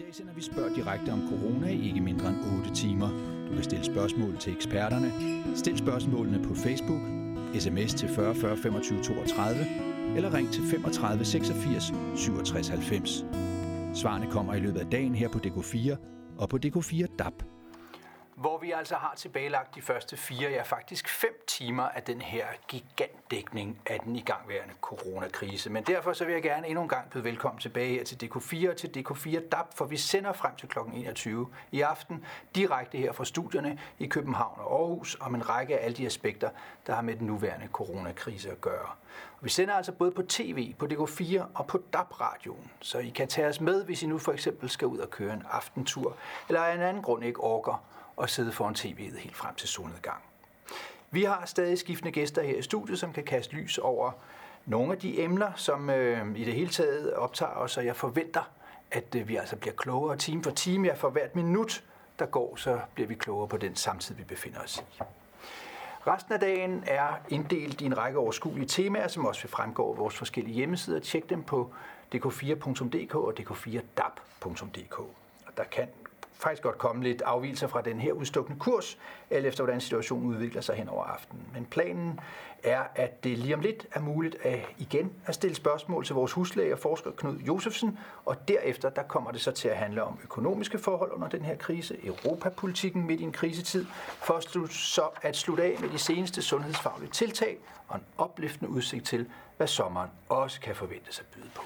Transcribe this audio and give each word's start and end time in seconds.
dag 0.00 0.14
sender 0.14 0.32
vi 0.32 0.42
spørg 0.42 0.76
direkte 0.76 1.10
om 1.10 1.28
corona 1.28 1.68
i 1.68 1.88
ikke 1.88 2.00
mindre 2.00 2.28
end 2.28 2.36
8 2.58 2.74
timer. 2.74 3.08
Du 3.48 3.54
kan 3.54 3.62
stille 3.62 3.84
spørgsmål 3.84 4.36
til 4.36 4.52
eksperterne. 4.52 5.12
Stil 5.56 5.78
spørgsmålene 5.78 6.42
på 6.42 6.54
Facebook, 6.54 7.00
sms 7.58 7.94
til 7.94 8.08
40 8.08 8.34
40 8.34 8.56
25 8.56 9.02
32 9.02 9.66
eller 10.16 10.34
ring 10.34 10.52
til 10.52 10.62
35 10.62 11.24
86 11.24 11.92
67 12.16 12.68
90. 12.68 13.24
Svarene 13.94 14.30
kommer 14.30 14.54
i 14.54 14.60
løbet 14.60 14.80
af 14.80 14.86
dagen 14.86 15.14
her 15.14 15.28
på 15.28 15.38
DK4 15.46 15.96
og 16.38 16.48
på 16.48 16.58
DK4 16.66 17.16
DAB 17.18 17.42
hvor 18.40 18.58
vi 18.58 18.70
altså 18.70 18.94
har 18.94 19.14
tilbagelagt 19.16 19.74
de 19.74 19.82
første 19.82 20.16
fire, 20.16 20.50
ja 20.50 20.62
faktisk 20.62 21.08
fem 21.08 21.44
timer 21.46 21.82
af 21.82 22.02
den 22.02 22.20
her 22.20 22.46
gigantdækning 22.68 23.80
af 23.86 24.00
den 24.00 24.16
igangværende 24.16 24.74
coronakrise. 24.80 25.70
Men 25.70 25.82
derfor 25.82 26.12
så 26.12 26.24
vil 26.24 26.32
jeg 26.32 26.42
gerne 26.42 26.66
endnu 26.66 26.82
en 26.82 26.88
gang 26.88 27.10
byde 27.10 27.24
velkommen 27.24 27.60
tilbage 27.60 27.94
her 27.94 28.04
til 28.04 28.16
DK4 28.24 28.70
og 28.70 28.76
til 28.76 28.88
DK4 28.96 29.48
DAB, 29.48 29.66
for 29.74 29.84
vi 29.84 29.96
sender 29.96 30.32
frem 30.32 30.56
til 30.56 30.68
kl. 30.68 30.78
21 30.94 31.48
i 31.72 31.80
aften 31.80 32.24
direkte 32.54 32.98
her 32.98 33.12
fra 33.12 33.24
studierne 33.24 33.78
i 33.98 34.06
København 34.06 34.60
og 34.60 34.80
Aarhus 34.80 35.16
om 35.20 35.34
en 35.34 35.48
række 35.48 35.78
af 35.78 35.84
alle 35.84 35.96
de 35.96 36.06
aspekter, 36.06 36.50
der 36.86 36.94
har 36.94 37.02
med 37.02 37.16
den 37.16 37.26
nuværende 37.26 37.68
coronakrise 37.72 38.50
at 38.50 38.60
gøre. 38.60 38.88
Og 39.38 39.44
vi 39.44 39.50
sender 39.50 39.74
altså 39.74 39.92
både 39.92 40.10
på 40.10 40.22
tv, 40.22 40.74
på 40.74 40.86
DK4 40.86 41.42
og 41.54 41.66
på 41.66 41.82
DAB-radioen, 41.92 42.70
så 42.80 42.98
I 42.98 43.08
kan 43.08 43.28
tage 43.28 43.48
os 43.48 43.60
med, 43.60 43.84
hvis 43.84 44.02
I 44.02 44.06
nu 44.06 44.18
for 44.18 44.32
eksempel 44.32 44.70
skal 44.70 44.88
ud 44.88 44.98
og 44.98 45.10
køre 45.10 45.34
en 45.34 45.42
aftentur, 45.50 46.16
eller 46.48 46.60
af 46.60 46.74
en 46.74 46.80
anden 46.80 47.02
grund 47.02 47.24
ikke 47.24 47.40
orker 47.40 47.84
og 48.20 48.30
sidde 48.30 48.52
foran 48.52 48.74
tv'et 48.74 49.18
helt 49.18 49.36
frem 49.36 49.54
til 49.54 49.68
solnedgang. 49.68 50.22
Vi 51.10 51.24
har 51.24 51.42
stadig 51.46 51.78
skiftende 51.78 52.12
gæster 52.12 52.42
her 52.42 52.56
i 52.56 52.62
studiet, 52.62 52.98
som 52.98 53.12
kan 53.12 53.24
kaste 53.24 53.54
lys 53.54 53.78
over 53.78 54.12
nogle 54.66 54.92
af 54.92 54.98
de 54.98 55.20
emner, 55.22 55.52
som 55.56 55.90
øh, 55.90 56.36
i 56.36 56.44
det 56.44 56.54
hele 56.54 56.70
taget 56.70 57.14
optager 57.14 57.52
os, 57.52 57.76
og 57.76 57.86
jeg 57.86 57.96
forventer, 57.96 58.50
at 58.90 59.14
øh, 59.14 59.28
vi 59.28 59.36
altså 59.36 59.56
bliver 59.56 59.74
klogere 59.74 60.16
time 60.16 60.42
for 60.42 60.50
time. 60.50 60.88
Ja, 60.88 60.94
for 60.94 61.10
hvert 61.10 61.36
minut, 61.36 61.84
der 62.18 62.26
går, 62.26 62.56
så 62.56 62.80
bliver 62.94 63.08
vi 63.08 63.14
klogere 63.14 63.48
på 63.48 63.56
den 63.56 63.76
samtid, 63.76 64.14
vi 64.14 64.24
befinder 64.24 64.60
os 64.60 64.78
i. 64.78 65.02
Resten 66.06 66.32
af 66.32 66.40
dagen 66.40 66.84
er 66.86 67.08
inddelt 67.28 67.80
i 67.80 67.84
en 67.84 67.98
række 67.98 68.18
overskuelige 68.18 68.66
temaer, 68.66 69.08
som 69.08 69.26
også 69.26 69.42
vil 69.42 69.50
fremgå 69.50 69.92
af 69.92 69.98
vores 69.98 70.16
forskellige 70.16 70.54
hjemmesider. 70.54 71.00
Tjek 71.00 71.30
dem 71.30 71.42
på 71.42 71.72
dk4.dk 72.14 73.14
og 73.14 73.34
dk4dab.dk. 73.40 74.98
Og 75.46 75.56
der 75.56 75.64
kan 75.64 75.88
faktisk 76.40 76.62
godt 76.62 76.78
komme 76.78 77.02
lidt 77.02 77.22
afvielser 77.22 77.66
fra 77.66 77.82
den 77.82 78.00
her 78.00 78.12
udstukne 78.12 78.56
kurs, 78.58 78.98
alt 79.30 79.46
efter 79.46 79.64
hvordan 79.64 79.80
situationen 79.80 80.26
udvikler 80.26 80.60
sig 80.60 80.74
hen 80.74 80.88
over 80.88 81.04
aftenen. 81.04 81.46
Men 81.54 81.64
planen 81.64 82.20
er, 82.62 82.82
at 82.94 83.24
det 83.24 83.38
lige 83.38 83.54
om 83.54 83.60
lidt 83.60 83.86
er 83.92 84.00
muligt 84.00 84.36
at 84.42 84.60
igen 84.78 85.12
at 85.26 85.34
stille 85.34 85.56
spørgsmål 85.56 86.04
til 86.04 86.14
vores 86.14 86.32
huslæge 86.32 86.72
og 86.72 86.78
forsker 86.78 87.10
Knud 87.10 87.36
Josefsen, 87.38 87.98
og 88.24 88.48
derefter 88.48 88.90
der 88.90 89.02
kommer 89.02 89.30
det 89.30 89.40
så 89.40 89.52
til 89.52 89.68
at 89.68 89.76
handle 89.76 90.02
om 90.02 90.18
økonomiske 90.22 90.78
forhold 90.78 91.12
under 91.12 91.28
den 91.28 91.42
her 91.42 91.56
krise, 91.56 92.06
europapolitikken 92.06 93.06
midt 93.06 93.20
i 93.20 93.24
en 93.24 93.32
krisetid, 93.32 93.86
for 94.18 94.68
så 94.68 95.08
at 95.22 95.36
slutte 95.36 95.62
af 95.62 95.76
med 95.80 95.88
de 95.88 95.98
seneste 95.98 96.42
sundhedsfaglige 96.42 97.10
tiltag 97.10 97.58
og 97.88 97.96
en 97.96 98.04
opløftende 98.18 98.70
udsigt 98.70 99.06
til, 99.06 99.30
hvad 99.56 99.66
sommeren 99.66 100.10
også 100.28 100.60
kan 100.60 100.76
forventes 100.76 101.18
at 101.20 101.26
byde 101.34 101.50
på. 101.54 101.62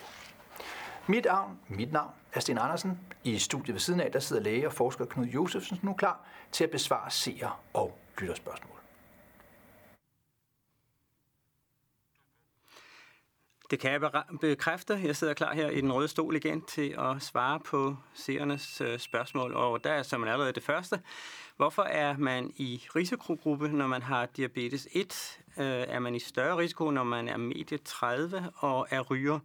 Mit 1.07 1.25
navn, 1.25 1.61
mit 1.69 1.93
navn 1.93 2.11
er 2.33 2.41
Sten 2.41 2.59
Andersen. 2.59 3.01
I 3.25 3.39
studiet 3.39 3.75
ved 3.75 3.81
siden 3.81 4.01
af, 4.01 4.13
der 4.13 4.19
sidder 4.19 4.43
læge 4.43 4.67
og 4.67 4.73
forsker 4.73 5.05
Knud 5.05 5.27
Josefsen 5.27 5.79
nu 5.83 5.93
klar 5.93 6.21
til 6.53 6.65
at 6.65 6.71
besvare 6.71 7.11
seer- 7.11 7.61
og 7.73 7.99
lytterspørgsmål. 8.19 8.79
Det 13.71 13.81
kan 13.81 13.93
jeg 13.93 14.25
bekræfte. 14.41 15.01
Jeg 15.05 15.17
sidder 15.17 15.35
klar 15.35 15.55
her 15.55 15.71
i 15.71 15.81
den 15.81 15.93
røde 15.93 16.09
stol 16.09 16.37
igen 16.37 16.63
til 16.63 16.95
at 16.99 17.23
svare 17.23 17.61
på 17.61 17.97
seernes 18.15 18.81
øh, 18.81 18.99
spørgsmål. 18.99 19.55
Og 19.55 19.85
der 19.85 19.93
er 19.93 20.03
som 20.03 20.25
allerede 20.25 20.53
det 20.53 20.63
første. 20.63 21.01
Hvorfor 21.57 21.83
er 21.83 22.17
man 22.17 22.53
i 22.57 22.87
risikogruppe, 22.97 23.69
når 23.69 23.87
man 23.87 24.03
har 24.03 24.27
diabetes 24.27 24.89
1? 24.93 25.41
Øh, 25.59 25.65
er 25.67 25.99
man 25.99 26.15
i 26.15 26.19
større 26.19 26.57
risiko, 26.59 26.91
når 26.91 27.05
man 27.05 27.29
er 27.29 27.37
medie 27.37 27.79
30 27.79 28.51
og 28.57 28.87
er 28.91 29.01
ryger? 29.01 29.39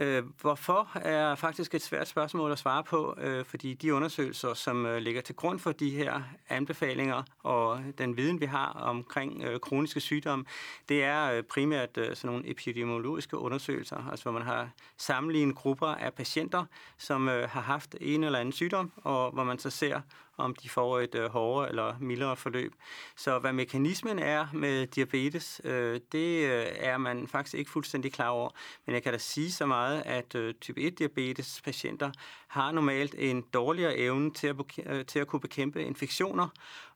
Øh, 0.00 0.22
hvorfor 0.40 0.90
er 0.94 1.34
faktisk 1.34 1.74
et 1.74 1.82
svært 1.82 2.08
spørgsmål 2.08 2.52
at 2.52 2.58
svare 2.58 2.84
på, 2.84 3.14
øh, 3.18 3.44
fordi 3.44 3.74
de 3.74 3.94
undersøgelser, 3.94 4.54
som 4.54 4.86
øh, 4.86 4.98
ligger 4.98 5.20
til 5.20 5.34
grund 5.34 5.58
for 5.58 5.72
de 5.72 5.90
her 5.90 6.22
anbefalinger 6.48 7.22
og 7.42 7.80
den 7.98 8.16
viden, 8.16 8.40
vi 8.40 8.46
har 8.46 8.66
omkring 8.66 9.42
øh, 9.42 9.60
kroniske 9.60 10.00
sygdomme, 10.00 10.44
det 10.88 11.04
er 11.04 11.32
øh, 11.32 11.42
primært 11.42 11.96
øh, 11.96 12.16
sådan 12.16 12.30
nogle 12.30 12.50
epidemiologiske 12.50 13.38
undersøgelser, 13.38 14.08
altså 14.10 14.24
hvor 14.24 14.32
man 14.32 14.42
har 14.42 14.68
sammenlignet 14.96 15.56
grupper 15.56 15.86
af 15.86 16.14
patienter, 16.14 16.64
som 16.98 17.28
øh, 17.28 17.48
har 17.48 17.60
haft 17.60 17.96
en 18.00 18.24
eller 18.24 18.38
anden 18.38 18.52
sygdom, 18.52 18.92
og 18.96 19.30
hvor 19.30 19.44
man 19.44 19.58
så 19.58 19.70
ser, 19.70 20.00
om 20.36 20.54
de 20.54 20.68
får 20.68 21.00
et 21.00 21.14
øh, 21.14 21.30
hårdere 21.30 21.68
eller 21.68 21.94
mildere 22.00 22.36
forløb. 22.36 22.74
Så 23.16 23.38
hvad 23.38 23.52
mekanismen 23.52 24.18
er 24.18 24.46
med 24.52 24.86
diabetes, 24.86 25.60
øh, 25.64 26.00
det 26.12 26.44
øh, 26.44 26.66
er 26.76 26.98
man 26.98 27.28
faktisk 27.28 27.54
ikke 27.54 27.70
fuldstændig 27.70 28.12
klar 28.12 28.28
over. 28.28 28.50
Men 28.86 28.94
jeg 28.94 29.02
kan 29.02 29.12
da 29.12 29.18
sige 29.18 29.52
så 29.52 29.66
meget, 29.66 30.02
at 30.06 30.34
øh, 30.34 30.54
type 30.54 30.80
1-diabetes 30.80 31.60
patienter 31.64 32.10
har 32.48 32.72
normalt 32.72 33.14
en 33.18 33.42
dårligere 33.54 33.96
evne 33.96 34.32
til 34.32 34.46
at, 34.46 34.56
øh, 34.86 35.06
til 35.06 35.18
at 35.18 35.26
kunne 35.26 35.40
bekæmpe 35.40 35.84
infektioner, 35.84 36.48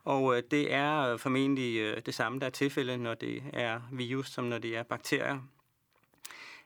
og 0.05 0.37
øh, 0.37 0.43
det 0.51 0.73
er 0.73 1.13
øh, 1.13 1.19
formentlig 1.19 1.79
øh, 1.79 2.03
det 2.07 2.15
samme, 2.15 2.41
der 2.41 2.47
er 2.47 2.51
tilfældet, 2.51 3.01
når 3.01 3.15
det 3.15 3.43
er 3.53 3.81
virus, 3.93 4.31
som 4.31 4.45
når 4.45 4.59
det 4.59 4.77
er 4.77 4.83
bakterier. 4.83 5.39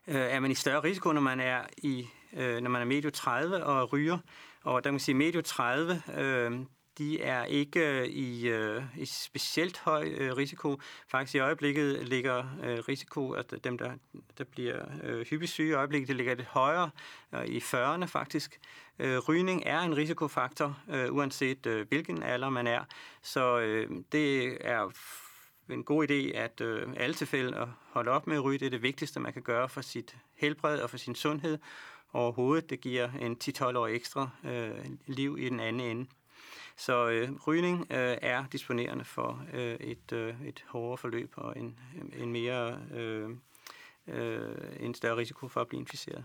Øh, 0.07 0.17
er 0.17 0.41
man 0.41 0.51
i 0.51 0.55
større 0.55 0.83
risiko, 0.83 1.13
når 1.13 1.21
man 1.21 1.41
er 1.41 1.63
i 1.77 2.09
øh, 2.33 2.61
når 2.61 2.71
man 2.71 2.83
er 2.83 2.87
medio 2.87 3.11
30 3.11 3.65
og 3.65 3.93
ryger, 3.93 4.19
og 4.65 4.85
der 4.85 4.89
kan 4.89 4.95
man 4.95 5.01
sige, 5.01 5.15
medio 5.15 5.43
30, 5.43 6.03
øh, 6.19 6.61
de 6.99 7.23
er 7.23 7.45
ikke 7.45 8.01
øh, 8.01 8.07
i, 8.07 8.49
øh, 8.49 8.83
i 8.99 9.05
specielt 9.05 9.79
høj 9.79 10.15
øh, 10.17 10.37
risiko. 10.37 10.81
Faktisk 11.09 11.35
i 11.35 11.39
øjeblikket 11.39 12.09
ligger 12.09 12.45
øh, 12.63 12.79
risiko, 12.79 13.31
at 13.31 13.55
dem, 13.65 13.79
der, 13.79 13.93
der 14.39 14.45
bliver 14.45 14.85
øh, 15.03 15.27
hyppigt 15.27 15.51
syge 15.53 15.69
i 15.69 15.73
øjeblikket, 15.73 16.09
det 16.09 16.17
ligger 16.17 16.35
lidt 16.35 16.49
højere, 16.49 16.91
øh, 17.35 17.47
i 17.47 17.59
40'erne 17.59 18.05
faktisk. 18.05 18.61
Øh, 18.99 19.19
rygning 19.19 19.63
er 19.67 19.81
en 19.81 19.97
risikofaktor, 19.97 20.79
øh, 20.91 21.15
uanset 21.15 21.67
øh, 21.67 21.89
hvilken 21.89 22.23
alder 22.23 22.49
man 22.49 22.67
er. 22.67 22.85
Så 23.23 23.59
øh, 23.59 23.91
det 24.13 24.59
er 24.61 24.91
en 25.71 25.85
god 25.85 26.11
idé, 26.11 26.37
at 26.37 26.61
øh, 26.61 26.89
alle 26.97 27.15
tilfælde 27.15 27.57
at 27.57 27.69
holde 27.91 28.11
op 28.11 28.27
med 28.27 28.37
at 28.37 28.45
ryge. 28.45 28.59
Det 28.59 28.67
er 28.67 28.71
det 28.71 28.83
vigtigste, 28.83 29.21
man 29.21 29.33
kan 29.33 29.43
gøre 29.43 29.69
for 29.69 29.81
sit 29.81 30.17
helbred 30.37 30.81
og 30.81 30.91
for 30.91 30.97
sin 30.97 31.15
sundhed 31.15 31.59
overhovedet. 32.13 32.71
Det 32.71 32.81
giver 32.81 33.11
en 33.21 33.37
10-12 33.45 33.65
år 33.65 33.87
ekstra 33.87 34.31
øh, 34.45 34.85
liv 35.07 35.37
i 35.39 35.49
den 35.49 35.61
anden 35.61 35.91
ende. 35.91 36.07
Så 36.77 37.09
øh, 37.09 37.31
rygning 37.47 37.81
øh, 37.91 38.17
er 38.23 38.45
disponerende 38.53 39.05
for 39.05 39.45
øh, 39.53 39.75
et, 39.75 40.13
øh, 40.13 40.35
et 40.47 40.65
hårdere 40.69 40.99
forløb 40.99 41.33
og 41.37 41.59
en, 41.59 41.79
øh, 41.97 42.23
en 42.23 42.33
mere 42.33 42.79
øh, 42.95 43.31
øh, 44.07 44.57
en 44.81 44.95
større 44.95 45.17
risiko 45.17 45.49
for 45.49 45.61
at 45.61 45.69
blive 45.69 45.81
inficeret. 45.81 46.25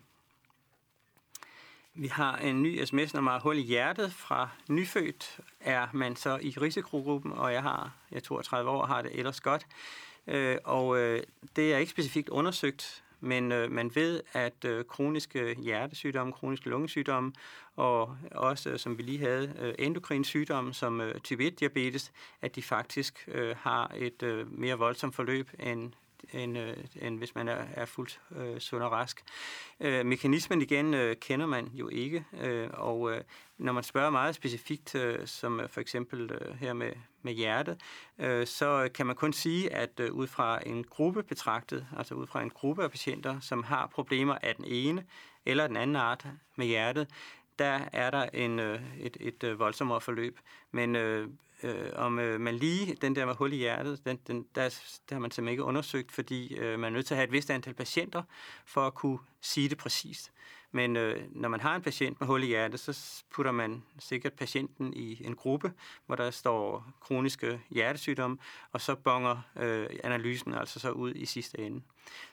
Vi 1.94 2.08
har 2.08 2.38
en 2.38 2.64
ny 2.64 2.86
sms, 2.86 3.14
når 3.14 3.22
man 3.22 3.32
har 3.32 3.40
hul 3.40 3.58
i 3.58 3.62
hjertet 3.62 4.14
fra 4.14 4.50
nyfødt, 4.70 5.40
er 5.60 5.88
man 5.94 6.16
så 6.16 6.40
i 6.42 6.50
risikogruppen, 6.50 7.32
og 7.32 7.54
jeg 7.54 7.62
har, 7.62 7.96
jeg 8.12 8.24
32 8.24 8.70
år, 8.70 8.86
har 8.86 9.02
det 9.02 9.20
ellers 9.20 9.42
godt. 9.42 9.68
Øh, 10.28 10.58
og 10.64 10.98
øh, 10.98 11.24
det 11.56 11.74
er 11.74 11.78
ikke 11.78 11.92
specifikt 11.92 12.30
undersøgt, 12.30 13.04
men 13.20 13.52
øh, 13.52 13.72
man 13.72 13.96
ved, 13.96 14.22
at 14.34 14.66
øh, 14.66 14.86
kroniske 14.86 15.56
hjertesygdomme, 15.56 16.34
kroniske 16.34 16.70
lungesygdomme 16.70 17.34
og 17.76 18.18
også, 18.32 18.70
øh, 18.70 18.80
som 18.80 18.98
vi 18.98 19.04
lige 19.04 19.20
havde, 19.20 19.54
øh, 19.60 19.74
endokrin 19.80 20.24
sygdomme 20.24 20.74
som 20.74 21.02
øh, 21.02 21.20
type 21.20 21.48
1-diabetes, 21.48 22.12
at 22.42 22.56
de 22.56 22.62
faktisk 22.62 23.30
øh, 23.32 23.56
har 23.60 23.92
et 23.96 24.24
øh, 24.24 24.60
mere 24.60 24.76
voldsomt 24.76 25.16
forløb 25.16 25.50
end 25.60 25.94
end, 26.34 26.58
øh, 26.58 26.78
end 27.02 27.18
hvis 27.18 27.36
man 27.36 27.48
er, 27.48 27.66
er 27.74 27.86
fuldt 27.86 28.22
øh, 28.36 28.60
sund 28.60 28.84
og 28.84 28.92
rask. 28.92 29.24
Øh, 29.80 30.06
mekanismen 30.06 30.62
igen 30.62 30.94
øh, 30.94 31.16
kender 31.16 31.46
man 31.46 31.68
jo 31.74 31.90
ikke, 31.90 32.26
øh, 32.42 32.70
og 32.74 33.12
øh, 33.12 33.22
når 33.58 33.74
man 33.74 33.84
spørger 33.84 34.10
meget 34.10 34.36
specifikt, 34.36 34.96
øh, 34.96 35.28
som 35.28 35.60
øh, 35.60 35.70
for 35.70 35.82
eksempel 35.82 36.32
øh, 36.32 36.56
her 36.56 36.74
med, 36.74 36.92
med 37.22 37.34
hjertet, 37.34 37.82
øh, 38.20 38.48
så 38.48 38.90
kan 38.94 39.06
man 39.06 39.16
kun 39.16 39.34
sige, 39.34 39.74
at 39.74 40.00
øh, 40.00 40.14
ud 40.14 40.28
fra 40.28 40.60
en 40.66 40.84
gruppe 40.84 41.24
betragtet, 41.24 41.88
altså 41.98 42.16
ud 42.16 42.28
fra 42.28 42.42
en 42.42 42.50
gruppe 42.50 42.84
af 42.84 42.92
patienter, 42.92 43.40
som 43.40 43.64
har 43.64 43.88
problemer 43.88 44.38
af 44.42 44.56
den 44.56 44.66
ene 44.66 45.06
eller 45.46 45.68
den 45.68 45.78
anden 45.78 45.96
art 45.96 46.28
med 46.56 46.66
hjertet, 46.66 47.08
der 47.60 47.80
er 47.94 48.12
der 48.12 48.24
en, 48.34 48.60
øh, 48.60 48.82
et, 49.00 49.18
et, 49.20 49.44
øh, 49.44 49.60
voldsommere 49.60 50.02
forløb. 50.02 50.40
Men 50.72 50.96
øh, 50.96 51.28
øh, 51.64 51.90
om 51.96 52.20
øh, 52.20 52.42
man 52.42 52.56
lige, 52.56 52.96
den 53.02 53.16
der 53.16 53.26
med 53.26 53.36
hul 53.36 53.54
i 53.54 53.56
hjertet, 53.56 54.06
den, 54.06 54.20
den, 54.28 54.46
der, 54.56 54.70
der 55.10 55.16
har 55.16 55.20
man 55.20 55.32
simpelthen 55.32 55.48
ikke 55.48 55.64
undersøgt, 55.64 56.12
fordi 56.12 56.56
øh, 56.56 56.80
man 56.80 56.94
er 56.94 56.96
nødt 56.96 57.06
til 57.06 57.14
at 57.14 57.18
have 57.18 57.26
et 57.26 57.32
vist 57.32 57.50
antal 57.50 57.74
patienter 57.74 58.24
for 58.66 58.88
at 58.88 58.94
kunne 58.94 59.20
sige 59.42 59.70
det 59.70 59.78
præcist. 59.78 60.32
Men 60.72 60.96
øh, 60.96 61.24
når 61.32 61.50
man 61.50 61.60
har 61.60 61.76
en 61.76 61.82
patient 61.82 62.20
med 62.20 62.28
hul 62.28 62.44
i 62.44 62.46
hjertet, 62.46 62.80
så 62.80 63.24
putter 63.34 63.52
man 63.52 63.84
sikkert 64.00 64.34
patienten 64.34 64.94
i 64.94 65.26
en 65.26 65.36
gruppe, 65.36 65.74
hvor 66.06 66.16
der 66.16 66.32
står 66.32 66.88
kroniske 67.02 67.62
hjertesygdomme, 67.70 68.38
og 68.72 68.82
så 68.82 68.96
bonger 68.96 69.42
øh, 69.56 69.90
analysen 70.04 70.54
altså 70.54 70.80
så 70.80 70.92
ud 70.92 71.14
i 71.14 71.26
sidste 71.26 71.60
ende. 71.60 71.82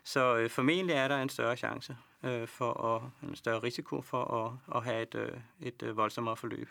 Så 0.04 0.36
øh, 0.36 0.50
formentlig 0.50 0.94
er 0.94 1.08
der 1.08 1.22
en 1.22 1.28
større 1.28 1.56
chance 1.56 1.96
øh, 2.24 2.48
for 2.48 2.84
at, 2.94 3.28
en 3.28 3.36
større 3.36 3.58
risiko 3.58 4.02
for 4.02 4.24
at, 4.24 4.76
at 4.76 4.84
have 4.84 5.02
et, 5.02 5.14
øh, 5.14 5.38
et 5.60 5.82
øh, 5.82 5.96
voldsommere 5.96 6.36
forløb. 6.36 6.68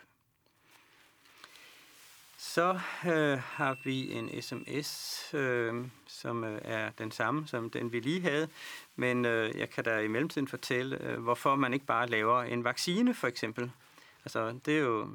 Så 2.44 2.80
øh, 3.06 3.38
har 3.38 3.76
vi 3.84 4.12
en 4.12 4.42
sms, 4.42 5.34
øh, 5.34 5.86
som 6.06 6.44
øh, 6.44 6.60
er 6.64 6.90
den 6.90 7.10
samme 7.10 7.46
som 7.46 7.70
den, 7.70 7.92
vi 7.92 8.00
lige 8.00 8.20
havde. 8.20 8.48
Men 8.96 9.24
øh, 9.24 9.58
jeg 9.58 9.70
kan 9.70 9.84
da 9.84 9.98
i 9.98 10.08
mellemtiden 10.08 10.48
fortælle, 10.48 11.02
øh, 11.02 11.22
hvorfor 11.22 11.56
man 11.56 11.72
ikke 11.74 11.86
bare 11.86 12.06
laver 12.06 12.42
en 12.42 12.64
vaccine, 12.64 13.14
for 13.14 13.26
eksempel. 13.26 13.70
Altså, 14.24 14.58
det 14.66 14.76
er 14.76 14.80
jo, 14.80 15.08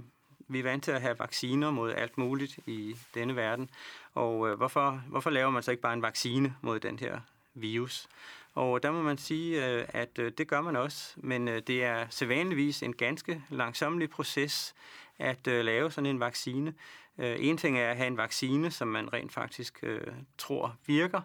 vi 0.47 0.59
er 0.59 0.63
vant 0.63 0.83
til 0.83 0.91
at 0.91 1.01
have 1.01 1.19
vacciner 1.19 1.71
mod 1.71 1.93
alt 1.93 2.17
muligt 2.17 2.59
i 2.65 2.95
denne 3.13 3.35
verden. 3.35 3.69
Og 4.13 4.49
øh, 4.49 4.57
hvorfor, 4.57 5.01
hvorfor 5.07 5.29
laver 5.29 5.49
man 5.49 5.63
så 5.63 5.71
ikke 5.71 5.83
bare 5.83 5.93
en 5.93 6.01
vaccine 6.01 6.55
mod 6.61 6.79
den 6.79 6.99
her 6.99 7.19
virus? 7.53 8.07
Og 8.53 8.83
der 8.83 8.91
må 8.91 9.01
man 9.01 9.17
sige, 9.17 9.67
øh, 9.67 9.85
at 9.89 10.19
øh, 10.19 10.31
det 10.37 10.47
gør 10.47 10.61
man 10.61 10.75
også, 10.75 11.13
men 11.17 11.47
øh, 11.47 11.61
det 11.67 11.83
er 11.83 12.05
sædvanligvis 12.09 12.83
en 12.83 12.93
ganske 12.93 13.43
langsomlig 13.49 14.09
proces 14.09 14.75
at 15.19 15.47
øh, 15.47 15.65
lave 15.65 15.91
sådan 15.91 16.05
en 16.05 16.19
vaccine. 16.19 16.73
Øh, 17.19 17.35
en 17.39 17.57
ting 17.57 17.79
er 17.79 17.89
at 17.89 17.97
have 17.97 18.07
en 18.07 18.17
vaccine, 18.17 18.71
som 18.71 18.87
man 18.87 19.13
rent 19.13 19.33
faktisk 19.33 19.79
øh, 19.83 20.01
tror 20.37 20.75
virker, 20.85 21.21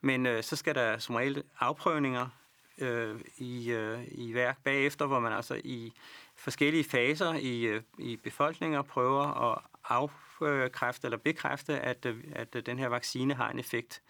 men 0.00 0.26
øh, 0.26 0.42
så 0.42 0.56
skal 0.56 0.74
der 0.74 0.98
som 0.98 1.14
regel 1.14 1.42
afprøvninger 1.60 2.28
i, 3.38 3.70
i 4.08 4.34
værk 4.34 4.58
bagefter, 4.64 5.06
hvor 5.06 5.20
man 5.20 5.32
altså 5.32 5.60
i 5.64 5.92
forskellige 6.36 6.84
faser 6.84 7.34
i, 7.34 7.80
i 7.98 8.16
befolkninger 8.16 8.82
prøver 8.82 9.52
at 9.52 9.58
afkræfte 9.84 11.06
eller 11.06 11.18
bekræfte, 11.18 11.80
at, 11.80 12.06
at 12.32 12.66
den 12.66 12.78
her 12.78 12.88
vaccine 12.88 13.34
har 13.34 13.50
en 13.50 13.58
effekt. 13.58 14.02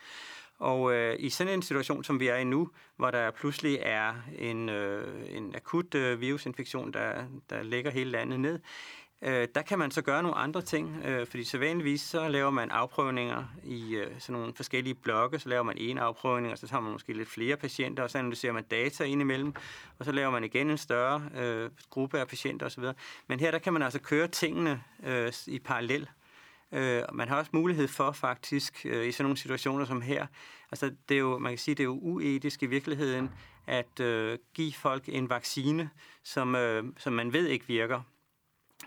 Og 0.59 0.95
øh, 0.95 1.17
i 1.19 1.31
sådan 1.31 1.53
en 1.53 1.63
situation, 1.63 2.05
som 2.05 2.21
vi 2.21 2.29
er 2.29 2.37
i 2.37 2.45
nu, 2.45 2.71
hvor 2.97 3.11
der 3.11 3.31
pludselig 3.31 3.79
er 3.83 4.15
en, 4.39 4.69
øh, 4.69 5.37
en 5.37 5.55
akut 5.55 5.95
øh, 5.95 6.21
virusinfektion, 6.21 6.93
der, 6.93 7.25
der 7.51 7.63
lægger 7.63 7.91
hele 7.91 8.11
landet 8.11 8.41
ned, 8.41 8.61
øh, 9.25 9.49
der 9.55 9.63
kan 9.63 9.79
man 9.79 9.91
så 9.91 10.03
gøre 10.03 10.23
nogle 10.23 10.37
andre 10.37 10.63
ting, 10.63 11.03
øh, 11.05 11.27
fordi 11.27 11.45
så 11.45 11.59
vanligvis 11.59 12.01
så 12.01 12.29
laver 12.29 12.51
man 12.51 12.71
afprøvninger 12.71 13.45
i 13.65 13.95
øh, 13.95 14.07
sådan 14.19 14.41
nogle 14.41 14.55
forskellige 14.55 14.95
blokke, 14.95 15.39
så 15.39 15.49
laver 15.49 15.63
man 15.63 15.79
en 15.79 15.99
afprøvning, 15.99 16.53
og 16.53 16.59
så 16.59 16.69
tager 16.69 16.81
man 16.81 16.93
måske 16.93 17.13
lidt 17.13 17.29
flere 17.29 17.57
patienter, 17.57 18.03
og 18.03 18.11
så 18.11 18.19
analyserer 18.19 18.53
man 18.53 18.65
data 18.65 19.05
indimellem, 19.05 19.55
og 19.99 20.05
så 20.05 20.13
laver 20.13 20.31
man 20.31 20.45
igen 20.45 20.71
en 20.71 20.79
større 20.79 21.23
øh, 21.37 21.71
gruppe 21.91 22.21
af 22.21 22.29
patienter 22.29 22.67
osv. 22.67 22.85
Men 23.27 23.41
her 23.41 23.51
der 23.51 23.59
kan 23.59 23.73
man 23.73 23.83
altså 23.83 24.01
køre 24.01 24.29
tingene 24.29 24.83
øh, 25.07 25.33
i 25.47 25.59
parallel. 25.59 26.09
Øh, 26.73 27.03
man 27.13 27.29
har 27.29 27.39
også 27.39 27.51
mulighed 27.55 27.89
for 27.89 28.13
faktisk 28.13 28.87
øh, 28.87 29.09
i 29.09 29.13
sådan 29.13 29.25
nogle 29.25 29.37
situationer 29.37 29.85
som 29.85 30.03
her, 30.03 30.27
altså 30.71 30.91
det 31.09 31.15
er 31.15 31.21
jo, 31.21 31.39
man 31.39 31.53
kan 31.53 31.59
sige, 31.59 31.75
det 31.75 31.83
er 31.83 31.85
jo 31.85 31.99
uetisk 32.03 32.63
i 32.63 32.67
virkeligheden 32.67 33.31
at 33.67 34.01
øh, 34.01 34.39
give 34.55 34.73
folk 34.73 35.03
en 35.09 35.31
vaccine, 35.31 35.91
som, 36.23 36.55
øh, 36.55 36.85
som 36.99 37.13
man 37.13 37.33
ved 37.33 37.47
ikke 37.47 37.67
virker. 37.67 38.01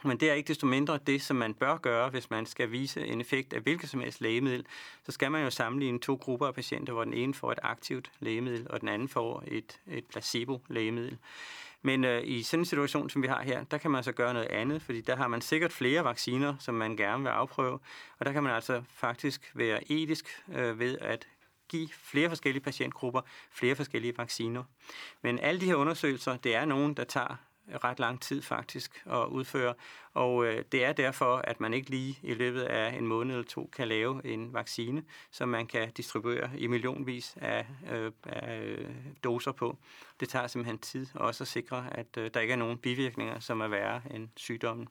Men 0.03 0.17
det 0.17 0.29
er 0.29 0.33
ikke 0.33 0.47
desto 0.47 0.67
mindre 0.67 0.99
det, 1.07 1.21
som 1.21 1.37
man 1.37 1.53
bør 1.53 1.77
gøre, 1.77 2.09
hvis 2.09 2.29
man 2.29 2.45
skal 2.45 2.71
vise 2.71 3.07
en 3.07 3.21
effekt 3.21 3.53
af 3.53 3.61
hvilket 3.61 3.89
som 3.89 3.99
helst 3.99 4.21
lægemiddel. 4.21 4.65
Så 5.05 5.11
skal 5.11 5.31
man 5.31 5.43
jo 5.43 5.49
sammenligne 5.49 5.99
to 5.99 6.15
grupper 6.15 6.47
af 6.47 6.53
patienter, 6.53 6.93
hvor 6.93 7.03
den 7.03 7.13
ene 7.13 7.33
får 7.33 7.51
et 7.51 7.59
aktivt 7.63 8.11
lægemiddel, 8.19 8.67
og 8.69 8.81
den 8.81 8.87
anden 8.87 9.09
får 9.09 9.43
et, 9.47 9.79
et 9.87 10.05
placebo-lægemiddel. 10.05 11.17
Men 11.81 12.03
øh, 12.03 12.21
i 12.25 12.43
sådan 12.43 12.61
en 12.61 12.65
situation, 12.65 13.09
som 13.09 13.21
vi 13.21 13.27
har 13.27 13.41
her, 13.41 13.63
der 13.63 13.77
kan 13.77 13.91
man 13.91 14.03
så 14.03 14.11
gøre 14.11 14.33
noget 14.33 14.47
andet, 14.47 14.81
fordi 14.81 15.01
der 15.01 15.15
har 15.15 15.27
man 15.27 15.41
sikkert 15.41 15.71
flere 15.73 16.03
vacciner, 16.03 16.55
som 16.59 16.75
man 16.75 16.97
gerne 16.97 17.23
vil 17.23 17.29
afprøve, 17.29 17.79
og 18.19 18.25
der 18.25 18.31
kan 18.31 18.43
man 18.43 18.55
altså 18.55 18.83
faktisk 18.93 19.51
være 19.53 19.91
etisk 19.91 20.43
øh, 20.55 20.79
ved 20.79 20.97
at 21.01 21.27
give 21.69 21.89
flere 21.91 22.29
forskellige 22.29 22.63
patientgrupper 22.63 23.21
flere 23.51 23.75
forskellige 23.75 24.17
vacciner. 24.17 24.63
Men 25.21 25.39
alle 25.39 25.61
de 25.61 25.65
her 25.65 25.75
undersøgelser, 25.75 26.37
det 26.37 26.55
er 26.55 26.65
nogen, 26.65 26.93
der 26.93 27.03
tager 27.03 27.35
ret 27.83 27.99
lang 27.99 28.21
tid 28.21 28.41
faktisk 28.41 29.03
at 29.05 29.25
udføre, 29.25 29.73
og 30.13 30.45
øh, 30.45 30.63
det 30.71 30.85
er 30.85 30.93
derfor, 30.93 31.35
at 31.35 31.59
man 31.59 31.73
ikke 31.73 31.89
lige 31.89 32.19
i 32.23 32.33
løbet 32.33 32.61
af 32.61 32.97
en 32.97 33.07
måned 33.07 33.35
eller 33.35 33.47
to 33.47 33.69
kan 33.73 33.87
lave 33.87 34.25
en 34.25 34.53
vaccine, 34.53 35.03
som 35.31 35.49
man 35.49 35.67
kan 35.67 35.91
distribuere 35.91 36.49
i 36.57 36.67
millionvis 36.67 37.37
af, 37.41 37.65
øh, 37.91 38.11
af 38.25 38.59
øh, 38.59 38.95
doser 39.23 39.51
på. 39.51 39.77
Det 40.19 40.29
tager 40.29 40.47
simpelthen 40.47 40.79
tid 40.79 41.07
også 41.15 41.43
at 41.43 41.47
sikre, 41.47 41.85
at 41.91 42.17
øh, 42.17 42.31
der 42.33 42.39
ikke 42.39 42.51
er 42.51 42.57
nogen 42.57 42.77
bivirkninger, 42.77 43.39
som 43.39 43.61
er 43.61 43.67
værre 43.67 44.01
end 44.11 44.29
sygdommen. 44.35 44.87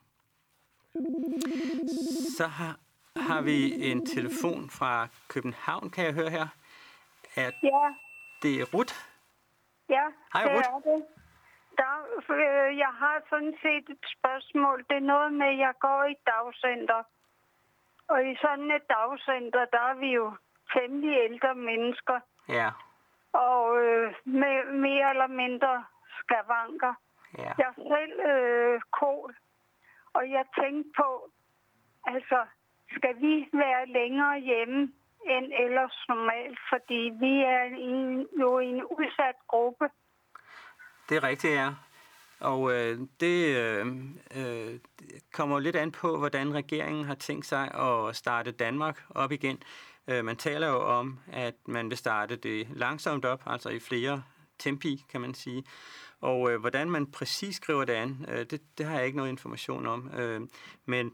Så 2.36 2.46
har, 2.46 2.78
har 3.16 3.40
vi 3.40 3.90
en 3.90 4.06
telefon 4.06 4.70
fra 4.70 5.08
København, 5.28 5.90
kan 5.90 6.04
jeg 6.04 6.12
høre 6.12 6.30
her. 6.30 6.48
Er 7.36 7.50
ja. 7.62 7.94
Det 8.42 8.60
er 8.60 8.64
Ruth? 8.74 8.94
Ja, 9.88 10.02
Hej, 10.32 10.42
det 10.42 10.52
Ruth. 10.52 10.68
er 10.68 10.96
det. 10.96 11.04
Øh, 12.30 12.78
jeg 12.78 12.92
har 13.02 13.22
sådan 13.30 13.56
set 13.62 13.88
et 13.88 14.04
spørgsmål. 14.18 14.84
Det 14.88 14.96
er 14.96 15.10
noget 15.14 15.32
med, 15.32 15.46
at 15.46 15.58
jeg 15.58 15.74
går 15.80 16.04
i 16.04 16.16
dagcenter. 16.26 17.02
Og 18.08 18.18
i 18.30 18.36
sådan 18.40 18.70
et 18.70 18.82
dagcenter, 18.90 19.64
der 19.64 19.82
er 19.90 19.94
vi 19.94 20.10
jo 20.12 20.36
temmelig 20.74 21.18
ældre 21.18 21.54
mennesker. 21.54 22.20
Ja. 22.48 22.70
Og 23.32 23.82
øh, 23.82 24.14
med 24.24 24.72
mere 24.72 25.10
eller 25.10 25.26
mindre 25.26 25.84
skavanker. 26.18 26.94
Ja. 27.38 27.52
Jeg 27.58 27.68
er 27.76 27.82
selv 27.94 28.20
øh, 28.30 28.80
kol. 29.00 29.36
Og 30.12 30.30
jeg 30.30 30.44
tænkte 30.60 30.90
på, 30.96 31.30
altså, 32.06 32.46
skal 32.96 33.14
vi 33.20 33.48
være 33.52 33.86
længere 33.86 34.38
hjemme 34.38 34.92
end 35.26 35.52
ellers 35.64 36.04
normalt? 36.08 36.58
Fordi 36.68 37.12
vi 37.20 37.42
er 37.42 37.64
i, 37.64 38.26
jo 38.40 38.58
i 38.58 38.66
en 38.66 38.84
udsat 38.84 39.36
gruppe. 39.48 39.90
Det 41.08 41.16
er 41.16 41.22
rigtigt, 41.22 41.54
ja. 41.54 41.68
Og 42.40 42.72
øh, 42.72 43.00
det 43.20 43.56
øh, 43.56 43.86
øh, 44.36 44.78
kommer 45.32 45.58
lidt 45.58 45.76
an 45.76 45.92
på, 45.92 46.18
hvordan 46.18 46.54
regeringen 46.54 47.04
har 47.04 47.14
tænkt 47.14 47.46
sig 47.46 47.74
at 47.74 48.16
starte 48.16 48.50
Danmark 48.50 49.02
op 49.10 49.32
igen. 49.32 49.62
Øh, 50.08 50.24
man 50.24 50.36
taler 50.36 50.68
jo 50.68 50.80
om, 50.80 51.18
at 51.32 51.54
man 51.66 51.90
vil 51.90 51.98
starte 51.98 52.36
det 52.36 52.68
langsomt 52.74 53.24
op, 53.24 53.42
altså 53.46 53.68
i 53.68 53.78
flere 53.78 54.22
tempi, 54.58 55.04
kan 55.08 55.20
man 55.20 55.34
sige. 55.34 55.64
Og 56.20 56.50
øh, 56.50 56.60
hvordan 56.60 56.90
man 56.90 57.06
præcis 57.06 57.56
skriver 57.56 57.84
det 57.84 57.92
an, 57.92 58.26
øh, 58.28 58.46
det, 58.50 58.60
det 58.78 58.86
har 58.86 58.96
jeg 58.96 59.06
ikke 59.06 59.16
noget 59.16 59.30
information 59.30 59.86
om. 59.86 60.10
Øh, 60.14 60.40
men 60.86 61.12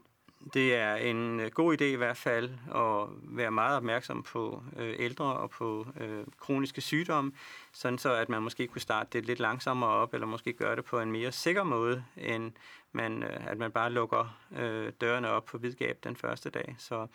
det 0.53 0.75
er 0.75 0.95
en 0.95 1.39
øh, 1.39 1.51
god 1.51 1.81
idé 1.81 1.83
i 1.83 1.95
hvert 1.95 2.17
fald 2.17 2.49
at 2.75 3.07
være 3.23 3.51
meget 3.51 3.77
opmærksom 3.77 4.23
på 4.23 4.63
øh, 4.77 4.95
ældre 4.99 5.25
og 5.25 5.49
på 5.49 5.87
øh, 5.99 6.23
kroniske 6.39 6.81
sygdomme, 6.81 7.31
sådan 7.71 7.97
så 7.97 8.13
at 8.13 8.29
man 8.29 8.41
måske 8.41 8.67
kunne 8.67 8.81
starte 8.81 9.09
det 9.13 9.25
lidt 9.25 9.39
langsommere 9.39 9.89
op, 9.89 10.13
eller 10.13 10.27
måske 10.27 10.53
gøre 10.53 10.75
det 10.75 10.85
på 10.85 10.99
en 10.99 11.11
mere 11.11 11.31
sikker 11.31 11.63
måde, 11.63 12.03
end 12.17 12.51
man, 12.91 13.23
øh, 13.23 13.47
at 13.47 13.57
man 13.57 13.71
bare 13.71 13.91
lukker 13.91 14.37
øh, 14.57 14.91
dørene 15.01 15.29
op 15.29 15.45
på 15.45 15.57
vidgab 15.57 15.97
den 16.03 16.15
første 16.15 16.49
dag. 16.49 16.75
Så, 16.77 17.07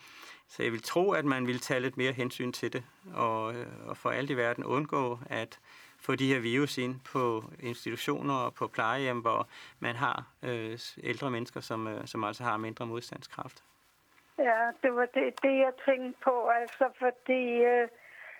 så 0.47 0.63
jeg 0.63 0.71
vil 0.71 0.81
tro, 0.81 1.11
at 1.11 1.25
man 1.25 1.47
vil 1.47 1.59
tage 1.59 1.79
lidt 1.79 1.97
mere 1.97 2.11
hensyn 2.11 2.51
til 2.51 2.73
det, 2.73 2.83
og, 3.13 3.55
øh, 3.55 3.67
og 3.85 3.97
for 3.97 4.09
alt 4.09 4.29
i 4.29 4.37
verden 4.37 4.63
undgå, 4.63 5.19
at 5.25 5.59
få 6.01 6.15
de 6.15 6.33
her 6.33 6.39
virus 6.39 6.77
ind 6.77 6.95
på 7.13 7.43
institutioner 7.59 8.33
og 8.33 8.53
på 8.53 8.67
plejehjem, 8.67 9.19
hvor 9.19 9.47
man 9.79 9.95
har 9.95 10.17
øh, 10.43 10.77
ældre 11.03 11.31
mennesker, 11.31 11.59
som, 11.59 11.87
øh, 11.87 12.07
som 12.07 12.23
altså 12.23 12.43
har 12.43 12.57
mindre 12.57 12.85
modstandskraft. 12.85 13.63
Ja, 14.37 14.71
det 14.83 14.95
var 14.95 15.07
det, 15.13 15.43
det 15.43 15.55
jeg 15.65 15.73
tænkte 15.85 16.19
på, 16.23 16.47
altså 16.47 16.85
fordi 16.99 17.43
øh, 17.71 17.87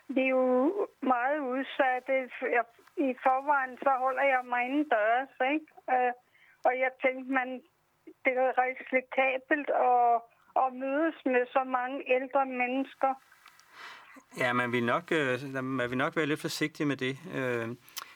vi 0.08 0.22
er 0.22 0.28
jo 0.28 0.88
meget 1.02 1.40
udsatte. 1.40 2.14
Jeg, 2.42 2.66
I 2.98 3.16
forvejen 3.24 3.78
så 3.84 3.92
holder 4.04 4.24
jeg 4.24 4.42
mig 4.46 4.66
indendørs, 4.66 5.34
ikke? 5.54 5.68
Øh, 5.94 6.14
og 6.66 6.74
jeg 6.84 6.92
tænkte, 7.04 7.34
man, 7.34 7.50
det 8.26 8.34
er 8.38 8.52
risikabelt 8.66 9.70
at, 9.70 10.22
at 10.64 10.74
mødes 10.74 11.18
med 11.26 11.44
så 11.56 11.64
mange 11.64 11.98
ældre 12.18 12.46
mennesker. 12.46 13.14
Ja, 14.38 14.54
man 14.54 14.72
vil 14.72 14.84
nok, 14.84 15.12
øh, 15.12 15.64
man 15.64 15.90
vil 15.90 15.98
nok 15.98 16.16
være 16.16 16.26
lidt 16.26 16.40
forsigtig 16.40 16.88
med 16.88 16.98
det. 16.98 17.18
Øh, 17.34 17.70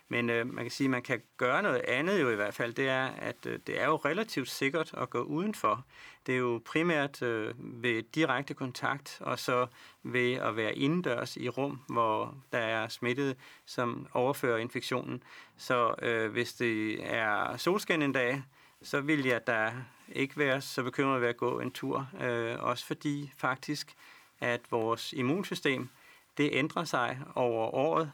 men 0.08 0.30
øh, 0.30 0.54
man 0.54 0.64
kan 0.64 0.72
sige, 0.72 0.86
at 0.86 0.92
man 0.92 1.02
kan 1.02 1.22
gøre 1.38 1.62
noget 1.62 1.82
andet 1.88 2.22
jo 2.22 2.30
i 2.30 2.36
hvert 2.36 2.54
fald. 2.54 2.74
Det 2.74 2.90
er, 2.90 3.06
at 3.06 3.44
det 3.44 3.82
er 3.82 3.86
jo 3.86 3.96
relativt 3.96 4.50
sikkert 4.50 4.94
at 4.98 5.10
gå 5.10 5.22
udenfor. 5.22 5.86
Det 6.26 6.36
er 6.36 6.40
jo 6.40 6.62
primært 6.66 7.22
ved 7.58 8.04
direkte 8.16 8.54
kontakt, 8.54 9.18
og 9.22 9.40
så 9.40 9.68
ved 10.04 10.34
at 10.34 10.56
være 10.56 10.76
indendørs 10.76 11.38
i 11.38 11.50
rum, 11.50 11.80
hvor 11.88 12.38
der 12.52 12.58
er 12.60 12.88
smittet, 12.88 13.36
som 13.66 14.08
overfører 14.14 14.58
infektionen. 14.58 15.24
Så 15.58 15.96
øh, 16.02 16.32
hvis 16.32 16.54
det 16.54 17.00
er 17.14 17.58
solskin 17.58 18.02
en 18.02 18.12
dag, 18.12 18.44
så 18.82 19.02
vil 19.02 19.26
jeg 19.26 19.48
da 19.48 19.74
ikke 20.12 20.38
være 20.38 20.62
så 20.62 20.84
bekymret 20.84 21.22
ved 21.22 21.28
at 21.28 21.38
gå 21.38 21.60
en 21.60 21.72
tur. 21.72 22.10
Øh, 22.22 22.56
også 22.60 22.86
fordi 22.86 23.32
faktisk, 23.38 23.96
at 24.42 24.62
vores 24.72 25.14
immunsystem, 25.14 25.90
det 26.38 26.50
ændrer 26.54 26.84
sig 26.84 27.20
over 27.36 27.76
året. 27.76 28.12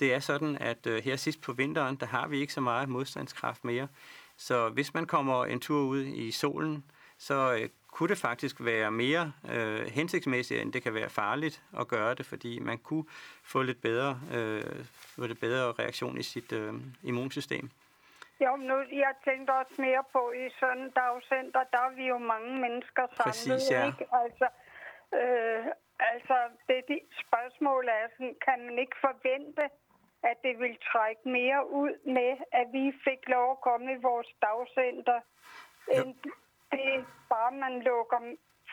det 0.00 0.14
er 0.14 0.20
sådan, 0.20 0.58
at 0.58 0.86
øh, 0.86 1.02
her 1.04 1.16
sidst 1.16 1.40
på 1.40 1.52
vinteren, 1.52 1.96
der 1.96 2.06
har 2.06 2.26
vi 2.28 2.40
ikke 2.40 2.52
så 2.52 2.60
meget 2.60 2.88
modstandskraft 2.88 3.64
mere. 3.64 3.88
Så 4.36 4.68
hvis 4.68 4.94
man 4.94 5.06
kommer 5.06 5.46
en 5.46 5.60
tur 5.60 5.80
ud 5.80 6.04
i 6.04 6.30
solen, 6.30 6.84
så 7.18 7.58
øh, 7.60 7.68
kunne 7.94 8.08
det 8.08 8.18
faktisk 8.18 8.56
være 8.60 8.90
mere 8.90 9.32
øh, 9.52 9.86
hensigtsmæssigt, 9.86 10.60
end 10.60 10.72
det 10.72 10.82
kan 10.82 10.94
være 10.94 11.08
farligt 11.08 11.62
at 11.80 11.88
gøre 11.88 12.14
det, 12.14 12.26
fordi 12.26 12.58
man 12.58 12.78
kunne 12.78 13.04
få 13.44 13.62
lidt 13.62 13.80
bedre, 13.82 14.20
øh, 14.34 14.62
få 14.94 15.26
lidt 15.26 15.40
bedre 15.40 15.72
reaktion 15.72 16.18
i 16.18 16.22
sit 16.22 16.52
øh, 16.52 16.74
immunsystem. 17.02 17.70
Jo, 18.40 18.56
nu, 18.56 18.76
jeg 18.92 19.12
tænkte 19.24 19.50
også 19.50 19.74
mere 19.78 20.04
på, 20.12 20.32
i 20.42 20.44
sådan 20.60 20.90
dagcenter, 20.90 21.60
der 21.72 21.78
er 21.78 21.94
vi 21.96 22.04
jo 22.06 22.18
mange 22.18 22.52
mennesker 22.60 23.02
samlet, 23.16 23.24
Præcis, 23.24 23.70
ja. 23.70 23.86
ikke? 23.86 24.04
Altså, 24.22 24.46
øh, 25.20 25.66
altså 26.12 26.36
det, 26.68 26.78
det 26.88 27.00
spørgsmål 27.24 27.84
er 27.98 28.06
sådan, 28.12 28.36
kan 28.46 28.58
man 28.66 28.76
ikke 28.78 28.96
forvente, 29.06 29.64
at 30.30 30.36
det 30.46 30.54
vil 30.62 30.76
trække 30.92 31.22
mere 31.38 31.60
ud 31.82 31.92
med, 32.18 32.32
at 32.60 32.66
vi 32.76 32.84
fik 33.06 33.20
lov 33.34 33.46
at 33.50 33.60
komme 33.68 33.86
i 33.92 34.02
vores 34.08 34.30
dagcenter, 34.46 35.20
end 35.96 36.14
det 36.72 37.06
bare 37.32 37.52
man 37.64 37.74
lukker 37.88 38.20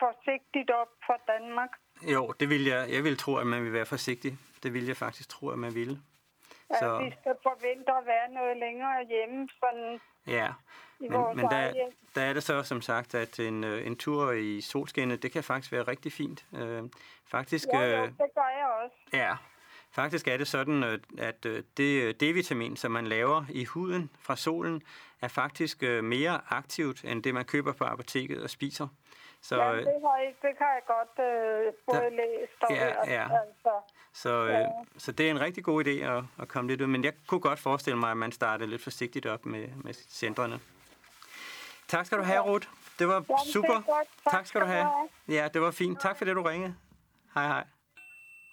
forsigtigt 0.04 0.70
op 0.70 0.92
for 1.06 1.16
Danmark. 1.32 1.72
Jo, 2.14 2.22
det 2.40 2.48
vil 2.48 2.64
jeg. 2.72 2.82
Jeg 2.94 3.02
vil 3.04 3.16
tro, 3.18 3.32
at 3.36 3.46
man 3.46 3.64
vil 3.64 3.72
være 3.72 3.86
forsigtig. 3.86 4.32
Det 4.62 4.70
vil 4.74 4.86
jeg 4.86 4.96
faktisk 4.96 5.28
tro, 5.28 5.44
at 5.48 5.58
man 5.58 5.74
ville. 5.74 5.96
Så... 6.80 6.86
At 6.94 7.04
vi 7.04 7.10
skal 7.20 7.36
forvente 7.42 7.90
at 8.00 8.06
være 8.06 8.28
noget 8.38 8.56
længere 8.56 8.98
hjemme, 9.12 9.48
sådan 9.60 10.00
Ja, 10.26 10.48
men, 10.98 11.10
men 11.36 11.44
der, 11.50 11.72
der 12.14 12.22
er 12.22 12.32
det 12.32 12.42
så 12.42 12.62
som 12.62 12.80
sagt, 12.82 13.14
at 13.14 13.38
en, 13.40 13.64
øh, 13.64 13.86
en 13.86 13.96
tur 13.96 14.30
i 14.32 14.60
solskinnet, 14.60 15.22
det 15.22 15.32
kan 15.32 15.44
faktisk 15.44 15.72
være 15.72 15.82
rigtig 15.82 16.12
fint. 16.12 16.46
Øh, 16.54 16.82
faktisk, 17.26 17.68
Ja, 17.72 17.78
jo, 17.80 18.02
øh, 18.02 18.08
det 18.08 18.16
gør 18.18 18.58
jeg 18.58 18.66
også. 18.84 18.96
ja, 19.12 19.36
faktisk 19.92 20.28
er 20.28 20.36
det 20.36 20.48
sådan, 20.48 20.82
at 21.18 21.44
det 21.76 22.22
D-vitamin, 22.22 22.76
som 22.76 22.92
man 22.92 23.06
laver 23.06 23.44
i 23.50 23.64
huden 23.64 24.10
fra 24.20 24.36
solen, 24.36 24.82
er 25.22 25.28
faktisk 25.28 25.82
mere 26.02 26.40
aktivt, 26.50 27.04
end 27.04 27.22
det 27.22 27.34
man 27.34 27.44
køber 27.44 27.72
på 27.72 27.84
apoteket 27.84 28.42
og 28.42 28.50
spiser. 28.50 28.88
Så, 29.40 29.56
Ja, 29.62 29.76
det 29.76 29.84
har, 29.86 30.16
jeg, 30.18 30.34
det 30.42 30.50
kan 30.58 30.66
jeg 30.66 30.82
godt 30.86 31.26
øh, 31.26 31.72
både 31.86 32.00
Der- 32.00 32.10
læst 32.10 32.62
og 32.62 32.70
Ja, 32.70 32.86
ja. 33.14 33.22
Altså. 33.22 33.70
Så, 34.14 34.46
øh, 34.46 34.66
så 34.98 35.12
det 35.12 35.26
er 35.26 35.30
en 35.30 35.40
rigtig 35.40 35.64
god 35.64 35.84
idé 35.84 35.90
at, 35.90 36.24
at 36.38 36.48
komme 36.48 36.70
lidt 36.70 36.80
ud. 36.80 36.86
Men 36.86 37.04
jeg 37.04 37.12
kunne 37.26 37.40
godt 37.40 37.58
forestille 37.58 37.98
mig, 37.98 38.10
at 38.10 38.16
man 38.16 38.32
startede 38.32 38.70
lidt 38.70 38.82
forsigtigt 38.82 39.26
op 39.26 39.46
med, 39.46 39.68
med 39.76 39.94
centrene. 39.94 40.60
Tak 41.88 42.06
skal 42.06 42.18
du 42.18 42.22
have, 42.22 42.40
Ruth. 42.40 42.68
Det 42.98 43.08
var 43.08 43.16
er 43.16 43.50
super. 43.52 44.06
Tak 44.30 44.46
skal 44.46 44.60
du 44.60 44.66
have. 44.66 44.88
Ja, 45.28 45.48
det 45.54 45.62
var 45.62 45.70
fint. 45.70 46.00
Tak 46.00 46.18
for 46.18 46.24
det, 46.24 46.36
du 46.36 46.42
ringede. 46.42 46.74
Hej, 47.34 47.46
hej. 47.46 47.64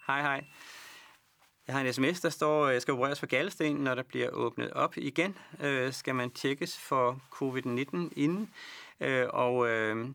Hej, 0.07 0.21
hej. 0.21 0.43
Jeg 1.67 1.75
har 1.75 1.81
en 1.81 1.93
sms, 1.93 2.21
der 2.21 2.29
står, 2.29 2.65
at 2.65 2.73
jeg 2.73 2.81
skal 2.81 2.93
opereres 2.93 3.19
for 3.19 3.27
galdesten, 3.27 3.75
når 3.75 3.95
der 3.95 4.03
bliver 4.03 4.29
åbnet 4.29 4.71
op 4.71 4.97
igen. 4.97 5.37
Øh, 5.59 5.93
skal 5.93 6.15
man 6.15 6.31
tjekkes 6.31 6.79
for 6.79 7.21
covid-19 7.33 8.09
inden? 8.15 8.53
Øh, 8.99 9.27
og 9.29 9.67
øh, 9.69 10.07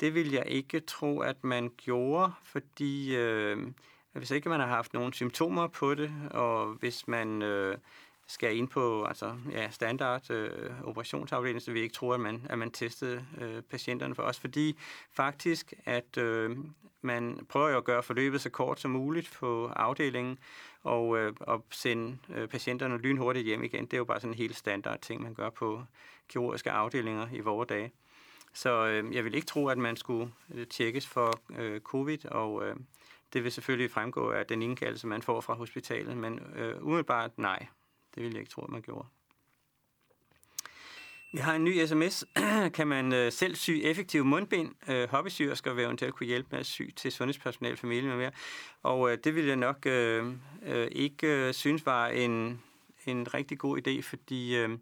det 0.00 0.14
vil 0.14 0.30
jeg 0.30 0.44
ikke 0.46 0.80
tro, 0.80 1.20
at 1.20 1.44
man 1.44 1.70
gjorde, 1.76 2.32
fordi 2.44 3.16
øh, 3.16 3.66
hvis 4.12 4.30
ikke 4.30 4.48
man 4.48 4.60
har 4.60 4.66
haft 4.66 4.94
nogen 4.94 5.12
symptomer 5.12 5.66
på 5.66 5.94
det, 5.94 6.12
og 6.30 6.66
hvis 6.66 7.08
man 7.08 7.42
øh, 7.42 7.78
skal 8.26 8.56
ind 8.56 8.68
på 8.68 9.04
altså, 9.04 9.36
ja, 9.50 9.70
standard 9.70 10.30
øh, 10.30 10.70
operationsafdeling, 10.84 11.62
så 11.62 11.70
vil 11.70 11.78
jeg 11.78 11.84
ikke 11.84 11.94
tro, 11.94 12.10
at 12.10 12.20
man, 12.20 12.46
at 12.50 12.58
man 12.58 12.70
testede 12.70 13.24
øh, 13.40 13.62
patienterne 13.62 14.14
for 14.14 14.22
os, 14.22 14.38
fordi 14.40 14.76
faktisk, 15.12 15.72
at 15.84 16.18
øh, 16.18 16.56
man 17.00 17.46
prøver 17.48 17.68
jo 17.68 17.76
at 17.76 17.84
gøre 17.84 18.02
forløbet 18.02 18.40
så 18.40 18.50
kort 18.50 18.80
som 18.80 18.90
muligt 18.90 19.32
på 19.38 19.66
afdelingen, 19.76 20.38
og, 20.82 21.18
øh, 21.18 21.32
og 21.40 21.64
sende 21.70 22.18
øh, 22.34 22.48
patienterne 22.48 22.98
lynhurtigt 22.98 23.46
hjem 23.46 23.64
igen. 23.64 23.84
Det 23.84 23.92
er 23.92 23.98
jo 23.98 24.04
bare 24.04 24.20
sådan 24.20 24.32
en 24.32 24.38
helt 24.38 24.56
standard 24.56 25.00
ting, 25.00 25.22
man 25.22 25.34
gør 25.34 25.50
på 25.50 25.82
kirurgiske 26.28 26.70
afdelinger 26.70 27.28
i 27.32 27.40
vore 27.40 27.66
dage. 27.66 27.92
Så 28.52 28.86
øh, 28.86 29.14
jeg 29.14 29.24
vil 29.24 29.34
ikke 29.34 29.46
tro, 29.46 29.68
at 29.68 29.78
man 29.78 29.96
skulle 29.96 30.32
øh, 30.54 30.66
tjekkes 30.66 31.06
for 31.06 31.40
øh, 31.58 31.80
covid, 31.80 32.26
og 32.26 32.66
øh, 32.66 32.76
det 33.32 33.44
vil 33.44 33.52
selvfølgelig 33.52 33.90
fremgå 33.90 34.30
af 34.30 34.46
den 34.46 34.62
indkaldelse, 34.62 35.06
man 35.06 35.22
får 35.22 35.40
fra 35.40 35.54
hospitalet, 35.54 36.16
men 36.16 36.40
øh, 36.56 36.82
umiddelbart 36.82 37.38
nej. 37.38 37.66
Det 38.14 38.22
vil 38.22 38.30
jeg 38.32 38.40
ikke 38.40 38.50
tro, 38.50 38.62
at 38.62 38.70
man 38.70 38.82
gjorde. 38.82 39.08
Vi 41.32 41.38
har 41.38 41.54
en 41.54 41.64
ny 41.64 41.86
sms. 41.86 42.24
kan 42.76 42.86
man 42.86 43.12
øh, 43.12 43.32
selv 43.32 43.54
sy 43.54 43.70
effektive 43.70 44.24
mundbind? 44.24 44.90
Øh, 44.90 45.08
hobbysyr 45.08 45.54
skal 45.54 45.76
være 45.76 45.84
eventuelt 45.86 46.14
kunne 46.14 46.26
hjælpe 46.26 46.48
med 46.50 46.58
at 46.58 46.66
sy 46.66 46.82
til 46.96 47.12
sundhedspersonale, 47.12 47.76
familie 47.76 48.08
med 48.08 48.16
mere. 48.16 48.30
Og 48.82 49.12
øh, 49.12 49.18
det 49.24 49.34
ville 49.34 49.48
jeg 49.48 49.56
nok 49.56 49.86
øh, 49.86 50.32
øh, 50.66 50.88
ikke 50.92 51.26
øh, 51.26 51.54
synes 51.54 51.86
var 51.86 52.08
en, 52.08 52.62
en 53.06 53.34
rigtig 53.34 53.58
god 53.58 53.78
idé, 53.86 54.02
fordi 54.02 54.56
øh, 54.56 54.78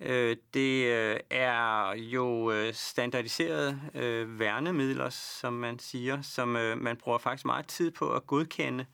øh, 0.00 0.36
det 0.54 0.84
øh, 0.84 1.20
er 1.30 1.94
jo 1.96 2.50
øh, 2.50 2.74
standardiserede 2.74 3.80
øh, 3.94 4.38
værnemidler, 4.38 5.08
som 5.10 5.52
man 5.52 5.78
siger, 5.78 6.22
som 6.22 6.56
øh, 6.56 6.78
man 6.78 6.96
bruger 6.96 7.18
faktisk 7.18 7.44
meget 7.44 7.66
tid 7.66 7.90
på 7.90 8.12
at 8.12 8.26
godkende 8.26 8.86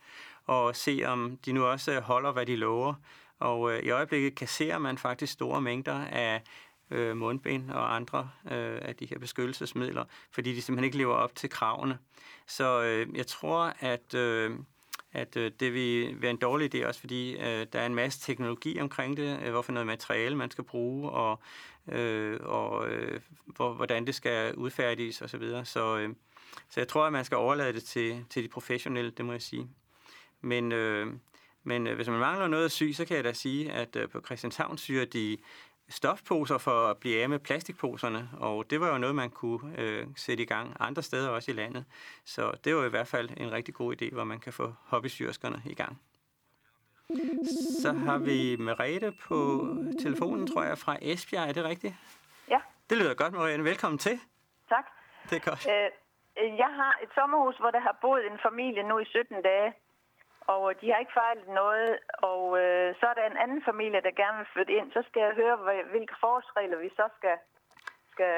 og 0.47 0.76
se, 0.76 1.02
om 1.07 1.38
de 1.45 1.52
nu 1.52 1.64
også 1.64 2.00
holder, 2.00 2.33
hvad 2.33 2.47
de 2.47 2.57
lover. 2.57 2.95
Og 3.38 3.73
øh, 3.73 3.83
i 3.83 3.90
øjeblikket 3.90 4.35
kasserer 4.35 4.78
man 4.78 4.99
faktisk 4.99 5.33
store 5.33 5.61
mængder 5.61 6.04
af 6.04 6.42
øh, 6.90 7.16
mundbind 7.16 7.71
og 7.71 7.95
andre 7.97 8.30
øh, 8.45 8.78
af 8.83 8.97
de 8.97 9.07
her 9.07 9.19
beskyttelsesmidler, 9.19 10.04
fordi 10.33 10.54
de 10.54 10.62
simpelthen 10.62 10.85
ikke 10.85 10.99
lever 10.99 11.14
op 11.14 11.35
til 11.35 11.50
kravene. 11.50 11.99
Så 12.47 12.83
øh, 12.83 13.16
jeg 13.16 13.26
tror, 13.26 13.75
at, 13.80 14.14
øh, 14.14 14.50
at 15.12 15.37
øh, 15.37 15.52
det 15.61 15.75
vil 15.75 16.23
være 16.23 16.31
en 16.31 16.37
dårlig 16.37 16.75
idé 16.75 16.87
også, 16.87 17.00
fordi 17.00 17.37
øh, 17.37 17.67
der 17.73 17.81
er 17.81 17.87
en 17.87 17.95
masse 17.95 18.21
teknologi 18.21 18.81
omkring 18.81 19.17
det, 19.17 19.40
øh, 19.43 19.50
hvorfor 19.50 19.73
noget 19.73 19.87
materiale 19.87 20.37
man 20.37 20.50
skal 20.50 20.64
bruge, 20.64 21.11
og, 21.11 21.40
øh, 21.88 22.38
og 22.43 22.88
øh, 22.88 23.21
hvor, 23.47 23.73
hvordan 23.73 24.07
det 24.07 24.14
skal 24.14 24.55
udfærdiges 24.55 25.23
osv. 25.23 25.29
Så, 25.29 25.38
videre. 25.38 25.64
så, 25.64 25.99
øh, 25.99 26.14
så 26.71 26.81
jeg 26.81 26.88
tror, 26.88 27.07
at 27.07 27.12
man 27.12 27.25
skal 27.25 27.37
overlade 27.37 27.73
det 27.73 27.85
til, 27.85 28.25
til 28.31 28.43
de 28.43 28.49
professionelle, 28.49 29.11
det 29.11 29.25
må 29.25 29.33
jeg 29.33 29.43
sige. 29.43 29.69
Men, 30.40 30.73
øh, 30.73 31.07
men 31.64 31.87
øh, 31.87 31.97
hvis 31.97 32.09
man 32.09 32.19
mangler 32.19 32.49
noget 32.49 32.64
at 32.64 32.73
sy, 32.73 32.93
så 32.93 33.05
kan 33.05 33.17
jeg 33.17 33.25
da 33.25 33.33
sige, 33.33 33.73
at 33.73 33.97
øh, 33.97 34.09
på 34.09 34.21
Christianshavn 34.21 34.79
syr 34.79 35.05
de 35.05 35.37
stofposer 35.90 36.59
for 36.59 36.87
at 36.90 36.97
blive 36.99 37.23
af 37.23 37.28
med 37.28 37.38
plastikposerne, 37.38 38.30
og 38.40 38.70
det 38.70 38.80
var 38.80 38.92
jo 38.92 38.99
noget, 38.99 39.14
man 39.16 39.30
kunne 39.30 39.78
øh, 39.78 40.06
sætte 40.16 40.42
i 40.42 40.47
gang 40.47 40.76
andre 40.80 41.02
steder 41.02 41.28
også 41.28 41.50
i 41.50 41.54
landet. 41.54 41.85
Så 42.25 42.52
det 42.64 42.76
var 42.76 42.85
i 42.85 42.88
hvert 42.88 43.06
fald 43.09 43.30
en 43.37 43.52
rigtig 43.52 43.75
god 43.75 44.02
idé, 44.02 44.12
hvor 44.14 44.25
man 44.25 44.38
kan 44.40 44.52
få 44.52 44.75
hobbysyrskerne 44.87 45.62
i 45.64 45.75
gang. 45.75 46.00
Så 47.82 47.92
har 47.92 48.18
vi 48.18 48.56
Merete 48.56 49.12
på 49.28 49.66
telefonen, 50.02 50.47
tror 50.47 50.62
jeg, 50.62 50.78
fra 50.78 50.97
Esbjerg. 51.02 51.49
Er 51.49 51.52
det 51.52 51.64
rigtigt? 51.64 51.94
Ja, 52.49 52.61
Det 52.90 52.99
lyder 52.99 53.14
godt, 53.14 53.32
Merete. 53.32 53.64
Velkommen 53.64 53.99
til. 53.99 54.20
tak. 54.68 54.85
Det 55.30 55.37
er 55.37 55.50
godt. 55.50 55.66
Øh, 55.70 56.59
jeg 56.59 56.70
har 56.80 56.92
et 57.02 57.09
sommerhus, 57.14 57.56
hvor 57.56 57.70
der 57.70 57.80
har 57.80 57.99
boet 58.02 58.26
en 58.32 58.38
familie 58.42 58.82
nu 58.88 58.99
i 58.99 59.04
17 59.04 59.42
dage, 59.42 59.73
og 60.52 60.62
de 60.80 60.87
har 60.90 60.99
ikke 61.04 61.19
fejlet 61.23 61.49
noget. 61.62 61.90
Og 62.33 62.42
øh, 62.62 62.88
så 63.00 63.04
er 63.11 63.14
der 63.14 63.26
en 63.26 63.42
anden 63.45 63.62
familie, 63.71 64.00
der 64.07 64.21
gerne 64.23 64.38
vil 64.38 64.52
flytte 64.54 64.73
ind. 64.78 64.87
Så 64.97 65.00
skal 65.09 65.21
jeg 65.26 65.33
høre, 65.40 65.57
hvilke 65.95 66.14
forholdsregler 66.23 66.78
vi 66.85 66.90
så 67.00 67.07
skal, 67.19 67.37
skal, 68.12 68.35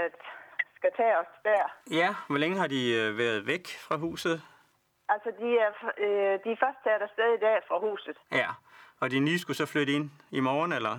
skal 0.78 0.90
tage 0.97 1.14
os 1.23 1.33
der. 1.49 1.64
Ja, 2.00 2.09
hvor 2.28 2.38
længe 2.42 2.57
har 2.62 2.69
de 2.76 2.83
øh, 3.00 3.19
været 3.19 3.47
væk 3.47 3.64
fra 3.87 3.97
huset? 3.97 4.37
Altså, 5.14 5.31
de 5.40 5.49
er, 5.64 5.73
øh, 6.04 6.35
de 6.45 6.49
er 6.54 6.61
først 6.64 6.81
taget 6.85 7.02
afsted 7.09 7.28
i 7.38 7.40
dag 7.47 7.57
fra 7.69 7.78
huset. 7.87 8.16
Ja, 8.33 8.50
og 9.00 9.11
de 9.11 9.19
nye 9.21 9.38
skulle 9.38 9.57
så 9.62 9.66
flytte 9.66 9.92
ind 9.92 10.11
i 10.31 10.40
morgen, 10.40 10.73
eller? 10.73 10.95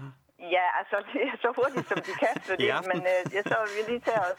Ja, 0.56 0.66
altså, 0.80 0.98
det 1.14 1.22
er 1.32 1.38
så 1.46 1.50
hurtigt, 1.60 1.88
som 1.92 1.98
de 2.08 2.14
kan 2.24 2.34
flytte 2.46 2.66
ind, 2.68 2.86
men 2.94 3.00
øh, 3.14 3.22
jeg 3.36 3.44
så 3.52 3.58
vil 3.64 3.74
vi 3.78 3.84
lige 3.92 4.04
tage 4.10 4.22
os 4.28 4.36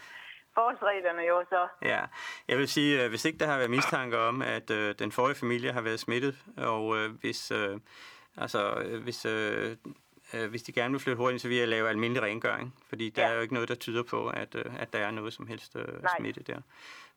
forholdsreglerne 0.55 1.21
jo 1.21 1.45
så. 1.49 1.67
Ja, 1.81 2.01
jeg 2.47 2.57
vil 2.57 2.67
sige, 2.67 3.03
øh, 3.03 3.09
hvis 3.09 3.25
ikke 3.25 3.39
der 3.39 3.45
har 3.45 3.57
været 3.57 3.69
mistanke 3.71 4.17
om, 4.17 4.41
at 4.41 4.69
øh, 4.71 4.95
den 4.99 5.11
forrige 5.11 5.35
familie 5.35 5.71
har 5.71 5.81
været 5.81 5.99
smittet, 5.99 6.35
og 6.57 6.97
øh, 6.97 7.11
hvis, 7.21 7.51
øh, 7.51 7.79
altså, 8.37 8.73
øh, 8.85 9.03
hvis, 9.03 9.25
øh, 9.25 9.77
øh, 10.33 10.49
hvis 10.49 10.63
de 10.63 10.71
gerne 10.71 10.91
vil 10.91 10.99
flytte 11.01 11.17
hurtigt, 11.17 11.41
så 11.41 11.47
vil 11.47 11.57
jeg 11.57 11.67
lave 11.67 11.89
almindelig 11.89 12.23
rengøring, 12.23 12.75
fordi 12.89 13.09
der 13.09 13.21
Ja. 13.21 13.29
er 13.29 13.33
jo 13.35 13.41
ikke 13.41 13.53
noget, 13.53 13.69
der 13.69 13.75
tyder 13.75 14.03
på, 14.03 14.27
at, 14.29 14.55
øh, 14.55 14.65
at 14.81 14.93
der 14.93 14.99
er 14.99 15.11
noget 15.11 15.33
som 15.33 15.47
helst 15.47 15.75
øh, 15.75 16.01
Nej. 16.03 16.11
smitte 16.17 16.43
der. 16.43 16.61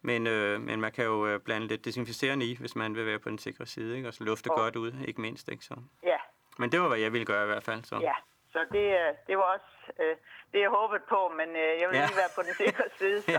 Men, 0.02 0.26
øh, 0.26 0.60
men 0.60 0.80
man 0.80 0.92
kan 0.92 1.04
jo 1.04 1.26
øh, 1.26 1.40
blande 1.40 1.66
lidt 1.66 1.84
desinficerende 1.84 2.46
i, 2.46 2.56
hvis 2.60 2.76
man 2.76 2.94
vil 2.94 3.06
være 3.06 3.18
på 3.18 3.28
den 3.28 3.38
sikre 3.38 3.66
side, 3.66 3.96
ikke? 3.96 4.08
og 4.08 4.14
så 4.14 4.24
lufte 4.24 4.50
Og- 4.50 4.56
godt 4.56 4.76
ud, 4.76 4.92
ikke 5.08 5.20
mindst. 5.20 5.48
Ikke? 5.48 5.64
Så. 5.64 5.74
Ja, 6.02 6.16
Men 6.58 6.72
det 6.72 6.80
var, 6.80 6.88
hvad 6.88 6.98
jeg 6.98 7.12
ville 7.12 7.24
gøre 7.26 7.42
i 7.42 7.46
hvert 7.46 7.62
fald. 7.64 7.84
Så. 7.84 7.98
ja. 8.00 8.12
Så 8.52 8.58
det, 8.72 8.96
det 9.26 9.36
var 9.36 9.42
også 9.42 9.92
øh, 10.02 10.16
det, 10.52 10.60
jeg 10.60 10.70
håbede 10.70 11.02
på, 11.08 11.32
men 11.36 11.48
øh, 11.48 11.80
jeg 11.80 11.88
vil 11.88 11.96
Ja. 11.96 12.06
lige 12.06 12.16
være 12.16 12.28
på 12.34 12.42
den 12.42 12.54
sikre 12.54 12.84
side, 12.98 13.22
så 13.22 13.30
ja, 13.32 13.38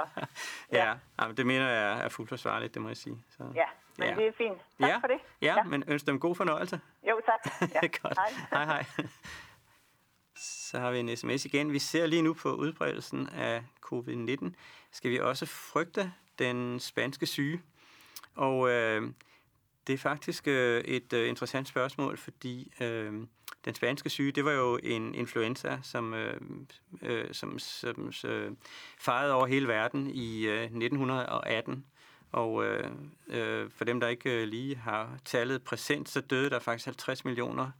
Ja. 0.71 0.85
ja. 0.89 0.93
Jamen, 1.21 1.37
det 1.37 1.45
mener 1.45 1.69
jeg 1.69 2.05
er 2.05 2.09
fuldt 2.09 2.29
forsvarligt, 2.29 2.73
det 2.73 2.81
må 2.81 2.87
jeg 2.87 2.97
sige. 2.97 3.23
Så. 3.37 3.43
ja. 3.55 3.65
Men 3.97 4.09
Ja. 4.09 4.15
det 4.15 4.27
er 4.27 4.31
fint. 4.37 4.57
Tak 4.79 4.89
ja. 4.89 4.97
for 4.97 5.07
det. 5.07 5.19
Ja, 5.41 5.55
ja, 5.57 5.63
men 5.63 5.83
ønsker 5.87 6.11
dem 6.11 6.19
god 6.19 6.35
fornøjelse. 6.35 6.79
Jo, 7.09 7.21
tak. 7.25 7.53
Ja. 7.75 7.79
Godt. 8.01 8.17
Hej. 8.17 8.31
hej, 8.51 8.65
hej. 8.65 8.85
Så 10.35 10.79
har 10.79 10.91
vi 10.91 10.99
en 10.99 11.17
sms 11.17 11.45
igen. 11.45 11.71
Vi 11.73 11.79
ser 11.79 12.05
lige 12.05 12.21
nu 12.21 12.33
på 12.33 12.53
udbredelsen 12.53 13.29
af 13.29 13.63
covid-19. 13.85 14.49
Skal 14.91 15.11
vi 15.11 15.19
også 15.19 15.45
frygte 15.45 16.13
den 16.39 16.79
spanske 16.79 17.25
syge? 17.25 17.61
Og 18.35 18.69
øh, 18.69 19.01
Det 19.87 19.93
er 19.93 19.97
faktisk 19.97 20.47
øh, 20.47 20.81
et 20.83 21.13
øh, 21.13 21.29
interessant 21.29 21.67
spørgsmål, 21.67 22.17
fordi 22.17 22.73
øh, 22.81 23.13
den 23.69 23.75
spanske 23.75 24.09
syge, 24.09 24.31
det 24.31 24.45
var 24.45 24.51
jo 24.51 24.79
en 24.83 25.15
influenza, 25.15 25.79
som, 25.83 26.13
øh, 26.13 26.41
øh, 27.01 27.25
som, 27.31 27.59
som 27.59 28.11
øh, 28.25 28.51
fejrede 28.97 29.33
over 29.33 29.47
hele 29.47 29.67
verden 29.67 30.09
i 30.09 30.47
øh, 30.47 30.63
1918. 30.63 31.85
Og 32.31 32.65
øh, 32.65 32.91
øh, 33.27 33.69
for 33.71 33.85
dem, 33.85 33.99
der 33.99 34.07
ikke 34.07 34.41
øh, 34.41 34.47
lige 34.47 34.75
har 34.75 35.17
tallet 35.25 35.63
præsent, 35.63 36.09
så 36.09 36.21
døde 36.21 36.49
der 36.49 36.59
faktisk 36.59 36.85
50 36.85 37.25
millioner 37.25 37.71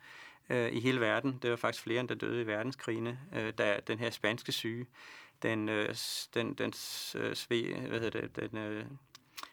øh, 0.49 0.71
i 0.71 0.79
hele 0.79 0.99
verden. 0.99 1.39
Det 1.41 1.49
var 1.49 1.55
faktisk 1.55 1.83
flere, 1.83 1.99
end 1.99 2.09
der 2.09 2.15
døde 2.15 2.41
i 2.41 2.47
verdenskrigene, 2.47 3.19
øh, 3.35 3.53
da 3.57 3.79
den 3.87 3.99
her 3.99 4.09
spanske 4.09 4.51
syge, 4.51 4.85
den, 5.43 5.69
øh, 5.69 5.95
den, 6.33 6.53
den 6.53 6.73
øh, 7.15 7.35
sve, 7.35 7.75
hvad 7.87 7.99
hedder 7.99 8.21
det, 8.21 8.35
den, 8.35 8.57
øh, 8.57 8.85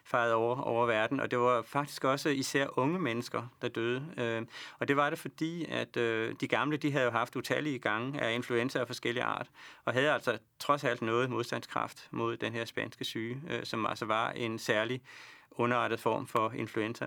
fejret 0.07 0.33
over, 0.33 0.61
over 0.61 0.85
verden, 0.85 1.19
og 1.19 1.31
det 1.31 1.39
var 1.39 1.61
faktisk 1.61 2.03
også 2.03 2.29
især 2.29 2.79
unge 2.79 2.99
mennesker, 2.99 3.53
der 3.61 3.67
døde. 3.67 4.05
Øh, 4.17 4.41
og 4.79 4.87
det 4.87 4.97
var 4.97 5.09
det, 5.09 5.19
fordi 5.19 5.65
at 5.65 5.97
øh, 5.97 6.35
de 6.41 6.47
gamle, 6.47 6.77
de 6.77 6.91
havde 6.91 7.05
jo 7.05 7.11
haft 7.11 7.35
utallige 7.35 7.79
gange 7.79 8.21
af 8.21 8.33
influenza 8.33 8.79
af 8.79 8.87
forskellige 8.87 9.23
art, 9.23 9.47
og 9.85 9.93
havde 9.93 10.11
altså 10.11 10.37
trods 10.59 10.83
alt 10.83 11.01
noget 11.01 11.29
modstandskraft 11.29 12.07
mod 12.11 12.37
den 12.37 12.53
her 12.53 12.65
spanske 12.65 13.05
syge, 13.05 13.41
øh, 13.49 13.65
som 13.65 13.85
altså 13.85 14.05
var 14.05 14.31
en 14.31 14.59
særlig 14.59 15.01
underartet 15.51 15.99
form 15.99 16.27
for 16.27 16.51
influenza. 16.51 17.05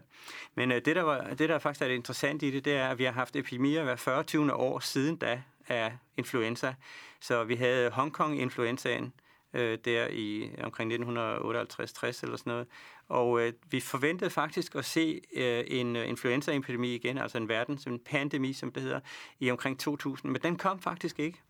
Men 0.55 0.73
øh, 0.73 0.85
det, 0.85 0.97
der 0.97 1.03
var, 1.03 1.21
det, 1.21 1.49
der 1.49 1.59
faktisk 1.59 1.83
er 1.83 1.89
det 1.89 1.95
interessante 1.95 2.49
i 2.49 2.51
det, 2.51 2.65
det 2.65 2.77
er, 2.77 2.89
at 2.89 2.99
vi 2.99 3.05
har 3.05 3.13
haft 3.13 3.37
epidemier 3.37 3.85
hver 3.85 3.97
40. 3.97 4.25
år 4.53 4.79
siden 4.79 5.17
da 5.17 5.43
af 5.69 5.93
influenza. 6.17 6.75
Så 7.21 7.45
vi 7.45 7.55
havde 7.55 7.91
Hongkong-influenzaen, 7.91 9.13
øh, 9.55 9.79
der 9.85 10.09
i 10.11 10.51
omkring 10.63 10.93
1958-60 10.93 10.97
eller 10.97 12.37
sådan 12.37 12.37
noget. 12.45 12.67
Og 13.09 13.41
øh, 13.41 13.53
vi 13.71 13.81
forventede 13.81 14.31
faktisk 14.31 14.75
at 14.75 14.85
se 14.85 15.21
øh, 15.37 15.65
en 15.67 15.97
øh, 15.97 16.09
influenzaepidemi 16.09 16.95
igen, 16.95 17.19
altså 17.19 17.39
en 17.39 17.49
verdens 17.49 17.85
en 17.85 17.99
pandemi, 17.99 18.53
som 18.53 18.73
det 18.73 18.83
hedder, 18.83 19.01
i 19.41 19.51
omkring 19.51 19.79
2000. 19.79 20.33
Men 20.33 20.43
den 20.43 20.57
kom 20.57 20.81
faktisk 20.81 21.19
ikke. 21.19 21.41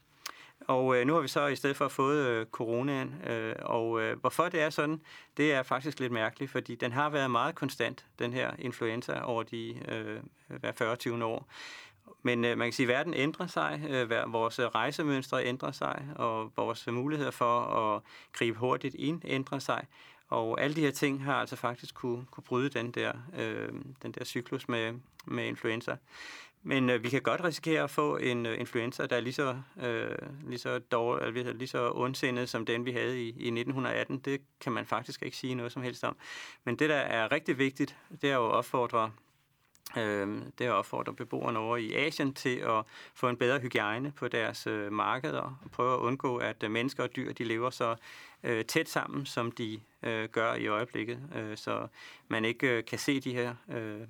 Og 0.60 0.96
øh, 0.96 1.06
nu 1.06 1.14
har 1.14 1.20
vi 1.20 1.28
så 1.28 1.46
i 1.46 1.56
stedet 1.56 1.76
for 1.76 1.88
fået 1.88 2.26
øh, 2.26 2.46
coronaen. 2.46 3.14
Øh, 3.26 3.54
og 3.58 4.00
øh, 4.00 4.20
hvorfor 4.20 4.48
det 4.48 4.60
er 4.60 4.70
sådan, 4.70 5.00
det 5.36 5.52
er 5.52 5.62
faktisk 5.62 6.00
lidt 6.00 6.12
mærkeligt, 6.12 6.52
fordi 6.52 6.74
den 6.74 6.92
har 6.92 7.10
været 7.10 7.30
meget 7.30 7.54
konstant, 7.54 8.06
den 8.18 8.32
her 8.32 8.50
influenza, 8.58 9.20
over 9.24 9.42
de 9.42 9.74
øh, 9.88 10.20
hver 10.60 10.72
40 10.72 11.24
år. 11.24 11.48
Men 12.22 12.44
øh, 12.44 12.58
man 12.58 12.66
kan 12.66 12.72
sige, 12.72 12.86
at 12.86 12.88
verden 12.88 13.14
ændrer 13.14 13.46
sig, 13.46 13.82
øh, 13.90 14.32
vores 14.32 14.58
øh, 14.58 14.66
rejsemønstre 14.66 15.44
ændrer 15.44 15.72
sig, 15.72 16.08
og 16.16 16.52
vores 16.56 16.88
øh, 16.88 16.94
muligheder 16.94 17.30
for 17.30 17.60
at 17.60 18.02
gribe 18.32 18.58
hurtigt 18.58 18.94
ind 18.94 19.22
ændrer 19.24 19.58
sig. 19.58 19.86
Og 20.28 20.60
alle 20.60 20.76
de 20.76 20.80
her 20.80 20.90
ting 20.90 21.24
har 21.24 21.34
altså 21.34 21.56
faktisk 21.56 21.94
kunne, 21.94 22.26
kunne 22.30 22.44
bryde 22.44 22.68
den 22.68 22.90
der, 22.90 23.12
øh, 23.38 23.68
den 24.02 24.12
der 24.12 24.24
cyklus 24.24 24.68
med, 24.68 24.94
med 25.26 25.46
influenza. 25.46 25.96
Men 26.62 26.90
øh, 26.90 27.02
vi 27.02 27.08
kan 27.08 27.22
godt 27.22 27.44
risikere 27.44 27.82
at 27.82 27.90
få 27.90 28.16
en 28.16 28.46
øh, 28.46 28.60
influenza, 28.60 29.06
der 29.06 29.16
er 29.16 29.20
lige 29.20 29.32
så, 29.32 29.56
øh, 29.82 30.16
lige, 30.46 30.58
så 30.58 30.78
dårlig, 30.78 31.54
lige 31.54 31.68
så 31.68 31.90
ondsindet 31.94 32.48
som 32.48 32.66
den, 32.66 32.84
vi 32.84 32.92
havde 32.92 33.22
i, 33.22 33.26
i 33.26 33.48
1918. 33.48 34.18
Det 34.18 34.40
kan 34.60 34.72
man 34.72 34.86
faktisk 34.86 35.22
ikke 35.22 35.36
sige 35.36 35.54
noget 35.54 35.72
som 35.72 35.82
helst 35.82 36.04
om. 36.04 36.16
Men 36.64 36.76
det, 36.76 36.88
der 36.88 36.96
er 36.96 37.32
rigtig 37.32 37.58
vigtigt, 37.58 37.96
det 38.22 38.30
er 38.30 38.34
jo 38.34 38.46
at 38.46 38.52
opfordre 38.52 39.10
Øhm, 39.96 40.52
det 40.58 40.70
opfordrer 40.70 41.12
at 41.12 41.16
beboerne 41.16 41.58
over 41.58 41.76
i 41.76 41.94
Asien 41.94 42.34
til 42.34 42.56
at 42.56 42.84
få 43.14 43.28
en 43.28 43.36
bedre 43.36 43.60
hygiejne 43.60 44.12
på 44.12 44.28
deres 44.28 44.66
øh, 44.66 44.92
markeder 44.92 45.60
og 45.64 45.70
prøve 45.72 45.94
at 45.94 45.98
undgå, 45.98 46.36
at 46.36 46.62
øh, 46.62 46.70
mennesker 46.70 47.02
og 47.02 47.16
dyr 47.16 47.32
de 47.32 47.44
lever 47.44 47.70
så 47.70 47.96
øh, 48.42 48.64
tæt 48.64 48.88
sammen, 48.88 49.26
som 49.26 49.52
de 49.52 49.80
øh, 50.02 50.28
gør 50.28 50.54
i 50.54 50.66
øjeblikket. 50.66 51.20
Øh, 51.36 51.56
så 51.56 51.86
man 52.28 52.44
ikke 52.44 52.68
øh, 52.68 52.84
kan 52.84 52.98
se 52.98 53.20
de 53.20 53.34
her... 53.34 53.54
Øh, 53.72 54.00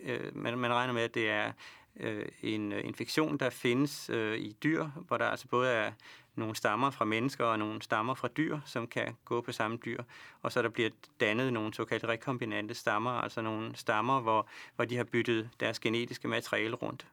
øh, 0.00 0.36
man, 0.36 0.58
man 0.58 0.72
regner 0.72 0.92
med, 0.92 1.02
at 1.02 1.14
det 1.14 1.30
er 1.30 1.52
øh, 1.96 2.26
en 2.42 2.72
øh, 2.72 2.84
infektion, 2.84 3.36
der 3.36 3.50
findes 3.50 4.10
øh, 4.10 4.38
i 4.38 4.56
dyr, 4.62 4.86
hvor 4.86 5.16
der 5.16 5.24
altså 5.24 5.48
både 5.48 5.70
er 5.70 5.92
nogle 6.40 6.54
stammer 6.54 6.90
fra 6.90 7.04
mennesker 7.04 7.44
og 7.44 7.58
nogle 7.58 7.82
stammer 7.82 8.14
fra 8.14 8.28
dyr, 8.28 8.58
som 8.64 8.86
kan 8.86 9.16
gå 9.24 9.40
på 9.40 9.52
samme 9.52 9.78
dyr. 9.84 10.02
Og 10.42 10.52
så 10.52 10.62
der 10.62 10.68
bliver 10.68 10.90
dannet 11.20 11.52
nogle 11.52 11.74
såkaldte 11.74 12.08
rekombinante 12.08 12.74
stammer, 12.74 13.10
altså 13.10 13.42
nogle 13.42 13.76
stammer, 13.76 14.20
hvor, 14.20 14.48
hvor 14.76 14.84
de 14.84 14.96
har 14.96 15.04
byttet 15.04 15.50
deres 15.60 15.80
genetiske 15.80 16.28
materiale 16.28 16.76
rundt. 16.76 17.06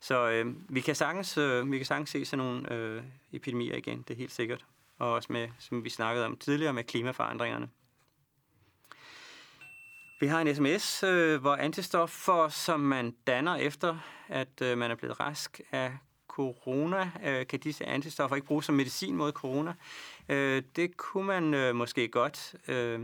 Så 0.00 0.30
øh, 0.30 0.54
vi, 0.68 0.80
kan 0.80 0.94
sagtens, 0.94 1.38
øh, 1.38 1.72
vi 1.72 1.76
kan 1.76 1.86
sagtens 1.86 2.10
se 2.10 2.24
sådan 2.24 2.44
nogle 2.44 2.72
øh, 2.72 3.02
epidemier 3.32 3.76
igen, 3.76 4.02
det 4.08 4.14
er 4.14 4.18
helt 4.18 4.32
sikkert. 4.32 4.64
Og 4.98 5.12
også 5.12 5.32
med, 5.32 5.48
som 5.58 5.84
vi 5.84 5.90
snakkede 5.90 6.26
om 6.26 6.36
tidligere, 6.36 6.72
med 6.72 6.84
klimaforandringerne. 6.84 7.68
Vi 10.20 10.26
har 10.26 10.40
en 10.40 10.54
sms, 10.54 11.02
øh, 11.02 11.40
hvor 11.40 11.56
antistoffer, 11.56 12.48
som 12.48 12.80
man 12.80 13.14
danner 13.26 13.56
efter, 13.56 13.98
at 14.28 14.62
øh, 14.62 14.78
man 14.78 14.90
er 14.90 14.94
blevet 14.94 15.20
rask 15.20 15.60
af 15.72 15.92
corona, 16.36 17.10
øh, 17.24 17.46
kan 17.46 17.58
disse 17.58 17.84
antistoffer 17.86 18.36
ikke 18.36 18.48
bruges 18.48 18.66
som 18.66 18.74
medicin 18.74 19.16
mod 19.16 19.32
corona. 19.32 19.74
Øh, 20.28 20.62
det 20.76 20.96
kunne 20.96 21.26
man 21.26 21.54
øh, 21.54 21.74
måske 21.74 22.08
godt. 22.08 22.54
Øh, 22.68 23.00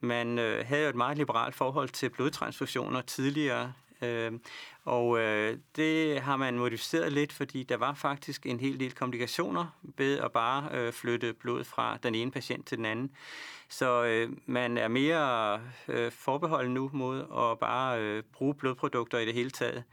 man 0.00 0.38
øh, 0.38 0.66
havde 0.66 0.82
jo 0.82 0.88
et 0.88 0.94
meget 0.94 1.18
liberalt 1.18 1.54
forhold 1.54 1.88
til 1.88 2.10
blodtransfusioner 2.10 3.00
tidligere, 3.00 3.72
øh, 4.02 4.32
og 4.84 5.18
øh, 5.18 5.58
det 5.76 6.20
har 6.20 6.36
man 6.36 6.58
modificeret 6.58 7.12
lidt, 7.12 7.32
fordi 7.32 7.62
der 7.62 7.76
var 7.76 7.94
faktisk 7.94 8.46
en 8.46 8.60
hel 8.60 8.80
del 8.80 8.94
komplikationer 8.94 9.66
ved 9.82 10.18
at 10.18 10.32
bare 10.32 10.68
øh, 10.72 10.92
flytte 10.92 11.32
blod 11.32 11.64
fra 11.64 11.98
den 12.02 12.14
ene 12.14 12.30
patient 12.30 12.66
til 12.66 12.78
den 12.78 12.86
anden. 12.86 13.10
Så 13.68 14.04
øh, 14.04 14.30
man 14.46 14.78
er 14.78 14.88
mere 14.88 15.60
øh, 15.88 16.12
forbeholden 16.12 16.74
nu 16.74 16.90
mod 16.92 17.20
at 17.20 17.58
bare 17.58 18.00
øh, 18.00 18.22
bruge 18.32 18.54
blodprodukter 18.54 19.18
i 19.18 19.26
det 19.26 19.34
hele 19.34 19.50
taget. 19.50 19.84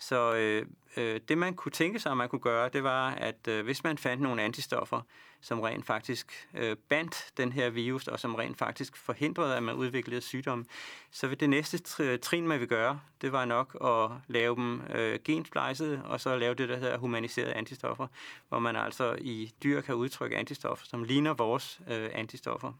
Så 0.00 0.34
øh, 0.34 0.66
øh, 0.96 1.20
det 1.28 1.38
man 1.38 1.54
kunne 1.54 1.72
tænke 1.72 1.98
sig, 1.98 2.10
at 2.10 2.16
man 2.16 2.28
kunne 2.28 2.40
gøre, 2.40 2.68
det 2.68 2.84
var, 2.84 3.10
at 3.10 3.48
øh, 3.48 3.64
hvis 3.64 3.84
man 3.84 3.98
fandt 3.98 4.22
nogle 4.22 4.42
antistoffer, 4.42 5.00
som 5.40 5.60
rent 5.60 5.86
faktisk 5.86 6.48
øh, 6.54 6.76
bandt 6.88 7.32
den 7.36 7.52
her 7.52 7.70
virus, 7.70 8.08
og 8.08 8.20
som 8.20 8.34
rent 8.34 8.58
faktisk 8.58 8.96
forhindrede, 8.96 9.56
at 9.56 9.62
man 9.62 9.74
udviklede 9.74 10.20
sygdomme, 10.20 10.64
så 11.10 11.26
vil 11.26 11.40
det 11.40 11.50
næste 11.50 11.78
trin, 12.18 12.46
man 12.46 12.60
vil 12.60 12.68
gøre, 12.68 13.00
det 13.20 13.32
var 13.32 13.44
nok 13.44 13.76
at 13.84 14.10
lave 14.28 14.56
dem 14.56 14.82
øh, 14.94 15.18
gensplejset, 15.24 16.02
og 16.04 16.20
så 16.20 16.36
lave 16.36 16.54
det, 16.54 16.68
der 16.68 16.76
hedder 16.76 16.98
humaniserede 16.98 17.52
antistoffer, 17.52 18.06
hvor 18.48 18.58
man 18.58 18.76
altså 18.76 19.16
i 19.20 19.52
dyr 19.62 19.80
kan 19.80 19.94
udtrykke 19.94 20.36
antistoffer, 20.36 20.86
som 20.86 21.04
ligner 21.04 21.34
vores 21.34 21.80
øh, 21.90 22.10
antistoffer. 22.12 22.72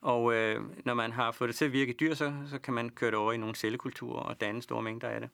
Og 0.00 0.34
øh, 0.34 0.64
når 0.84 0.94
man 0.94 1.12
har 1.12 1.30
fået 1.30 1.48
det 1.48 1.56
til 1.56 1.64
at 1.64 1.72
virke 1.72 1.92
i 1.92 1.96
dyr, 2.00 2.14
så, 2.14 2.32
så 2.50 2.58
kan 2.58 2.74
man 2.74 2.90
køre 2.90 3.10
det 3.10 3.18
over 3.18 3.32
i 3.32 3.36
nogle 3.36 3.54
cellekulturer 3.54 4.22
og 4.22 4.40
danne 4.40 4.62
store 4.62 4.82
mængder 4.82 5.08
af 5.08 5.20
det. 5.20 5.30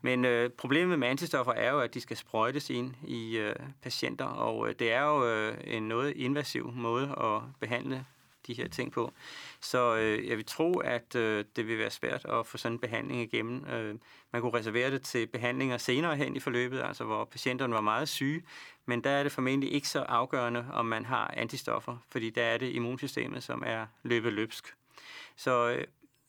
Men 0.00 0.24
øh, 0.24 0.50
problemet 0.50 0.98
med 0.98 1.08
antistoffer 1.08 1.52
er 1.52 1.70
jo, 1.70 1.80
at 1.80 1.94
de 1.94 2.00
skal 2.00 2.16
sprøjtes 2.16 2.70
ind 2.70 2.94
i 3.06 3.38
øh, 3.38 3.56
patienter, 3.82 4.24
og 4.24 4.68
øh, 4.68 4.74
det 4.78 4.92
er 4.92 5.02
jo 5.02 5.28
øh, 5.28 5.56
en 5.64 5.88
noget 5.88 6.16
invasiv 6.16 6.72
måde 6.72 7.04
at 7.20 7.42
behandle 7.60 8.04
de 8.48 8.54
her 8.54 8.68
ting 8.68 8.92
på. 8.92 9.12
Så 9.60 9.96
øh, 9.96 10.28
jeg 10.28 10.36
vil 10.36 10.46
tro, 10.46 10.78
at 10.78 11.14
øh, 11.14 11.44
det 11.56 11.68
vil 11.68 11.78
være 11.78 11.90
svært 11.90 12.24
at 12.24 12.46
få 12.46 12.58
sådan 12.58 12.74
en 12.74 12.78
behandling 12.78 13.20
igennem. 13.20 13.66
Øh, 13.66 13.94
man 14.32 14.42
kunne 14.42 14.58
reservere 14.58 14.90
det 14.90 15.02
til 15.02 15.26
behandlinger 15.26 15.78
senere 15.78 16.16
hen 16.16 16.36
i 16.36 16.40
forløbet, 16.40 16.82
altså 16.82 17.04
hvor 17.04 17.24
patienterne 17.24 17.74
var 17.74 17.80
meget 17.80 18.08
syge, 18.08 18.42
men 18.86 19.04
der 19.04 19.10
er 19.10 19.22
det 19.22 19.32
formentlig 19.32 19.72
ikke 19.72 19.88
så 19.88 20.00
afgørende, 20.00 20.66
om 20.72 20.86
man 20.86 21.04
har 21.04 21.34
antistoffer, 21.36 21.96
fordi 22.10 22.30
der 22.30 22.42
er 22.42 22.58
det 22.58 22.72
immunsystemet, 22.72 23.42
som 23.42 23.62
er 23.66 23.86
løbet 24.02 24.32
løbsk. 24.32 24.74
Så 25.36 25.68
øh, 25.68 25.84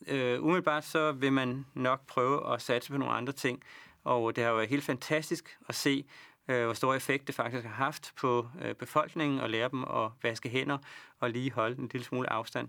øh, 0.06 0.42
umiddelbart 0.42 0.84
så 0.84 1.12
vil 1.12 1.32
man 1.32 1.66
nok 1.74 2.06
prøve 2.06 2.54
at 2.54 2.62
satse 2.62 2.90
på 2.90 2.98
nogle 2.98 3.14
andre 3.14 3.32
ting, 3.32 3.62
og 4.04 4.36
det 4.36 4.44
har 4.44 4.50
jo 4.50 4.56
været 4.56 4.68
helt 4.68 4.84
fantastisk 4.84 5.58
at 5.68 5.74
se, 5.74 6.04
øh, 6.48 6.64
hvor 6.64 6.74
stor 6.74 6.94
effekt 6.94 7.26
det 7.26 7.34
faktisk 7.34 7.64
har 7.64 7.74
haft 7.74 8.12
på 8.16 8.48
øh, 8.62 8.74
befolkningen 8.74 9.40
og 9.40 9.50
lære 9.50 9.68
dem 9.68 9.84
at 9.84 10.10
vaske 10.22 10.48
hænder 10.48 10.78
og 11.20 11.30
lige 11.30 11.52
holde 11.52 11.78
en 11.78 11.90
lille 11.92 12.04
smule 12.04 12.32
afstand. 12.32 12.68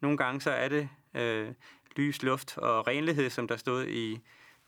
Nogle 0.00 0.16
gange 0.16 0.40
så 0.40 0.50
er 0.50 0.68
det 0.68 0.88
øh, 1.14 1.52
lys, 1.96 2.22
luft 2.22 2.58
og 2.58 2.86
renlighed, 2.86 3.30
som 3.30 3.48
der 3.48 3.56
stod 3.56 3.86
i 3.86 4.20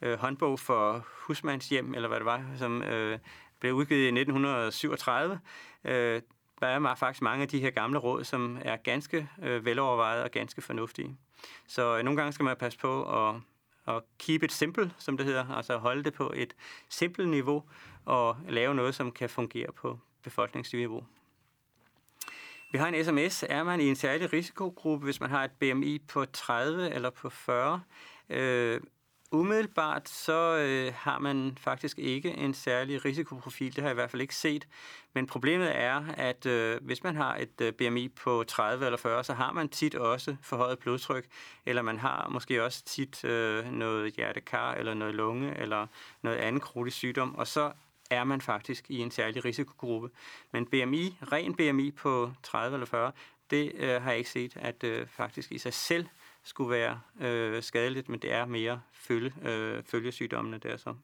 øh, 0.02 0.18
håndbog 0.18 0.58
for 0.58 1.06
husmandshjem, 1.26 1.94
eller 1.94 2.08
hvad 2.08 2.18
det 2.18 2.26
var, 2.26 2.44
som 2.56 2.82
øh, 2.82 3.18
blev 3.60 3.74
udgivet 3.74 4.02
i 4.02 4.20
1937. 4.20 5.40
Øh, 5.84 6.22
der 6.60 6.66
er 6.66 6.94
faktisk 6.94 7.22
mange 7.22 7.42
af 7.42 7.48
de 7.48 7.60
her 7.60 7.70
gamle 7.70 7.98
råd, 7.98 8.24
som 8.24 8.58
er 8.62 8.76
ganske 8.76 9.28
øh, 9.42 9.64
velovervejet 9.64 10.22
og 10.22 10.30
ganske 10.30 10.62
fornuftige. 10.62 11.16
Så 11.66 11.98
øh, 11.98 12.03
nogle 12.03 12.16
gange 12.16 12.33
skal 12.33 12.44
man 12.44 12.57
passe 12.57 12.79
på 12.79 13.29
at, 13.29 13.35
at 13.87 14.03
keep 14.18 14.42
it 14.42 14.53
simple, 14.53 14.92
som 14.98 15.16
det 15.16 15.26
hedder, 15.26 15.55
altså 15.57 15.79
holde 15.79 16.05
det 16.05 16.14
på 16.14 16.33
et 16.37 16.55
simpelt 16.88 17.29
niveau 17.29 17.64
og 18.05 18.37
lave 18.48 18.74
noget, 18.74 18.94
som 18.94 19.12
kan 19.12 19.31
fungere 19.31 19.72
på 19.72 19.98
befolkningsniveau. 20.22 21.05
Vi 22.72 22.79
har 22.79 22.88
en 22.88 23.05
sms. 23.05 23.44
Er 23.48 23.62
man 23.62 23.81
i 23.81 23.88
en 23.88 23.96
særlig 23.96 24.33
risikogruppe, 24.33 25.05
hvis 25.05 25.20
man 25.20 25.31
har 25.31 25.44
et 25.44 25.50
BMI 25.50 25.98
på 25.98 26.24
30 26.24 26.90
eller 26.90 27.11
på 27.11 27.31
40? 27.31 27.83
Øh, 28.29 28.81
umiddelbart 29.32 30.08
så 30.08 30.56
øh, 30.56 30.92
har 30.96 31.18
man 31.18 31.58
faktisk 31.60 31.98
ikke 31.98 32.30
en 32.30 32.54
særlig 32.54 33.04
risikoprofil. 33.04 33.76
Det 33.76 33.82
har 33.82 33.88
jeg 33.88 33.94
i 33.94 34.00
hvert 34.00 34.10
fald 34.10 34.22
ikke 34.22 34.36
set. 34.36 34.68
Men 35.14 35.26
problemet 35.26 35.76
er, 35.76 36.04
at 36.16 36.46
øh, 36.46 36.78
hvis 36.82 37.02
man 37.04 37.16
har 37.16 37.36
et 37.36 37.60
øh, 37.60 37.72
BMI 37.72 38.08
på 38.08 38.44
30 38.48 38.84
eller 38.84 38.98
40, 38.98 39.24
så 39.24 39.34
har 39.34 39.52
man 39.52 39.68
tit 39.68 39.94
også 39.94 40.36
forhøjet 40.42 40.78
blodtryk, 40.78 41.26
eller 41.66 41.82
man 41.82 41.98
har 41.98 42.28
måske 42.28 42.64
også 42.64 42.84
tit 42.84 43.24
øh, 43.24 43.72
noget 43.72 44.14
hjertekar, 44.14 44.74
eller 44.74 44.94
noget 44.94 45.14
lunge, 45.14 45.56
eller 45.56 45.86
noget 46.22 46.36
andet 46.36 46.62
kronisk 46.62 46.96
sygdom, 46.96 47.34
og 47.34 47.46
så 47.46 47.72
er 48.10 48.24
man 48.24 48.40
faktisk 48.40 48.90
i 48.90 48.98
en 48.98 49.10
særlig 49.10 49.44
risikogruppe. 49.44 50.10
Men 50.52 50.66
BMI, 50.66 51.16
ren 51.32 51.54
BMI 51.54 51.90
på 51.90 52.32
30 52.42 52.74
eller 52.74 52.86
40, 52.86 53.12
det 53.50 53.72
øh, 53.74 54.02
har 54.02 54.10
jeg 54.10 54.18
ikke 54.18 54.30
set, 54.30 54.56
at 54.56 54.84
øh, 54.84 55.06
faktisk 55.06 55.52
i 55.52 55.58
sig 55.58 55.74
selv 55.74 56.06
skulle 56.44 56.70
være 56.70 57.00
øh, 57.20 57.62
skadeligt, 57.62 58.09
men 58.09 58.20
det 58.20 58.33
er 58.33 58.46
mere 58.46 58.81
følge, 58.92 59.35
øh, 59.44 59.83
følgesygdommene 59.83 60.59
der 60.59 60.76
så. 60.76 60.94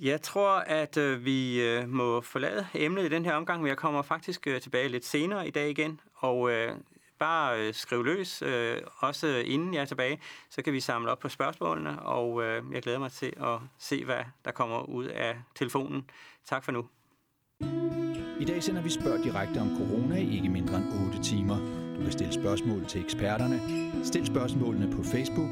Jeg 0.00 0.22
tror, 0.22 0.50
at 0.50 0.96
øh, 0.96 1.24
vi 1.24 1.62
øh, 1.62 1.88
må 1.88 2.20
forlade 2.20 2.66
emnet 2.74 3.04
i 3.04 3.08
den 3.08 3.24
her 3.24 3.34
omgang, 3.34 3.62
men 3.62 3.68
jeg 3.68 3.76
kommer 3.76 4.02
faktisk 4.02 4.46
øh, 4.46 4.60
tilbage 4.60 4.88
lidt 4.88 5.04
senere 5.04 5.48
i 5.48 5.50
dag 5.50 5.70
igen, 5.70 6.00
og 6.14 6.50
øh, 6.50 6.72
bare 7.18 7.60
øh, 7.60 7.74
skriv 7.74 8.04
løs, 8.04 8.42
øh, 8.42 8.78
også 8.98 9.42
inden 9.46 9.74
jeg 9.74 9.80
er 9.80 9.84
tilbage, 9.84 10.20
så 10.50 10.62
kan 10.62 10.72
vi 10.72 10.80
samle 10.80 11.10
op 11.10 11.18
på 11.18 11.28
spørgsmålene, 11.28 12.02
og 12.02 12.42
øh, 12.42 12.62
jeg 12.72 12.82
glæder 12.82 12.98
mig 12.98 13.12
til 13.12 13.32
at 13.36 13.58
se, 13.78 14.04
hvad 14.04 14.24
der 14.44 14.50
kommer 14.50 14.82
ud 14.82 15.04
af 15.04 15.36
telefonen. 15.54 16.10
Tak 16.44 16.64
for 16.64 16.72
nu. 16.72 16.86
I 18.40 18.44
dag 18.44 18.62
sender 18.62 18.82
vi 18.82 18.90
spørg 18.90 19.24
direkte 19.24 19.58
om 19.58 19.76
corona 19.76 20.16
i 20.16 20.36
ikke 20.36 20.48
mindre 20.48 20.76
end 20.76 21.06
8 21.06 21.22
timer. 21.22 21.87
Du 21.98 22.02
kan 22.02 22.12
stille 22.12 22.32
spørgsmål 22.32 22.86
til 22.86 23.00
eksperterne. 23.00 23.60
Stil 24.04 24.26
spørgsmålene 24.26 24.96
på 24.96 25.02
Facebook, 25.02 25.50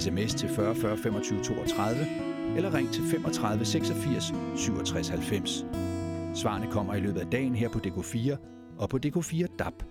sms 0.00 0.34
til 0.34 0.48
40 0.48 0.74
40 0.74 0.96
25 0.96 1.42
32 1.42 2.06
eller 2.56 2.74
ring 2.74 2.92
til 2.92 3.02
35 3.10 3.64
86 3.64 4.32
67 4.56 5.08
90. 5.08 5.64
Svarene 6.34 6.72
kommer 6.72 6.94
i 6.94 7.00
løbet 7.00 7.20
af 7.20 7.26
dagen 7.26 7.54
her 7.54 7.68
på 7.68 7.78
DK4 7.78 8.36
og 8.78 8.88
på 8.88 8.98
DK4 9.06 9.56
DAB. 9.56 9.82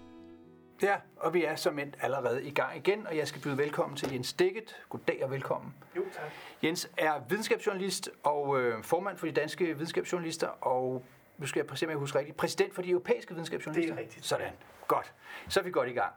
Ja, 0.82 0.96
og 1.18 1.34
vi 1.34 1.44
er 1.44 1.56
som 1.56 1.80
endt 1.80 1.98
allerede 2.02 2.44
i 2.44 2.50
gang 2.50 2.78
igen, 2.78 3.08
og 3.08 3.18
jeg 3.18 3.28
skal 3.28 3.42
byde 3.42 3.58
velkommen 3.58 3.98
til 3.98 4.14
Jens 4.14 4.34
Dækket. 4.34 4.76
Goddag 4.90 5.20
og 5.24 5.32
velkommen. 5.32 5.74
Jo, 5.96 6.02
tak. 6.16 6.32
Jens 6.64 6.90
er 6.98 7.14
videnskabsjournalist 7.30 8.10
og 8.24 8.62
øh, 8.62 8.84
formand 8.84 9.18
for 9.18 9.26
de 9.26 9.32
danske 9.32 9.66
videnskabsjournalister, 9.66 10.48
og 10.48 11.04
nu 11.39 11.47
skal 11.47 11.65
jeg 11.82 11.89
jeg 11.89 11.97
husker 11.97 12.19
rigtigt, 12.19 12.38
præsident 12.38 12.75
for 12.75 12.82
de 12.82 12.89
europæiske 12.89 13.32
videnskabsjournalister. 13.34 13.95
Det 13.95 14.02
er 14.02 14.06
rigtigt. 14.06 14.25
Sådan. 14.25 14.52
Godt. 14.88 15.13
Så 15.49 15.60
er 15.60 15.63
vi 15.63 15.71
godt 15.71 15.89
i 15.89 15.93
gang. 15.93 16.13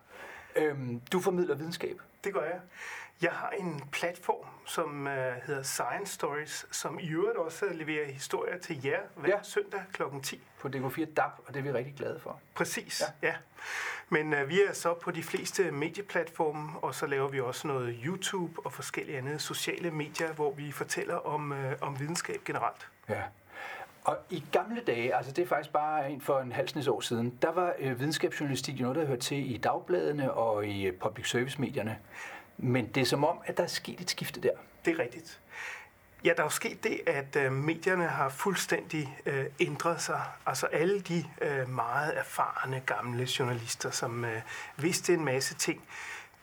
Øhm, 0.56 1.00
du 1.12 1.20
formidler 1.20 1.54
videnskab. 1.54 2.00
Det 2.24 2.35
gør 2.35 2.42
jeg. 2.42 2.61
Jeg 3.22 3.30
har 3.32 3.50
en 3.50 3.82
platform, 3.92 4.46
som 4.66 5.06
uh, 5.06 5.12
hedder 5.46 5.62
Science 5.62 6.14
Stories, 6.14 6.66
som 6.70 6.98
i 6.98 7.08
øvrigt 7.11 7.37
også 7.38 7.66
leverer 7.72 8.06
historier 8.06 8.58
til 8.58 8.85
jer 8.85 9.00
hver 9.16 9.28
Ja. 9.28 9.42
søndag 9.42 9.82
kl. 9.92 10.02
10. 10.22 10.40
på 10.58 10.68
DK4 10.68 11.04
DAB, 11.14 11.30
og 11.46 11.54
det 11.54 11.56
er 11.56 11.62
vi 11.62 11.72
rigtig 11.72 11.94
glade 11.96 12.20
for. 12.20 12.40
Præcis, 12.54 13.02
Ja. 13.22 13.28
ja. 13.28 13.35
Men 14.08 14.32
uh, 14.35 14.48
vi 14.48 14.62
er 14.62 14.72
så 14.72 14.94
på 14.94 15.11
de 15.11 15.22
fleste 15.22 15.70
medieplatforme, 15.70 16.78
og 16.78 16.94
så 16.94 17.06
laver 17.06 17.28
vi 17.28 17.40
også 17.40 17.68
noget 17.68 18.00
YouTube 18.04 18.66
og 18.66 18.72
forskellige 18.72 19.18
andre 19.18 19.38
sociale 19.38 19.90
medier, 19.90 20.32
hvor 20.32 20.52
vi 20.52 20.72
fortæller 20.72 21.14
om, 21.16 21.52
uh, 21.52 21.58
om 21.80 22.00
videnskab 22.00 22.40
generelt. 22.44 22.88
Ja. 23.08 23.22
Og 24.05 24.19
i 24.31 24.45
gamle 24.53 24.81
dage, 24.87 25.15
altså 25.15 25.33
det 25.33 25.43
er 25.43 25.47
faktisk 25.47 25.73
bare 25.73 26.11
en 26.11 26.21
for 26.21 26.41
en 26.41 26.53
halv 26.53 26.69
snes 26.69 26.88
år 26.88 27.01
siden, 27.01 27.38
der 27.43 27.53
var 27.53 27.73
øh, 27.79 28.01
videnskabsjournalistik 28.01 28.81
jo 28.81 28.83
noget, 28.83 28.97
der 28.97 29.07
hørte 29.07 29.21
til 29.21 29.55
i 29.55 29.57
dagbladene 29.57 30.33
og 30.33 30.67
i 30.67 30.87
øh, 30.87 30.93
public 30.95 31.31
service 31.31 31.61
medierne. 31.61 31.99
Men 32.59 32.87
det 32.87 33.01
er 33.01 33.05
som 33.05 33.25
om, 33.25 33.38
at 33.45 33.57
der 33.57 33.62
er 33.62 33.69
sket 33.69 34.01
et 34.01 34.11
skifte 34.11 34.41
der. 34.41 34.51
Det 34.85 34.93
er 34.93 34.99
rigtigt. 34.99 35.41
Ja, 36.25 36.29
der 36.29 36.38
er 36.38 36.45
jo 36.45 36.51
sket 36.51 36.85
det, 36.85 37.01
at 37.07 37.37
øh, 37.37 37.53
medierne 37.53 38.07
har 38.07 38.29
fuldstændig 38.29 39.19
øh, 39.27 39.45
ændret 39.61 40.01
sig. 40.01 40.21
Altså 40.47 40.67
alle 40.67 41.01
de 41.01 41.25
øh, 41.43 41.69
meget 41.69 42.19
erfarne 42.19 42.83
gamle 42.87 43.29
journalister, 43.38 43.91
som 43.91 44.25
øh, 44.25 44.41
vidste 44.77 45.15
en 45.15 45.25
masse 45.25 45.55
ting, 45.55 45.83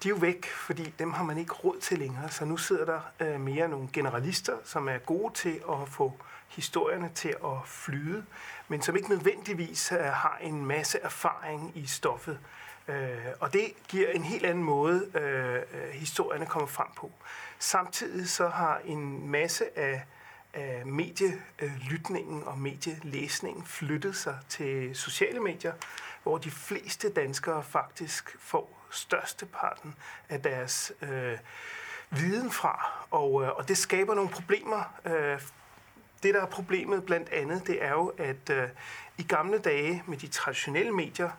de 0.03 0.07
er 0.07 0.09
jo 0.09 0.15
væk, 0.15 0.45
fordi 0.45 0.93
dem 0.99 1.13
har 1.13 1.23
man 1.23 1.37
ikke 1.37 1.53
råd 1.53 1.79
til 1.79 1.99
længere. 1.99 2.29
Så 2.29 2.45
nu 2.45 2.57
sidder 2.57 2.85
der 2.85 2.99
øh, 3.19 3.41
mere 3.41 3.67
nogle 3.67 3.89
generalister, 3.93 4.53
som 4.63 4.89
er 4.89 4.97
gode 4.97 5.33
til 5.33 5.61
at 5.71 5.87
få 5.87 6.13
historierne 6.49 7.11
til 7.15 7.29
at 7.29 7.57
flyde, 7.65 8.25
men 8.67 8.81
som 8.81 8.95
ikke 8.95 9.09
nødvendigvis 9.09 9.91
øh, 9.91 9.99
har 9.99 10.37
en 10.41 10.65
masse 10.65 10.99
erfaring 10.99 11.71
i 11.75 11.85
stoffet. 11.85 12.39
Øh, 12.87 13.25
og 13.39 13.53
det 13.53 13.73
giver 13.87 14.09
en 14.09 14.23
helt 14.23 14.45
anden 14.45 14.63
måde, 14.63 15.11
øh, 15.13 15.55
øh, 15.55 15.89
historierne 15.91 16.45
kommer 16.45 16.67
frem 16.67 16.87
på. 16.95 17.11
Samtidig 17.59 18.29
så 18.29 18.47
har 18.47 18.81
en 18.85 19.29
masse 19.29 19.79
af, 19.79 20.03
af 20.53 20.85
medielytningen 20.85 22.43
og 22.43 22.57
medielæsningen 22.57 23.65
flyttet 23.65 24.15
sig 24.15 24.37
til 24.49 24.95
sociale 24.95 25.39
medier, 25.39 25.73
hvor 26.23 26.37
de 26.37 26.51
fleste 26.51 27.13
danskere 27.13 27.63
faktisk 27.63 28.37
får 28.39 28.85
størsteparten 28.89 29.95
af 30.29 30.41
deres 30.41 30.91
øh, 31.01 31.37
viden 32.09 32.51
fra. 32.51 33.05
Og, 33.11 33.43
øh, 33.43 33.49
og 33.49 33.67
det 33.67 33.77
skaber 33.77 34.15
nogle 34.15 34.29
problemer. 34.29 34.93
Øh, 35.05 35.41
det, 36.23 36.33
der 36.33 36.41
er 36.41 36.45
problemet 36.45 37.05
blandt 37.05 37.29
andet, 37.29 37.67
det 37.67 37.83
er 37.83 37.91
jo, 37.91 38.07
at 38.07 38.49
øh, 38.51 38.69
i 39.17 39.23
gamle 39.23 39.57
dage 39.57 40.03
med 40.07 40.17
de 40.17 40.27
traditionelle 40.27 40.91
medier, 40.91 41.29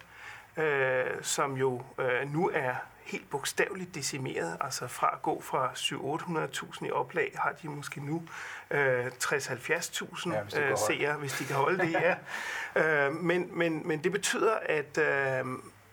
øh, 0.57 1.23
som 1.23 1.57
jo 1.57 1.83
øh, 1.99 2.33
nu 2.33 2.51
er 2.55 2.75
helt 3.05 3.31
bogstaveligt 3.31 3.95
decimeret, 3.95 4.57
altså 4.61 4.87
fra 4.87 5.11
at 5.13 5.23
gå 5.23 5.41
fra 5.41 5.73
700-800.000 5.75 6.87
i 6.87 6.91
oplag, 6.91 7.33
har 7.35 7.53
de 7.63 7.69
måske 7.69 8.01
nu 8.01 8.23
øh, 8.71 9.07
60-70.000 9.07 10.33
Ja, 10.33 10.71
øh, 10.71 10.79
seere, 10.79 11.17
hvis 11.17 11.33
de 11.33 11.45
kan 11.45 11.57
holde 11.57 11.79
det, 11.79 11.93
ja. 11.93 12.15
øh, 13.07 13.15
men, 13.15 13.59
men, 13.59 13.89
men 13.89 14.05
det 14.05 14.13
betyder, 14.13 14.55
at, 14.69 14.99
øh, 14.99 15.45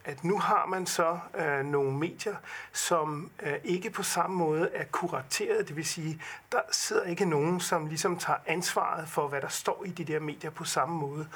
at 0.07 0.23
nu 0.23 0.39
har 0.39 0.65
man 0.65 0.85
så 0.85 1.19
øh, 1.37 1.65
nogle 1.65 1.97
medier, 1.97 2.35
som 2.73 3.31
øh, 3.43 3.53
ikke 3.63 3.89
på 3.89 4.03
samme 4.03 4.35
måde 4.35 4.69
er 4.73 4.83
kurateret, 4.91 5.67
det 5.67 5.75
vil 5.75 5.85
sige, 5.85 6.21
der 6.51 6.61
sidder 6.71 7.03
ikke 7.03 7.25
nogen, 7.25 7.59
som 7.59 7.87
ligesom 7.87 8.17
tager 8.17 8.39
ansvaret 8.45 9.09
for, 9.09 9.27
hvad 9.27 9.41
der 9.41 9.47
står 9.47 9.83
i 9.85 9.89
de 9.89 10.03
der 10.03 10.19
medier 10.19 10.49
på 10.49 10.63
samme 10.63 10.95
måde. 10.95 11.27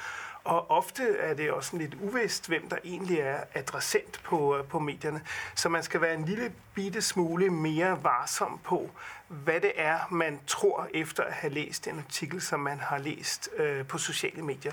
Og 0.44 0.70
ofte 0.70 1.16
er 1.18 1.34
det 1.34 1.50
også 1.50 1.76
lidt 1.76 1.94
uvist, 2.00 2.48
hvem 2.48 2.68
der 2.68 2.76
egentlig 2.84 3.18
er 3.18 3.40
adressent 3.54 4.20
på, 4.24 4.56
øh, 4.56 4.64
på 4.64 4.78
medierne. 4.78 5.22
Så 5.54 5.68
man 5.68 5.82
skal 5.82 6.00
være 6.00 6.14
en 6.14 6.24
lille 6.24 6.52
bitte 6.74 7.02
smule 7.02 7.50
mere 7.50 8.04
varsom 8.04 8.60
på, 8.64 8.90
hvad 9.28 9.60
det 9.60 9.72
er, 9.76 9.98
man 10.10 10.40
tror 10.46 10.88
efter 10.94 11.22
at 11.22 11.32
have 11.32 11.52
læst 11.52 11.86
en 11.86 11.98
artikel, 11.98 12.40
som 12.40 12.60
man 12.60 12.78
har 12.80 12.98
læst 12.98 13.48
øh, 13.56 13.86
på 13.86 13.98
sociale 13.98 14.42
medier. 14.42 14.72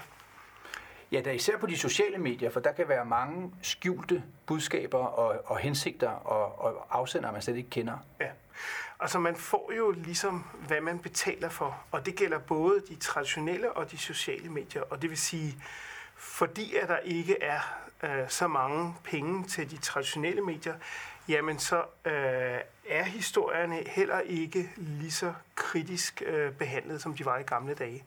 Ja, 1.12 1.22
da 1.22 1.30
er 1.30 1.34
især 1.34 1.58
på 1.58 1.68
de 1.68 1.78
sociale 1.78 2.18
medier, 2.18 2.50
for 2.50 2.60
der 2.60 2.72
kan 2.72 2.90
være 2.90 3.06
mange 3.06 3.54
skjulte 3.62 4.24
budskaber 4.46 4.98
og, 4.98 5.42
og 5.46 5.58
hensigter 5.58 6.10
og, 6.10 6.62
og 6.62 6.88
afsendere, 6.90 7.32
man 7.32 7.42
slet 7.42 7.58
ikke 7.58 7.70
kender. 7.70 7.98
Ja. 8.22 8.30
Altså 9.00 9.20
man 9.20 9.36
får 9.36 9.72
jo 9.78 9.92
ligesom, 9.92 10.46
hvad 10.68 10.82
man 10.82 11.00
betaler 11.00 11.50
for, 11.50 11.84
og 11.92 12.06
det 12.06 12.16
gælder 12.16 12.40
både 12.40 12.82
de 12.90 12.96
traditionelle 12.96 13.72
og 13.72 13.92
de 13.92 13.98
sociale 13.98 14.50
medier, 14.50 14.82
og 14.82 15.02
det 15.02 15.10
vil 15.10 15.18
sige, 15.18 15.56
fordi 16.16 16.76
at 16.76 16.90
der 16.90 16.98
ikke 16.98 17.44
er 17.44 17.60
øh, 18.04 18.30
så 18.30 18.48
mange 18.48 18.96
penge 19.04 19.44
til 19.44 19.72
de 19.72 19.78
traditionelle 19.78 20.42
medier, 20.42 20.76
jamen 21.28 21.60
så 21.60 21.78
øh, 22.06 22.60
er 22.90 23.04
historierne 23.04 23.84
heller 23.88 24.20
ikke 24.20 24.70
lige 24.78 25.12
så 25.12 25.34
kritisk 25.56 26.24
øh, 26.26 26.52
behandlet, 26.52 27.02
som 27.02 27.14
de 27.14 27.26
var 27.26 27.38
i 27.38 27.44
gamle 27.44 27.74
dage. 27.74 28.04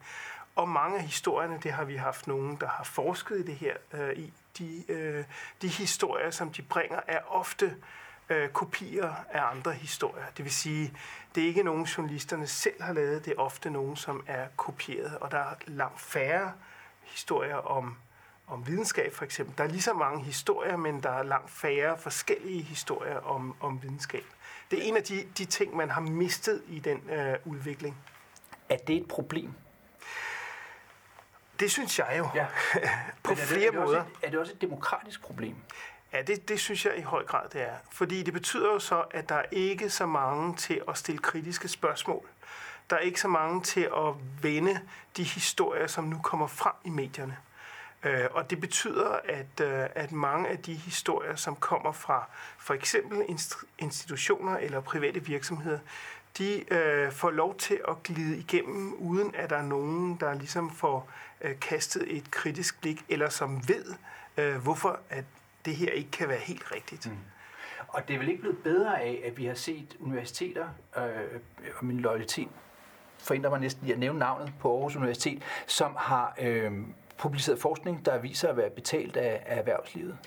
Og 0.55 0.69
mange 0.69 0.97
af 0.97 1.03
historierne, 1.03 1.59
det 1.63 1.71
har 1.71 1.83
vi 1.83 1.95
haft 1.95 2.27
nogen, 2.27 2.55
der 2.55 2.67
har 2.67 2.83
forsket 2.83 3.39
i 3.39 3.43
det 3.43 3.55
her 3.55 3.73
øh, 3.93 4.17
i. 4.17 4.33
De, 4.57 4.91
øh, 4.91 5.25
de 5.61 5.67
historier, 5.67 6.31
som 6.31 6.49
de 6.49 6.61
bringer, 6.61 6.99
er 7.07 7.19
ofte 7.29 7.75
øh, 8.29 8.49
kopier 8.49 9.13
af 9.29 9.41
andre 9.51 9.73
historier. 9.73 10.25
Det 10.37 10.45
vil 10.45 10.51
sige, 10.53 10.93
det 11.35 11.43
er 11.43 11.47
ikke 11.47 11.63
nogen, 11.63 11.83
journalisterne 11.83 12.47
selv 12.47 12.81
har 12.81 12.93
lavet, 12.93 13.25
det 13.25 13.33
er 13.33 13.41
ofte 13.41 13.69
nogen, 13.69 13.95
som 13.95 14.23
er 14.27 14.47
kopieret, 14.57 15.17
og 15.17 15.31
der 15.31 15.37
er 15.37 15.55
langt 15.67 16.01
færre 16.01 16.53
historier 17.03 17.55
om, 17.55 17.97
om 18.47 18.67
videnskab 18.67 19.13
for 19.13 19.25
eksempel. 19.25 19.57
Der 19.57 19.63
er 19.63 19.67
lige 19.67 19.81
så 19.81 19.93
mange 19.93 20.23
historier, 20.23 20.77
men 20.77 21.03
der 21.03 21.09
er 21.09 21.23
langt 21.23 21.51
færre 21.51 21.97
forskellige 21.97 22.61
historier 22.61 23.17
om, 23.17 23.55
om 23.59 23.83
videnskab. 23.83 24.23
Det 24.71 24.79
er 24.79 24.83
en 24.83 24.97
af 24.97 25.03
de, 25.03 25.23
de 25.37 25.45
ting, 25.45 25.75
man 25.75 25.89
har 25.89 26.01
mistet 26.01 26.61
i 26.67 26.79
den 26.79 27.09
øh, 27.09 27.35
udvikling. 27.45 27.97
Er 28.69 28.77
det 28.77 28.95
et 28.95 29.07
problem? 29.07 29.53
Det 31.63 31.71
synes 31.71 31.99
jeg 31.99 32.15
jo. 32.17 32.29
Ja. 32.35 32.45
på 33.23 33.29
Men 33.29 33.31
er 33.31 33.35
det- 33.35 33.43
flere 33.47 33.65
er 33.67 33.71
det 33.71 33.79
måder. 33.79 34.01
et- 34.01 34.07
Er 34.21 34.29
det 34.29 34.39
også 34.39 34.51
et 34.53 34.61
demokratisk 34.61 35.21
problem? 35.21 35.55
Ja, 36.13 36.21
det, 36.21 36.49
det 36.49 36.59
synes 36.59 36.85
jeg 36.85 36.97
i 36.97 37.01
høj 37.01 37.25
grad, 37.25 37.49
det 37.53 37.61
er. 37.61 37.73
Fordi 37.91 38.23
det 38.23 38.33
betyder 38.33 38.67
jo 38.73 38.79
så, 38.79 39.03
at 39.11 39.29
der 39.29 39.35
er 39.35 39.45
ikke 39.51 39.89
så 39.89 40.05
mange 40.05 40.55
til 40.55 40.81
at 40.89 40.97
stille 40.97 41.19
kritiske 41.19 41.67
spørgsmål. 41.67 42.27
Der 42.89 42.95
er 42.95 42.99
ikke 42.99 43.21
så 43.21 43.27
mange 43.27 43.61
til 43.61 43.81
at 43.81 44.13
vende 44.41 44.79
de 45.17 45.23
historier, 45.23 45.87
som 45.87 46.03
nu 46.03 46.19
kommer 46.23 46.47
frem 46.47 46.73
i 46.85 46.89
medierne. 46.89 47.37
Øh, 48.03 48.25
og 48.31 48.49
det 48.49 48.61
betyder, 48.61 49.19
at, 49.29 49.59
øh, 49.61 49.85
at 49.95 50.11
mange 50.11 50.49
af 50.49 50.57
de 50.57 50.73
historier, 50.73 51.35
som 51.35 51.55
kommer 51.55 51.91
fra 51.91 52.27
for 52.57 52.73
eksempel 52.73 53.21
inst- 53.21 53.63
institutioner 53.79 54.57
eller 54.57 54.81
private 54.81 55.25
virksomheder, 55.25 55.79
de 56.37 56.73
øh, 56.73 57.11
får 57.11 57.31
lov 57.31 57.57
til 57.57 57.81
at 57.87 58.03
glide 58.03 58.37
igennem, 58.37 58.93
uden 58.93 59.35
at 59.35 59.49
der 59.49 59.57
er 59.57 59.61
nogen, 59.63 60.15
der 60.15 60.33
ligesom 60.33 60.71
får 60.75 61.09
øh, 61.43 61.59
kastet 61.59 62.17
et 62.17 62.31
kritisk 62.31 62.81
blik, 62.81 63.05
eller 63.09 63.29
som 63.29 63.67
ved, 63.67 63.85
øh, 64.37 64.55
hvorfor 64.55 64.99
at 65.09 65.23
det 65.65 65.75
her 65.75 65.91
ikke 65.91 66.11
kan 66.11 66.29
være 66.29 66.39
helt 66.39 66.71
rigtigt. 66.71 67.05
Mm. 67.05 67.17
Og 67.87 68.07
det 68.07 68.13
er 68.13 68.17
vel 68.19 68.29
ikke 68.29 68.41
blevet 68.41 68.57
bedre 68.63 69.01
af, 69.01 69.21
at 69.25 69.37
vi 69.37 69.45
har 69.45 69.53
set 69.53 69.97
universiteter, 69.99 70.67
øh, 70.97 71.03
og 71.79 71.85
min 71.85 71.99
loyalitet 71.99 72.49
forhindrer 73.17 73.49
mig 73.49 73.59
næsten 73.59 73.87
i 73.87 73.91
at 73.91 73.99
nævne 73.99 74.19
navnet 74.19 74.53
på 74.59 74.75
Aarhus 74.75 74.95
Universitet, 74.95 75.43
som 75.67 75.95
har 75.97 76.35
øh, 76.41 76.71
publiceret 77.17 77.59
forskning, 77.59 78.05
der 78.05 78.17
viser 78.17 78.49
at 78.49 78.57
være 78.57 78.69
betalt 78.69 79.17
af, 79.17 79.43
af 79.45 79.57
erhvervslivet. 79.59 80.17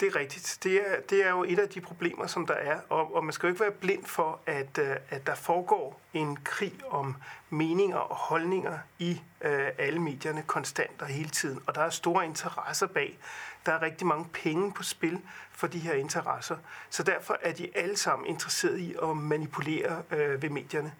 Det 0.00 0.08
er 0.08 0.16
rigtigt. 0.16 0.58
Det 0.62 0.90
er, 0.90 1.00
det 1.10 1.26
er 1.26 1.30
jo 1.30 1.44
et 1.44 1.58
af 1.58 1.68
de 1.68 1.80
problemer, 1.80 2.26
som 2.26 2.46
der 2.46 2.54
er. 2.54 2.80
Og, 2.88 3.14
og 3.14 3.24
man 3.24 3.32
skal 3.32 3.46
jo 3.46 3.52
ikke 3.52 3.60
være 3.60 3.70
blind 3.70 4.04
for, 4.04 4.40
at, 4.46 4.78
øh, 4.78 4.96
at 5.10 5.26
der 5.26 5.34
foregår 5.34 6.00
en 6.14 6.36
krig 6.44 6.74
om 6.90 7.16
meninger 7.50 7.96
og 7.96 8.16
holdninger 8.16 8.78
i 8.98 9.22
øh, 9.40 9.68
alle 9.78 9.98
medierne 9.98 10.42
konstant 10.42 11.02
og 11.02 11.06
hele 11.06 11.28
tiden. 11.28 11.60
Og 11.66 11.74
der 11.74 11.80
er 11.80 11.90
store 11.90 12.24
interesser 12.24 12.86
bag. 12.86 13.18
Der 13.66 13.72
er 13.72 13.82
rigtig 13.82 14.06
mange 14.06 14.24
penge 14.32 14.72
på 14.72 14.82
spil 14.82 15.20
for 15.50 15.66
de 15.66 15.78
her 15.78 15.94
interesser. 15.94 16.56
Så 16.90 17.02
derfor 17.02 17.38
er 17.42 17.52
de 17.52 17.68
alle 17.74 17.96
sammen 17.96 18.26
interesserede 18.28 18.80
i 18.80 18.94
at 19.02 19.16
manipulere 19.16 20.02
øh, 20.10 20.42
ved 20.42 20.50
medierne. 20.50 20.92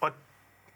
Og 0.00 0.10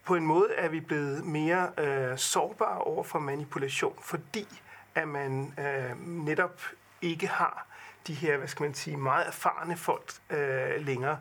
på 0.04 0.14
en 0.14 0.26
måde 0.26 0.52
er 0.54 0.68
vi 0.68 0.80
blevet 0.80 1.24
mere 1.26 1.70
øh, 1.78 2.18
sårbare 2.18 2.78
over 2.78 3.04
for 3.04 3.18
manipulation, 3.18 3.98
fordi 4.02 4.46
at 4.94 5.08
man 5.08 5.54
øh, 5.58 6.06
netop 6.06 6.60
ikke 7.02 7.26
har 7.26 7.66
de 8.06 8.14
her, 8.14 8.36
hvad 8.36 8.48
skal 8.48 8.62
man 8.62 8.74
sige, 8.74 8.96
meget 8.96 9.26
erfarne 9.26 9.76
folk 9.76 10.12
øh, 10.30 10.86
længere. 10.86 11.18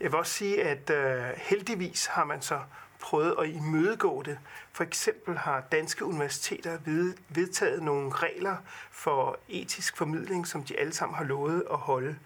Jeg 0.00 0.12
vil 0.12 0.18
også 0.18 0.32
sige, 0.32 0.62
at 0.64 0.90
øh, 0.90 1.24
heldigvis 1.36 2.06
har 2.06 2.24
man 2.24 2.42
så 2.42 2.60
prøvet 3.00 3.34
at 3.38 3.48
imødegå 3.48 4.22
det. 4.22 4.38
For 4.72 4.84
eksempel 4.84 5.38
har 5.38 5.60
danske 5.72 6.04
universiteter 6.04 6.78
vedtaget 7.28 7.82
nogle 7.82 8.10
regler 8.12 8.56
for 8.90 9.38
etisk 9.48 9.96
formidling, 9.96 10.46
som 10.46 10.62
de 10.62 10.78
alle 10.78 10.94
sammen 10.94 11.16
har 11.16 11.24
lovet 11.24 11.64
at 11.70 11.78
holde. 11.78 12.16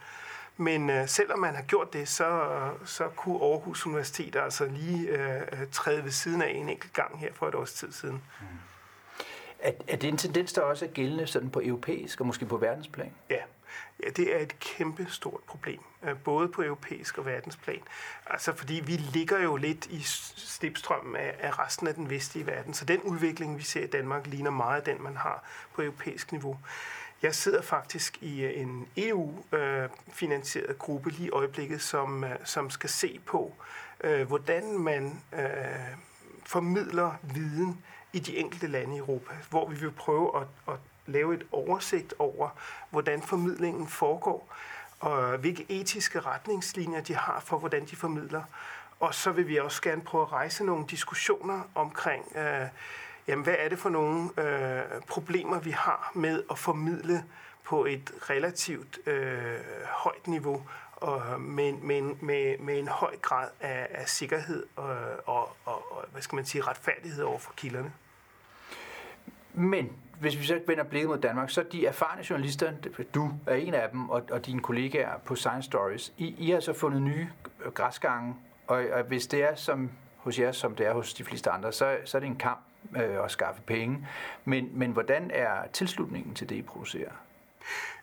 Men 0.56 0.90
øh, 0.90 1.08
selvom 1.08 1.38
man 1.38 1.54
har 1.54 1.62
gjort 1.62 1.92
det, 1.92 2.08
så, 2.08 2.48
så 2.84 3.08
kunne 3.08 3.44
Aarhus 3.44 3.86
Universitet 3.86 4.36
altså 4.36 4.64
lige 4.64 5.08
øh, 5.08 5.42
øh 5.52 5.66
træde 5.72 6.04
ved 6.04 6.10
siden 6.10 6.42
af 6.42 6.48
en 6.48 6.68
enkelt 6.68 6.92
gang 6.92 7.18
her 7.18 7.32
for 7.34 7.48
et 7.48 7.54
års 7.54 7.72
tid 7.72 7.92
siden. 7.92 8.22
Mm. 8.40 8.46
Er, 9.62 9.72
er 9.88 9.96
det 9.96 10.08
en 10.08 10.16
tendens, 10.16 10.52
der 10.52 10.62
også 10.62 10.84
er 10.84 10.88
gældende 10.88 11.26
sådan 11.26 11.50
på 11.50 11.60
europæisk 11.64 12.20
og 12.20 12.26
måske 12.26 12.46
på 12.46 12.56
verdensplan? 12.56 13.12
Ja, 13.30 13.40
ja 14.04 14.10
det 14.10 14.36
er 14.36 14.38
et 14.38 14.58
kæmpe 14.58 15.06
stort 15.10 15.40
problem, 15.46 15.80
øh, 16.02 16.18
både 16.24 16.48
på 16.48 16.62
europæisk 16.62 17.18
og 17.18 17.26
verdensplan. 17.26 17.80
Altså 18.26 18.52
fordi 18.52 18.82
vi 18.86 18.92
ligger 18.92 19.38
jo 19.38 19.56
lidt 19.56 19.86
i 19.86 20.02
slipstrømmen 20.02 21.16
af, 21.16 21.34
af 21.38 21.58
resten 21.58 21.86
af 21.86 21.94
den 21.94 22.10
vestlige 22.10 22.46
verden, 22.46 22.74
så 22.74 22.84
den 22.84 23.00
udvikling, 23.00 23.58
vi 23.58 23.62
ser 23.62 23.84
i 23.84 23.86
Danmark, 23.86 24.26
ligner 24.26 24.50
meget 24.50 24.86
den, 24.86 25.02
man 25.02 25.16
har 25.16 25.44
på 25.74 25.82
europæisk 25.82 26.32
niveau. 26.32 26.58
Jeg 27.22 27.34
sidder 27.34 27.62
faktisk 27.62 28.22
i 28.22 28.42
øh, 28.42 28.60
en 28.60 28.88
EU-finansieret 28.96 30.70
øh, 30.70 30.78
gruppe 30.78 31.10
lige 31.10 31.26
i 31.26 31.30
øjeblikket, 31.30 31.82
som, 31.82 32.24
som 32.44 32.70
skal 32.70 32.90
se 32.90 33.20
på, 33.26 33.54
hvordan 34.26 34.78
man 34.78 35.22
formidler 36.44 37.14
viden 37.22 37.84
i 38.12 38.18
de 38.18 38.36
enkelte 38.36 38.66
lande 38.66 38.94
i 38.94 38.98
Europa, 38.98 39.34
hvor 39.50 39.68
vi 39.68 39.76
vil 39.76 39.90
prøve 39.90 40.40
at, 40.40 40.74
at 40.74 40.80
lave 41.06 41.34
et 41.34 41.46
oversigt 41.52 42.14
over, 42.18 42.48
hvordan 42.90 43.22
formidlingen 43.22 43.88
foregår, 43.88 44.54
og 45.00 45.38
hvilke 45.38 45.66
etiske 45.68 46.20
retningslinjer 46.20 47.00
de 47.00 47.14
har 47.14 47.40
for, 47.40 47.58
hvordan 47.58 47.84
de 47.86 47.96
formidler. 47.96 48.42
Og 49.00 49.14
så 49.14 49.30
vil 49.30 49.48
vi 49.48 49.56
også 49.56 49.82
gerne 49.82 50.02
prøve 50.02 50.22
at 50.22 50.32
rejse 50.32 50.64
nogle 50.64 50.86
diskussioner 50.90 51.62
omkring, 51.74 52.36
øh, 52.36 52.66
jamen, 53.28 53.44
hvad 53.44 53.54
er 53.58 53.68
det 53.68 53.78
for 53.78 53.88
nogle 53.88 54.30
øh, 54.38 55.02
problemer, 55.08 55.58
vi 55.58 55.70
har 55.70 56.12
med 56.14 56.42
at 56.50 56.58
formidle 56.58 57.24
på 57.64 57.84
et 57.84 58.12
relativt 58.30 58.98
øh, 59.06 59.60
højt 59.86 60.26
niveau, 60.26 60.62
og 61.00 61.40
med, 61.40 61.72
med, 61.72 62.02
med, 62.02 62.58
med 62.58 62.78
en 62.78 62.88
høj 62.88 63.16
grad 63.22 63.48
af, 63.60 63.86
af 63.90 64.08
sikkerhed 64.08 64.66
og, 64.76 64.96
og, 65.26 65.56
og, 65.64 65.92
og 65.92 66.04
hvad 66.12 66.22
skal 66.22 66.36
man 66.36 66.44
sige, 66.44 66.62
retfærdighed 66.62 67.24
over 67.24 67.38
for 67.38 67.52
kilderne. 67.56 67.92
Men 69.54 69.92
hvis 70.20 70.38
vi 70.38 70.44
så 70.44 70.60
vender 70.66 70.84
blikket 70.84 71.08
mod 71.08 71.18
Danmark, 71.18 71.50
så 71.50 71.64
de 71.72 71.86
erfarne 71.86 72.24
journalister, 72.30 72.72
du 73.14 73.30
er 73.46 73.54
en 73.54 73.74
af 73.74 73.90
dem, 73.90 74.10
og, 74.10 74.22
og 74.30 74.46
dine 74.46 74.60
kollegaer 74.60 75.18
på 75.18 75.34
Science 75.34 75.66
Stories, 75.66 76.12
I, 76.18 76.34
I 76.38 76.50
har 76.50 76.60
så 76.60 76.72
fundet 76.72 77.02
nye 77.02 77.28
græsgange, 77.74 78.34
og, 78.66 78.84
og 78.92 79.02
hvis 79.02 79.26
det 79.26 79.42
er 79.42 79.54
som 79.54 79.90
hos 80.16 80.38
jer, 80.38 80.52
som 80.52 80.76
det 80.76 80.86
er 80.86 80.92
hos 80.92 81.14
de 81.14 81.24
fleste 81.24 81.50
andre, 81.50 81.72
så, 81.72 81.96
så 82.04 82.18
er 82.18 82.20
det 82.20 82.26
en 82.26 82.36
kamp 82.36 82.60
øh, 82.96 83.24
at 83.24 83.30
skaffe 83.30 83.62
penge. 83.62 84.08
Men, 84.44 84.70
men 84.72 84.90
hvordan 84.90 85.30
er 85.34 85.66
tilslutningen 85.72 86.34
til 86.34 86.48
det, 86.48 86.56
I 86.56 86.62
producerer? 86.62 87.12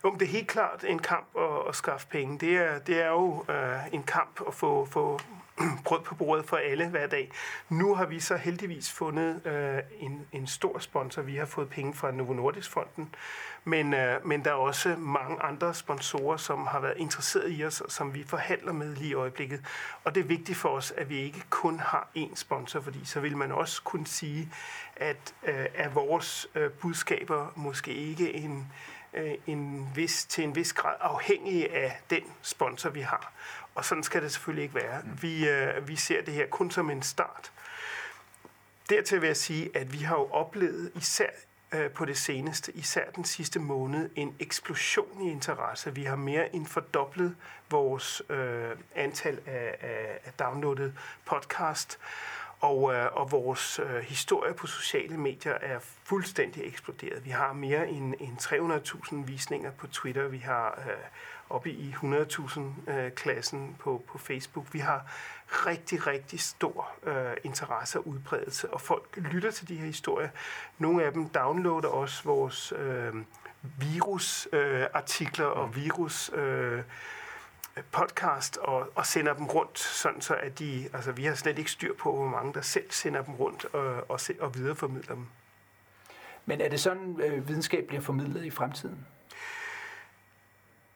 Jo, 0.04 0.14
det 0.14 0.22
er 0.22 0.26
helt 0.26 0.48
klart 0.48 0.84
en 0.84 0.98
kamp 0.98 1.26
at, 1.38 1.68
at 1.68 1.76
skaffe 1.76 2.06
penge. 2.06 2.38
Det 2.38 2.56
er, 2.56 2.78
det 2.78 3.02
er 3.02 3.08
jo 3.08 3.44
øh, 3.48 3.78
en 3.92 4.02
kamp 4.02 4.40
at 4.46 4.54
få, 4.54 4.84
få 4.84 5.20
brød 5.84 6.00
på 6.00 6.14
bordet 6.14 6.44
for 6.44 6.56
alle 6.56 6.88
hver 6.88 7.06
dag. 7.06 7.30
Nu 7.68 7.94
har 7.94 8.06
vi 8.06 8.20
så 8.20 8.36
heldigvis 8.36 8.92
fundet 8.92 9.46
øh, 9.46 9.78
en, 10.00 10.26
en 10.32 10.46
stor 10.46 10.78
sponsor. 10.78 11.22
Vi 11.22 11.36
har 11.36 11.46
fået 11.46 11.68
penge 11.68 11.94
fra 11.94 12.10
Novo 12.10 12.32
Nordisk 12.32 12.70
Fonden, 12.70 13.14
men, 13.64 13.94
øh, 13.94 14.26
men 14.26 14.44
der 14.44 14.50
er 14.50 14.54
også 14.54 14.96
mange 14.98 15.42
andre 15.42 15.74
sponsorer, 15.74 16.36
som 16.36 16.66
har 16.66 16.80
været 16.80 16.96
interesseret 16.96 17.58
i 17.58 17.64
os, 17.64 17.80
og 17.80 17.90
som 17.90 18.14
vi 18.14 18.24
forhandler 18.26 18.72
med 18.72 18.96
lige 18.96 19.10
i 19.10 19.14
øjeblikket. 19.14 19.64
Og 20.04 20.14
det 20.14 20.20
er 20.20 20.24
vigtigt 20.24 20.58
for 20.58 20.68
os, 20.68 20.90
at 20.90 21.08
vi 21.08 21.18
ikke 21.18 21.42
kun 21.50 21.78
har 21.78 22.08
én 22.16 22.34
sponsor, 22.34 22.80
fordi 22.80 23.04
så 23.04 23.20
vil 23.20 23.36
man 23.36 23.52
også 23.52 23.82
kunne 23.82 24.06
sige, 24.06 24.52
at 24.96 25.34
øh, 25.42 25.66
er 25.74 25.88
vores 25.88 26.46
øh, 26.54 26.70
budskaber 26.70 27.52
måske 27.56 27.94
ikke 27.94 28.34
en 28.34 28.72
øh, 29.14 29.34
en 29.46 29.88
vis, 29.94 30.26
til 30.26 30.44
en 30.44 30.54
vis 30.54 30.72
grad 30.72 30.94
afhængige 31.00 31.72
af 31.72 32.00
den 32.10 32.22
sponsor, 32.42 32.90
vi 32.90 33.00
har. 33.00 33.32
Og 33.74 33.84
sådan 33.84 34.04
skal 34.04 34.22
det 34.22 34.32
selvfølgelig 34.32 34.62
ikke 34.62 34.74
være. 34.74 35.00
Mm. 35.04 35.22
Vi, 35.22 35.48
øh, 35.48 35.88
vi 35.88 35.96
ser 35.96 36.22
det 36.22 36.34
her 36.34 36.46
kun 36.46 36.70
som 36.70 36.90
en 36.90 37.02
start. 37.02 37.52
Dertil 38.90 39.20
vil 39.20 39.26
jeg 39.26 39.36
sige, 39.36 39.70
at 39.76 39.92
vi 39.92 39.98
har 39.98 40.14
jo 40.14 40.28
oplevet 40.30 40.92
især 40.94 41.28
øh, 41.72 41.90
på 41.90 42.04
det 42.04 42.18
seneste, 42.18 42.72
især 42.72 43.10
den 43.10 43.24
sidste 43.24 43.58
måned, 43.58 44.10
en 44.16 44.36
eksplosion 44.40 45.22
i 45.22 45.30
interesse. 45.30 45.94
Vi 45.94 46.04
har 46.04 46.16
mere 46.16 46.54
end 46.54 46.66
fordoblet 46.66 47.36
vores 47.70 48.22
øh, 48.30 48.70
antal 48.94 49.40
af, 49.46 49.76
af, 49.80 50.18
af 50.24 50.32
downloadet 50.32 50.94
podcast. 51.24 51.98
Og, 52.60 52.94
øh, 52.94 53.08
og 53.12 53.32
vores 53.32 53.78
øh, 53.78 54.02
historie 54.02 54.54
på 54.54 54.66
sociale 54.66 55.16
medier 55.16 55.52
er 55.52 55.78
fuldstændig 55.80 56.64
eksploderet. 56.64 57.24
Vi 57.24 57.30
har 57.30 57.52
mere 57.52 57.88
end, 57.88 58.14
end 58.20 58.38
300.000 58.38 59.16
visninger 59.26 59.70
på 59.70 59.86
Twitter. 59.86 60.28
Vi 60.28 60.38
har 60.38 60.82
øh, 60.86 60.94
oppe 61.50 61.70
i 61.70 61.94
100.000 62.02 62.90
øh, 62.90 63.12
klassen 63.12 63.76
på, 63.78 64.04
på 64.08 64.18
Facebook. 64.18 64.66
Vi 64.72 64.78
har 64.78 65.06
rigtig, 65.48 66.06
rigtig 66.06 66.40
stor 66.40 66.90
øh, 67.02 67.36
interesse 67.44 67.98
og 67.98 68.06
udbredelse, 68.06 68.70
og 68.74 68.80
folk 68.80 69.16
lytter 69.16 69.50
til 69.50 69.68
de 69.68 69.76
her 69.76 69.86
historier. 69.86 70.28
Nogle 70.78 71.04
af 71.04 71.12
dem 71.12 71.28
downloader 71.28 71.88
også 71.88 72.24
vores 72.24 72.72
øh, 72.78 73.14
virusartikler 73.78 75.50
øh, 75.50 75.58
og 75.58 75.76
virus... 75.76 76.30
Øh, 76.34 76.82
podcast 77.92 78.56
og, 78.56 78.92
og 78.94 79.06
sender 79.06 79.32
dem 79.34 79.46
rundt, 79.46 79.78
sådan 79.78 80.20
så 80.20 80.34
at 80.34 80.58
de, 80.58 80.88
altså 80.92 81.12
vi 81.12 81.24
har 81.24 81.34
slet 81.34 81.58
ikke 81.58 81.70
styr 81.70 81.94
på, 81.94 82.16
hvor 82.16 82.28
mange 82.28 82.54
der 82.54 82.60
selv 82.60 82.90
sender 82.90 83.22
dem 83.22 83.34
rundt 83.34 83.64
og, 83.64 84.10
og, 84.10 84.20
og 84.40 84.54
videreformidler 84.54 85.14
dem. 85.14 85.26
Men 86.46 86.60
er 86.60 86.68
det 86.68 86.80
sådan, 86.80 87.20
øh, 87.20 87.48
videnskab 87.48 87.86
bliver 87.86 88.00
formidlet 88.00 88.44
i 88.44 88.50
fremtiden? 88.50 89.06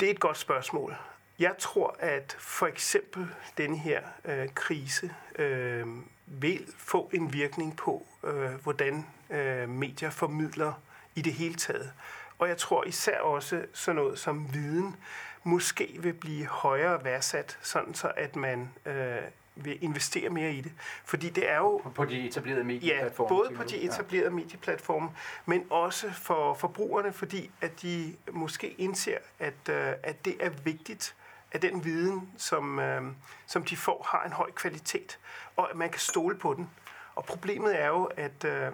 Det 0.00 0.06
er 0.06 0.10
et 0.10 0.20
godt 0.20 0.38
spørgsmål. 0.38 0.96
Jeg 1.38 1.54
tror, 1.58 1.96
at 1.98 2.36
for 2.38 2.66
eksempel 2.66 3.28
den 3.58 3.74
her 3.76 4.02
øh, 4.24 4.48
krise 4.54 5.14
øh, 5.38 5.86
vil 6.26 6.66
få 6.78 7.10
en 7.14 7.32
virkning 7.32 7.76
på, 7.76 8.06
øh, 8.24 8.50
hvordan 8.62 9.06
øh, 9.30 9.68
medier 9.68 10.10
formidler 10.10 10.72
i 11.14 11.22
det 11.22 11.32
hele 11.32 11.54
taget. 11.54 11.92
Og 12.38 12.48
jeg 12.48 12.58
tror 12.58 12.84
især 12.84 13.20
også 13.20 13.66
sådan 13.72 13.96
noget 13.96 14.18
som 14.18 14.54
viden 14.54 14.96
måske 15.44 15.96
vil 15.98 16.12
blive 16.12 16.46
højere 16.46 17.04
værdsat, 17.04 17.58
sådan 17.62 17.94
så 17.94 18.12
at 18.16 18.36
man 18.36 18.70
øh, 18.86 19.16
vil 19.54 19.84
investere 19.84 20.30
mere 20.30 20.52
i 20.52 20.60
det. 20.60 20.72
Fordi 21.04 21.30
det 21.30 21.50
er 21.50 21.56
jo... 21.56 21.82
På 21.94 22.04
de 22.04 22.28
etablerede 22.28 22.64
medieplatforme? 22.64 23.34
Ja, 23.34 23.38
både 23.38 23.56
på 23.56 23.62
de 23.64 23.76
etablerede 23.76 24.28
ja. 24.28 24.34
medieplatforme, 24.34 25.08
men 25.46 25.66
også 25.70 26.10
for 26.12 26.54
forbrugerne, 26.54 27.12
fordi 27.12 27.50
at 27.60 27.82
de 27.82 28.16
måske 28.32 28.70
indser, 28.70 29.18
at, 29.38 29.68
øh, 29.70 29.92
at 30.02 30.24
det 30.24 30.36
er 30.40 30.50
vigtigt, 30.64 31.14
at 31.52 31.62
den 31.62 31.84
viden, 31.84 32.30
som, 32.36 32.78
øh, 32.78 33.02
som 33.46 33.64
de 33.64 33.76
får, 33.76 34.06
har 34.10 34.24
en 34.24 34.32
høj 34.32 34.50
kvalitet, 34.50 35.18
og 35.56 35.70
at 35.70 35.76
man 35.76 35.90
kan 35.90 36.00
stole 36.00 36.36
på 36.36 36.54
den. 36.54 36.70
Og 37.14 37.24
problemet 37.24 37.80
er 37.80 37.86
jo, 37.86 38.04
at 38.04 38.44
øh, 38.44 38.72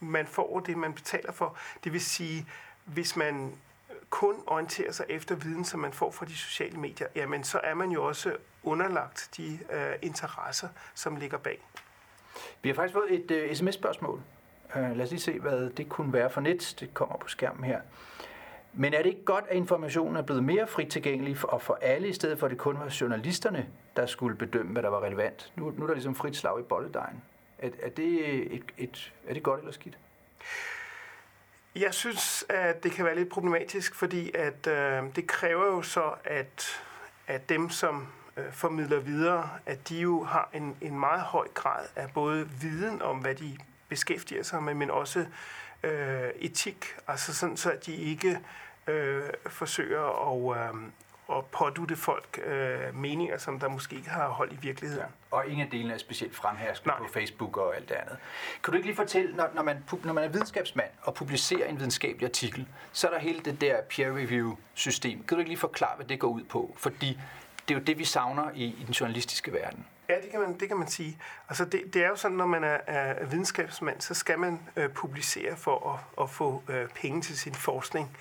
man 0.00 0.26
får 0.26 0.60
det, 0.60 0.76
man 0.76 0.92
betaler 0.92 1.32
for. 1.32 1.56
Det 1.84 1.92
vil 1.92 2.00
sige, 2.00 2.46
hvis 2.84 3.16
man 3.16 3.52
kun 4.10 4.34
orienterer 4.46 4.92
sig 4.92 5.06
efter 5.08 5.34
viden, 5.34 5.64
som 5.64 5.80
man 5.80 5.92
får 5.92 6.10
fra 6.10 6.26
de 6.26 6.36
sociale 6.36 6.78
medier, 6.78 7.06
jamen 7.14 7.44
så 7.44 7.60
er 7.64 7.74
man 7.74 7.90
jo 7.90 8.04
også 8.04 8.36
underlagt 8.62 9.30
de 9.36 9.58
øh, 9.72 9.92
interesser, 10.02 10.68
som 10.94 11.16
ligger 11.16 11.38
bag. 11.38 11.66
Vi 12.62 12.68
har 12.68 12.74
faktisk 12.74 12.94
fået 12.94 13.14
et 13.14 13.30
øh, 13.30 13.54
sms-spørgsmål. 13.54 14.22
Øh, 14.76 14.96
lad 14.96 15.04
os 15.04 15.10
lige 15.10 15.20
se, 15.20 15.40
hvad 15.40 15.70
det 15.70 15.88
kunne 15.88 16.12
være 16.12 16.30
for 16.30 16.40
net. 16.40 16.76
Det 16.80 16.94
kommer 16.94 17.16
på 17.16 17.28
skærmen 17.28 17.64
her. 17.64 17.80
Men 18.72 18.94
er 18.94 19.02
det 19.02 19.08
ikke 19.08 19.24
godt, 19.24 19.44
at 19.48 19.56
informationen 19.56 20.16
er 20.16 20.22
blevet 20.22 20.44
mere 20.44 20.66
frit 20.66 20.88
tilgængelig 20.88 21.38
for, 21.38 21.48
og 21.48 21.62
for 21.62 21.78
alle, 21.82 22.08
i 22.08 22.12
stedet 22.12 22.38
for 22.38 22.46
at 22.46 22.50
det 22.50 22.58
kun 22.58 22.78
var 22.78 22.96
journalisterne, 23.00 23.68
der 23.96 24.06
skulle 24.06 24.36
bedømme, 24.36 24.72
hvad 24.72 24.82
der 24.82 24.88
var 24.88 25.02
relevant? 25.02 25.52
Nu, 25.56 25.70
nu 25.70 25.82
er 25.82 25.86
der 25.86 25.94
ligesom 25.94 26.14
frit 26.14 26.36
slag 26.36 26.60
i 26.60 26.62
bolledejen. 26.62 27.22
Er, 27.58 27.70
er, 27.82 27.88
det 27.88 28.36
et, 28.54 28.64
et, 28.78 29.12
er 29.28 29.34
det 29.34 29.42
godt 29.42 29.60
eller 29.60 29.72
skidt? 29.72 29.98
Jeg 31.74 31.94
synes, 31.94 32.44
at 32.48 32.82
det 32.82 32.92
kan 32.92 33.04
være 33.04 33.14
lidt 33.14 33.28
problematisk, 33.28 33.94
fordi 33.94 34.30
at 34.34 34.66
øh, 34.66 35.02
det 35.16 35.26
kræver 35.26 35.66
jo 35.66 35.82
så, 35.82 36.14
at, 36.24 36.82
at 37.26 37.48
dem, 37.48 37.70
som 37.70 38.08
øh, 38.36 38.52
formidler 38.52 39.00
videre, 39.00 39.50
at 39.66 39.88
de 39.88 39.96
jo 40.00 40.24
har 40.24 40.48
en, 40.52 40.76
en 40.80 40.98
meget 41.00 41.20
høj 41.20 41.48
grad 41.54 41.86
af 41.96 42.10
både 42.14 42.48
viden 42.60 43.02
om, 43.02 43.18
hvad 43.18 43.34
de 43.34 43.58
beskæftiger 43.88 44.42
sig 44.42 44.62
med, 44.62 44.74
men 44.74 44.90
også 44.90 45.26
øh, 45.82 46.28
etik, 46.36 46.96
altså 47.08 47.34
sådan 47.34 47.56
så, 47.56 47.70
at 47.70 47.86
de 47.86 47.94
ikke 47.94 48.40
øh, 48.86 49.22
forsøger 49.46 50.54
at, 50.56 50.68
øh, 50.68 50.80
at 51.38 51.44
pådute 51.44 51.96
folk 51.96 52.40
øh, 52.44 52.96
meninger, 52.96 53.38
som 53.38 53.60
der 53.60 53.68
måske 53.68 53.96
ikke 53.96 54.10
har 54.10 54.28
hold 54.28 54.52
i 54.52 54.58
virkeligheden. 54.62 55.06
Ja. 55.32 55.36
Og 55.36 55.46
ingen 55.46 55.66
af 55.66 55.70
delene 55.70 55.94
er 55.94 55.98
specielt 55.98 56.36
fremherskende 56.36 56.94
på 56.98 57.06
Facebook 57.12 57.56
og 57.56 57.76
alt 57.76 57.88
det 57.88 57.94
andet. 57.94 58.16
Kan 58.64 58.72
du 58.72 58.76
ikke 58.76 58.88
lige 58.88 58.96
fortælle, 58.96 59.36
når, 59.36 59.50
når, 59.54 59.62
man, 59.62 59.84
når 60.04 60.12
man 60.12 60.24
er 60.24 60.28
videnskabsmand 60.28 60.90
og 61.02 61.14
publicerer 61.14 61.68
en 61.68 61.78
videnskabelig 61.78 62.26
artikel, 62.26 62.66
så 62.92 63.06
er 63.06 63.12
der 63.12 63.18
hele 63.18 63.40
det 63.40 63.60
der 63.60 63.76
peer 63.82 64.16
review 64.16 64.56
system. 64.74 65.24
Kan 65.24 65.36
du 65.36 65.38
ikke 65.38 65.50
lige 65.50 65.58
forklare, 65.58 65.96
hvad 65.96 66.06
det 66.06 66.20
går 66.20 66.28
ud 66.28 66.44
på? 66.44 66.74
Fordi 66.78 67.20
det 67.68 67.74
er 67.74 67.78
jo 67.78 67.84
det, 67.84 67.98
vi 67.98 68.04
savner 68.04 68.50
i, 68.54 68.64
i 68.64 68.84
den 68.86 68.92
journalistiske 68.92 69.52
verden. 69.52 69.86
Ja, 70.08 70.14
det 70.14 70.30
kan 70.30 70.40
man, 70.40 70.60
det 70.60 70.68
kan 70.68 70.76
man 70.76 70.88
sige. 70.88 71.18
Altså 71.48 71.64
det, 71.64 71.94
det 71.94 72.04
er 72.04 72.08
jo 72.08 72.16
sådan, 72.16 72.36
når 72.36 72.46
man 72.46 72.64
er, 72.64 72.78
er 72.86 73.26
videnskabsmand, 73.26 74.00
så 74.00 74.14
skal 74.14 74.38
man 74.38 74.60
øh, 74.76 74.88
publicere 74.88 75.56
for 75.56 75.92
at, 75.92 76.24
at 76.24 76.30
få 76.30 76.62
øh, 76.68 76.88
penge 76.88 77.22
til 77.22 77.38
sin 77.38 77.54
forskning. 77.54 78.16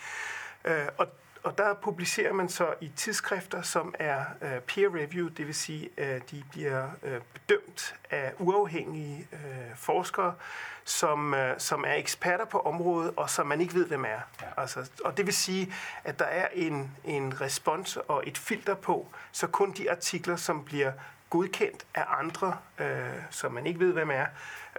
Øh, 0.65 0.87
og 0.97 1.07
og 1.43 1.57
der 1.57 1.73
publicerer 1.73 2.33
man 2.33 2.49
så 2.49 2.73
i 2.81 2.91
tidsskrifter, 2.95 3.61
som 3.61 3.95
er 3.99 4.25
uh, 4.41 4.47
peer 4.47 4.95
review, 4.95 5.27
det 5.27 5.47
vil 5.47 5.55
sige, 5.55 5.89
at 5.97 6.31
de 6.31 6.43
bliver 6.51 6.87
uh, 7.03 7.09
bedømt 7.33 7.95
af 8.09 8.33
uafhængige 8.39 9.27
uh, 9.31 9.39
forskere, 9.75 10.35
som, 10.83 11.33
uh, 11.33 11.39
som 11.57 11.83
er 11.87 11.93
eksperter 11.93 12.45
på 12.45 12.59
området, 12.59 13.13
og 13.15 13.29
som 13.29 13.47
man 13.47 13.61
ikke 13.61 13.73
ved, 13.73 13.85
hvem 13.85 14.05
er. 14.05 14.07
Ja. 14.41 14.45
Altså, 14.57 14.89
og 15.05 15.17
det 15.17 15.25
vil 15.25 15.33
sige, 15.33 15.73
at 16.03 16.19
der 16.19 16.25
er 16.25 16.47
en, 16.53 16.91
en 17.03 17.41
respons 17.41 17.97
og 17.97 18.23
et 18.27 18.37
filter 18.37 18.75
på, 18.75 19.07
så 19.31 19.47
kun 19.47 19.71
de 19.71 19.91
artikler, 19.91 20.35
som 20.35 20.65
bliver 20.65 20.91
godkendt 21.29 21.85
af 21.95 22.05
andre, 22.07 22.57
uh, 22.79 22.85
som 23.29 23.51
man 23.51 23.67
ikke 23.67 23.79
ved, 23.79 23.93
hvem 23.93 24.11
er, 24.11 24.25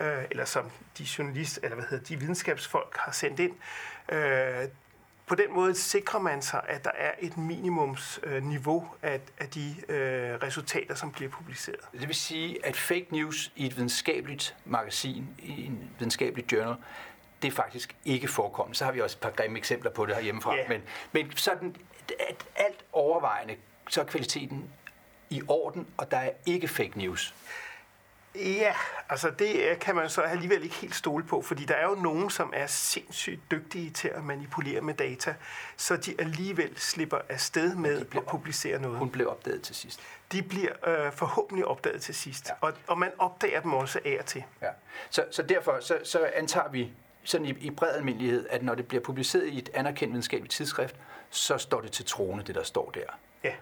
uh, 0.00 0.06
eller 0.30 0.44
som 0.44 0.70
de 0.98 1.06
journalist, 1.18 1.60
eller 1.62 1.76
hvad 1.76 1.86
hedder 1.90 2.04
de 2.04 2.16
videnskabsfolk 2.16 2.96
har 2.96 3.12
sendt 3.12 3.40
ind, 3.40 3.52
uh, 4.12 4.70
på 5.30 5.36
den 5.36 5.54
måde 5.54 5.74
sikrer 5.74 6.20
man 6.20 6.42
sig, 6.42 6.62
at 6.68 6.84
der 6.84 6.90
er 6.98 7.12
et 7.18 7.36
minimumsniveau 7.36 8.88
af, 9.02 9.20
af 9.38 9.48
de 9.48 9.74
øh, 9.88 10.34
resultater, 10.42 10.94
som 10.94 11.12
bliver 11.12 11.30
publiceret. 11.30 11.80
Det 11.92 12.08
vil 12.08 12.14
sige, 12.14 12.66
at 12.66 12.76
fake 12.76 13.06
news 13.10 13.52
i 13.56 13.66
et 13.66 13.76
videnskabeligt 13.76 14.56
magasin, 14.64 15.28
i 15.38 15.66
en 15.66 15.90
videnskabelig 15.98 16.52
journal, 16.52 16.76
det 17.42 17.48
er 17.48 17.52
faktisk 17.52 17.96
ikke 18.04 18.28
forekommet. 18.28 18.76
Så 18.76 18.84
har 18.84 18.92
vi 18.92 19.00
også 19.00 19.16
et 19.16 19.20
par 19.20 19.30
grimme 19.30 19.58
eksempler 19.58 19.90
på 19.90 20.06
det 20.06 20.14
her 20.14 20.22
hjemmefra. 20.22 20.56
Yeah. 20.56 20.68
Men, 20.68 20.82
men 21.12 21.36
sådan, 21.36 21.76
at 22.28 22.44
alt 22.56 22.84
overvejende, 22.92 23.56
så 23.88 24.00
er 24.00 24.04
kvaliteten 24.04 24.70
i 25.30 25.42
orden, 25.48 25.86
og 25.96 26.10
der 26.10 26.16
er 26.16 26.30
ikke 26.46 26.68
fake 26.68 26.98
news. 26.98 27.34
Ja, 28.34 28.74
altså 29.08 29.30
det 29.30 29.78
kan 29.80 29.94
man 29.94 30.10
så 30.10 30.20
alligevel 30.20 30.62
ikke 30.62 30.74
helt 30.74 30.94
stole 30.94 31.24
på, 31.24 31.42
fordi 31.42 31.64
der 31.64 31.74
er 31.74 31.88
jo 31.88 31.94
nogen, 31.94 32.30
som 32.30 32.52
er 32.56 32.66
sindssygt 32.66 33.50
dygtige 33.50 33.90
til 33.90 34.08
at 34.08 34.24
manipulere 34.24 34.80
med 34.80 34.94
data, 34.94 35.34
så 35.76 35.96
de 35.96 36.14
alligevel 36.18 36.78
slipper 36.78 37.18
afsted 37.28 37.74
med 37.74 38.00
at 38.00 38.26
publicere 38.26 38.80
noget. 38.80 38.98
Hun 38.98 39.10
blev 39.10 39.28
opdaget 39.30 39.62
til 39.62 39.74
sidst. 39.74 40.00
De 40.32 40.42
bliver 40.42 40.72
øh, 40.86 41.12
forhåbentlig 41.12 41.64
opdaget 41.64 42.02
til 42.02 42.14
sidst, 42.14 42.48
ja. 42.48 42.54
og, 42.60 42.72
og 42.86 42.98
man 42.98 43.10
opdager 43.18 43.60
dem 43.60 43.72
også 43.72 44.00
af 44.04 44.16
og 44.20 44.26
til. 44.26 44.44
Ja. 44.62 44.70
Så, 45.10 45.24
så 45.30 45.42
derfor 45.42 45.78
så, 45.80 45.98
så 46.04 46.30
antager 46.34 46.68
vi 46.68 46.92
sådan 47.24 47.46
i, 47.46 47.50
i 47.50 47.70
bred 47.70 47.94
almindelighed, 47.96 48.46
at 48.50 48.62
når 48.62 48.74
det 48.74 48.88
bliver 48.88 49.02
publiceret 49.02 49.46
i 49.46 49.58
et 49.58 49.70
anerkendt 49.74 50.12
videnskabeligt 50.12 50.52
tidsskrift, 50.52 50.96
så 51.30 51.58
står 51.58 51.80
det 51.80 51.92
til 51.92 52.04
trone, 52.04 52.42
det 52.42 52.54
der 52.54 52.62
står 52.62 52.90
der. 52.90 53.18
Ja. 53.44 53.52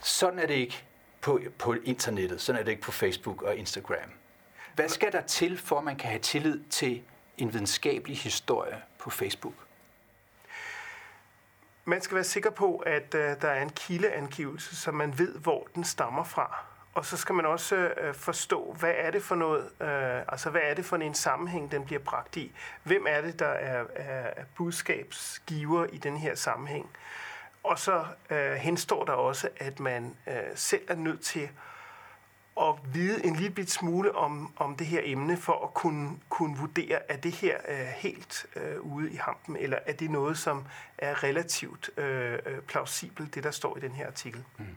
Sådan 0.00 0.38
er 0.38 0.46
det 0.46 0.54
ikke 0.54 0.84
på, 1.20 1.40
på 1.58 1.74
internettet. 1.84 2.40
Sådan 2.40 2.60
er 2.60 2.64
det 2.64 2.70
ikke 2.70 2.82
på 2.82 2.92
Facebook 2.92 3.42
og 3.42 3.56
Instagram. 3.56 4.10
Hvad 4.74 4.88
skal 4.88 5.12
der 5.12 5.20
til, 5.20 5.58
for 5.58 5.78
at 5.78 5.84
man 5.84 5.96
kan 5.96 6.08
have 6.08 6.20
tillid 6.20 6.60
til 6.70 7.02
en 7.38 7.52
videnskabelig 7.52 8.18
historie 8.18 8.82
på 8.98 9.10
Facebook? 9.10 9.54
Man 11.84 12.02
skal 12.02 12.14
være 12.14 12.24
sikker 12.24 12.50
på, 12.50 12.76
at 12.76 13.14
uh, 13.14 13.20
der 13.20 13.48
er 13.48 13.62
en 13.62 13.70
kildeangivelse, 13.70 14.76
så 14.76 14.92
man 14.92 15.18
ved, 15.18 15.38
hvor 15.38 15.68
den 15.74 15.84
stammer 15.84 16.24
fra. 16.24 16.64
Og 16.94 17.04
så 17.04 17.16
skal 17.16 17.34
man 17.34 17.46
også 17.46 17.92
uh, 18.08 18.14
forstå, 18.14 18.76
hvad 18.78 18.92
er 18.96 19.10
det 19.10 19.22
for 19.22 19.34
noget, 19.34 19.62
uh, 19.62 20.32
altså 20.32 20.50
hvad 20.50 20.60
er 20.64 20.74
det 20.74 20.84
for 20.84 20.96
en 20.96 21.14
sammenhæng, 21.14 21.70
den 21.70 21.84
bliver 21.84 22.00
bragt 22.00 22.36
i. 22.36 22.52
Hvem 22.82 23.06
er 23.08 23.20
det, 23.20 23.38
der 23.38 23.46
er, 23.46 23.84
er, 23.94 24.30
er 24.36 24.44
budskabsgiver 24.56 25.86
i 25.86 25.98
den 25.98 26.16
her 26.16 26.34
sammenhæng? 26.34 26.90
Og 27.62 27.78
så 27.78 28.04
øh, 28.30 28.52
henstår 28.52 29.04
der 29.04 29.12
også, 29.12 29.48
at 29.56 29.80
man 29.80 30.16
øh, 30.26 30.34
selv 30.54 30.82
er 30.88 30.94
nødt 30.94 31.20
til 31.20 31.48
at 32.60 32.74
vide 32.92 33.26
en 33.26 33.36
lille 33.36 33.50
bit 33.50 33.70
smule 33.70 34.14
om, 34.14 34.52
om 34.56 34.76
det 34.76 34.86
her 34.86 35.00
emne, 35.04 35.36
for 35.36 35.64
at 35.64 35.74
kunne, 35.74 36.10
kunne 36.28 36.58
vurdere, 36.58 37.10
er 37.10 37.16
det 37.16 37.32
her 37.32 37.56
øh, 37.68 37.76
helt 37.76 38.46
øh, 38.56 38.80
ude 38.80 39.12
i 39.12 39.16
hampen, 39.16 39.56
eller 39.56 39.78
er 39.86 39.92
det 39.92 40.10
noget, 40.10 40.38
som 40.38 40.66
er 40.98 41.22
relativt 41.22 41.90
øh, 41.98 42.38
øh 42.46 42.60
plausibelt, 42.60 43.34
det 43.34 43.44
der 43.44 43.50
står 43.50 43.76
i 43.76 43.80
den 43.80 43.90
her 43.90 44.06
artikel. 44.06 44.44
Mm. 44.58 44.76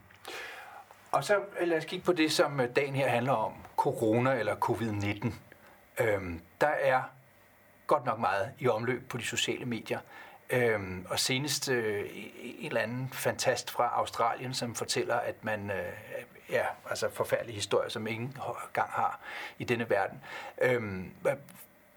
Og 1.11 1.23
så 1.23 1.39
øh, 1.59 1.67
lad 1.67 1.77
os 1.77 1.85
kigge 1.85 2.05
på 2.05 2.13
det, 2.13 2.31
som 2.31 2.59
øh, 2.59 2.75
dagen 2.75 2.95
her 2.95 3.09
handler 3.09 3.33
om, 3.33 3.53
corona 3.77 4.31
eller 4.33 4.55
covid-19. 4.55 5.31
Øhm, 6.03 6.41
der 6.61 6.67
er 6.67 7.01
godt 7.87 8.05
nok 8.05 8.19
meget 8.19 8.51
i 8.59 8.67
omløb 8.67 9.09
på 9.09 9.17
de 9.17 9.23
sociale 9.23 9.65
medier. 9.65 9.99
Øhm, 10.53 11.05
og 11.09 11.19
senest 11.19 11.69
øh, 11.69 12.05
en 12.41 12.65
eller 12.65 12.81
anden 12.81 13.09
fantast 13.13 13.71
fra 13.71 13.91
Australien, 13.95 14.53
som 14.53 14.75
fortæller, 14.75 15.15
at 15.15 15.43
man, 15.43 15.71
øh, 15.71 15.93
ja, 16.49 16.65
altså 16.89 17.09
forfærdelige 17.09 17.55
historier, 17.55 17.89
som 17.89 18.07
ingen 18.07 18.37
gang 18.73 18.89
har 18.89 19.19
i 19.59 19.63
denne 19.63 19.89
verden. 19.89 20.21
Øhm, 20.61 21.11
hvad, 21.21 21.33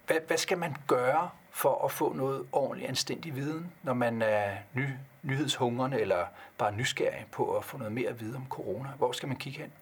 hvad, 0.07 0.17
hvad 0.27 0.37
skal 0.37 0.59
man 0.59 0.77
gøre 0.87 1.31
for 1.51 1.85
at 1.85 1.93
få 1.93 2.13
noget 2.13 2.47
ordentlig 2.53 2.89
anstændig 2.89 3.35
viden, 3.35 3.73
når 3.83 3.95
man 3.95 4.23
er 4.23 4.57
ny, 4.73 4.89
nyhedshungrende 5.23 6.01
eller 6.01 6.27
bare 6.59 6.73
nysgerrig 6.73 7.27
på 7.33 7.57
at 7.57 7.65
få 7.65 7.79
noget 7.79 7.93
mere 7.93 8.09
at 8.09 8.21
vide 8.21 8.37
om 8.37 8.47
corona? 8.49 8.89
Hvor 8.89 9.13
skal 9.13 9.29
man 9.29 9.37
kigge 9.37 9.59
hen? 9.59 9.73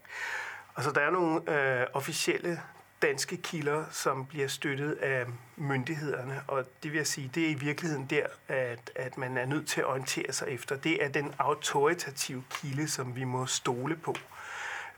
Altså, 0.76 0.92
der 0.92 1.00
er 1.00 1.10
nogle 1.10 1.52
øh, 1.52 1.86
officielle 1.92 2.60
danske 3.02 3.36
kilder, 3.36 3.84
som 3.90 4.26
bliver 4.26 4.48
støttet 4.48 4.92
af 4.92 5.26
myndighederne, 5.56 6.42
og 6.48 6.64
det 6.82 6.92
vil 6.92 6.96
jeg 6.98 7.06
sige, 7.06 7.30
det 7.34 7.44
er 7.46 7.50
i 7.50 7.54
virkeligheden 7.54 8.06
der, 8.06 8.26
at, 8.48 8.90
at 8.94 9.18
man 9.18 9.36
er 9.36 9.46
nødt 9.46 9.68
til 9.68 9.80
at 9.80 9.86
orientere 9.86 10.32
sig 10.32 10.48
efter. 10.48 10.76
Det 10.76 11.04
er 11.04 11.08
den 11.08 11.34
autoritative 11.38 12.44
kilde, 12.50 12.88
som 12.88 13.16
vi 13.16 13.24
må 13.24 13.46
stole 13.46 13.96
på. 13.96 14.14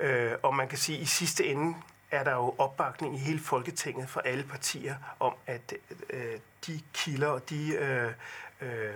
Øh, 0.01 0.33
og 0.43 0.55
man 0.55 0.69
kan 0.69 0.79
sige, 0.79 0.99
at 0.99 1.03
i 1.03 1.07
sidste 1.07 1.47
ende 1.47 1.75
er 2.11 2.25
der 2.25 2.33
jo 2.33 2.55
opbakning 2.59 3.15
i 3.15 3.19
hele 3.19 3.41
Folketinget 3.41 4.09
fra 4.09 4.21
alle 4.25 4.45
partier 4.45 4.95
om, 5.21 5.35
at 5.47 5.75
øh, 6.11 6.39
de 6.67 6.81
kilder 6.93 7.29
og 7.29 7.51
de 7.51 7.75
øh, 7.75 8.13
øh, 8.61 8.95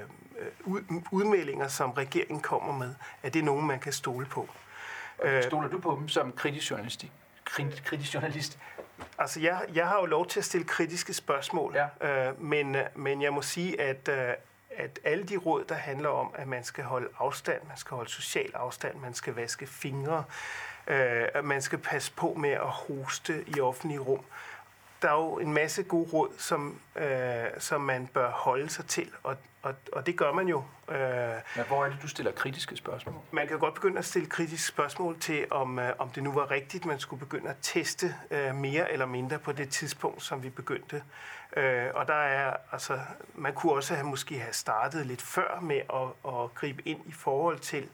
udmeldinger, 1.12 1.68
som 1.68 1.90
regeringen 1.90 2.40
kommer 2.40 2.72
med, 2.72 2.94
at 3.22 3.34
det 3.34 3.40
er 3.40 3.44
nogen, 3.44 3.66
man 3.66 3.80
kan 3.80 3.92
stole 3.92 4.26
på. 4.26 4.48
Stoler 5.42 5.68
du 5.68 5.78
på 5.78 5.96
dem 6.00 6.08
som 6.08 6.32
kritisk 6.32 6.70
journalist? 6.70 7.06
Kritisk 7.84 8.14
journalist? 8.14 8.58
Altså, 9.18 9.40
jeg, 9.40 9.60
jeg 9.74 9.88
har 9.88 10.00
jo 10.00 10.06
lov 10.06 10.26
til 10.26 10.40
at 10.40 10.44
stille 10.44 10.66
kritiske 10.66 11.14
spørgsmål, 11.14 11.76
ja. 12.00 12.28
øh, 12.28 12.42
men, 12.42 12.76
men 12.94 13.22
jeg 13.22 13.32
må 13.32 13.42
sige, 13.42 13.80
at, 13.80 14.08
øh, 14.08 14.34
at 14.76 14.98
alle 15.04 15.24
de 15.24 15.36
råd, 15.36 15.64
der 15.64 15.74
handler 15.74 16.08
om, 16.08 16.34
at 16.34 16.48
man 16.48 16.64
skal 16.64 16.84
holde 16.84 17.08
afstand, 17.18 17.62
man 17.68 17.76
skal 17.76 17.94
holde 17.94 18.10
social 18.10 18.50
afstand, 18.54 18.98
man 19.00 19.14
skal 19.14 19.34
vaske 19.34 19.66
fingre, 19.66 20.24
øh, 20.86 21.44
man 21.44 21.62
skal 21.62 21.78
passe 21.78 22.12
på 22.12 22.34
med 22.38 22.50
at 22.50 22.68
hoste 22.68 23.44
i 23.46 23.60
offentlige 23.60 24.00
rum, 24.00 24.24
der 25.02 25.08
er 25.08 25.14
jo 25.14 25.38
en 25.38 25.52
masse 25.52 25.82
gode 25.82 26.10
råd, 26.12 26.28
som, 26.38 26.80
øh, 26.96 27.44
som 27.58 27.80
man 27.80 28.06
bør 28.06 28.30
holde 28.30 28.70
sig 28.70 28.86
til, 28.86 29.10
og, 29.22 29.36
og, 29.62 29.74
og 29.92 30.06
det 30.06 30.16
gør 30.16 30.32
man 30.32 30.48
jo. 30.48 30.64
Øh, 30.88 30.96
ja, 30.96 31.64
hvor 31.68 31.84
er 31.84 31.88
det, 31.88 31.98
du 32.02 32.08
stiller 32.08 32.32
kritiske 32.32 32.76
spørgsmål? 32.76 33.14
Man 33.30 33.48
kan 33.48 33.58
godt 33.58 33.74
begynde 33.74 33.98
at 33.98 34.04
stille 34.04 34.28
kritiske 34.28 34.66
spørgsmål 34.66 35.20
til, 35.20 35.46
om, 35.50 35.78
øh, 35.78 35.92
om 35.98 36.08
det 36.08 36.22
nu 36.22 36.32
var 36.32 36.50
rigtigt, 36.50 36.84
man 36.84 36.98
skulle 36.98 37.20
begynde 37.20 37.50
at 37.50 37.56
teste 37.62 38.14
øh, 38.30 38.54
mere 38.54 38.92
eller 38.92 39.06
mindre 39.06 39.38
på 39.38 39.52
det 39.52 39.68
tidspunkt, 39.68 40.22
som 40.22 40.42
vi 40.42 40.50
begyndte. 40.50 41.02
Øh, 41.56 41.86
og 41.94 42.06
der 42.06 42.14
er, 42.14 42.56
altså, 42.72 43.00
man 43.34 43.54
kunne 43.54 43.72
også 43.72 43.94
have 43.94 44.06
måske 44.06 44.38
have 44.38 44.52
startet 44.52 45.06
lidt 45.06 45.22
før 45.22 45.60
med 45.60 45.80
at, 45.94 46.32
at 46.34 46.54
gribe 46.54 46.88
ind 46.88 47.00
i 47.06 47.12
forhold 47.12 47.58
til 47.58 47.88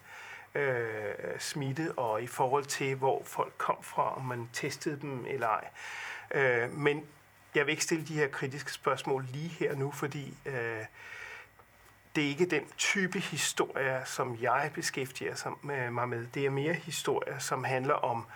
øh, 0.54 1.38
smitte, 1.38 1.92
og 1.96 2.22
i 2.22 2.26
forhold 2.26 2.64
til, 2.64 2.94
hvor 2.94 3.22
folk 3.24 3.52
kom 3.58 3.76
fra, 3.82 4.16
om 4.16 4.24
man 4.24 4.48
testede 4.52 5.00
dem 5.00 5.26
eller 5.28 5.46
ej. 5.46 5.68
Øh, 6.34 6.72
men 6.72 7.04
jeg 7.54 7.66
vil 7.66 7.70
ikke 7.70 7.84
stille 7.84 8.04
de 8.04 8.14
her 8.14 8.28
kritiske 8.28 8.72
spørgsmål 8.72 9.26
lige 9.32 9.48
her 9.48 9.74
nu, 9.74 9.90
fordi 9.90 10.34
øh, 10.46 10.84
det 12.16 12.24
er 12.24 12.28
ikke 12.28 12.46
den 12.46 12.62
type 12.76 13.18
historie, 13.18 14.02
som 14.04 14.38
jeg 14.40 14.70
beskæftiger 14.74 15.56
mig 15.90 16.08
med. 16.08 16.26
Det 16.34 16.46
er 16.46 16.50
mere 16.50 16.74
historie, 16.74 17.40
som 17.40 17.64
handler 17.64 17.94
om 17.94 18.26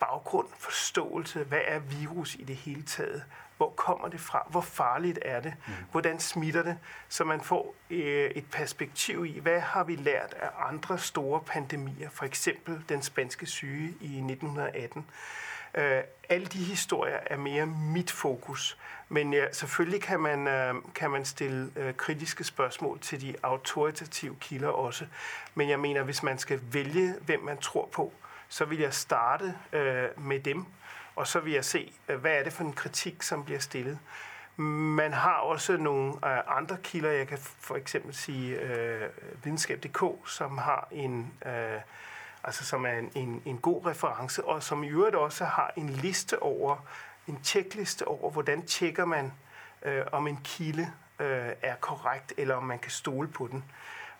baggrund, 0.00 0.48
forståelse, 0.58 1.44
hvad 1.44 1.60
er 1.64 1.78
virus 1.78 2.34
i 2.34 2.44
det 2.44 2.56
hele 2.56 2.82
taget, 2.82 3.24
hvor 3.56 3.70
kommer 3.70 4.08
det 4.08 4.20
fra, 4.20 4.46
hvor 4.50 4.60
farligt 4.60 5.18
er 5.22 5.40
det, 5.40 5.54
mm. 5.66 5.72
hvordan 5.90 6.20
smitter 6.20 6.62
det, 6.62 6.78
så 7.08 7.24
man 7.24 7.40
får 7.40 7.74
øh, 7.90 8.30
et 8.30 8.50
perspektiv 8.50 9.26
i, 9.26 9.38
hvad 9.38 9.60
har 9.60 9.84
vi 9.84 9.96
lært 9.96 10.34
af 10.34 10.50
andre 10.68 10.98
store 10.98 11.40
pandemier, 11.40 12.10
for 12.10 12.24
eksempel 12.24 12.84
den 12.88 13.02
spanske 13.02 13.46
syge 13.46 13.94
i 14.00 14.16
1918. 14.16 15.06
Øh, 15.78 16.02
alle 16.28 16.46
de 16.46 16.58
historier 16.58 17.18
er 17.26 17.36
mere 17.36 17.66
mit 17.66 18.10
fokus, 18.10 18.78
men 19.08 19.32
ja, 19.32 19.52
selvfølgelig 19.52 20.02
kan 20.02 20.20
man, 20.20 20.48
øh, 20.48 20.74
kan 20.94 21.10
man 21.10 21.24
stille 21.24 21.70
øh, 21.76 21.94
kritiske 21.94 22.44
spørgsmål 22.44 23.00
til 23.00 23.20
de 23.20 23.34
autoritative 23.42 24.36
kilder 24.40 24.68
også. 24.68 25.06
Men 25.54 25.68
jeg 25.68 25.80
mener, 25.80 26.02
hvis 26.02 26.22
man 26.22 26.38
skal 26.38 26.60
vælge, 26.72 27.14
hvem 27.20 27.40
man 27.40 27.58
tror 27.58 27.88
på, 27.92 28.12
så 28.48 28.64
vil 28.64 28.78
jeg 28.78 28.94
starte 28.94 29.54
øh, 29.72 30.08
med 30.16 30.40
dem, 30.40 30.64
og 31.16 31.26
så 31.26 31.40
vil 31.40 31.52
jeg 31.52 31.64
se, 31.64 31.92
øh, 32.08 32.20
hvad 32.20 32.32
er 32.32 32.44
det 32.44 32.52
for 32.52 32.64
en 32.64 32.72
kritik, 32.72 33.22
som 33.22 33.44
bliver 33.44 33.60
stillet. 33.60 33.98
Man 34.56 35.12
har 35.12 35.36
også 35.36 35.76
nogle 35.76 36.12
øh, 36.12 36.56
andre 36.56 36.76
kilder, 36.82 37.10
jeg 37.10 37.28
kan 37.28 37.38
for 37.38 37.76
eksempel 37.76 38.14
sige 38.14 38.60
øh, 38.60 39.08
videnskab.dk, 39.44 40.28
som 40.28 40.58
har 40.58 40.88
en... 40.90 41.32
Øh, 41.46 41.80
altså 42.44 42.64
som 42.64 42.86
er 42.86 42.92
en, 42.92 43.10
en, 43.14 43.42
en 43.44 43.58
god 43.58 43.86
reference, 43.86 44.44
og 44.44 44.62
som 44.62 44.84
i 44.84 44.88
øvrigt 44.88 45.16
også 45.16 45.44
har 45.44 45.72
en 45.76 45.88
liste 45.88 46.42
over, 46.42 46.76
en 47.26 47.40
tjekliste 47.42 48.08
over, 48.08 48.30
hvordan 48.30 48.66
tjekker 48.66 49.04
man, 49.04 49.32
øh, 49.82 50.04
om 50.12 50.26
en 50.26 50.38
kilde 50.44 50.92
øh, 51.18 51.52
er 51.62 51.74
korrekt, 51.80 52.32
eller 52.36 52.54
om 52.54 52.64
man 52.64 52.78
kan 52.78 52.90
stole 52.90 53.28
på 53.28 53.46
den. 53.46 53.64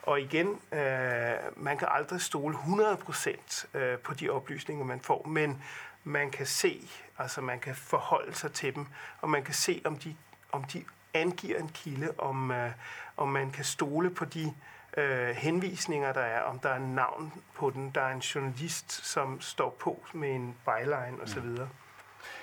Og 0.02 0.20
igen, 0.20 0.60
øh, 0.72 1.34
man 1.56 1.78
kan 1.78 1.88
aldrig 1.90 2.20
stole 2.20 2.56
100% 2.56 3.78
øh, 3.78 3.98
på 3.98 4.14
de 4.14 4.30
oplysninger, 4.30 4.84
man 4.84 5.00
får, 5.00 5.26
men 5.26 5.62
man 6.04 6.30
kan 6.30 6.46
se, 6.46 6.88
altså 7.18 7.40
man 7.40 7.60
kan 7.60 7.74
forholde 7.74 8.34
sig 8.34 8.52
til 8.52 8.74
dem, 8.74 8.86
og 9.20 9.30
man 9.30 9.44
kan 9.44 9.54
se, 9.54 9.82
om 9.84 9.96
de, 9.96 10.16
om 10.52 10.64
de 10.64 10.84
angiver 11.14 11.58
en 11.58 11.68
kilde, 11.68 12.14
om, 12.18 12.50
øh, 12.50 12.70
om 13.16 13.28
man 13.28 13.50
kan 13.50 13.64
stole 13.64 14.10
på 14.10 14.24
de 14.24 14.54
øh, 14.98 15.28
henvisninger, 15.28 16.12
der 16.12 16.20
er, 16.20 16.40
om 16.40 16.58
der 16.58 16.68
er 16.68 16.78
navn 16.78 17.32
på 17.54 17.70
den, 17.70 17.90
der 17.94 18.00
er 18.00 18.14
en 18.14 18.18
journalist, 18.18 19.06
som 19.06 19.40
står 19.40 19.70
på 19.70 20.02
med 20.12 20.30
en 20.30 20.56
byline 20.64 21.22
osv. 21.22 21.42
Mm. 21.42 21.68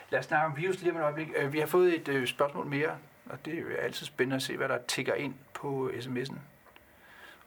Lad 0.09 0.19
os 0.19 0.25
snakke 0.25 0.45
om 0.45 0.57
virus 0.57 0.79
lige 0.79 0.91
om 0.91 0.97
et 0.97 1.03
øjeblik. 1.03 1.27
Øh, 1.35 1.53
vi 1.53 1.59
har 1.59 1.67
fået 1.67 1.95
et 1.95 2.07
øh, 2.07 2.27
spørgsmål 2.27 2.65
mere, 2.65 2.97
og 3.25 3.45
det 3.45 3.53
er 3.53 3.61
jo 3.61 3.67
altid 3.69 4.05
spændende 4.05 4.35
at 4.35 4.41
se, 4.41 4.57
hvad 4.57 4.69
der 4.69 4.77
tigger 4.87 5.13
ind 5.13 5.35
på 5.53 5.91
sms'en 5.93 6.37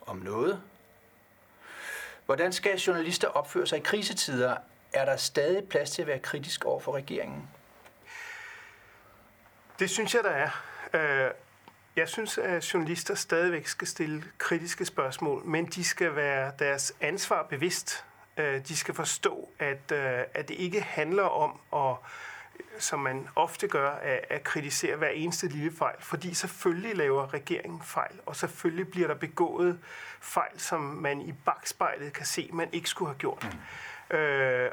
om 0.06 0.16
noget. 0.16 0.62
Hvordan 2.26 2.52
skal 2.52 2.78
journalister 2.78 3.28
opføre 3.28 3.66
sig 3.66 3.78
i 3.78 3.82
krisetider? 3.82 4.56
Er 4.92 5.04
der 5.04 5.16
stadig 5.16 5.68
plads 5.68 5.90
til 5.90 6.02
at 6.02 6.08
være 6.08 6.18
kritisk 6.18 6.64
over 6.64 6.80
for 6.80 6.94
regeringen? 6.94 7.48
Det 9.78 9.90
synes 9.90 10.14
jeg, 10.14 10.24
der 10.24 10.30
er. 10.30 10.50
Øh, 10.92 11.30
jeg 11.98 12.08
synes, 12.08 12.38
at 12.38 12.74
journalister 12.74 13.14
stadigvæk 13.14 13.66
skal 13.66 13.88
stille 13.88 14.24
kritiske 14.38 14.84
spørgsmål, 14.84 15.44
men 15.44 15.66
de 15.66 15.84
skal 15.84 16.16
være 16.16 16.52
deres 16.58 16.92
ansvar 17.00 17.42
bevidst. 17.42 18.04
Øh, 18.36 18.60
de 18.68 18.76
skal 18.76 18.94
forstå, 18.94 19.48
at, 19.58 19.92
øh, 19.92 20.20
at 20.34 20.48
det 20.48 20.54
ikke 20.54 20.80
handler 20.80 21.22
om 21.22 21.60
at 21.72 21.96
som 22.78 22.98
man 22.98 23.28
ofte 23.36 23.68
gør, 23.68 23.90
at, 23.90 24.24
at 24.30 24.44
kritisere 24.44 24.96
hver 24.96 25.08
eneste 25.08 25.48
lille 25.48 25.72
fejl. 25.76 25.96
Fordi 25.98 26.34
selvfølgelig 26.34 26.96
laver 26.96 27.34
regeringen 27.34 27.82
fejl, 27.82 28.20
og 28.26 28.36
selvfølgelig 28.36 28.88
bliver 28.88 29.08
der 29.08 29.14
begået 29.14 29.78
fejl, 30.20 30.60
som 30.60 30.80
man 30.80 31.20
i 31.20 31.32
bagspejlet 31.32 32.12
kan 32.12 32.26
se, 32.26 32.50
man 32.52 32.68
ikke 32.72 32.88
skulle 32.88 33.08
have 33.08 33.18
gjort. 33.18 33.56
Mm. 34.10 34.16
Øh, 34.16 34.70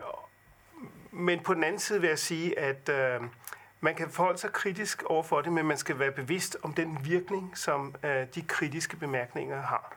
men 1.11 1.39
på 1.39 1.53
den 1.53 1.63
anden 1.63 1.79
side 1.79 2.01
vil 2.01 2.07
jeg 2.07 2.19
sige, 2.19 2.59
at 2.59 2.89
øh, 2.89 3.21
man 3.85 3.95
kan 3.95 4.09
forholde 4.09 4.37
sig 4.37 4.51
kritisk 4.51 5.03
over 5.03 5.23
for 5.23 5.41
det, 5.41 5.53
men 5.53 5.65
man 5.65 5.77
skal 5.77 5.99
være 5.99 6.11
bevidst 6.11 6.57
om 6.63 6.73
den 6.73 6.97
virkning, 7.03 7.57
som 7.57 7.95
øh, 8.03 8.27
de 8.35 8.41
kritiske 8.41 8.97
bemærkninger 8.97 9.61
har. 9.61 9.95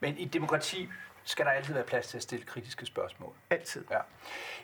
Men 0.00 0.18
i 0.18 0.24
demokrati 0.24 0.88
skal 1.24 1.46
der 1.46 1.52
altid 1.52 1.74
være 1.74 1.84
plads 1.84 2.06
til 2.06 2.16
at 2.16 2.22
stille 2.22 2.44
kritiske 2.44 2.86
spørgsmål. 2.86 3.32
Altid. 3.50 3.84
Ja. 3.90 3.98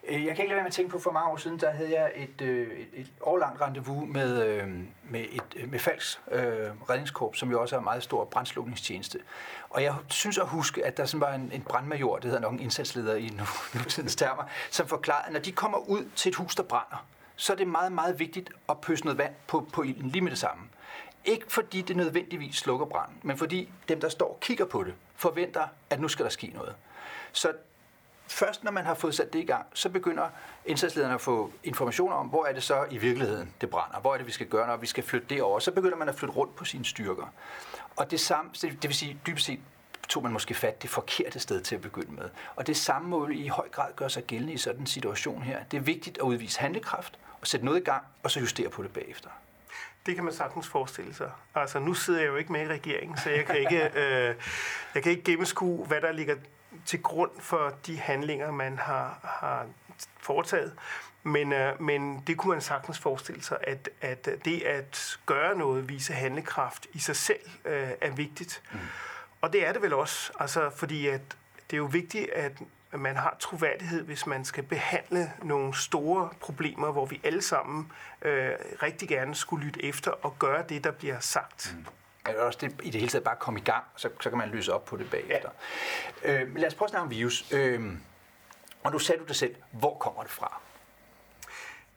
Øh, 0.09 0.25
jeg 0.25 0.37
kan 0.37 0.43
ikke 0.45 0.49
lade 0.49 0.57
være 0.57 0.63
med 0.63 0.67
at 0.67 0.73
tænke 0.73 0.91
på, 0.91 0.99
for 0.99 1.11
mange 1.11 1.31
år 1.31 1.37
siden, 1.37 1.61
der 1.61 1.71
havde 1.71 2.01
jeg 2.01 2.13
et, 2.15 2.41
øh, 2.41 2.79
et, 2.79 2.89
et 2.93 3.13
årlangt 3.21 3.61
rendezvous 3.61 4.09
med, 4.09 4.47
øh, 4.47 4.69
med, 5.03 5.25
et, 5.31 5.71
med 5.71 5.79
Falks 5.79 6.21
øh, 6.31 6.43
redningskorps, 6.91 7.39
som 7.39 7.51
jo 7.51 7.61
også 7.61 7.77
er 7.77 7.79
en 7.79 7.85
meget 7.85 8.03
stor 8.03 8.25
brandslukningstjeneste. 8.25 9.19
Og 9.71 9.83
jeg 9.83 9.95
synes 10.09 10.39
at 10.39 10.47
huske, 10.47 10.87
at 10.87 10.97
der 10.97 11.05
sådan 11.05 11.21
var 11.21 11.35
en, 11.35 11.51
en 11.53 11.63
brandmajor, 11.63 12.17
det 12.17 12.25
hedder 12.25 12.41
nok 12.41 12.53
en 12.53 12.61
indsatsleder 12.61 13.15
i 13.15 13.29
nu, 13.29 13.45
nutidens 13.75 14.17
termer, 14.17 14.45
som 14.71 14.87
forklarede, 14.89 15.27
at 15.27 15.33
når 15.33 15.41
de 15.41 15.53
kommer 15.53 15.79
ud 15.79 16.11
til 16.17 16.31
et 16.31 16.37
hus, 16.37 16.55
der 16.55 16.63
brænder, 16.63 17.07
så 17.43 17.53
er 17.53 17.57
det 17.57 17.69
meget, 17.69 17.93
meget 17.93 18.19
vigtigt 18.19 18.51
at 18.69 18.81
pøse 18.81 19.05
noget 19.05 19.19
vand 19.19 19.35
på, 19.47 19.69
på 19.73 19.83
ilden 19.83 20.09
lige 20.11 20.23
med 20.23 20.31
det 20.31 20.39
samme. 20.39 20.65
Ikke 21.25 21.45
fordi 21.49 21.83
det 21.83 21.97
nødvendigvis 21.97 22.57
slukker 22.57 22.87
branden, 22.87 23.17
men 23.23 23.39
fordi 23.39 23.73
dem, 23.89 24.01
der 24.01 24.09
står 24.09 24.29
og 24.29 24.41
kigger 24.41 24.65
på 24.65 24.85
det, 24.85 24.95
forventer, 25.17 25.67
at 25.91 26.01
nu 26.01 26.09
skal 26.09 26.25
der 26.25 26.31
ske 26.31 26.47
noget. 26.55 26.75
Så 27.33 27.53
først 28.27 28.65
når 28.65 28.71
man 28.71 28.85
har 28.85 28.95
fået 28.95 29.15
sat 29.15 29.33
det 29.33 29.39
i 29.39 29.45
gang, 29.45 29.67
så 29.75 29.89
begynder 29.89 30.29
indsatslederne 30.67 31.15
at 31.15 31.21
få 31.21 31.53
informationer 31.65 32.17
om, 32.17 32.27
hvor 32.27 32.47
er 32.47 32.53
det 32.53 32.63
så 32.63 32.87
i 32.91 32.99
virkeligheden, 32.99 33.55
det 33.61 33.71
brænder. 33.71 34.01
Hvor 34.01 34.13
er 34.13 34.17
det, 34.17 34.27
vi 34.27 34.33
skal 34.33 34.47
gøre, 34.47 34.67
når 34.67 34.77
vi 34.77 34.87
skal 34.87 35.05
flytte 35.05 35.27
det 35.31 35.43
over. 35.43 35.59
Så 35.59 35.71
begynder 35.71 35.97
man 35.97 36.09
at 36.09 36.15
flytte 36.15 36.35
rundt 36.35 36.57
på 36.57 36.65
sine 36.65 36.85
styrker. 36.85 37.33
Og 37.97 38.11
det 38.11 38.21
samme, 38.21 38.51
det 38.63 38.83
vil 38.83 38.95
sige 38.95 39.21
dybest 39.27 39.47
set 39.47 39.61
tog 40.09 40.23
man 40.23 40.33
måske 40.33 40.55
fat 40.55 40.83
det 40.83 40.91
forkerte 40.91 41.41
sted 41.41 41.61
til 41.61 41.75
at 41.75 41.81
begynde 41.81 42.13
med. 42.13 42.31
Og 42.57 42.67
det 42.67 42.77
samme 42.77 43.09
må 43.09 43.29
i 43.29 43.47
høj 43.47 43.69
grad 43.69 43.93
gøre 43.97 44.11
sig 44.11 44.25
gældende 44.25 44.53
i 44.53 44.57
sådan 44.57 44.81
en 44.81 44.87
situation 44.87 45.43
her. 45.43 45.65
Det 45.65 45.77
er 45.77 45.81
vigtigt 45.81 46.19
at 46.19 46.23
udvise 46.23 46.61
handlekraft 46.61 47.19
og 47.41 47.47
sætte 47.47 47.67
noget 47.67 47.81
i 47.81 47.85
gang, 47.85 48.03
og 48.23 48.31
så 48.31 48.41
justere 48.41 48.69
på 48.69 48.83
det 48.83 48.93
bagefter. 48.93 49.29
Det 50.07 50.15
kan 50.15 50.25
man 50.25 50.35
sagtens 50.35 50.69
forestille 50.69 51.15
sig. 51.15 51.31
Altså, 51.55 51.79
nu 51.79 51.95
sidder 51.95 52.21
jeg 52.21 52.29
jo 52.29 52.37
ikke 52.37 52.53
med 52.53 52.63
i 52.63 52.69
regeringen, 52.69 53.19
så 53.19 53.31
jeg 53.31 53.47
kan 53.47 53.57
ikke, 53.57 53.91
øh, 54.01 54.35
jeg 54.95 55.03
kan 55.03 55.13
ikke 55.13 55.25
gennemskue, 55.25 55.87
hvad 55.87 56.01
der 56.01 56.13
ligger 56.13 56.37
til 56.87 57.03
grund 57.03 57.31
for 57.41 57.75
de 57.87 57.99
handlinger, 57.99 58.51
man 58.51 58.79
har, 58.79 59.19
har 59.25 59.67
foretaget. 60.21 60.73
Men, 61.23 61.53
øh, 61.53 61.83
men 61.83 62.23
det 62.27 62.37
kunne 62.37 62.53
man 62.53 62.61
sagtens 62.61 62.99
forestille 62.99 63.43
sig, 63.43 63.59
at, 63.63 63.89
at 64.01 64.29
det 64.45 64.63
at 64.63 65.19
gøre 65.27 65.59
noget, 65.59 65.89
vise 65.89 66.13
handlekraft 66.13 66.87
i 66.93 66.99
sig 66.99 67.17
selv, 67.17 67.51
øh, 67.65 67.91
er 68.01 68.11
vigtigt. 68.11 68.63
Mm. 68.73 68.79
Og 69.43 69.53
det 69.53 69.67
er 69.67 69.73
det 69.73 69.83
vel 69.83 69.95
også, 69.95 70.33
altså, 70.41 70.71
fordi 70.71 71.07
at 71.07 71.21
det 71.71 71.77
er 71.77 71.79
jo 71.79 71.85
vigtigt, 71.85 72.31
at 72.31 72.53
man 72.93 73.17
har 73.17 73.37
troværdighed, 73.41 74.03
hvis 74.03 74.27
man 74.27 74.45
skal 74.45 74.65
behandle 74.65 75.33
nogle 75.43 75.77
store 75.77 76.31
problemer, 76.41 76.93
hvor 76.93 77.07
vi 77.07 77.21
alle 77.25 77.43
sammen 77.43 77.93
øh, 78.23 78.51
rigtig 78.83 79.09
gerne 79.09 79.35
skulle 79.35 79.67
lytte 79.67 79.85
efter 79.85 80.11
og 80.11 80.39
gøre 80.39 80.65
det, 80.69 80.85
der 80.85 80.91
bliver 80.91 81.21
sagt. 81.21 81.75
Mm. 81.77 81.87
Er 82.25 82.43
også 82.43 82.59
det, 82.63 82.81
i 82.83 82.91
det 82.91 83.01
hele 83.01 83.09
taget 83.11 83.25
bare 83.25 83.37
komme 83.37 83.61
i 83.61 83.63
gang, 83.63 83.85
så, 83.97 84.09
så 84.21 84.29
kan 84.29 84.39
man 84.39 84.49
løse 84.49 84.73
op 84.73 84.85
på 84.85 84.97
det 84.97 85.11
bagefter. 85.11 85.49
Ja. 86.25 86.43
Øh, 86.43 86.57
lad 86.57 86.67
os 86.67 86.75
prøve 86.75 86.87
at 86.87 86.91
snakke 86.91 87.05
om 87.05 87.11
virus. 87.11 87.53
Øh, 87.53 87.93
og 88.83 88.93
nu 88.93 88.99
sagde 88.99 89.21
du 89.21 89.27
det 89.27 89.37
selv. 89.37 89.55
Hvor 89.71 89.99
kommer 89.99 90.23
det 90.23 90.31
fra? 90.31 90.61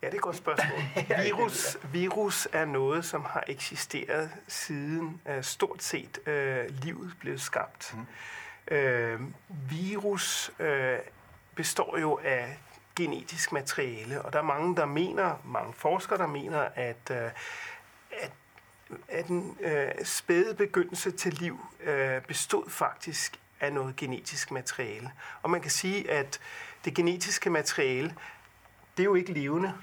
Ja, 0.06 0.10
det 0.10 0.16
er 0.16 0.20
et 0.20 0.24
godt 0.24 0.36
spørgsmål. 0.36 0.80
Virus, 1.26 1.78
virus 1.92 2.48
er 2.52 2.66
noget, 2.66 3.06
som 3.06 3.26
har 3.26 3.44
eksisteret 3.48 4.32
siden 4.48 5.22
uh, 5.26 5.42
stort 5.42 5.84
set 5.84 6.20
uh, 6.28 6.76
livet 6.84 7.14
blev 7.20 7.38
skabt. 7.38 7.96
Mm. 7.96 8.06
Uh, 8.72 9.22
virus 9.72 10.52
uh, 10.60 10.66
består 11.56 11.98
jo 11.98 12.20
af 12.24 12.58
genetisk 12.96 13.52
materiale, 13.52 14.22
og 14.22 14.34
der 14.34 14.40
er 14.40 14.44
mange, 14.44 14.76
der 14.76 14.86
mener, 14.86 15.36
mange 15.46 15.74
forskere, 15.74 16.18
der 16.18 16.28
mener, 16.28 16.68
at, 16.76 17.12
uh, 17.12 17.18
at, 18.12 18.32
at 19.08 19.28
den 19.28 19.58
uh, 19.66 20.06
spæde 20.06 20.56
begyndelse 20.56 21.12
til 21.12 21.34
liv 21.34 21.60
uh, 21.88 22.24
bestod 22.28 22.70
faktisk 22.70 23.40
af 23.60 23.74
noget 23.74 23.96
genetisk 23.96 24.52
materiale. 24.52 25.12
Og 25.42 25.50
man 25.50 25.62
kan 25.62 25.72
sige, 25.72 26.12
at 26.12 26.40
det 26.86 26.94
genetiske 26.94 27.50
materiale, 27.50 28.16
det 28.98 29.04
er 29.04 29.06
jo 29.06 29.16
ikke 29.16 29.34
levende. 29.34 29.74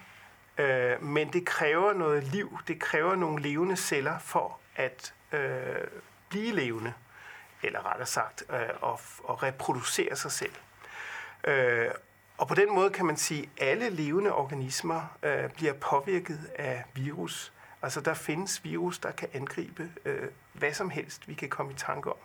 Øh, 0.62 1.02
men 1.02 1.32
det 1.32 1.46
kræver 1.46 1.92
noget 1.92 2.24
liv, 2.24 2.58
det 2.68 2.80
kræver 2.80 3.14
nogle 3.14 3.42
levende 3.42 3.76
celler 3.76 4.18
for 4.18 4.58
at 4.76 5.14
øh, 5.32 5.86
blive 6.28 6.54
levende, 6.54 6.92
eller 7.62 7.86
rettere 7.86 8.06
sagt, 8.06 8.44
øh, 8.50 8.68
og, 8.80 9.00
og 9.24 9.42
reproducere 9.42 10.16
sig 10.16 10.32
selv. 10.32 10.52
Øh, 11.44 11.90
og 12.38 12.48
på 12.48 12.54
den 12.54 12.74
måde 12.74 12.90
kan 12.90 13.06
man 13.06 13.16
sige, 13.16 13.50
at 13.56 13.68
alle 13.68 13.90
levende 13.90 14.32
organismer 14.32 15.16
øh, 15.22 15.50
bliver 15.50 15.72
påvirket 15.72 16.50
af 16.54 16.84
virus. 16.94 17.52
Altså 17.82 18.00
der 18.00 18.14
findes 18.14 18.64
virus, 18.64 18.98
der 18.98 19.10
kan 19.10 19.28
angribe 19.32 19.90
øh, 20.04 20.28
hvad 20.52 20.72
som 20.72 20.90
helst, 20.90 21.28
vi 21.28 21.34
kan 21.34 21.48
komme 21.48 21.72
i 21.72 21.74
tanke 21.74 22.10
om. 22.10 22.16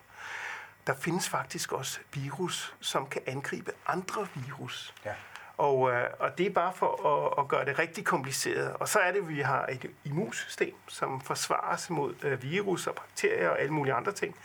Der 0.86 0.94
findes 0.94 1.28
faktisk 1.28 1.72
også 1.72 2.00
virus, 2.12 2.74
som 2.80 3.06
kan 3.06 3.22
angribe 3.26 3.72
andre 3.86 4.28
virus. 4.34 4.94
Ja. 5.04 5.14
Og, 5.58 5.90
øh, 5.90 6.04
og 6.18 6.38
det 6.38 6.46
er 6.46 6.50
bare 6.50 6.72
for 6.72 7.06
at, 7.06 7.44
at 7.44 7.48
gøre 7.48 7.64
det 7.64 7.78
rigtig 7.78 8.04
kompliceret. 8.04 8.72
Og 8.72 8.88
så 8.88 8.98
er 8.98 9.12
det, 9.12 9.18
at 9.18 9.28
vi 9.28 9.40
har 9.40 9.66
et 9.66 9.90
immunsystem, 10.04 10.74
som 10.88 11.20
forsvarer 11.20 11.76
sig 11.76 11.92
mod 11.92 12.14
øh, 12.22 12.42
virus 12.42 12.86
og 12.86 12.94
bakterier 12.94 13.48
og 13.48 13.60
alle 13.60 13.72
mulige 13.72 13.94
andre 13.94 14.12
ting. 14.12 14.36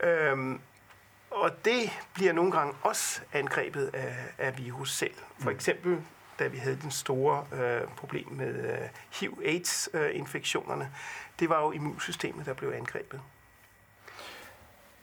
Øhm, 0.00 0.60
og 1.30 1.64
det 1.64 1.90
bliver 2.14 2.32
nogle 2.32 2.52
gange 2.52 2.74
også 2.82 3.20
angrebet 3.32 3.90
af, 3.94 4.16
af 4.38 4.58
virus 4.58 4.92
selv. 4.92 5.14
For 5.38 5.50
mm. 5.50 5.56
eksempel, 5.56 5.98
da 6.38 6.46
vi 6.46 6.58
havde 6.58 6.78
den 6.82 6.90
store 6.90 7.46
øh, 7.52 7.88
problem 7.96 8.28
med 8.30 8.72
øh, 8.72 8.88
HIV-AIDS-infektionerne, 9.20 10.84
øh, 10.84 10.90
det 11.40 11.48
var 11.48 11.60
jo 11.60 11.72
immunsystemet, 11.72 12.46
der 12.46 12.54
blev 12.54 12.72
angrebet. 12.72 13.20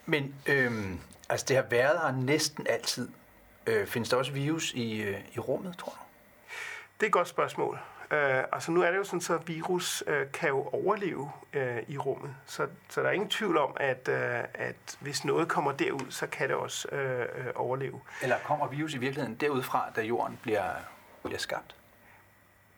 Men 0.06 0.36
øhm, 0.46 1.00
altså 1.30 1.46
det 1.50 1.56
har 1.56 1.64
været 1.64 2.00
her 2.02 2.12
næsten 2.12 2.68
altid. 2.70 3.10
Øh, 3.68 3.88
findes 3.88 4.10
der 4.10 4.18
også 4.18 4.32
virus 4.32 4.72
i, 4.72 5.02
øh, 5.02 5.20
i 5.34 5.40
rummet, 5.40 5.78
tror 5.78 5.92
du? 5.92 5.98
Det 7.00 7.04
er 7.04 7.06
et 7.06 7.14
godt 7.14 7.28
spørgsmål. 7.28 7.80
Øh, 8.12 8.44
altså 8.52 8.72
nu 8.72 8.82
er 8.82 8.92
det 8.92 8.98
jo 8.98 9.04
sådan, 9.04 9.22
så 9.22 9.38
virus 9.38 10.04
øh, 10.08 10.32
kan 10.32 10.50
jo 10.50 10.70
overleve 10.72 11.32
øh, 11.54 11.78
i 11.88 11.98
rummet. 11.98 12.36
Så, 12.46 12.68
så 12.90 13.02
der 13.02 13.08
er 13.08 13.12
ingen 13.12 13.30
tvivl 13.30 13.58
om, 13.58 13.78
at, 13.80 14.08
øh, 14.08 14.44
at 14.54 14.98
hvis 15.00 15.26
noget 15.26 15.48
kommer 15.48 15.72
derud, 15.72 16.06
så 16.12 16.28
kan 16.28 16.50
det 16.50 16.56
også 16.56 16.88
øh, 16.92 17.22
øh, 17.22 17.46
overleve. 17.56 18.02
Eller 18.22 18.38
kommer 18.44 18.68
virus 18.68 18.94
i 18.94 18.98
virkeligheden 18.98 19.36
derudfra, 19.36 19.90
da 19.96 20.02
jorden 20.02 20.40
bliver, 20.42 20.70
bliver 21.24 21.40
skabt? 21.40 21.76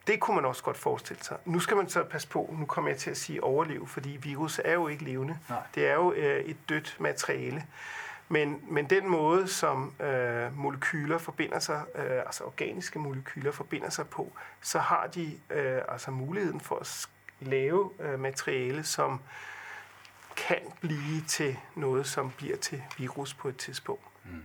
Det 0.08 0.20
kunne 0.20 0.36
man 0.36 0.46
også 0.46 0.64
godt 0.64 0.78
forestille 0.78 1.24
sig. 1.24 1.38
Nu 1.46 1.60
skal 1.60 1.78
man 1.78 1.90
så 1.90 2.04
passe 2.04 2.28
på, 2.28 2.56
nu 2.60 2.66
kommer 2.66 2.90
jeg 2.92 3.00
til 3.00 3.10
at 3.10 3.18
sige 3.18 3.44
overleve, 3.44 3.88
fordi 3.88 4.10
virus 4.10 4.62
er 4.66 4.74
jo 4.74 4.88
ikke 4.88 5.04
levende. 5.04 5.38
Nej. 5.50 5.60
Det 5.76 5.88
er 5.88 5.94
jo 5.94 6.14
øh, 6.14 6.46
et 6.46 6.58
dødt 6.70 6.96
materiale. 7.00 7.66
Men, 8.30 8.62
men 8.70 8.90
den 8.90 9.10
måde, 9.10 9.48
som 9.48 9.94
øh, 10.02 10.58
molekyler 10.58 11.18
forbinder 11.18 11.60
sig, 11.60 11.84
øh, 11.96 12.20
altså 12.26 12.44
organiske 12.44 13.00
molekyler 13.00 13.52
forbinder 13.52 13.90
sig 13.90 14.08
på, 14.08 14.32
så 14.62 14.80
har 14.80 15.08
de 15.08 15.40
øh, 15.50 15.82
altså 15.88 16.12
muligheden 16.12 16.60
for 16.60 16.76
at 16.76 17.08
lave 17.40 17.92
øh, 18.00 18.20
materiale, 18.20 18.84
som 18.84 19.22
kan 20.36 20.60
blive 20.82 21.22
til 21.28 21.58
noget, 21.76 22.08
som 22.08 22.32
bliver 22.38 22.58
til 22.58 22.84
virus 22.98 23.34
på 23.34 23.48
et 23.48 23.58
tidspunkt. 23.58 24.04
Mm. 24.26 24.44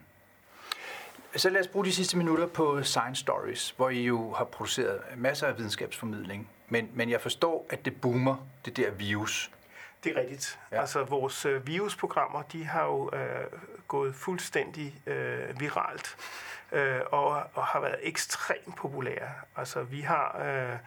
Så 1.36 1.50
lad 1.50 1.60
os 1.60 1.68
bruge 1.68 1.84
de 1.84 1.92
sidste 1.92 2.16
minutter 2.16 2.46
på 2.46 2.82
Science 2.82 3.20
Stories, 3.20 3.70
hvor 3.70 3.90
I 3.90 4.04
jo 4.04 4.32
har 4.32 4.44
produceret 4.44 5.00
masser 5.16 5.46
af 5.46 5.58
videnskabsformidling. 5.58 6.48
Men, 6.68 6.88
men 6.94 7.10
jeg 7.10 7.20
forstår, 7.20 7.66
at 7.70 7.84
det 7.84 8.00
boomer, 8.00 8.36
det 8.64 8.76
der 8.76 8.90
virus. 8.90 9.50
Det 10.04 10.16
er 10.16 10.20
rigtigt. 10.20 10.58
Ja. 10.72 10.80
Altså 10.80 11.04
vores 11.04 11.46
øh, 11.46 11.66
virusprogrammer, 11.66 12.42
de 12.42 12.64
har 12.64 12.84
jo 12.84 13.10
øh, 13.12 13.46
gået 13.88 14.14
fuldstændig 14.14 15.02
øh, 15.06 15.60
viralt 15.60 16.16
øh, 16.72 17.00
og, 17.06 17.42
og 17.54 17.66
har 17.66 17.80
været 17.80 17.98
ekstremt 18.02 18.76
populære. 18.76 19.30
Altså 19.56 19.82
vi 19.82 20.00
har 20.00 20.40
øh, 20.44 20.78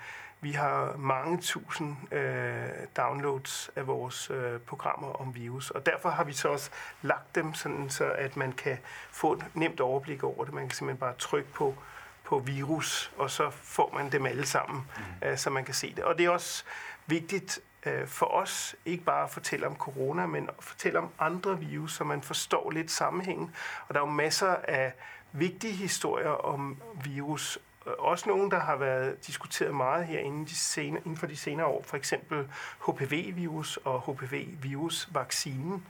vi 0.41 0.51
har 0.51 0.95
mange 0.97 1.41
tusind 1.41 2.13
øh, 2.13 2.69
downloads 2.97 3.69
af 3.75 3.87
vores 3.87 4.29
øh, 4.29 4.59
programmer 4.59 5.07
om 5.07 5.35
virus, 5.35 5.71
og 5.71 5.85
derfor 5.85 6.09
har 6.09 6.23
vi 6.23 6.33
så 6.33 6.47
også 6.47 6.69
lagt 7.01 7.35
dem 7.35 7.53
sådan, 7.53 7.89
så 7.89 8.11
at 8.11 8.37
man 8.37 8.51
kan 8.51 8.77
få 9.11 9.33
et 9.33 9.45
nemt 9.53 9.79
overblik 9.79 10.23
over 10.23 10.45
det. 10.45 10.53
Man 10.53 10.67
kan 10.67 10.75
simpelthen 10.75 10.99
bare 10.99 11.13
trykke 11.17 11.49
på 11.53 11.75
på 12.23 12.39
virus, 12.39 13.11
og 13.17 13.29
så 13.29 13.49
får 13.49 13.91
man 13.93 14.11
dem 14.11 14.25
alle 14.25 14.45
sammen, 14.45 14.87
mm. 14.97 15.27
øh, 15.27 15.37
så 15.37 15.49
man 15.49 15.65
kan 15.65 15.73
se 15.73 15.95
det. 15.95 16.03
Og 16.03 16.17
det 16.17 16.25
er 16.25 16.29
også 16.29 16.63
vigtigt 17.05 17.59
øh, 17.85 18.07
for 18.07 18.25
os 18.25 18.75
ikke 18.85 19.03
bare 19.03 19.23
at 19.23 19.29
fortælle 19.29 19.67
om 19.67 19.75
corona, 19.75 20.25
men 20.25 20.49
at 20.49 20.63
fortælle 20.63 20.99
om 20.99 21.09
andre 21.19 21.59
virus, 21.59 21.93
så 21.95 22.03
man 22.03 22.21
forstår 22.21 22.71
lidt 22.71 22.91
sammenhængen. 22.91 23.55
Og 23.87 23.93
der 23.93 24.01
er 24.01 24.05
jo 24.05 24.11
masser 24.11 24.55
af 24.67 24.93
vigtige 25.31 25.73
historier 25.73 26.29
om 26.29 26.81
virus, 27.03 27.59
øh, 27.87 27.93
også 27.99 28.29
nogle, 28.29 28.51
der 28.51 28.59
har 28.59 28.75
været 28.75 29.27
diskuteret 29.27 29.75
meget 29.75 30.05
herinde 30.05 30.45
de 30.45 30.55
senere, 30.55 31.01
inden 31.05 31.17
for 31.17 31.27
de 31.27 31.37
senere 31.37 31.65
år. 31.65 31.83
For 31.85 31.97
eksempel 31.97 32.47
HPV-virus 32.87 33.77
og 33.77 34.01
HPV-virus-vaccinen, 34.01 35.87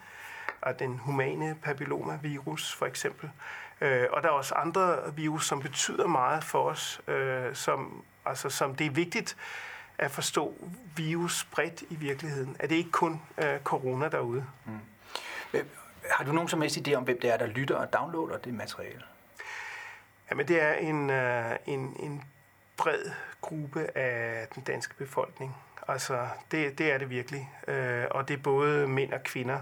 og 0.62 0.80
den 0.80 0.98
humane 0.98 1.58
papillomavirus 1.64 2.76
for 2.76 2.86
eksempel. 2.86 3.30
Øh, 3.82 4.08
og 4.12 4.24
der 4.24 4.30
er 4.30 4.34
også 4.34 4.56
andre 4.56 5.16
virus, 5.16 5.48
som 5.48 5.62
betyder 5.62 6.08
meget 6.08 6.44
for 6.44 6.70
os, 6.70 7.02
øh, 7.08 7.56
som, 7.56 8.04
altså, 8.26 8.50
som 8.50 8.76
det 8.76 8.88
er 8.88 8.92
vigtigt, 8.92 9.38
at 9.98 10.12
forstå 10.12 10.56
virus 10.96 11.48
bredt 11.52 11.84
i 11.90 11.96
virkeligheden. 11.96 12.56
Er 12.60 12.68
det 12.68 12.76
ikke 12.76 12.92
kun 12.92 13.22
øh, 13.38 13.60
corona 13.60 14.10
derude? 14.10 14.46
Mm. 14.66 14.80
Har 16.12 16.24
du 16.24 16.32
nogen 16.32 16.50
som 16.50 16.62
helst 16.62 16.78
idé 16.78 16.94
om, 16.94 17.04
hvem 17.04 17.20
det 17.20 17.34
er, 17.34 17.38
der 17.38 17.46
lytter 17.46 17.76
og 17.76 17.94
downloader 17.94 18.38
det 18.38 18.54
materiale? 18.54 19.04
Jamen, 20.30 20.48
det 20.48 20.62
er 20.62 20.74
en, 20.74 21.10
øh, 21.10 21.56
en, 21.66 21.96
en 22.00 22.24
bred 22.78 23.12
gruppe 23.42 23.98
af 23.98 24.48
den 24.56 24.64
danske 24.64 24.96
befolkning. 24.96 25.56
Altså, 25.88 26.28
det, 26.52 26.78
det 26.78 26.92
er 26.92 26.98
det 26.98 27.10
virkelig. 27.10 27.52
Øh, 27.68 28.06
og 28.12 28.28
det 28.28 28.34
er 28.34 28.42
både 28.42 28.88
mænd 28.88 29.14
og 29.14 29.24
kvinder. 29.24 29.60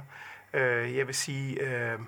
Øh, 0.53 0.97
jeg 0.97 1.07
vil 1.07 1.15
sige, 1.15 1.59
øh, 1.59 1.99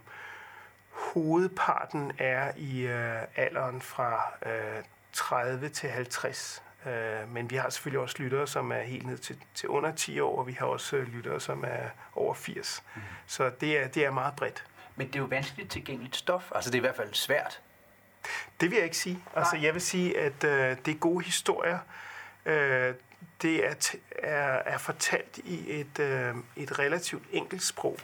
hovedparten 0.89 2.11
er 2.17 2.51
i 2.57 2.81
øh, 2.81 3.21
alderen 3.35 3.81
fra 3.81 4.33
øh, 4.45 4.83
30 5.13 5.69
til 5.69 5.89
50 5.89 6.63
Øh, 6.85 7.33
men 7.33 7.49
vi 7.49 7.55
har 7.55 7.69
selvfølgelig 7.69 7.99
også 7.99 8.15
lyttere, 8.19 8.47
som 8.47 8.71
er 8.71 8.81
helt 8.81 9.05
ned 9.05 9.17
til, 9.17 9.37
til 9.53 9.69
under 9.69 9.95
10 9.95 10.19
år, 10.19 10.39
og 10.39 10.47
vi 10.47 10.53
har 10.53 10.65
også 10.65 10.95
øh, 10.95 11.07
lyttere, 11.07 11.39
som 11.39 11.63
er 11.67 11.89
over 12.15 12.33
80. 12.33 12.83
Mm. 12.95 13.01
Så 13.27 13.51
det 13.61 13.79
er, 13.83 13.87
det 13.87 14.05
er 14.05 14.11
meget 14.11 14.35
bredt. 14.35 14.63
Men 14.95 15.07
det 15.07 15.15
er 15.15 15.19
jo 15.19 15.25
vanskeligt 15.25 15.71
tilgængeligt 15.71 16.15
stof. 16.15 16.51
Altså 16.55 16.71
det 16.71 16.75
er 16.75 16.79
i 16.79 16.85
hvert 16.85 16.95
fald 16.95 17.13
svært. 17.13 17.61
Det 18.61 18.69
vil 18.69 18.75
jeg 18.75 18.83
ikke 18.83 18.97
sige. 18.97 19.19
Altså 19.35 19.57
jeg 19.57 19.73
vil 19.73 19.81
sige, 19.81 20.19
at 20.19 20.43
øh, 20.43 20.77
det 20.85 20.93
er 20.93 20.99
gode 20.99 21.25
historier. 21.25 21.79
Øh, 22.45 22.93
det 23.41 23.65
er, 23.67 23.95
er, 24.11 24.61
er 24.65 24.77
fortalt 24.77 25.37
i 25.37 25.79
et, 25.79 25.99
øh, 25.99 26.35
et 26.55 26.79
relativt 26.79 27.23
enkelt 27.31 27.63
sprog. 27.63 27.97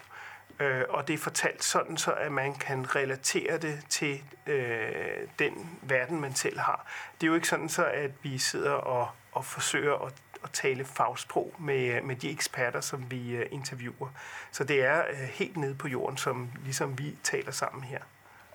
Øh, 0.60 0.84
og 0.90 1.08
det 1.08 1.14
er 1.14 1.18
fortalt 1.18 1.64
sådan, 1.64 1.98
så 1.98 2.12
at 2.12 2.32
man 2.32 2.54
kan 2.54 2.96
relatere 2.96 3.58
det 3.58 3.80
til 3.90 4.24
øh, 4.48 5.28
den 5.40 5.80
verden, 5.82 6.22
man 6.22 6.36
selv 6.36 6.60
har. 6.60 6.88
Det 7.22 7.28
er 7.28 7.30
jo 7.30 7.36
ikke 7.36 7.48
sådan, 7.48 7.70
så 7.70 7.86
at 7.86 8.12
vi 8.24 8.38
sidder 8.38 8.72
og, 8.72 9.10
og 9.32 9.46
forsøger 9.46 10.06
at, 10.06 10.14
at 10.44 10.52
tale 10.52 10.86
fagsprog 10.86 11.54
med, 11.60 12.02
med 12.02 12.16
de 12.16 12.32
eksperter, 12.32 12.82
som 12.82 13.12
vi 13.12 13.36
øh, 13.36 13.46
interviewer. 13.52 14.08
Så 14.52 14.64
det 14.64 14.86
er 14.86 15.04
øh, 15.10 15.18
helt 15.18 15.58
nede 15.58 15.76
på 15.76 15.88
jorden, 15.88 16.18
som 16.18 16.50
ligesom 16.64 17.00
vi 17.00 17.16
taler 17.24 17.52
sammen 17.52 17.84
her. 17.84 18.00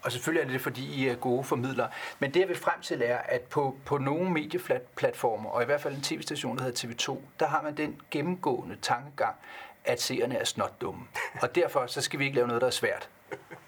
Og 0.03 0.13
selvfølgelig 0.13 0.49
er 0.49 0.53
det, 0.53 0.61
fordi 0.61 0.87
I 0.87 1.09
er 1.09 1.15
gode 1.15 1.45
formidlere. 1.45 1.89
Men 2.19 2.35
det, 2.35 2.41
jeg 2.41 2.49
vil 2.49 2.57
frem 2.57 2.81
til, 2.83 3.03
er, 3.05 3.17
at 3.17 3.41
på, 3.41 3.77
på 3.85 3.99
nogle 3.99 4.31
medieplatformer, 4.31 5.51
og 5.51 5.63
i 5.63 5.65
hvert 5.65 5.81
fald 5.81 5.95
en 5.95 6.03
tv-station, 6.03 6.59
der 6.59 6.65
hedder 6.65 6.89
TV2, 6.89 7.19
der 7.41 7.47
har 7.47 7.63
man 7.63 7.77
den 7.77 8.01
gennemgående 8.11 8.77
tankegang, 8.83 9.37
at 9.85 10.03
seerne 10.03 10.37
er 10.37 10.45
snot 10.45 10.81
dumme. 10.81 11.05
Og 11.43 11.55
derfor 11.55 11.87
så 11.87 12.01
skal 12.01 12.19
vi 12.19 12.25
ikke 12.25 12.37
lave 12.37 12.47
noget, 12.47 12.61
der 12.61 12.67
er 12.67 12.71
svært. 12.71 13.09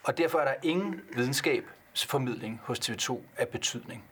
Og 0.05 0.19
derfor 0.19 0.39
er 0.39 0.45
der 0.45 0.55
ingen 0.63 1.01
videnskabsformidling 1.13 2.61
hos 2.65 2.79
TV2 2.79 3.21
af 3.37 3.49
betydning. 3.49 4.05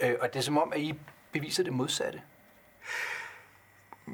Øh, 0.00 0.14
og 0.20 0.32
det 0.32 0.38
er 0.38 0.42
som 0.42 0.58
om, 0.58 0.72
at 0.72 0.80
I 0.80 0.94
beviser 1.32 1.62
det 1.62 1.72
modsatte. 1.72 2.22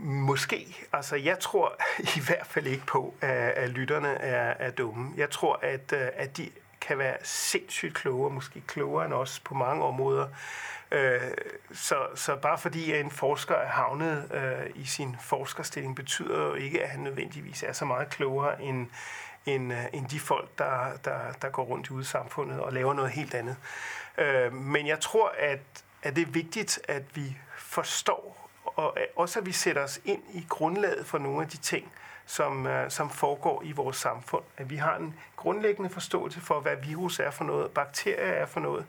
Måske. 0.03 0.87
Altså, 0.93 1.17
jeg 1.17 1.39
tror 1.39 1.77
i 2.19 2.21
hvert 2.27 2.47
fald 2.47 2.67
ikke 2.67 2.87
på, 2.87 3.15
at, 3.21 3.31
at 3.31 3.71
lytterne 3.71 4.09
er, 4.09 4.67
er 4.67 4.71
dumme. 4.71 5.13
Jeg 5.17 5.31
tror, 5.31 5.59
at, 5.63 5.93
øh, 5.93 6.09
at 6.15 6.37
de 6.37 6.51
kan 6.81 6.99
være 6.99 7.17
sindssygt 7.23 7.95
kloge, 7.95 8.31
måske 8.31 8.63
klogere 8.67 9.05
end 9.05 9.15
os 9.15 9.41
på 9.41 9.55
mange 9.55 9.85
områder. 9.85 10.29
Øh, 10.93 11.21
så, 11.73 11.97
så 12.15 12.37
bare 12.37 12.59
fordi 12.59 12.95
en 13.01 13.11
forsker 13.11 13.55
er 13.55 13.69
havnet 13.69 14.31
øh, 14.35 14.71
i 14.75 14.85
sin 14.85 15.17
forskerstilling, 15.21 15.97
betyder 15.97 16.47
jo 16.47 16.55
ikke, 16.55 16.83
at 16.83 16.89
han 16.89 17.01
nødvendigvis 17.01 17.63
er 17.63 17.73
så 17.73 17.85
meget 17.85 18.11
klogere 18.11 18.63
end, 18.63 18.87
end, 19.47 19.73
øh, 19.73 19.85
end 19.93 20.07
de 20.09 20.21
folk, 20.21 20.59
der, 20.59 20.97
der, 21.05 21.19
der 21.43 21.49
går 21.49 21.65
rundt 21.65 21.91
ude 21.91 22.01
i 22.01 22.05
samfundet 22.05 22.61
og 22.61 22.73
laver 22.73 22.95
noget 22.95 23.11
helt 23.11 23.35
andet. 23.35 23.57
Øh, 24.19 24.53
men 24.53 24.87
jeg 24.87 25.01
tror, 25.01 25.33
at, 25.39 25.61
at 26.03 26.17
det 26.17 26.23
er 26.23 26.31
vigtigt, 26.31 26.81
at 26.89 27.03
vi 27.17 27.37
forstår, 27.59 28.51
og 28.65 28.99
også 29.17 29.39
at 29.39 29.47
vi 29.47 29.53
sætter 29.53 29.85
os 29.85 30.01
ind 30.05 30.23
i 30.35 30.47
grundlaget 30.49 31.07
for 31.07 31.19
nogle 31.19 31.43
af 31.43 31.49
de 31.49 31.57
ting, 31.57 31.93
som, 32.27 32.67
øh, 32.67 32.91
som 32.91 33.11
foregår 33.11 33.63
i 33.63 33.73
vores 33.73 33.97
samfund. 33.97 34.45
At 34.57 34.71
vi 34.71 34.77
har 34.77 34.97
en 34.97 35.15
grundlæggende 35.37 35.91
forståelse 35.91 36.41
for, 36.41 36.61
hvad 36.61 36.77
virus 36.77 37.21
er 37.21 37.31
for 37.31 37.45
noget, 37.45 37.71
bakterier 37.71 38.33
er 38.33 38.47
for 38.47 38.61
noget, 38.61 38.87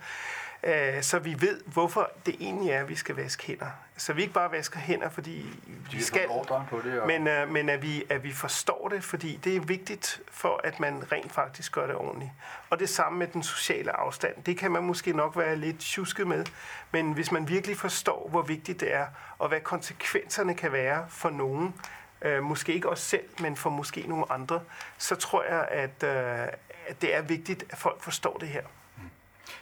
øh, 0.63 1.01
så 1.01 1.19
vi 1.19 1.41
ved, 1.41 1.61
hvorfor 1.65 2.11
det 2.25 2.35
egentlig 2.39 2.71
er, 2.71 2.81
at 2.81 2.89
vi 2.89 2.95
skal 2.95 3.15
vaske 3.15 3.47
hænder. 3.47 3.67
Så 3.97 4.13
vi 4.13 4.21
ikke 4.21 4.33
bare 4.33 4.51
vasker 4.51 4.79
hænder, 4.79 5.09
fordi 5.09 5.45
vi 5.91 6.01
skal, 6.01 6.27
på 6.69 6.81
det, 6.83 7.01
og... 7.01 7.07
men, 7.07 7.27
øh, 7.27 7.51
men 7.51 7.69
at, 7.69 7.81
vi, 7.81 8.03
at 8.09 8.23
vi 8.23 8.31
forstår 8.31 8.87
det, 8.87 9.03
fordi 9.03 9.39
det 9.43 9.55
er 9.55 9.59
vigtigt 9.59 10.21
for, 10.31 10.61
at 10.63 10.79
man 10.79 11.11
rent 11.11 11.31
faktisk 11.31 11.71
gør 11.71 11.87
det 11.87 11.95
ordentligt. 11.95 12.31
Og 12.69 12.79
det 12.79 12.89
samme 12.89 13.19
med 13.19 13.27
den 13.27 13.43
sociale 13.43 13.91
afstand. 13.91 14.43
Det 14.43 14.57
kan 14.57 14.71
man 14.71 14.83
måske 14.83 15.13
nok 15.13 15.37
være 15.37 15.55
lidt 15.55 15.79
tjusket 15.79 16.27
med, 16.27 16.45
men 16.91 17.13
hvis 17.13 17.31
man 17.31 17.47
virkelig 17.47 17.77
forstår, 17.77 18.27
hvor 18.29 18.41
vigtigt 18.41 18.79
det 18.79 18.93
er, 18.93 19.05
og 19.37 19.47
hvad 19.47 19.61
konsekvenserne 19.61 20.53
kan 20.53 20.71
være 20.71 21.05
for 21.09 21.29
nogen, 21.29 21.75
øh, 22.21 22.43
måske 22.43 22.73
ikke 22.73 22.89
os 22.89 22.99
selv, 22.99 23.29
men 23.39 23.55
for 23.55 23.69
måske 23.69 24.05
nogle 24.07 24.31
andre, 24.31 24.61
så 24.97 25.15
tror 25.15 25.43
jeg, 25.43 25.67
at, 25.71 26.03
øh, 26.03 26.47
at 26.87 27.01
det 27.01 27.15
er 27.15 27.21
vigtigt, 27.21 27.63
at 27.69 27.77
folk 27.77 28.01
forstår 28.01 28.37
det 28.37 28.47
her. 28.47 28.63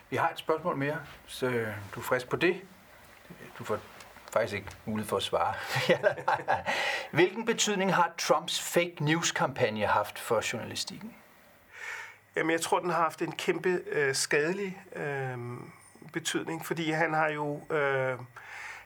Vi 0.09 0.17
har 0.17 0.29
et 0.29 0.39
spørgsmål 0.39 0.77
mere, 0.77 0.97
så 1.27 1.45
du 1.95 1.99
er 1.99 2.03
frisk 2.03 2.29
på 2.29 2.35
det. 2.35 2.61
Du 3.59 3.63
får 3.63 3.79
faktisk 4.33 4.55
ikke 4.55 4.67
mulighed 4.85 5.09
for 5.09 5.17
at 5.17 5.23
svare. 5.23 5.53
Hvilken 7.11 7.45
betydning 7.45 7.95
har 7.95 8.11
Trumps 8.17 8.61
fake 8.61 8.95
news-kampagne 8.99 9.85
haft 9.85 10.19
for 10.19 10.53
journalistikken? 10.53 11.15
Jamen, 12.35 12.51
jeg 12.51 12.61
tror, 12.61 12.79
den 12.79 12.89
har 12.89 13.01
haft 13.01 13.21
en 13.21 13.31
kæmpe 13.31 13.81
øh, 13.87 14.15
skadelig 14.15 14.81
øh, 14.95 15.37
betydning, 16.13 16.65
fordi 16.65 16.91
han 16.91 17.13
har 17.13 17.27
jo, 17.27 17.61
øh, 17.69 18.19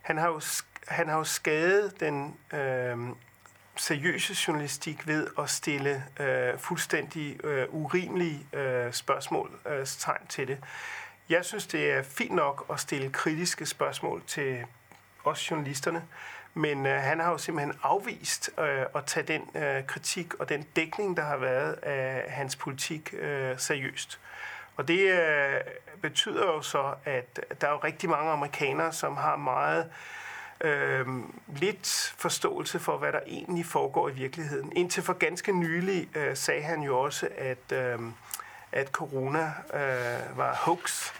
han 0.01 0.17
har 0.17 0.27
jo, 0.27 0.41
han 0.87 1.09
har 1.09 1.17
jo 1.17 1.23
skadet 1.23 1.99
den 1.99 2.37
øh, 2.53 2.97
seriøse 3.75 4.35
journalistik 4.47 5.07
ved 5.07 5.27
at 5.39 5.49
stille 5.49 6.03
øh, 6.19 6.57
fuldstændig 6.57 7.45
øh, 7.45 7.65
urimelige 7.69 8.47
øh, 8.53 8.93
spørgsmål 8.93 9.51
øh, 9.65 9.85
tegn 9.85 10.27
til 10.29 10.47
det. 10.47 10.57
Jeg 11.29 11.45
synes, 11.45 11.67
det 11.67 11.91
er 11.91 12.03
fint 12.03 12.31
nok 12.31 12.65
at 12.69 12.79
stille 12.79 13.09
kritiske 13.09 13.65
spørgsmål 13.65 14.23
til 14.27 14.65
os 15.23 15.51
journalisterne, 15.51 16.03
men 16.53 16.85
øh, 16.85 17.01
han 17.01 17.19
har 17.19 17.31
jo 17.31 17.37
simpelthen 17.37 17.79
afvist 17.83 18.49
øh, 18.59 18.85
at 18.95 19.05
tage 19.05 19.27
den 19.27 19.63
øh, 19.63 19.85
kritik 19.85 20.33
og 20.33 20.49
den 20.49 20.65
dækning, 20.75 21.17
der 21.17 21.23
har 21.23 21.37
været 21.37 21.73
af 21.73 22.31
hans 22.31 22.55
politik 22.55 23.13
øh, 23.13 23.59
seriøst. 23.59 24.19
Og 24.75 24.87
det 24.87 24.99
øh, 24.99 25.61
betyder 26.01 26.45
jo 26.45 26.61
så, 26.61 26.95
at 27.05 27.39
der 27.61 27.67
er 27.67 27.71
jo 27.71 27.77
rigtig 27.77 28.09
mange 28.09 28.31
amerikanere, 28.31 28.93
som 28.93 29.17
har 29.17 29.35
meget 29.35 29.85
øh, 29.85 29.91
lidt 31.47 32.13
forståelse 32.17 32.79
for, 32.79 32.97
hvad 32.97 33.11
der 33.11 33.19
egentlig 33.27 33.65
foregår 33.65 34.09
i 34.09 34.13
virkeligheden. 34.13 34.73
Indtil 34.75 35.03
for 35.03 35.13
ganske 35.13 35.51
nylig 35.51 36.17
øh, 36.17 36.37
sagde 36.37 36.61
han 36.61 36.81
jo 36.81 36.99
også, 36.99 37.29
at, 37.37 37.71
øh, 37.71 37.99
at 38.71 38.87
corona 38.87 39.53
øh, 39.73 40.37
var 40.37 40.55
hoax. 40.55 41.11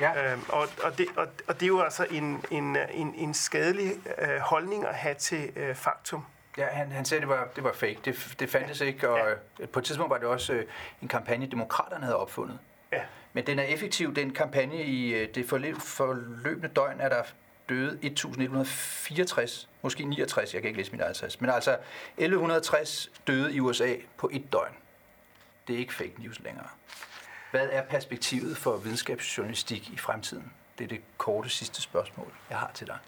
Ja. 0.00 0.32
Øhm, 0.32 0.42
og, 0.48 0.68
og, 0.82 0.98
det, 0.98 1.06
og, 1.16 1.26
og 1.48 1.54
det 1.54 1.62
er 1.62 1.66
jo 1.66 1.80
altså 1.80 2.06
en, 2.10 2.44
en, 2.50 2.76
en, 2.90 3.14
en 3.14 3.34
skadelig 3.34 3.92
øh, 4.18 4.38
holdning 4.38 4.86
at 4.86 4.94
have 4.94 5.14
til 5.14 5.52
øh, 5.56 5.74
faktum. 5.74 6.24
Ja, 6.58 6.66
han, 6.66 6.92
han 6.92 7.04
sagde, 7.04 7.20
det 7.20 7.28
var, 7.28 7.48
det 7.56 7.64
var 7.64 7.72
fake. 7.72 7.98
Det, 8.04 8.34
det 8.38 8.50
fandtes 8.50 8.80
ja. 8.80 8.86
ikke, 8.86 9.08
og 9.08 9.18
ja. 9.60 9.66
på 9.66 9.78
et 9.78 9.84
tidspunkt 9.84 10.10
var 10.10 10.18
det 10.18 10.26
også 10.26 10.52
øh, 10.52 10.64
en 11.02 11.08
kampagne, 11.08 11.46
demokraterne 11.46 12.04
havde 12.04 12.16
opfundet. 12.16 12.58
Ja. 12.92 13.00
Men 13.32 13.46
den 13.46 13.58
er 13.58 13.62
effektiv, 13.62 14.14
den 14.14 14.32
kampagne 14.32 14.84
i 14.84 15.14
øh, 15.14 15.34
det 15.34 15.48
forløbende 15.48 16.68
døgn 16.68 17.00
er 17.00 17.08
der 17.08 17.22
døde 17.68 17.98
1164, 18.02 19.68
måske 19.82 20.04
69, 20.04 20.54
jeg 20.54 20.62
kan 20.62 20.68
ikke 20.68 20.80
læse 20.80 20.92
min 20.92 21.00
eget 21.00 21.36
men 21.40 21.50
altså 21.50 21.78
1160 22.16 23.10
døde 23.26 23.54
i 23.54 23.60
USA 23.60 23.94
på 24.16 24.30
et 24.32 24.52
døgn. 24.52 24.74
Det 25.68 25.74
er 25.74 25.78
ikke 25.78 25.94
fake 25.94 26.14
news 26.18 26.40
længere. 26.40 26.68
Hvad 27.50 27.68
er 27.72 27.82
perspektivet 27.82 28.56
for 28.56 28.76
videnskabsjournalistik 28.76 29.90
i 29.90 29.96
fremtiden? 29.96 30.52
Det 30.78 30.84
er 30.84 30.88
det 30.88 31.00
korte 31.18 31.48
sidste 31.48 31.82
spørgsmål, 31.82 32.32
jeg 32.50 32.58
har 32.58 32.70
til 32.74 32.86
dig. 32.86 32.98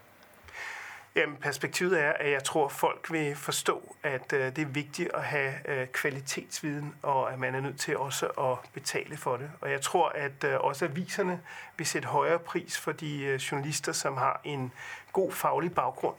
Jamen, 1.16 1.36
perspektivet 1.36 2.00
er, 2.00 2.12
at 2.12 2.30
jeg 2.30 2.44
tror, 2.44 2.68
folk 2.68 3.12
vil 3.12 3.36
forstå, 3.36 3.96
at 4.02 4.32
øh, 4.32 4.56
det 4.56 4.58
er 4.58 4.66
vigtigt 4.66 5.10
at 5.14 5.22
have 5.22 5.52
øh, 5.68 5.86
kvalitetsviden, 5.86 6.94
og 7.02 7.32
at 7.32 7.38
man 7.38 7.54
er 7.54 7.60
nødt 7.60 7.80
til 7.80 7.96
også 7.96 8.26
at 8.26 8.70
betale 8.72 9.16
for 9.16 9.36
det. 9.36 9.50
Og 9.60 9.70
jeg 9.70 9.80
tror, 9.80 10.08
at 10.08 10.44
øh, 10.44 10.60
også 10.60 10.84
aviserne 10.84 11.40
vil 11.76 11.86
sætte 11.86 12.08
højere 12.08 12.38
pris 12.38 12.78
for 12.78 12.92
de 12.92 13.22
øh, 13.24 13.36
journalister, 13.36 13.92
som 13.92 14.16
har 14.16 14.40
en 14.44 14.72
god 15.12 15.32
faglig 15.32 15.74
baggrund, 15.74 16.16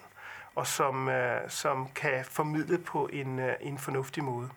og 0.56 0.68
som, 0.68 1.10
øh, 1.10 1.50
som 1.50 1.88
kan 1.96 2.26
formidle 2.26 2.78
på 2.78 3.10
en, 3.14 3.40
øh, 3.40 3.54
en 3.62 3.78
fornuftig 3.78 4.24
måde. 4.24 4.50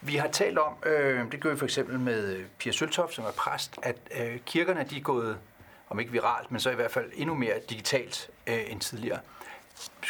Vi 0.00 0.16
har 0.16 0.28
talt 0.28 0.58
om, 0.58 0.76
øh, 0.86 1.32
det 1.32 1.40
gør 1.40 1.50
vi 1.50 1.56
for 1.58 1.64
eksempel 1.64 1.98
med 2.00 2.36
øh, 2.36 2.44
Pia 2.58 2.72
Søltoft, 2.72 3.14
som 3.14 3.24
er 3.24 3.32
præst, 3.36 3.78
at 3.82 3.96
øh, 4.20 4.40
kirkerne 4.46 4.86
de 4.90 4.96
er 4.96 5.02
gået, 5.02 5.38
om 5.88 6.00
ikke 6.00 6.12
viralt, 6.12 6.50
men 6.50 6.60
så 6.60 6.70
i 6.70 6.74
hvert 6.74 6.90
fald 6.90 7.10
endnu 7.14 7.34
mere 7.34 7.54
digitalt 7.70 8.30
øh, 8.46 8.70
end 8.70 8.80
tidligere. 8.80 9.18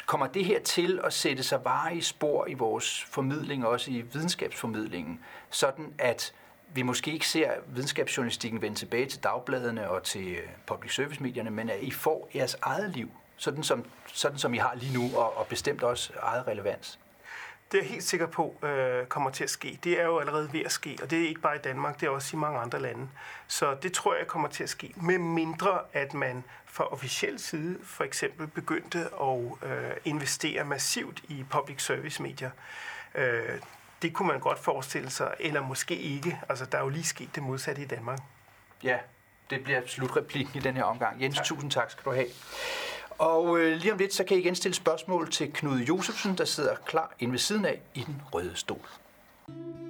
Kommer 0.06 0.26
det 0.26 0.44
her 0.44 0.60
til 0.60 1.00
at 1.04 1.12
sætte 1.12 1.42
sig 1.42 1.64
varige 1.64 1.98
i 1.98 2.00
spor 2.00 2.46
i 2.46 2.54
vores 2.54 3.04
formidling, 3.04 3.66
også 3.66 3.90
i 3.90 4.00
videnskabsformidlingen, 4.00 5.20
sådan 5.50 5.94
at 5.98 6.32
vi 6.74 6.82
måske 6.82 7.12
ikke 7.12 7.28
ser 7.28 7.50
videnskabsjournalistikken 7.66 8.62
vende 8.62 8.78
tilbage 8.78 9.06
til 9.06 9.22
dagbladene 9.22 9.90
og 9.90 10.02
til 10.02 10.32
øh, 10.32 10.48
public 10.66 10.94
service 10.94 11.22
medierne, 11.22 11.50
men 11.50 11.70
at 11.70 11.82
I 11.82 11.90
får 11.90 12.30
jeres 12.34 12.56
eget 12.62 12.90
liv, 12.90 13.10
sådan 13.36 13.62
som, 13.62 13.84
sådan 14.06 14.38
som 14.38 14.54
I 14.54 14.58
har 14.58 14.74
lige 14.74 14.94
nu, 14.94 15.16
og, 15.16 15.36
og 15.36 15.46
bestemt 15.46 15.82
også 15.82 16.12
eget 16.22 16.46
relevans? 16.46 16.98
Det 17.72 17.78
er 17.78 17.82
jeg 17.82 17.90
helt 17.90 18.04
sikker 18.04 18.26
på 18.26 18.56
øh, 18.62 19.06
kommer 19.06 19.30
til 19.30 19.44
at 19.44 19.50
ske. 19.50 19.78
Det 19.84 20.00
er 20.00 20.04
jo 20.04 20.18
allerede 20.18 20.52
ved 20.52 20.60
at 20.60 20.72
ske, 20.72 20.98
og 21.02 21.10
det 21.10 21.22
er 21.22 21.28
ikke 21.28 21.40
bare 21.40 21.56
i 21.56 21.58
Danmark, 21.58 22.00
det 22.00 22.06
er 22.06 22.10
også 22.10 22.36
i 22.36 22.40
mange 22.40 22.58
andre 22.58 22.80
lande. 22.80 23.08
Så 23.46 23.76
det 23.82 23.92
tror 23.92 24.14
jeg 24.16 24.26
kommer 24.26 24.48
til 24.48 24.62
at 24.62 24.68
ske, 24.68 24.92
med 24.96 25.18
mindre 25.18 25.80
at 25.92 26.14
man 26.14 26.44
fra 26.66 26.92
officiel 26.92 27.38
side 27.38 27.78
for 27.84 28.04
eksempel 28.04 28.46
begyndte 28.46 28.98
at 28.98 29.70
øh, 29.70 29.90
investere 30.04 30.64
massivt 30.64 31.22
i 31.28 31.44
public 31.50 31.82
service 31.82 32.22
medier. 32.22 32.50
Øh, 33.14 33.58
det 34.02 34.12
kunne 34.12 34.28
man 34.28 34.40
godt 34.40 34.58
forestille 34.58 35.10
sig, 35.10 35.34
eller 35.40 35.62
måske 35.62 35.96
ikke. 35.96 36.40
Altså, 36.48 36.64
der 36.64 36.78
er 36.78 36.82
jo 36.82 36.88
lige 36.88 37.04
sket 37.04 37.34
det 37.34 37.42
modsatte 37.42 37.82
i 37.82 37.86
Danmark. 37.86 38.18
Ja, 38.82 38.98
det 39.50 39.64
bliver 39.64 39.80
slutreplikken 39.86 40.56
i 40.56 40.60
den 40.60 40.76
her 40.76 40.84
omgang. 40.84 41.22
Jens, 41.22 41.36
tak. 41.36 41.44
tusind 41.44 41.70
tak 41.70 41.90
skal 41.90 42.04
du 42.04 42.12
have. 42.12 42.26
Og 43.18 43.60
øh, 43.60 43.76
lige 43.76 43.92
om 43.92 43.98
lidt, 43.98 44.14
så 44.14 44.24
kan 44.24 44.36
I 44.36 44.40
igen 44.40 44.54
stille 44.54 44.74
spørgsmål 44.74 45.30
til 45.30 45.52
Knud 45.52 45.78
Josefsen, 45.78 46.38
der 46.38 46.44
sidder 46.44 46.74
klar 46.86 47.14
inde 47.18 47.32
ved 47.32 47.38
siden 47.38 47.64
af 47.64 47.80
i 47.94 48.00
den 48.00 48.22
røde 48.32 48.52
stol. 48.54 48.88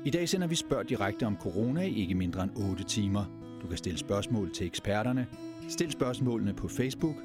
I 0.04 0.10
dag 0.10 0.28
sender 0.28 0.46
vi 0.46 0.54
spørg 0.54 0.88
direkte 0.88 1.26
om 1.26 1.36
corona 1.40 1.82
i 1.82 1.94
ikke 1.94 2.14
mindre 2.14 2.42
end 2.42 2.50
8 2.70 2.84
timer. 2.84 3.24
Du 3.62 3.68
kan 3.68 3.76
stille 3.76 3.98
spørgsmål 3.98 4.52
til 4.54 4.66
eksperterne. 4.66 5.26
Stil 5.68 5.92
spørgsmålene 5.92 6.54
på 6.54 6.68
Facebook, 6.68 7.16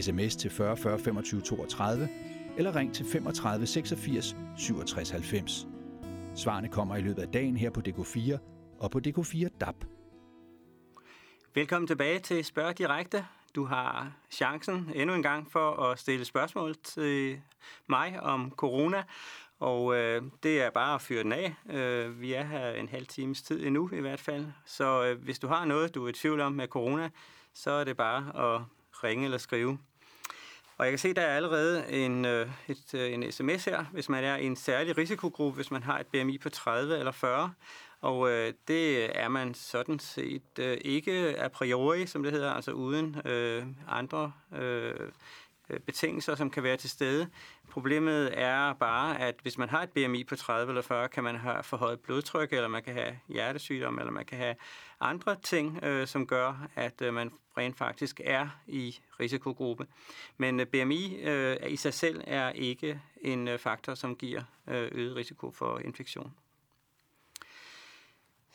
sms 0.00 0.36
til 0.36 0.50
40 0.50 0.76
40 0.76 0.98
25 0.98 1.40
32 1.40 2.08
eller 2.56 2.76
ring 2.76 2.94
til 2.94 3.06
35 3.06 3.66
86 3.66 4.36
67 4.56 5.10
90. 5.10 5.66
Svarene 6.34 6.68
kommer 6.68 6.96
i 6.96 7.00
løbet 7.00 7.22
af 7.22 7.28
dagen 7.28 7.56
her 7.56 7.70
på 7.70 7.80
DK4 7.88 8.38
og 8.78 8.90
på 8.90 9.00
DK4 9.06 9.48
DAB. 9.60 9.84
Velkommen 11.54 11.86
tilbage 11.86 12.18
til 12.18 12.44
Spørg 12.44 12.78
Direkte. 12.78 13.24
Du 13.54 13.64
har 13.64 14.12
chancen 14.30 14.92
endnu 14.94 15.14
en 15.14 15.22
gang 15.22 15.52
for 15.52 15.82
at 15.82 15.98
stille 15.98 16.24
spørgsmål 16.24 16.74
til 16.84 17.40
mig 17.86 18.20
om 18.22 18.52
corona, 18.56 19.02
og 19.60 19.96
øh, 19.96 20.22
det 20.42 20.62
er 20.62 20.70
bare 20.70 20.94
at 20.94 21.02
fyre 21.02 21.22
den 21.22 21.32
af. 21.32 21.54
Øh, 21.70 22.20
vi 22.20 22.32
er 22.32 22.44
her 22.44 22.70
en 22.70 22.88
halv 22.88 23.06
times 23.06 23.42
tid 23.42 23.66
endnu 23.66 23.90
i 23.92 24.00
hvert 24.00 24.20
fald, 24.20 24.46
så 24.64 25.04
øh, 25.04 25.22
hvis 25.22 25.38
du 25.38 25.46
har 25.48 25.64
noget, 25.64 25.94
du 25.94 26.04
er 26.04 26.08
i 26.08 26.12
tvivl 26.12 26.40
om 26.40 26.52
med 26.52 26.68
corona, 26.68 27.10
så 27.54 27.70
er 27.70 27.84
det 27.84 27.96
bare 27.96 28.54
at 28.54 28.62
ringe 29.04 29.24
eller 29.24 29.38
skrive. 29.38 29.78
Og 30.78 30.86
jeg 30.86 30.92
kan 30.92 30.98
se, 30.98 31.14
der 31.14 31.22
er 31.22 31.36
allerede 31.36 31.92
en, 31.92 32.24
øh, 32.24 32.48
et, 32.68 32.94
øh, 32.94 33.12
en 33.12 33.32
sms 33.32 33.64
her, 33.64 33.84
hvis 33.92 34.08
man 34.08 34.24
er 34.24 34.36
i 34.36 34.46
en 34.46 34.56
særlig 34.56 34.98
risikogruppe, 34.98 35.56
hvis 35.56 35.70
man 35.70 35.82
har 35.82 35.98
et 35.98 36.06
BMI 36.06 36.38
på 36.38 36.48
30 36.48 36.98
eller 36.98 37.12
40, 37.12 37.52
og 38.00 38.30
øh, 38.30 38.52
det 38.68 39.16
er 39.18 39.28
man 39.28 39.54
sådan 39.54 39.98
set 39.98 40.58
øh, 40.58 40.78
ikke 40.80 41.38
a 41.38 41.48
priori, 41.48 42.06
som 42.06 42.22
det 42.22 42.32
hedder, 42.32 42.50
altså 42.50 42.72
uden 42.72 43.16
øh, 43.24 43.66
andre 43.88 44.32
øh, 44.56 44.94
øh 45.70 45.80
betingelser, 45.86 46.34
som 46.34 46.50
kan 46.50 46.62
være 46.62 46.76
til 46.76 46.90
stede. 46.90 47.28
Problemet 47.70 48.38
er 48.38 48.72
bare, 48.72 49.20
at 49.20 49.34
hvis 49.42 49.58
man 49.58 49.68
har 49.68 49.82
et 49.82 49.90
BMI 49.90 50.24
på 50.24 50.36
30 50.36 50.70
eller 50.70 50.82
40, 50.82 51.08
kan 51.08 51.24
man 51.24 51.36
have 51.36 51.62
forhøjet 51.62 52.00
blodtryk, 52.00 52.52
eller 52.52 52.68
man 52.68 52.82
kan 52.82 52.94
have 52.94 53.18
hjertesygdom, 53.28 53.98
eller 53.98 54.12
man 54.12 54.24
kan 54.24 54.38
have 54.38 54.54
andre 55.00 55.36
ting, 55.42 55.84
øh, 55.84 56.06
som 56.06 56.26
gør, 56.26 56.68
at 56.74 57.02
øh, 57.02 57.14
man 57.14 57.30
rent 57.58 57.78
faktisk 57.78 58.20
er 58.24 58.48
i 58.66 59.00
risikogruppe. 59.20 59.86
Men 60.36 60.60
øh, 60.60 60.66
BMI 60.66 61.16
øh, 61.16 61.56
i 61.68 61.76
sig 61.76 61.94
selv 61.94 62.22
er 62.26 62.50
ikke 62.50 63.00
en 63.20 63.48
øh, 63.48 63.58
faktor, 63.58 63.94
som 63.94 64.16
giver 64.16 64.42
øh, 64.68 64.88
øget 64.92 65.16
risiko 65.16 65.50
for 65.50 65.78
infektion. 65.78 66.34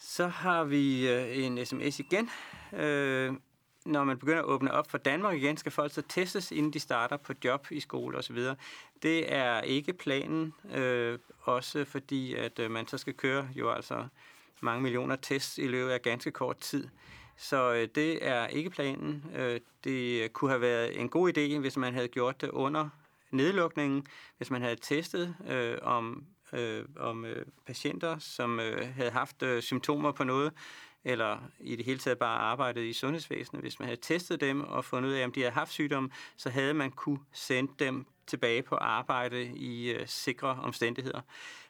Så 0.08 0.28
har 0.28 0.64
vi 0.64 1.10
øh, 1.10 1.38
en 1.38 1.66
sms 1.66 2.00
igen. 2.00 2.30
Øh, 2.74 3.34
når 3.86 4.04
man 4.04 4.18
begynder 4.18 4.40
at 4.40 4.46
åbne 4.46 4.74
op 4.74 4.92
for 4.92 4.98
Danmark 4.98 5.38
igen, 5.38 5.58
skal 5.58 5.72
folk 5.72 5.94
så 5.94 6.02
testes, 6.02 6.52
inden 6.52 6.74
de 6.74 6.80
starter 6.80 7.18
på 7.18 7.34
job 7.44 7.68
i 7.72 7.80
skole 7.80 8.18
osv. 8.18 8.38
Det 9.04 9.34
er 9.34 9.62
ikke 9.62 9.94
planen, 9.94 10.54
øh, 10.74 11.20
også 11.42 11.86
fordi 11.86 12.34
at 12.34 12.60
øh, 12.60 12.72
man 12.72 12.88
så 12.88 12.98
skal 12.98 13.14
køre 13.14 13.50
jo 13.56 13.72
altså 13.72 14.08
mange 14.62 14.82
millioner 14.82 15.16
tests 15.16 15.58
i 15.58 15.68
løbet 15.68 15.92
af 15.92 16.02
ganske 16.02 16.32
kort 16.32 16.58
tid. 16.58 16.88
Så 17.38 17.74
øh, 17.74 17.88
det 17.96 18.28
er 18.28 18.48
ikke 18.48 18.70
planen. 18.70 19.26
Øh, 19.36 19.60
det 19.84 20.24
øh, 20.24 20.30
kunne 20.30 20.52
have 20.52 20.62
været 20.62 21.00
en 21.00 21.10
god 21.10 21.38
idé, 21.38 21.60
hvis 21.60 21.78
man 21.78 21.94
havde 21.94 22.08
gjort 22.08 22.42
det 22.42 22.50
under 22.50 22.90
nedlukningen, 23.32 24.08
hvis 24.38 24.52
man 24.52 24.62
havde 24.62 24.76
testet 24.76 25.36
øh, 25.48 25.78
om, 25.82 26.26
øh, 26.54 26.86
om 26.98 27.26
øh, 27.26 27.46
patienter, 27.66 28.20
som 28.20 28.60
øh, 28.60 28.96
havde 28.96 29.12
haft 29.12 29.44
øh, 29.44 29.62
symptomer 29.62 30.12
på 30.12 30.24
noget, 30.24 30.54
eller 31.04 31.38
i 31.60 31.76
det 31.76 31.86
hele 31.86 32.00
taget 32.00 32.18
bare 32.18 32.40
arbejdet 32.40 32.84
i 32.84 32.94
sundhedsvæsenet. 32.94 33.62
Hvis 33.62 33.80
man 33.80 33.88
havde 33.88 34.02
testet 34.02 34.42
dem 34.42 34.62
og 34.62 34.86
fundet 34.86 35.10
ud 35.10 35.14
af, 35.14 35.24
om 35.24 35.32
de 35.32 35.40
havde 35.40 35.54
haft 35.54 35.72
sygdom, 35.72 36.12
så 36.38 36.50
havde 36.50 36.74
man 36.74 36.92
kunne 36.92 37.20
sende 37.32 37.74
dem 37.80 38.06
tilbage 38.28 38.62
på 38.62 38.76
arbejde 38.76 39.44
i 39.46 39.92
øh, 39.92 40.08
sikre 40.08 40.48
omstændigheder. 40.48 41.22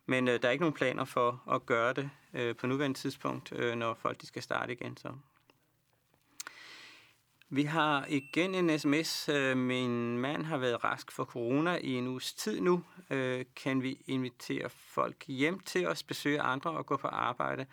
Men 0.05 0.27
øh, 0.27 0.41
der 0.41 0.47
er 0.47 0.51
ikke 0.51 0.61
nogen 0.63 0.75
planer 0.75 1.05
for 1.05 1.43
at 1.51 1.65
gøre 1.65 1.93
det 1.93 2.09
øh, 2.33 2.55
på 2.55 2.67
nuværende 2.67 2.97
tidspunkt, 2.97 3.51
øh, 3.55 3.75
når 3.75 3.93
folk 3.93 4.21
de 4.21 4.27
skal 4.27 4.41
starte 4.41 4.73
igen. 4.73 4.97
Så. 4.97 5.09
Vi 7.49 7.63
har 7.63 8.05
igen 8.09 8.55
en 8.55 8.79
sms. 8.79 9.29
Øh, 9.29 9.57
min 9.57 10.17
mand 10.17 10.45
har 10.45 10.57
været 10.57 10.83
rask 10.83 11.11
for 11.11 11.25
corona 11.25 11.75
i 11.75 11.93
en 11.93 12.07
uges 12.07 12.33
tid 12.33 12.61
nu. 12.61 12.83
Øh, 13.09 13.45
kan 13.55 13.83
vi 13.83 14.01
invitere 14.07 14.69
folk 14.69 15.25
hjem 15.27 15.59
til 15.59 15.87
os, 15.87 16.03
besøge 16.03 16.41
andre 16.41 16.71
og 16.71 16.85
gå 16.85 16.97
på 16.97 17.07
arbejde? 17.07 17.65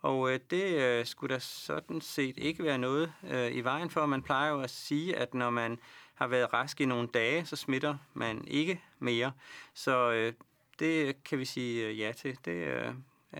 Og 0.00 0.32
øh, 0.32 0.40
det 0.50 0.64
øh, 0.64 1.06
skulle 1.06 1.34
der 1.34 1.40
sådan 1.40 2.00
set 2.00 2.38
ikke 2.38 2.64
være 2.64 2.78
noget 2.78 3.12
i 3.52 3.60
vejen 3.60 3.90
for. 3.90 4.06
Man 4.06 4.22
plejer 4.22 4.50
jo 4.50 4.60
at 4.60 4.70
sige, 4.70 5.16
at 5.16 5.34
når 5.34 5.50
man 5.50 5.78
har 6.14 6.26
været 6.26 6.52
rask 6.52 6.80
i 6.80 6.84
nogle 6.84 7.08
dage, 7.08 7.46
så 7.46 7.56
smitter 7.56 7.96
man 8.14 8.44
ikke 8.48 8.82
mere. 8.98 9.32
Så 9.74 10.32
det 10.78 11.24
kan 11.24 11.38
vi 11.38 11.44
sige 11.44 11.92
ja 11.92 12.12
til. 12.12 12.38
Det 12.44 12.94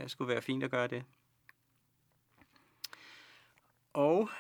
skulle 0.07 0.29
være 0.29 0.43
fint 0.43 0.65
at 0.65 0.71
gøre 0.71 0.87
det. 0.87 1.05
Og 3.93 4.31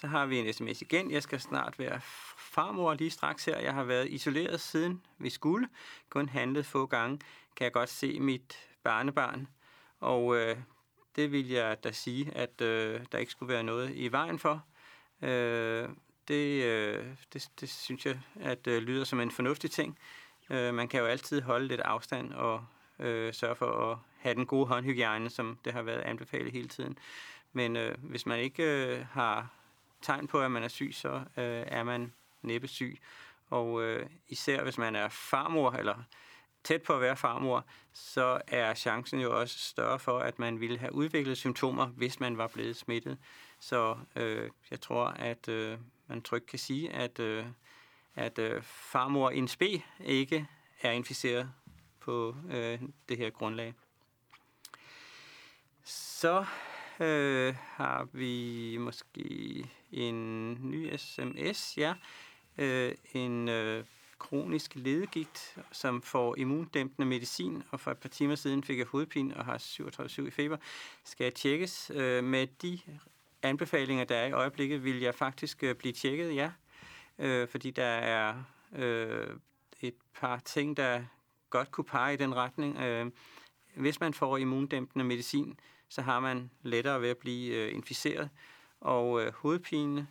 så 0.00 0.06
har 0.06 0.26
vi 0.26 0.38
en 0.38 0.52
sms 0.52 0.82
igen. 0.82 1.10
Jeg 1.10 1.22
skal 1.22 1.40
snart 1.40 1.78
være 1.78 2.00
farmor 2.38 2.94
lige 2.94 3.10
straks 3.10 3.44
her. 3.44 3.58
Jeg 3.58 3.74
har 3.74 3.84
været 3.84 4.08
isoleret 4.10 4.60
siden 4.60 5.02
vi 5.18 5.30
skulle. 5.30 5.68
Kun 6.08 6.28
handlet 6.28 6.66
få 6.66 6.86
gange. 6.86 7.18
Kan 7.56 7.64
jeg 7.64 7.72
godt 7.72 7.88
se 7.88 8.20
mit 8.20 8.58
barnebarn. 8.84 9.48
Og 10.00 10.36
øh, 10.36 10.56
det 11.16 11.32
vil 11.32 11.48
jeg 11.48 11.84
da 11.84 11.92
sige, 11.92 12.32
at 12.34 12.60
øh, 12.60 13.00
der 13.12 13.18
ikke 13.18 13.32
skulle 13.32 13.52
være 13.52 13.62
noget 13.62 13.90
i 13.94 14.08
vejen 14.12 14.38
for. 14.38 14.64
Øh, 15.22 15.88
det, 16.28 16.64
øh, 16.64 17.06
det, 17.32 17.48
det 17.60 17.70
synes 17.70 18.06
jeg, 18.06 18.20
at 18.40 18.66
øh, 18.66 18.82
lyder 18.82 19.04
som 19.04 19.20
en 19.20 19.30
fornuftig 19.30 19.70
ting. 19.70 19.98
Øh, 20.50 20.74
man 20.74 20.88
kan 20.88 21.00
jo 21.00 21.06
altid 21.06 21.40
holde 21.40 21.66
lidt 21.66 21.80
afstand 21.80 22.32
og 22.32 22.64
øh, 22.98 23.34
sørge 23.34 23.56
for 23.56 23.90
at 23.90 23.98
have 24.18 24.34
den 24.34 24.46
gode 24.46 24.66
håndhygiejne, 24.66 25.30
som 25.30 25.58
det 25.64 25.72
har 25.72 25.82
været 25.82 26.00
anbefalet 26.00 26.52
hele 26.52 26.68
tiden. 26.68 26.98
Men 27.52 27.76
øh, 27.76 27.94
hvis 27.98 28.26
man 28.26 28.40
ikke 28.40 28.62
øh, 28.62 29.06
har 29.10 29.48
tegn 30.04 30.26
på, 30.26 30.40
at 30.40 30.50
man 30.50 30.62
er 30.62 30.68
syg, 30.68 30.90
så 30.92 31.08
øh, 31.36 31.64
er 31.66 31.82
man 31.82 32.12
næppe 32.42 32.68
syg. 32.68 32.98
Og 33.50 33.82
øh, 33.82 34.06
især 34.28 34.62
hvis 34.62 34.78
man 34.78 34.96
er 34.96 35.08
farmor, 35.08 35.70
eller 35.70 35.94
tæt 36.64 36.82
på 36.82 36.94
at 36.94 37.00
være 37.00 37.16
farmor, 37.16 37.64
så 37.92 38.40
er 38.46 38.74
chancen 38.74 39.20
jo 39.20 39.40
også 39.40 39.58
større 39.58 39.98
for, 39.98 40.18
at 40.18 40.38
man 40.38 40.60
ville 40.60 40.78
have 40.78 40.94
udviklet 40.94 41.38
symptomer, 41.38 41.86
hvis 41.86 42.20
man 42.20 42.38
var 42.38 42.48
blevet 42.48 42.76
smittet. 42.76 43.18
Så 43.60 43.96
øh, 44.16 44.50
jeg 44.70 44.80
tror, 44.80 45.04
at 45.06 45.48
øh, 45.48 45.78
man 46.06 46.22
trygt 46.22 46.46
kan 46.46 46.58
sige, 46.58 46.92
at, 46.92 47.18
øh, 47.18 47.46
at 48.14 48.38
øh, 48.38 48.62
farmor 48.62 49.30
in 49.30 49.48
spe 49.48 49.82
ikke 50.00 50.46
er 50.80 50.90
inficeret 50.90 51.50
på 52.00 52.36
øh, 52.50 52.80
det 53.08 53.18
her 53.18 53.30
grundlag. 53.30 53.74
Så 55.84 56.44
øh, 57.00 57.54
har 57.58 58.08
vi 58.12 58.76
måske 58.80 59.70
en 59.94 60.52
ny 60.70 60.96
sms, 60.96 61.74
ja. 61.76 61.94
Øh, 62.58 62.92
en 63.12 63.48
øh, 63.48 63.84
kronisk 64.18 64.72
ledegigt, 64.74 65.56
som 65.72 66.02
får 66.02 66.36
immundæmpende 66.36 67.08
medicin, 67.08 67.62
og 67.70 67.80
for 67.80 67.90
et 67.90 67.98
par 67.98 68.08
timer 68.08 68.34
siden 68.34 68.64
fik 68.64 68.78
jeg 68.78 68.86
hovedpine 68.86 69.36
og 69.36 69.44
har 69.44 69.58
37,7 69.58 70.26
i 70.26 70.30
feber, 70.30 70.56
skal 71.04 71.32
tjekkes. 71.32 71.90
Øh, 71.94 72.24
med 72.24 72.46
de 72.46 72.78
anbefalinger, 73.42 74.04
der 74.04 74.16
er 74.16 74.26
i 74.26 74.32
øjeblikket, 74.32 74.84
vil 74.84 75.00
jeg 75.00 75.14
faktisk 75.14 75.62
øh, 75.62 75.74
blive 75.74 75.92
tjekket, 75.92 76.34
ja. 76.34 76.50
Øh, 77.18 77.48
fordi 77.48 77.70
der 77.70 77.84
er 77.84 78.34
øh, 78.76 79.36
et 79.80 79.94
par 80.20 80.38
ting, 80.38 80.76
der 80.76 81.04
godt 81.50 81.70
kunne 81.70 81.84
pege 81.84 82.14
i 82.14 82.16
den 82.16 82.34
retning. 82.34 82.78
Øh, 82.78 83.10
hvis 83.74 84.00
man 84.00 84.14
får 84.14 84.36
immundæmpende 84.36 85.04
medicin, 85.04 85.58
så 85.88 86.02
har 86.02 86.20
man 86.20 86.50
lettere 86.62 87.02
ved 87.02 87.08
at 87.08 87.18
blive 87.18 87.54
øh, 87.54 87.74
inficeret. 87.74 88.30
Og 88.84 89.22
øh, 89.22 89.32
hovedpine 89.32 90.06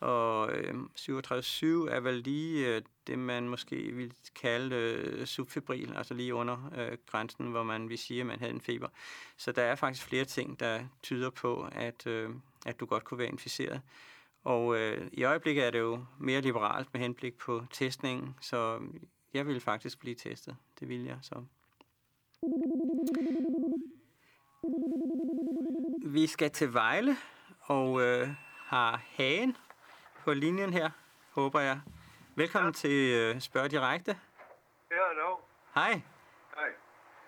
og 0.00 0.52
øh, 0.52 0.74
37,7 0.98 1.66
er 1.66 2.00
vel 2.00 2.14
lige 2.14 2.76
øh, 2.76 2.82
det, 3.06 3.18
man 3.18 3.48
måske 3.48 3.76
vil 3.92 4.12
kalde 4.34 4.76
øh, 4.76 5.26
subfebril, 5.26 5.96
altså 5.96 6.14
lige 6.14 6.34
under 6.34 6.70
øh, 6.76 6.98
grænsen, 7.06 7.46
hvor 7.46 7.62
man 7.62 7.88
vil 7.88 7.98
sige, 7.98 8.20
at 8.20 8.26
man 8.26 8.38
havde 8.38 8.52
en 8.52 8.60
feber. 8.60 8.88
Så 9.36 9.52
der 9.52 9.62
er 9.62 9.74
faktisk 9.74 10.06
flere 10.06 10.24
ting, 10.24 10.60
der 10.60 10.80
tyder 11.02 11.30
på, 11.30 11.68
at, 11.72 12.06
øh, 12.06 12.30
at 12.66 12.80
du 12.80 12.86
godt 12.86 13.04
kunne 13.04 13.18
være 13.18 13.28
inficeret. 13.28 13.80
Og 14.44 14.76
øh, 14.78 15.08
i 15.12 15.24
øjeblikket 15.24 15.66
er 15.66 15.70
det 15.70 15.78
jo 15.78 16.04
mere 16.20 16.40
liberalt 16.40 16.88
med 16.92 17.00
henblik 17.00 17.38
på 17.38 17.62
testningen, 17.72 18.34
så 18.40 18.80
jeg 19.34 19.46
vil 19.46 19.60
faktisk 19.60 19.98
blive 19.98 20.14
testet. 20.14 20.56
Det 20.80 20.88
vil 20.88 21.04
jeg 21.04 21.18
så. 21.22 21.44
Vi 26.06 26.26
skal 26.26 26.50
til 26.50 26.74
Vejle 26.74 27.16
og 27.66 28.02
øh, 28.02 28.28
har 28.66 29.00
Hagen 29.16 29.56
på 30.24 30.30
linjen 30.32 30.72
her, 30.72 30.90
håber 31.34 31.60
jeg. 31.60 31.80
Velkommen 32.36 32.72
ja. 32.72 32.80
til 32.82 32.98
øh, 33.20 33.40
Spørg 33.40 33.70
Direkte. 33.70 34.12
Ja, 34.90 35.02
hallo. 35.08 35.30
Hej. 35.74 35.92
Hej. 36.56 36.70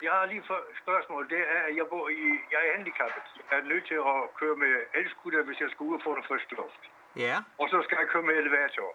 Jeg 0.02 0.12
har 0.12 0.26
lige 0.26 0.38
et 0.38 0.76
spørgsmål. 0.82 1.30
Det 1.30 1.38
er, 1.38 1.60
at 1.68 1.76
jeg, 1.76 1.86
bor 1.90 2.08
i, 2.08 2.22
jeg 2.52 2.60
er 2.66 2.76
handicappet. 2.76 3.26
Jeg 3.50 3.58
er 3.58 3.64
nødt 3.72 3.86
til 3.86 3.94
at 3.94 4.18
køre 4.40 4.56
med 4.56 4.74
elskutter, 4.94 5.42
hvis 5.42 5.60
jeg 5.60 5.70
skal 5.70 5.84
ud 5.88 5.94
og 5.98 6.02
få 6.04 6.14
den 6.14 6.24
første 6.30 6.54
luft. 6.54 6.82
Ja. 7.16 7.36
Og 7.58 7.66
så 7.72 7.78
skal 7.84 7.96
jeg 8.00 8.08
køre 8.08 8.22
med 8.22 8.34
elevator. 8.34 8.88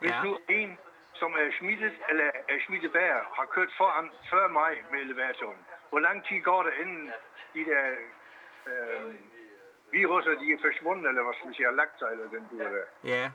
Hvis 0.00 0.10
ja. 0.10 0.22
nu 0.24 0.38
en, 0.48 0.78
som 1.20 1.30
er 1.32 1.48
smittet, 1.58 1.94
eller 2.10 2.28
er 2.48 2.58
smittet 2.66 2.92
bær, 2.92 3.16
har 3.36 3.46
kørt 3.56 3.70
foran 3.78 4.10
før 4.30 4.48
mig 4.48 4.72
med 4.92 5.00
elevatoren, 5.00 5.60
hvor 5.90 5.98
lang 5.98 6.26
tid 6.26 6.38
går 6.42 6.62
der 6.62 6.72
inden 6.82 7.12
de 7.54 7.64
der 7.70 7.84
øh, 8.70 9.14
virusser, 9.92 10.30
de 10.30 10.46
er 10.52 10.58
forsvundet, 10.66 11.08
eller 11.08 11.22
hvad 11.22 11.34
skal 11.34 11.46
man 11.46 11.54
sige, 11.54 11.76
lagt 11.76 11.98
sig, 11.98 12.08
eller 12.12 12.26
den 12.34 12.42
du 12.50 12.58
der? 12.58 12.70
Ja. 13.14 13.30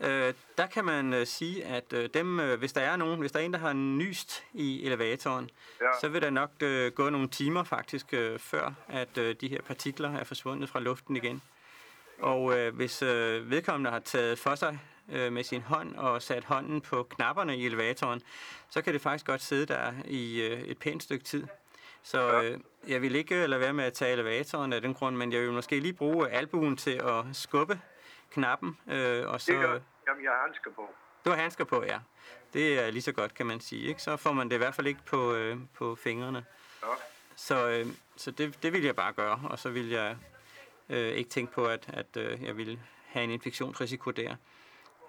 Øh, 0.00 0.34
der 0.58 0.66
kan 0.66 0.84
man 0.84 1.14
øh, 1.14 1.26
sige, 1.26 1.64
at 1.64 1.92
øh, 1.92 2.08
dem, 2.14 2.40
øh, 2.40 2.58
hvis 2.58 2.72
der 2.72 2.80
er 2.80 2.96
nogen, 2.96 3.20
hvis 3.20 3.32
der 3.32 3.40
er 3.40 3.44
en, 3.44 3.52
der 3.52 3.58
har 3.58 3.72
nyst 3.72 4.46
i 4.52 4.86
elevatoren, 4.86 5.50
ja. 5.80 5.86
så 6.00 6.08
vil 6.08 6.22
der 6.22 6.30
nok 6.30 6.50
øh, 6.62 6.92
gå 6.92 7.10
nogle 7.10 7.28
timer 7.28 7.64
faktisk, 7.64 8.14
øh, 8.14 8.38
før 8.38 8.72
at 8.88 9.18
øh, 9.18 9.34
de 9.40 9.48
her 9.48 9.62
partikler 9.62 10.18
er 10.18 10.24
forsvundet 10.24 10.68
fra 10.68 10.80
luften 10.80 11.16
igen. 11.16 11.42
Og 12.18 12.58
øh, 12.58 12.74
hvis 12.74 13.02
øh, 13.02 13.50
vedkommende 13.50 13.90
har 13.90 13.98
taget 13.98 14.38
for 14.38 14.54
sig 14.54 14.78
øh, 15.12 15.32
med 15.32 15.44
sin 15.44 15.62
hånd 15.62 15.94
og 15.94 16.22
sat 16.22 16.44
hånden 16.44 16.80
på 16.80 17.02
knapperne 17.02 17.56
i 17.56 17.66
elevatoren, 17.66 18.22
så 18.70 18.82
kan 18.82 18.92
det 18.92 19.00
faktisk 19.00 19.26
godt 19.26 19.42
sidde 19.42 19.66
der 19.66 19.92
i 20.04 20.42
øh, 20.42 20.60
et 20.60 20.78
pænt 20.78 21.02
stykke 21.02 21.24
tid. 21.24 21.46
Så 22.06 22.42
øh, 22.42 22.60
jeg 22.88 23.02
vil 23.02 23.14
ikke 23.14 23.42
øh, 23.42 23.48
lade 23.48 23.60
være 23.60 23.72
med 23.72 23.84
at 23.84 23.92
tage 23.92 24.12
elevatoren 24.12 24.72
af 24.72 24.80
den 24.80 24.94
grund, 24.94 25.16
men 25.16 25.32
jeg 25.32 25.42
vil 25.42 25.52
måske 25.52 25.80
lige 25.80 25.92
bruge 25.92 26.30
albuen 26.30 26.76
til 26.76 26.90
at 26.90 27.24
skubbe 27.32 27.80
knappen. 28.30 28.78
Øh, 28.88 29.28
og 29.28 29.40
så, 29.40 29.52
det 29.52 29.60
gør, 29.60 29.80
jamen, 30.08 30.24
jeg 30.24 30.30
har 30.30 30.42
handsker 30.42 30.70
på. 30.70 30.90
Du 31.24 31.30
har 31.30 31.36
handsker 31.36 31.64
på, 31.64 31.84
ja. 31.84 31.98
Det 32.52 32.78
er 32.80 32.90
lige 32.90 33.02
så 33.02 33.12
godt, 33.12 33.34
kan 33.34 33.46
man 33.46 33.60
sige. 33.60 33.88
Ikke? 33.88 34.02
Så 34.02 34.16
får 34.16 34.32
man 34.32 34.48
det 34.48 34.54
i 34.54 34.58
hvert 34.58 34.74
fald 34.74 34.86
ikke 34.86 35.00
på, 35.06 35.34
øh, 35.34 35.56
på 35.74 35.94
fingrene. 35.94 36.44
Ja. 36.82 36.88
Så, 37.36 37.68
øh, 37.68 37.86
så 38.16 38.30
det, 38.30 38.62
det 38.62 38.72
vil 38.72 38.84
jeg 38.84 38.96
bare 38.96 39.12
gøre, 39.12 39.40
og 39.50 39.58
så 39.58 39.70
vil 39.70 39.88
jeg 39.88 40.16
øh, 40.88 41.08
ikke 41.08 41.30
tænke 41.30 41.52
på, 41.52 41.66
at, 41.66 41.84
at 41.88 42.16
øh, 42.16 42.44
jeg 42.44 42.56
vil 42.56 42.80
have 43.06 43.24
en 43.24 43.30
infektionsrisiko 43.30 44.10
der. 44.10 44.36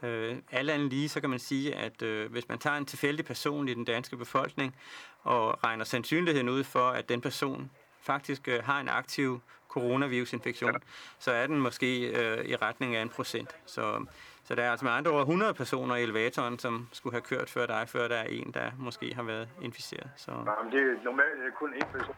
Øh, 0.04 0.38
alt 0.52 0.70
andet 0.70 0.90
lige, 0.90 1.10
så 1.10 1.22
kan 1.22 1.30
man 1.30 1.40
sige, 1.40 1.76
at 1.76 2.02
øh, 2.02 2.32
hvis 2.32 2.50
man 2.50 2.60
tager 2.60 2.78
en 2.78 2.86
tilfældig 2.86 3.26
person 3.26 3.68
i 3.68 3.74
den 3.74 3.86
danske 3.86 4.18
befolkning 4.18 4.76
og 5.24 5.64
regner 5.64 5.86
sandsynligheden 5.86 6.50
ud 6.50 6.64
for, 6.64 6.90
at 6.90 7.10
den 7.10 7.22
person 7.22 7.72
faktisk 8.02 8.48
øh, 8.48 8.64
har 8.64 8.80
en 8.80 8.90
aktiv 8.90 9.42
coronavirusinfektion, 9.70 10.72
ja. 10.72 10.80
så 11.20 11.32
er 11.32 11.48
den 11.48 11.60
måske 11.60 12.08
øh, 12.08 12.46
i 12.46 12.56
retning 12.56 12.96
af 12.96 13.02
en 13.02 13.10
procent. 13.10 13.56
Så, 13.66 14.06
så 14.44 14.56
der 14.56 14.64
er 14.64 14.72
altså 14.72 14.86
med 14.86 14.94
andre 14.94 15.12
ord 15.12 15.22
100 15.22 15.54
personer 15.54 15.96
i 15.96 16.04
elevatoren, 16.04 16.60
som 16.60 16.88
skulle 16.92 17.14
have 17.14 17.22
kørt 17.22 17.50
før 17.50 17.66
dig, 17.66 17.90
før 17.90 18.08
der 18.08 18.16
er 18.16 18.28
en, 18.28 18.52
der 18.54 18.72
måske 18.78 19.14
har 19.16 19.24
været 19.24 19.50
inficeret. 19.62 20.10
Så... 20.16 20.32
Jamen, 20.32 20.72
det 20.72 20.82
er 20.82 21.04
normalt 21.04 21.56
kun 21.60 21.74
én 21.74 21.92
person, 21.92 22.16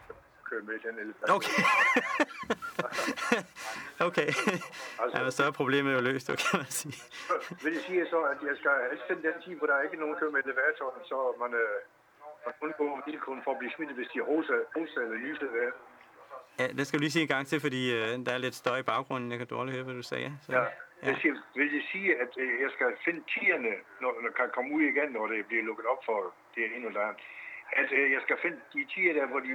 kører 0.50 0.64
med 0.70 0.74
den 0.86 0.94
elevatoren. 1.02 1.36
Okay. 1.36 1.62
Okay. 4.08 4.28
Altså, 5.02 5.18
ja, 5.24 5.30
så 5.30 5.42
er 5.44 5.50
problemet 5.62 5.90
jo 5.96 6.00
løst, 6.08 6.26
kan 6.26 6.56
man 6.62 6.70
sige. 6.80 6.96
Vil 7.64 7.72
det 7.76 7.82
sige 7.88 8.06
så, 8.14 8.20
at 8.32 8.38
jeg 8.48 8.56
skal 8.60 8.74
helst 8.90 9.04
finde 9.08 9.22
den 9.28 9.36
tid, 9.44 9.54
hvor 9.58 9.66
der 9.66 9.74
er 9.78 9.82
ikke 9.82 9.96
nogen 10.02 10.16
kører 10.20 10.32
med 10.36 10.40
elevatoren, 10.44 11.00
så 11.10 11.16
man, 11.42 11.50
øh, 11.62 11.76
man 12.46 12.54
undgår 12.64 13.02
vilkåren 13.06 13.40
for 13.44 13.50
at 13.54 13.58
blive 13.60 13.72
smittet, 13.76 13.96
hvis 13.96 14.08
de 14.14 14.18
hoser, 14.30 14.58
hoser 14.76 15.00
eller 15.04 15.18
lyser 15.26 15.48
ved. 15.56 15.68
Ja, 16.60 16.66
det 16.78 16.86
skal 16.86 16.96
du 16.98 17.02
lige 17.02 17.14
sige 17.16 17.22
en 17.28 17.32
gang 17.34 17.46
til, 17.46 17.58
fordi 17.66 17.82
øh, 17.96 18.08
der 18.26 18.32
er 18.36 18.40
lidt 18.46 18.56
støj 18.62 18.78
i 18.84 18.88
baggrunden. 18.92 19.30
Jeg 19.32 19.38
kan 19.38 19.48
dårligt 19.54 19.74
høre, 19.76 19.84
hvad 19.84 19.94
du 20.02 20.06
sagde. 20.14 20.30
Så, 20.44 20.52
ja. 20.52 20.64
Jeg 21.08 21.16
siger, 21.20 21.34
vil 21.54 21.72
det 21.76 21.82
sige, 21.92 22.10
at 22.22 22.32
øh, 22.42 22.52
jeg 22.64 22.70
skal 22.76 22.88
finde 23.04 23.22
tierne, 23.34 23.72
når 24.02 24.10
der 24.24 24.32
kan 24.38 24.48
komme 24.56 24.70
ud 24.76 24.82
igen, 24.92 25.08
når 25.16 25.26
det 25.32 25.46
bliver 25.46 25.64
lukket 25.70 25.86
op 25.92 26.00
for 26.08 26.18
det 26.54 26.62
ene 26.76 26.86
eller 26.86 27.00
andet? 27.00 27.22
At 27.80 27.88
øh, 27.98 28.06
jeg 28.14 28.20
skal 28.24 28.36
finde 28.44 28.58
de 28.74 28.80
tiger 28.94 29.12
der, 29.18 29.26
hvor 29.26 29.40
de 29.40 29.52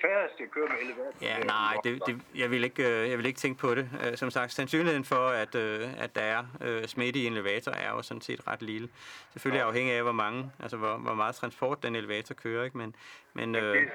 færreste 0.00 0.46
kører 0.46 0.68
med 0.68 0.76
elevator. 0.82 1.12
Ja, 1.22 1.38
nej, 1.38 1.76
det, 1.84 2.02
det, 2.06 2.20
jeg, 2.34 2.50
vil 2.50 2.64
ikke, 2.64 3.02
øh, 3.02 3.10
jeg 3.10 3.18
vil 3.18 3.26
ikke 3.26 3.38
tænke 3.38 3.60
på 3.60 3.74
det. 3.74 3.90
Øh, 4.06 4.16
som 4.16 4.30
sagt, 4.30 4.52
sandsynligheden 4.52 5.04
for, 5.04 5.28
at, 5.28 5.54
øh, 5.54 6.02
at 6.02 6.14
der 6.14 6.22
er 6.22 6.86
smitte 6.86 7.20
i 7.20 7.26
en 7.26 7.32
elevator, 7.32 7.72
er 7.72 7.90
jo 7.90 8.02
sådan 8.02 8.20
set 8.20 8.46
ret 8.46 8.62
lille. 8.62 8.88
Selvfølgelig 9.32 9.60
ja. 9.60 9.66
afhængig 9.66 9.94
af, 9.94 10.02
hvor 10.02 10.12
mange, 10.12 10.50
altså 10.62 10.76
hvor, 10.76 10.96
hvor 10.96 11.14
meget 11.14 11.34
transport 11.34 11.82
den 11.82 11.96
elevator 11.96 12.34
kører, 12.34 12.64
ikke? 12.64 12.78
Men, 12.78 12.96
men 13.34 13.54
ja, 13.54 13.60
det, 13.60 13.88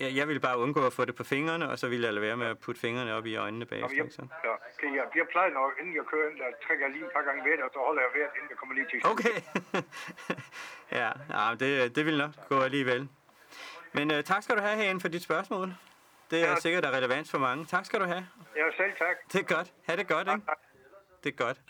jeg, 0.00 0.16
jeg 0.16 0.28
vil 0.28 0.40
bare 0.40 0.58
undgå 0.58 0.86
at 0.86 0.92
få 0.92 1.04
det 1.04 1.14
på 1.14 1.24
fingrene, 1.24 1.70
og 1.70 1.78
så 1.78 1.88
vil 1.88 2.00
jeg 2.00 2.12
lade 2.12 2.26
være 2.26 2.36
med 2.36 2.46
at 2.46 2.58
putte 2.58 2.80
fingrene 2.80 3.14
op 3.14 3.26
i 3.26 3.36
øjnene 3.36 3.66
bagefter. 3.66 3.96
Jeg, 3.96 4.12
så. 4.12 4.22
ja, 4.44 4.50
okay, 4.50 4.96
jeg, 4.96 5.04
jeg 5.16 5.26
plejer 5.30 5.50
nok, 5.50 5.72
inden 5.80 5.94
jeg 5.94 6.04
kører 6.12 6.30
ind, 6.30 6.38
der 6.38 6.44
trækker 6.66 6.84
jeg 6.86 6.92
lige 6.94 7.04
et 7.04 7.12
par 7.12 7.22
gange 7.22 7.50
ved, 7.50 7.62
og 7.62 7.70
så 7.72 7.78
holder 7.86 8.02
jeg 8.02 8.10
ved, 8.14 8.26
inden 8.36 8.48
jeg 8.50 8.58
kommer 8.60 8.74
lige 8.74 8.88
til. 8.90 8.98
Okay. 9.12 9.36
ja, 11.00 11.10
ja 11.34 11.54
det, 11.60 11.96
det 11.96 12.06
vil 12.06 12.18
nok 12.18 12.30
gå 12.48 12.60
alligevel. 12.60 13.08
Men 13.94 14.10
uh, 14.10 14.20
tak 14.24 14.42
skal 14.42 14.56
du 14.56 14.60
have 14.60 14.76
herinde 14.76 15.00
for 15.00 15.08
dit 15.08 15.22
spørgsmål. 15.22 15.74
Det 16.30 16.42
er 16.42 16.48
ja. 16.50 16.56
sikkert 16.56 16.84
er 16.84 16.90
relevant 16.90 17.30
for 17.30 17.38
mange. 17.38 17.64
Tak 17.64 17.84
skal 17.84 18.00
du 18.00 18.04
have. 18.04 18.26
Ja, 18.56 18.62
selv 18.76 18.92
tak. 18.98 19.16
Det 19.32 19.40
er 19.40 19.54
godt. 19.54 19.72
Ha' 19.86 19.96
det 19.96 20.08
godt, 20.08 20.28
ikke? 20.28 20.46
Det 21.24 21.32
er 21.32 21.44
godt. 21.44 21.60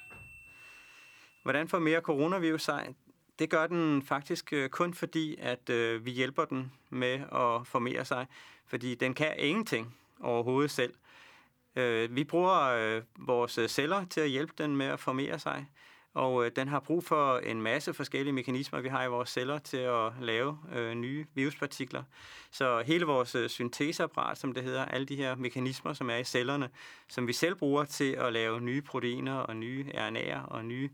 Hvordan 1.43 1.69
får 1.69 1.79
mere 1.79 2.01
coronavirus 2.01 2.63
sig? 2.63 2.95
Det 3.39 3.51
gør 3.51 3.67
den 3.67 4.03
faktisk 4.03 4.53
øh, 4.53 4.69
kun 4.69 4.95
fordi, 4.95 5.37
at 5.41 5.71
øh, 5.71 6.05
vi 6.05 6.11
hjælper 6.11 6.45
den 6.45 6.73
med 6.91 7.21
at 7.33 7.67
formere 7.67 8.05
sig. 8.05 8.27
Fordi 8.67 8.95
den 8.95 9.15
kan 9.15 9.35
ingenting 9.39 9.97
overhovedet 10.21 10.71
selv. 10.71 10.95
Øh, 11.77 12.17
vi 12.17 12.25
bruger 12.25 12.61
øh, 12.61 13.03
vores 13.19 13.59
celler 13.69 14.05
til 14.05 14.21
at 14.21 14.29
hjælpe 14.29 14.53
den 14.59 14.77
med 14.77 14.87
at 14.87 15.01
formere 15.01 15.39
sig. 15.39 15.67
Og 16.15 16.45
øh, 16.45 16.51
den 16.57 16.69
har 16.69 16.81
brug 16.81 17.05
for 17.05 17.39
en 17.39 17.63
masse 17.63 17.95
forskellige 17.95 18.33
mekanismer, 18.33 18.81
vi 18.81 18.89
har 18.89 19.05
i 19.05 19.09
vores 19.09 19.31
celler 19.31 19.59
til 19.59 19.77
at 19.77 20.13
lave 20.21 20.59
øh, 20.75 20.95
nye 20.95 21.27
viruspartikler. 21.35 22.03
Så 22.51 22.83
hele 22.87 23.05
vores 23.05 23.35
øh, 23.35 23.49
synteseapparat, 23.49 24.39
som 24.39 24.53
det 24.53 24.63
hedder, 24.63 24.85
alle 24.85 25.07
de 25.07 25.17
her 25.17 25.35
mekanismer, 25.35 25.93
som 25.93 26.11
er 26.11 26.17
i 26.17 26.25
cellerne, 26.25 26.69
som 27.09 27.27
vi 27.27 27.33
selv 27.33 27.55
bruger 27.55 27.85
til 27.85 28.13
at 28.13 28.33
lave 28.33 28.61
nye 28.61 28.83
proteiner 28.83 29.35
og 29.35 29.57
nye 29.57 29.87
RNA'er 29.95 30.47
og 30.47 30.65
nye 30.65 30.91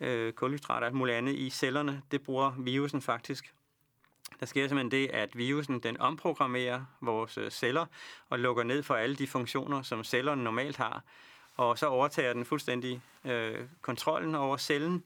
øh, 0.00 0.32
kulhydrater 0.32 0.80
og 0.80 0.86
alt 0.86 0.94
muligt 0.94 1.16
andet 1.16 1.34
i 1.34 1.50
cellerne, 1.50 2.02
det 2.10 2.22
bruger 2.22 2.52
virusen 2.58 3.02
faktisk. 3.02 3.54
Der 4.40 4.46
sker 4.46 4.68
simpelthen 4.68 4.90
det, 4.90 5.10
at 5.10 5.38
virusen 5.38 5.80
den 5.80 6.00
omprogrammerer 6.00 6.84
vores 7.00 7.38
øh, 7.38 7.50
celler 7.50 7.86
og 8.30 8.38
lukker 8.38 8.62
ned 8.62 8.82
for 8.82 8.94
alle 8.94 9.16
de 9.16 9.26
funktioner, 9.26 9.82
som 9.82 10.04
cellerne 10.04 10.44
normalt 10.44 10.76
har. 10.76 11.04
Og 11.62 11.78
så 11.78 11.86
overtager 11.86 12.32
den 12.32 12.44
fuldstændig 12.44 13.00
øh, 13.24 13.60
kontrollen 13.82 14.34
over 14.34 14.56
cellen, 14.56 15.04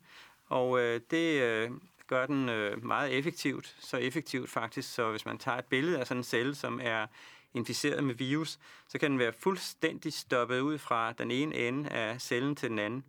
og 0.49 0.81
øh, 0.81 1.01
det 1.11 1.43
øh, 1.43 1.71
gør 2.07 2.27
den 2.27 2.49
øh, 2.49 2.85
meget 2.85 3.13
effektivt. 3.13 3.77
Så 3.81 3.97
effektivt 3.97 4.51
faktisk, 4.51 4.95
så 4.95 5.11
hvis 5.11 5.27
man 5.27 5.39
tager 5.39 5.59
et 5.59 5.65
billede 5.65 5.99
af 5.99 6.07
sådan 6.07 6.19
en 6.21 6.25
celle, 6.25 6.55
som 6.55 6.81
er 6.83 7.07
inficeret 7.55 8.05
med 8.05 8.15
virus, 8.15 8.59
så 8.89 8.99
kan 8.99 9.11
den 9.11 9.19
være 9.19 9.33
fuldstændig 9.33 10.13
stoppet 10.13 10.61
ud 10.61 10.79
fra 10.79 11.13
den 11.13 11.31
ene 11.31 11.55
ende 11.55 11.91
af 11.91 12.21
cellen 12.21 12.57
til 12.57 12.71
den 12.71 12.79
anden. 12.79 13.05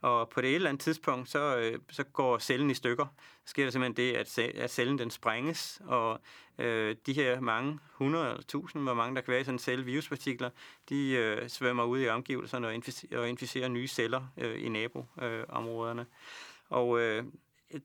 Og 0.00 0.28
på 0.28 0.40
det 0.40 0.50
et 0.50 0.54
eller 0.54 0.68
andet 0.68 0.82
tidspunkt, 0.82 1.28
så, 1.28 1.56
øh, 1.56 1.78
så 1.90 2.04
går 2.04 2.38
cellen 2.38 2.70
i 2.70 2.74
stykker. 2.74 3.06
Så 3.44 3.50
sker 3.50 3.64
der 3.64 3.70
simpelthen 3.70 3.96
det, 3.96 4.16
at, 4.16 4.38
at 4.38 4.70
cellen 4.70 4.98
den 4.98 5.10
sprænges, 5.10 5.80
og 5.86 6.20
øh, 6.58 6.96
de 7.06 7.12
her 7.12 7.40
mange, 7.40 7.78
100 7.92 8.24
eller 8.24 8.40
1000, 8.40 8.82
hvor 8.82 8.94
mange 8.94 9.14
der 9.14 9.20
kan 9.20 9.32
være 9.32 9.40
i 9.40 9.44
sådan 9.44 9.54
en 9.54 9.58
celle, 9.58 9.84
viruspartikler, 9.84 10.50
de 10.88 11.10
øh, 11.10 11.48
svømmer 11.48 11.84
ud 11.84 12.00
i 12.00 12.08
omgivelserne 12.08 12.66
og, 12.66 12.74
inficerer, 12.74 13.20
og 13.20 13.28
inficerer 13.28 13.68
nye 13.68 13.88
celler 13.88 14.22
øh, 14.38 14.64
i 14.64 14.68
naboområderne. 14.68 16.00
Øh, 16.00 16.06
og 16.68 17.00
øh, 17.00 17.24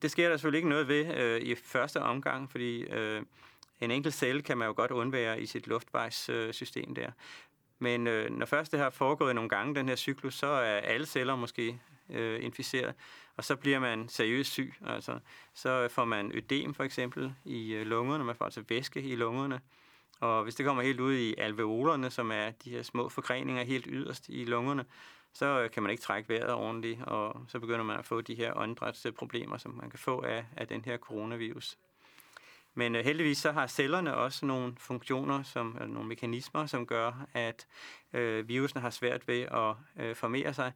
det 0.02 0.10
sker 0.10 0.28
der 0.28 0.36
selvfølgelig 0.36 0.58
ikke 0.58 0.68
noget 0.68 0.88
ved 0.88 1.14
øh, 1.16 1.40
i 1.40 1.54
første 1.54 2.02
omgang, 2.02 2.50
fordi 2.50 2.82
øh, 2.82 3.22
en 3.80 3.90
enkelt 3.90 4.14
celle 4.14 4.42
kan 4.42 4.58
man 4.58 4.68
jo 4.68 4.74
godt 4.76 4.90
undvære 4.90 5.40
i 5.40 5.46
sit 5.46 5.66
luftvejssystem 5.66 6.90
øh, 6.90 6.96
der. 6.96 7.10
Men 7.78 8.06
øh, 8.06 8.30
når 8.30 8.46
først 8.46 8.72
det 8.72 8.80
har 8.80 8.90
foregået 8.90 9.34
nogle 9.34 9.50
gange, 9.50 9.74
den 9.74 9.88
her 9.88 9.96
cyklus, 9.96 10.34
så 10.34 10.46
er 10.46 10.78
alle 10.78 11.06
celler 11.06 11.36
måske 11.36 11.80
øh, 12.12 12.44
inficeret, 12.44 12.94
og 13.36 13.44
så 13.44 13.56
bliver 13.56 13.78
man 13.78 14.08
seriøst 14.08 14.50
syg. 14.50 14.74
Altså, 14.86 15.18
så 15.54 15.88
får 15.90 16.04
man 16.04 16.32
ødem 16.34 16.74
for 16.74 16.84
eksempel 16.84 17.34
i 17.44 17.72
øh, 17.72 17.86
lungerne, 17.86 18.24
man 18.24 18.36
får 18.36 18.44
altså 18.44 18.64
væske 18.68 19.02
i 19.02 19.16
lungerne, 19.16 19.60
og 20.20 20.42
hvis 20.42 20.54
det 20.54 20.66
kommer 20.66 20.82
helt 20.82 21.00
ud 21.00 21.14
i 21.14 21.34
alveolerne, 21.38 22.10
som 22.10 22.30
er 22.30 22.50
de 22.50 22.70
her 22.70 22.82
små 22.82 23.08
forgreninger 23.08 23.64
helt 23.64 23.86
yderst 23.88 24.28
i 24.28 24.44
lungerne, 24.44 24.84
så 25.32 25.60
øh, 25.60 25.70
kan 25.70 25.82
man 25.82 25.90
ikke 25.90 26.02
trække 26.02 26.28
vejret 26.28 26.52
ordentligt, 26.52 27.02
og 27.02 27.44
så 27.48 27.58
begynder 27.58 27.84
man 27.84 27.98
at 27.98 28.04
få 28.04 28.20
de 28.20 28.34
her 28.34 28.56
åndedrætsproblemer, 28.56 29.56
som 29.56 29.74
man 29.74 29.90
kan 29.90 29.98
få 29.98 30.20
af, 30.20 30.44
af 30.56 30.68
den 30.68 30.84
her 30.84 30.96
coronavirus. 30.98 31.78
Men 32.74 32.96
øh, 32.96 33.04
heldigvis 33.04 33.38
så 33.38 33.52
har 33.52 33.66
cellerne 33.66 34.16
også 34.16 34.46
nogle 34.46 34.74
funktioner, 34.78 35.42
som, 35.42 35.76
eller 35.80 35.94
nogle 35.94 36.08
mekanismer, 36.08 36.66
som 36.66 36.86
gør, 36.86 37.26
at 37.34 37.66
øh, 38.12 38.48
virusen 38.48 38.80
har 38.80 38.90
svært 38.90 39.28
ved 39.28 39.40
at 39.42 39.74
øh, 40.04 40.16
formere 40.16 40.54
sig. 40.54 40.72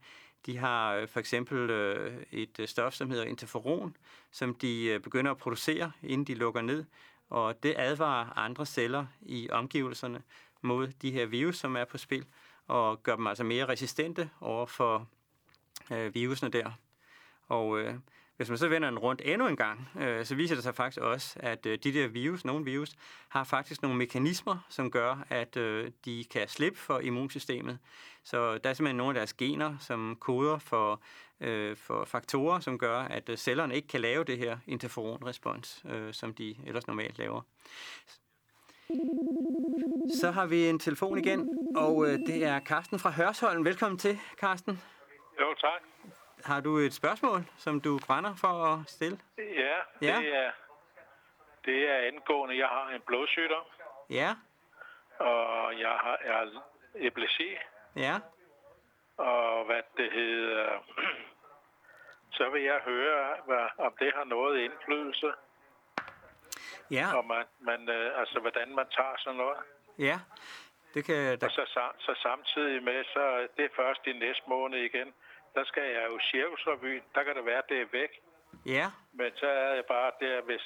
De 0.46 0.56
har 0.56 0.94
øh, 0.94 1.08
for 1.08 1.20
eksempel 1.20 1.70
øh, 1.70 2.22
et 2.30 2.60
øh, 2.60 2.68
stof, 2.68 2.94
som 2.94 3.10
hedder 3.10 3.24
interferon, 3.24 3.96
som 4.30 4.54
de 4.54 5.00
begynder 5.02 5.30
at 5.30 5.36
producere, 5.36 5.92
inden 6.02 6.26
de 6.26 6.34
lukker 6.34 6.62
ned. 6.62 6.84
Og 7.28 7.62
det 7.62 7.74
advarer 7.78 8.38
andre 8.38 8.66
celler 8.66 9.06
i 9.22 9.50
omgivelserne 9.50 10.22
mod 10.62 10.88
de 10.88 11.10
her 11.10 11.26
virus, 11.26 11.56
som 11.56 11.76
er 11.76 11.84
på 11.84 11.98
spil, 11.98 12.24
og 12.66 13.02
gør 13.02 13.16
dem 13.16 13.26
altså 13.26 13.44
mere 13.44 13.68
resistente 13.68 14.30
over 14.40 14.66
for 14.66 15.08
øh, 15.90 16.14
virusene 16.14 16.50
der. 16.50 16.70
Og 17.48 17.80
øh, 17.80 17.94
hvis 18.36 18.48
man 18.48 18.58
så 18.58 18.68
vender 18.68 18.90
den 18.90 18.98
rundt 18.98 19.22
endnu 19.24 19.48
en 19.48 19.56
gang, 19.56 19.88
øh, 20.00 20.24
så 20.24 20.34
viser 20.34 20.54
det 20.54 20.64
sig 20.64 20.74
faktisk 20.74 21.00
også, 21.00 21.36
at 21.40 21.66
øh, 21.66 21.78
de 21.84 21.92
der 21.92 22.08
virus, 22.08 22.44
nogle 22.44 22.64
virus, 22.64 22.96
har 23.28 23.44
faktisk 23.44 23.82
nogle 23.82 23.98
mekanismer, 23.98 24.66
som 24.68 24.90
gør, 24.90 25.24
at 25.30 25.56
øh, 25.56 25.90
de 26.04 26.24
kan 26.30 26.48
slippe 26.48 26.78
for 26.78 26.98
immunsystemet. 26.98 27.78
Så 28.24 28.58
der 28.58 28.70
er 28.70 28.74
simpelthen 28.74 28.96
nogle 28.96 29.10
af 29.10 29.14
deres 29.14 29.32
gener, 29.34 29.76
som 29.80 30.16
koder 30.20 30.58
for, 30.58 31.02
øh, 31.40 31.76
for 31.76 32.04
faktorer, 32.04 32.60
som 32.60 32.78
gør, 32.78 32.98
at 32.98 33.28
øh, 33.28 33.36
cellerne 33.36 33.74
ikke 33.74 33.88
kan 33.88 34.00
lave 34.00 34.24
det 34.24 34.38
her 34.38 34.58
interferonrespons, 34.66 35.82
øh, 35.88 36.12
som 36.14 36.34
de 36.34 36.56
ellers 36.66 36.86
normalt 36.86 37.18
laver. 37.18 37.42
Så 40.20 40.30
har 40.30 40.46
vi 40.46 40.68
en 40.68 40.78
telefon 40.78 41.18
igen, 41.18 41.48
og 41.76 42.06
øh, 42.06 42.18
det 42.18 42.44
er 42.44 42.58
Karsten 42.58 42.98
fra 42.98 43.10
Hørsholm. 43.10 43.64
Velkommen 43.64 43.98
til, 43.98 44.18
Karsten. 44.40 44.80
Jo, 45.40 45.54
tak. 45.54 45.82
Har 46.46 46.60
du 46.60 46.76
et 46.76 46.94
spørgsmål, 46.94 47.40
som 47.58 47.80
du 47.80 47.98
brænder 48.06 48.34
for 48.34 48.64
at 48.72 48.78
stille? 48.90 49.18
Ja, 49.38 49.76
ja. 50.02 50.16
det 50.18 50.34
er 50.34 50.50
det 51.66 51.90
er 51.90 51.98
angående, 51.98 52.58
jeg 52.58 52.68
har 52.68 52.88
en 52.88 53.00
blodsygdom. 53.06 53.64
Ja. 54.10 54.30
Og 55.18 55.78
jeg 55.80 55.88
har 56.04 56.18
er 56.20 56.62
epilepsi. 56.94 57.56
Ja. 57.96 58.14
Og 59.16 59.64
hvad 59.64 59.82
det 59.96 60.12
hedder, 60.12 60.84
så 62.36 62.50
vil 62.50 62.62
jeg 62.62 62.80
høre, 62.84 63.36
hvad, 63.46 63.66
om 63.78 63.92
det 63.98 64.12
har 64.14 64.24
noget 64.24 64.60
indflydelse. 64.60 65.32
Ja. 66.90 67.16
Og 67.16 67.24
man, 67.26 67.44
man, 67.60 67.88
øh, 67.88 68.20
altså, 68.20 68.40
hvordan 68.40 68.74
man 68.74 68.86
tager 68.96 69.14
sådan 69.18 69.36
noget. 69.36 69.58
Ja, 69.98 70.18
det 70.94 71.04
kan... 71.04 71.38
Da... 71.38 71.46
Og 71.46 71.52
så, 71.52 71.90
så 71.98 72.14
samtidig 72.22 72.82
med, 72.82 73.04
så 73.04 73.48
det 73.56 73.64
er 73.64 73.76
først 73.76 74.00
i 74.06 74.12
næste 74.12 74.42
måned 74.48 74.78
igen, 74.78 75.14
der 75.56 75.64
skal 75.64 75.86
jeg 75.96 76.04
jo 76.12 76.18
cirkusrevyen. 76.30 77.02
Der 77.14 77.22
kan 77.22 77.36
det 77.36 77.44
være, 77.50 77.62
at 77.64 77.68
det 77.68 77.80
er 77.80 77.88
væk. 77.92 78.12
Ja. 78.66 78.86
Men 79.12 79.30
så 79.40 79.46
er 79.46 79.74
jeg 79.74 79.84
bare 79.84 80.10
der, 80.20 80.42
hvis... 80.42 80.64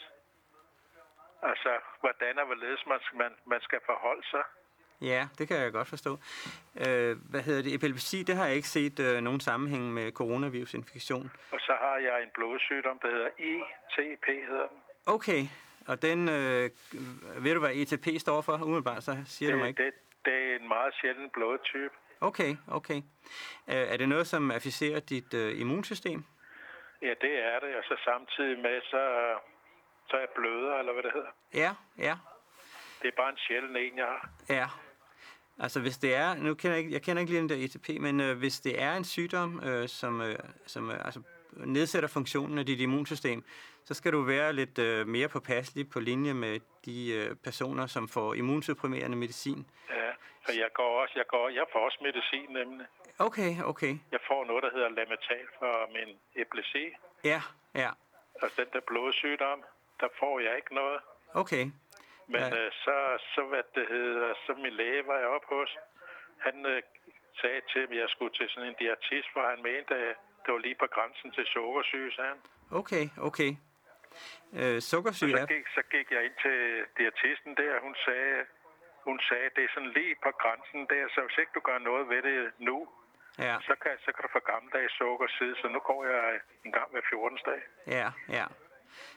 Altså, 1.43 1.73
hvordan 2.01 2.39
og 2.39 2.47
hvorledes 2.47 2.83
man, 2.87 3.01
man, 3.15 3.33
man 3.47 3.61
skal 3.61 3.81
forholde 3.87 4.27
sig. 4.31 4.45
Ja, 5.01 5.29
det 5.39 5.49
kan 5.49 5.57
jeg 5.57 5.73
godt 5.73 5.89
forstå. 5.89 6.13
Øh, 6.87 7.17
hvad 7.31 7.43
hedder 7.43 7.63
det? 7.63 7.75
Epilepsi, 7.75 8.23
det 8.23 8.37
har 8.37 8.47
jeg 8.47 8.57
ikke 8.57 8.69
set 8.69 9.01
øh, 9.01 9.21
nogen 9.21 9.41
sammenhæng 9.41 9.95
med 9.95 10.13
coronavirusinfektion. 10.13 11.31
Og 11.53 11.61
så 11.61 11.73
har 11.81 11.97
jeg 11.97 12.23
en 12.23 12.31
blodsygdom, 12.35 12.99
der 13.03 13.11
hedder 13.11 13.31
ITP, 13.39 14.27
hedder 14.27 14.69
den. 14.69 14.79
Okay, 15.07 15.43
og 15.89 16.03
den, 16.03 16.29
øh, 16.29 16.71
ved 17.45 17.55
du 17.55 17.61
hvad 17.61 17.75
ETP 17.75 18.07
står 18.19 18.41
for 18.41 18.65
umiddelbart, 18.65 19.03
så 19.03 19.13
siger 19.27 19.49
det, 19.49 19.55
du 19.55 19.59
mig 19.59 19.69
ikke? 19.69 19.85
Det, 19.85 19.93
det 20.25 20.35
er 20.35 20.57
en 20.61 20.69
meget 20.69 20.95
sjælden 21.01 21.31
blodtype. 21.31 21.95
Okay, 22.21 22.57
okay. 22.69 23.03
Er 23.67 23.97
det 23.97 24.09
noget, 24.09 24.27
som 24.27 24.51
afficerer 24.51 25.01
dit 25.01 25.35
øh, 25.35 25.61
immunsystem? 25.61 26.25
Ja, 27.03 27.15
det 27.21 27.39
er 27.39 27.61
det, 27.61 27.77
og 27.77 27.85
så 27.85 27.97
samtidig 28.05 28.59
med, 28.59 28.81
så, 28.83 29.03
så 30.09 30.17
er 30.17 30.21
jeg 30.21 30.29
bløder, 30.37 30.79
eller 30.79 30.93
hvad 30.93 31.03
det 31.03 31.13
hedder. 31.15 31.33
Ja, 31.55 31.75
ja. 31.99 32.17
Det 33.03 33.09
er 33.09 33.17
bare 33.17 33.31
en 33.31 33.39
sjælden 33.39 33.77
en, 33.77 33.97
jeg 33.97 34.07
har. 34.07 34.31
Ja. 34.49 34.67
Altså 35.59 35.81
hvis 35.81 35.99
det 35.99 36.15
er, 36.15 36.35
nu 36.35 36.55
kender 36.55 36.77
jeg 36.77 36.79
ikke, 36.79 36.93
jeg 36.93 37.03
kender 37.03 37.21
ikke 37.21 37.33
lige 37.33 37.43
den 37.43 37.49
der 37.49 37.65
ETP, 37.65 38.01
men 38.01 38.21
øh, 38.21 38.39
hvis 38.39 38.61
det 38.61 38.83
er 38.83 38.97
en 38.97 39.05
sygdom, 39.05 39.63
øh, 39.65 39.89
som, 39.89 40.21
øh, 40.21 40.39
som 40.67 40.91
øh, 40.91 41.05
altså 41.05 41.23
nedsætter 41.53 42.09
funktionen 42.09 42.59
af 42.59 42.67
dit 42.67 42.81
immunsystem, 42.81 43.45
så 43.85 43.95
skal 43.95 44.13
du 44.13 44.21
være 44.23 44.53
lidt 44.53 44.79
øh, 44.79 45.07
mere 45.07 45.29
påpasselig 45.29 45.91
på 45.91 46.01
linje 46.01 46.35
med 46.35 46.61
de 46.87 46.99
øh, 47.19 47.37
personer, 47.45 47.87
som 47.87 48.09
får 48.09 48.35
immunsupprimerende 48.35 49.17
medicin. 49.17 49.67
Ja, 49.91 50.11
for 50.45 50.53
jeg 50.53 50.71
går 50.75 51.01
også, 51.03 51.15
jeg 51.17 51.27
går, 51.27 51.49
jeg 51.49 51.67
får 51.73 51.81
også 51.85 51.99
medicin 52.03 52.49
nemlig. 52.51 52.87
Okay, 53.19 53.53
okay. 53.73 53.95
Jeg 54.13 54.21
får 54.29 54.45
noget, 54.45 54.63
der 54.63 54.71
hedder 54.75 54.89
Lamital 54.89 55.47
for 55.59 55.75
min 55.97 56.11
epilepsi. 56.43 56.85
Ja, 57.25 57.41
ja. 57.75 57.91
Altså 58.43 58.55
den 58.63 58.71
der 58.73 58.81
blodsygdom, 58.91 59.65
der 60.01 60.09
får 60.21 60.41
jeg 60.41 60.57
ikke 60.57 60.75
noget. 60.75 61.01
Okay. 61.35 61.65
Men 62.35 62.41
ja. 62.41 62.57
øh, 62.59 62.73
så, 62.85 62.97
så, 63.35 63.43
hvad 63.51 63.63
det 63.75 63.87
hedder, 63.89 64.35
så 64.47 64.53
min 64.65 64.73
læge 64.73 65.07
var 65.07 65.19
jeg 65.19 65.29
op 65.29 65.47
hos, 65.55 65.71
han 66.39 66.67
øh, 66.67 66.83
sagde 67.41 67.61
til 67.73 67.83
mig, 67.89 67.97
at 67.97 68.03
jeg 68.05 68.09
skulle 68.15 68.35
til 68.35 68.49
sådan 68.49 68.69
en 68.69 68.77
diatist, 68.83 69.29
for 69.35 69.43
han 69.53 69.63
mente, 69.63 69.95
at 69.95 70.17
det 70.43 70.51
var 70.55 70.59
lige 70.59 70.79
på 70.83 70.89
grænsen 70.95 71.31
til 71.37 71.45
sukkersyge, 71.47 72.13
sagde 72.13 72.31
han. 72.33 72.41
Okay, 72.81 73.05
okay. 73.29 73.51
Øh, 74.61 74.81
sukkersyge, 74.91 75.39
så 75.39 75.47
gik, 75.55 75.67
så 75.79 75.83
gik 75.95 76.07
jeg 76.15 76.23
ind 76.27 76.37
til 76.45 76.59
diatisten 76.99 77.53
der, 77.63 77.73
hun 77.87 77.95
sagde, 78.07 78.39
hun 79.09 79.21
sagde, 79.29 79.49
det 79.57 79.63
er 79.65 79.71
sådan 79.75 79.93
lige 79.99 80.15
på 80.25 80.31
grænsen 80.43 80.81
der, 80.93 81.05
så 81.15 81.19
hvis 81.27 81.39
ikke 81.43 81.53
du 81.59 81.63
gør 81.69 81.79
noget 81.79 82.05
ved 82.13 82.23
det 82.29 82.39
nu, 82.59 82.79
ja. 83.39 83.57
så, 83.69 83.75
kan, 83.83 83.93
så 84.05 84.11
kan 84.15 84.21
du 84.25 84.29
få 84.37 84.43
gammeldags 84.53 84.93
sukkersyge, 84.99 85.55
så 85.63 85.67
nu 85.75 85.81
går 85.91 86.01
jeg 86.13 86.41
en 86.65 86.73
gang 86.73 86.89
hver 86.93 87.05
14. 87.11 87.39
dag. 87.51 87.61
Ja, 87.99 88.09
ja. 88.39 88.47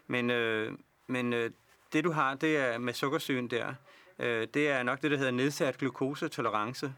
Men, 0.08 0.30
øh, 0.30 0.72
men 1.08 1.34
øh, 1.34 1.52
det 1.94 2.04
du 2.04 2.12
har, 2.12 2.36
det 2.36 2.58
er 2.58 2.78
med 2.78 2.94
sukkersygen 2.94 3.48
der, 3.50 3.68
øh, 4.20 4.48
det 4.54 4.70
er 4.70 4.84
nok 4.84 5.02
det, 5.02 5.12
der 5.12 5.18
hedder 5.18 5.32
nedsat 5.32 5.78
glukosetolerance. 5.78 6.94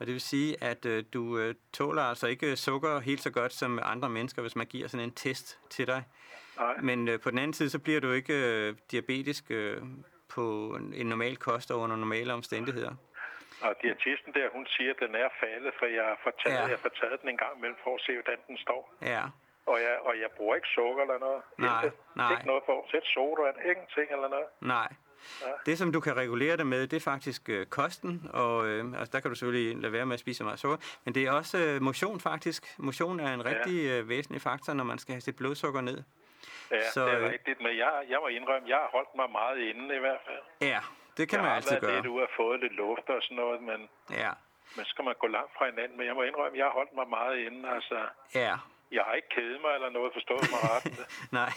Og 0.00 0.06
det 0.06 0.12
vil 0.12 0.20
sige, 0.20 0.64
at 0.64 0.86
øh, 0.86 1.04
du 1.14 1.38
øh, 1.38 1.54
tåler 1.72 2.02
altså 2.02 2.26
ikke 2.26 2.56
sukker 2.56 3.00
helt 3.00 3.20
så 3.20 3.30
godt 3.30 3.52
som 3.52 3.78
andre 3.82 4.08
mennesker, 4.08 4.42
hvis 4.42 4.56
man 4.56 4.66
giver 4.66 4.88
sådan 4.88 5.04
en 5.04 5.14
test 5.14 5.60
til 5.70 5.86
dig. 5.86 6.02
Nej. 6.56 6.76
Men 6.88 7.08
øh, 7.08 7.20
på 7.20 7.30
den 7.30 7.38
anden 7.38 7.52
side, 7.52 7.70
så 7.70 7.78
bliver 7.78 8.00
du 8.00 8.12
ikke 8.12 8.34
øh, 8.34 8.74
diabetisk 8.90 9.44
øh, 9.50 9.82
på 10.34 10.44
en 10.94 11.06
normal 11.06 11.36
kost 11.36 11.70
og 11.70 11.80
under 11.80 11.96
normale 11.96 12.32
omstændigheder. 12.32 12.94
Og 13.62 13.74
diætisten 13.82 14.32
der, 14.34 14.46
hun 14.52 14.66
siger, 14.66 14.90
at 14.90 15.00
den 15.04 15.14
er 15.14 15.28
faldet, 15.40 15.72
for 15.78 15.86
jeg 15.86 16.04
har 16.04 16.18
fortaget, 16.22 16.64
ja. 16.66 16.72
jeg 16.74 16.78
fortaget 16.78 17.20
den 17.20 17.28
en 17.28 17.36
gang 17.36 17.52
imellem 17.58 17.78
for 17.84 17.94
at 17.94 18.00
se, 18.06 18.12
hvordan 18.12 18.38
den 18.48 18.58
står. 18.58 18.82
Ja. 19.02 19.22
Og 19.66 19.76
jeg, 19.86 19.96
og 20.08 20.14
jeg 20.22 20.30
bruger 20.36 20.54
ikke 20.54 20.68
sukker 20.68 21.02
eller 21.02 21.18
noget. 21.18 21.42
Nej, 21.58 21.84
ikke, 21.84 21.96
nej. 22.16 22.30
Ikke 22.32 22.46
noget 22.46 22.62
for. 22.66 22.86
Sæt 22.90 23.06
soda, 23.14 23.42
ingenting 23.70 24.08
eller 24.16 24.28
noget. 24.28 24.48
Nej. 24.60 24.88
Ja. 25.42 25.46
Det, 25.66 25.78
som 25.78 25.92
du 25.92 26.00
kan 26.00 26.16
regulere 26.16 26.56
det 26.56 26.66
med, 26.66 26.86
det 26.86 26.96
er 26.96 27.00
faktisk 27.00 27.48
øh, 27.48 27.66
kosten, 27.66 28.30
og 28.32 28.66
øh, 28.66 28.84
altså, 28.98 29.10
der 29.12 29.20
kan 29.20 29.30
du 29.30 29.34
selvfølgelig 29.34 29.82
lade 29.82 29.92
være 29.92 30.06
med 30.06 30.14
at 30.14 30.20
spise 30.20 30.38
så 30.38 30.44
meget 30.44 30.58
sukker, 30.58 30.76
men 31.04 31.14
det 31.14 31.22
er 31.26 31.32
også 31.32 31.58
øh, 31.58 31.82
motion 31.82 32.20
faktisk. 32.20 32.74
Motion 32.78 33.20
er 33.20 33.34
en 33.34 33.44
rigtig 33.44 33.84
ja. 33.84 33.98
øh, 33.98 34.08
væsentlig 34.08 34.42
faktor, 34.42 34.72
når 34.72 34.84
man 34.84 34.98
skal 34.98 35.12
have 35.12 35.20
sit 35.20 35.36
blodsukker 35.36 35.80
ned. 35.80 36.02
Ja, 36.70 36.90
så, 36.90 37.06
det 37.06 37.14
er 37.14 37.20
øh, 37.20 37.30
rigtigt, 37.30 37.60
men 37.60 37.76
jeg, 37.76 37.92
jeg 38.08 38.18
må 38.22 38.28
indrømme, 38.28 38.68
jeg 38.68 38.76
har 38.76 38.90
holdt 38.92 39.12
mig 39.16 39.30
meget 39.30 39.58
inde 39.58 39.96
i 39.96 39.98
hvert 39.98 40.20
fald. 40.26 40.70
Ja, 40.70 40.80
det 41.16 41.28
kan 41.28 41.38
jeg 41.38 41.46
man 41.46 41.56
altid 41.56 41.80
gøre. 41.80 41.90
Jeg 41.90 41.96
har 41.96 42.02
lidt 42.02 42.12
ude 42.14 42.22
og 42.22 42.30
fået 42.36 42.60
lidt 42.60 42.72
luft 42.72 43.08
og 43.08 43.22
sådan 43.22 43.36
noget, 43.36 43.62
men... 43.62 43.88
Ja. 44.10 44.30
Men 44.76 44.84
skal 44.84 45.04
man 45.04 45.14
gå 45.18 45.26
langt 45.26 45.52
fra 45.56 45.64
hinanden, 45.70 45.98
men 45.98 46.06
jeg 46.06 46.14
må 46.14 46.22
indrømme, 46.22 46.58
jeg 46.58 46.66
har 46.66 46.72
holdt 46.72 46.94
mig 46.94 47.08
meget 47.08 47.36
inde, 47.46 47.70
altså... 47.76 47.98
Ja, 48.34 48.54
jeg 48.92 49.02
har 49.06 49.14
ikke 49.14 49.28
kædet 49.28 49.58
mig 49.60 49.74
eller 49.74 49.90
noget, 49.90 50.12
forstået 50.12 50.50
mig 50.52 50.60
ret. 50.70 51.06
Nej, 51.40 51.52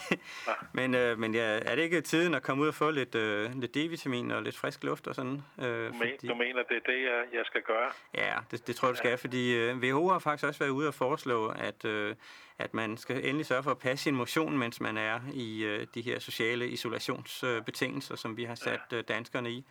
ja. 0.48 0.52
men, 0.72 0.94
øh, 0.94 1.18
men 1.18 1.34
ja, 1.34 1.58
er 1.66 1.74
det 1.74 1.82
ikke 1.82 2.00
tiden 2.00 2.34
at 2.34 2.42
komme 2.42 2.62
ud 2.62 2.68
og 2.68 2.74
få 2.74 2.90
lidt, 2.90 3.14
øh, 3.14 3.50
lidt 3.60 3.76
D-vitamin 3.76 4.30
og 4.32 4.42
lidt 4.42 4.56
frisk 4.56 4.84
luft 4.84 5.06
og 5.06 5.14
sådan? 5.14 5.42
Øh, 5.62 5.88
du, 5.88 5.94
fordi... 5.96 6.28
du 6.28 6.34
mener, 6.34 6.62
det 6.62 6.76
er 6.76 6.92
det, 6.92 7.02
jeg, 7.02 7.24
jeg 7.32 7.44
skal 7.44 7.62
gøre? 7.62 7.90
Ja, 8.14 8.34
det, 8.50 8.66
det 8.66 8.76
tror 8.76 8.88
jeg, 8.88 8.92
du 8.92 8.98
skal, 8.98 9.08
ja. 9.08 9.14
fordi 9.14 9.54
øh, 9.56 9.76
WHO 9.76 10.08
har 10.08 10.18
faktisk 10.18 10.46
også 10.48 10.60
været 10.60 10.70
ude 10.70 10.88
og 10.88 10.94
foreslå, 10.94 11.48
at, 11.48 11.84
øh, 11.84 12.14
at 12.58 12.74
man 12.74 12.96
skal 12.96 13.24
endelig 13.24 13.46
sørge 13.46 13.62
for 13.62 13.70
at 13.70 13.78
passe 13.78 14.02
sin 14.02 14.14
motion, 14.14 14.58
mens 14.58 14.80
man 14.80 14.96
er 14.96 15.20
i 15.34 15.64
øh, 15.64 15.86
de 15.94 16.02
her 16.02 16.18
sociale 16.18 16.68
isolationsbetingelser, 16.68 18.12
øh, 18.12 18.18
som 18.18 18.36
vi 18.36 18.44
har 18.44 18.54
sat 18.54 18.80
ja. 18.92 18.96
øh, 18.96 19.04
danskerne 19.08 19.50
i. 19.50 19.64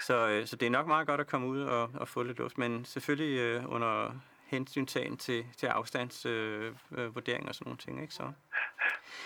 Så, 0.00 0.28
øh, 0.28 0.46
så 0.46 0.56
det 0.56 0.66
er 0.66 0.70
nok 0.70 0.86
meget 0.86 1.06
godt 1.06 1.20
at 1.20 1.26
komme 1.26 1.46
ud 1.46 1.62
og, 1.62 1.90
og 1.94 2.08
få 2.08 2.22
lidt 2.22 2.38
luft, 2.38 2.58
men 2.58 2.84
selvfølgelig 2.84 3.38
øh, 3.38 3.72
under 3.72 4.12
hensyntagen 4.46 5.16
til, 5.16 5.46
til 5.56 5.66
afstandsvurdering 5.66 7.42
øh, 7.42 7.44
øh, 7.44 7.48
og 7.48 7.54
sådan 7.54 7.64
nogle 7.64 7.78
ting. 7.78 8.02
Ikke? 8.02 8.14
Så. 8.14 8.32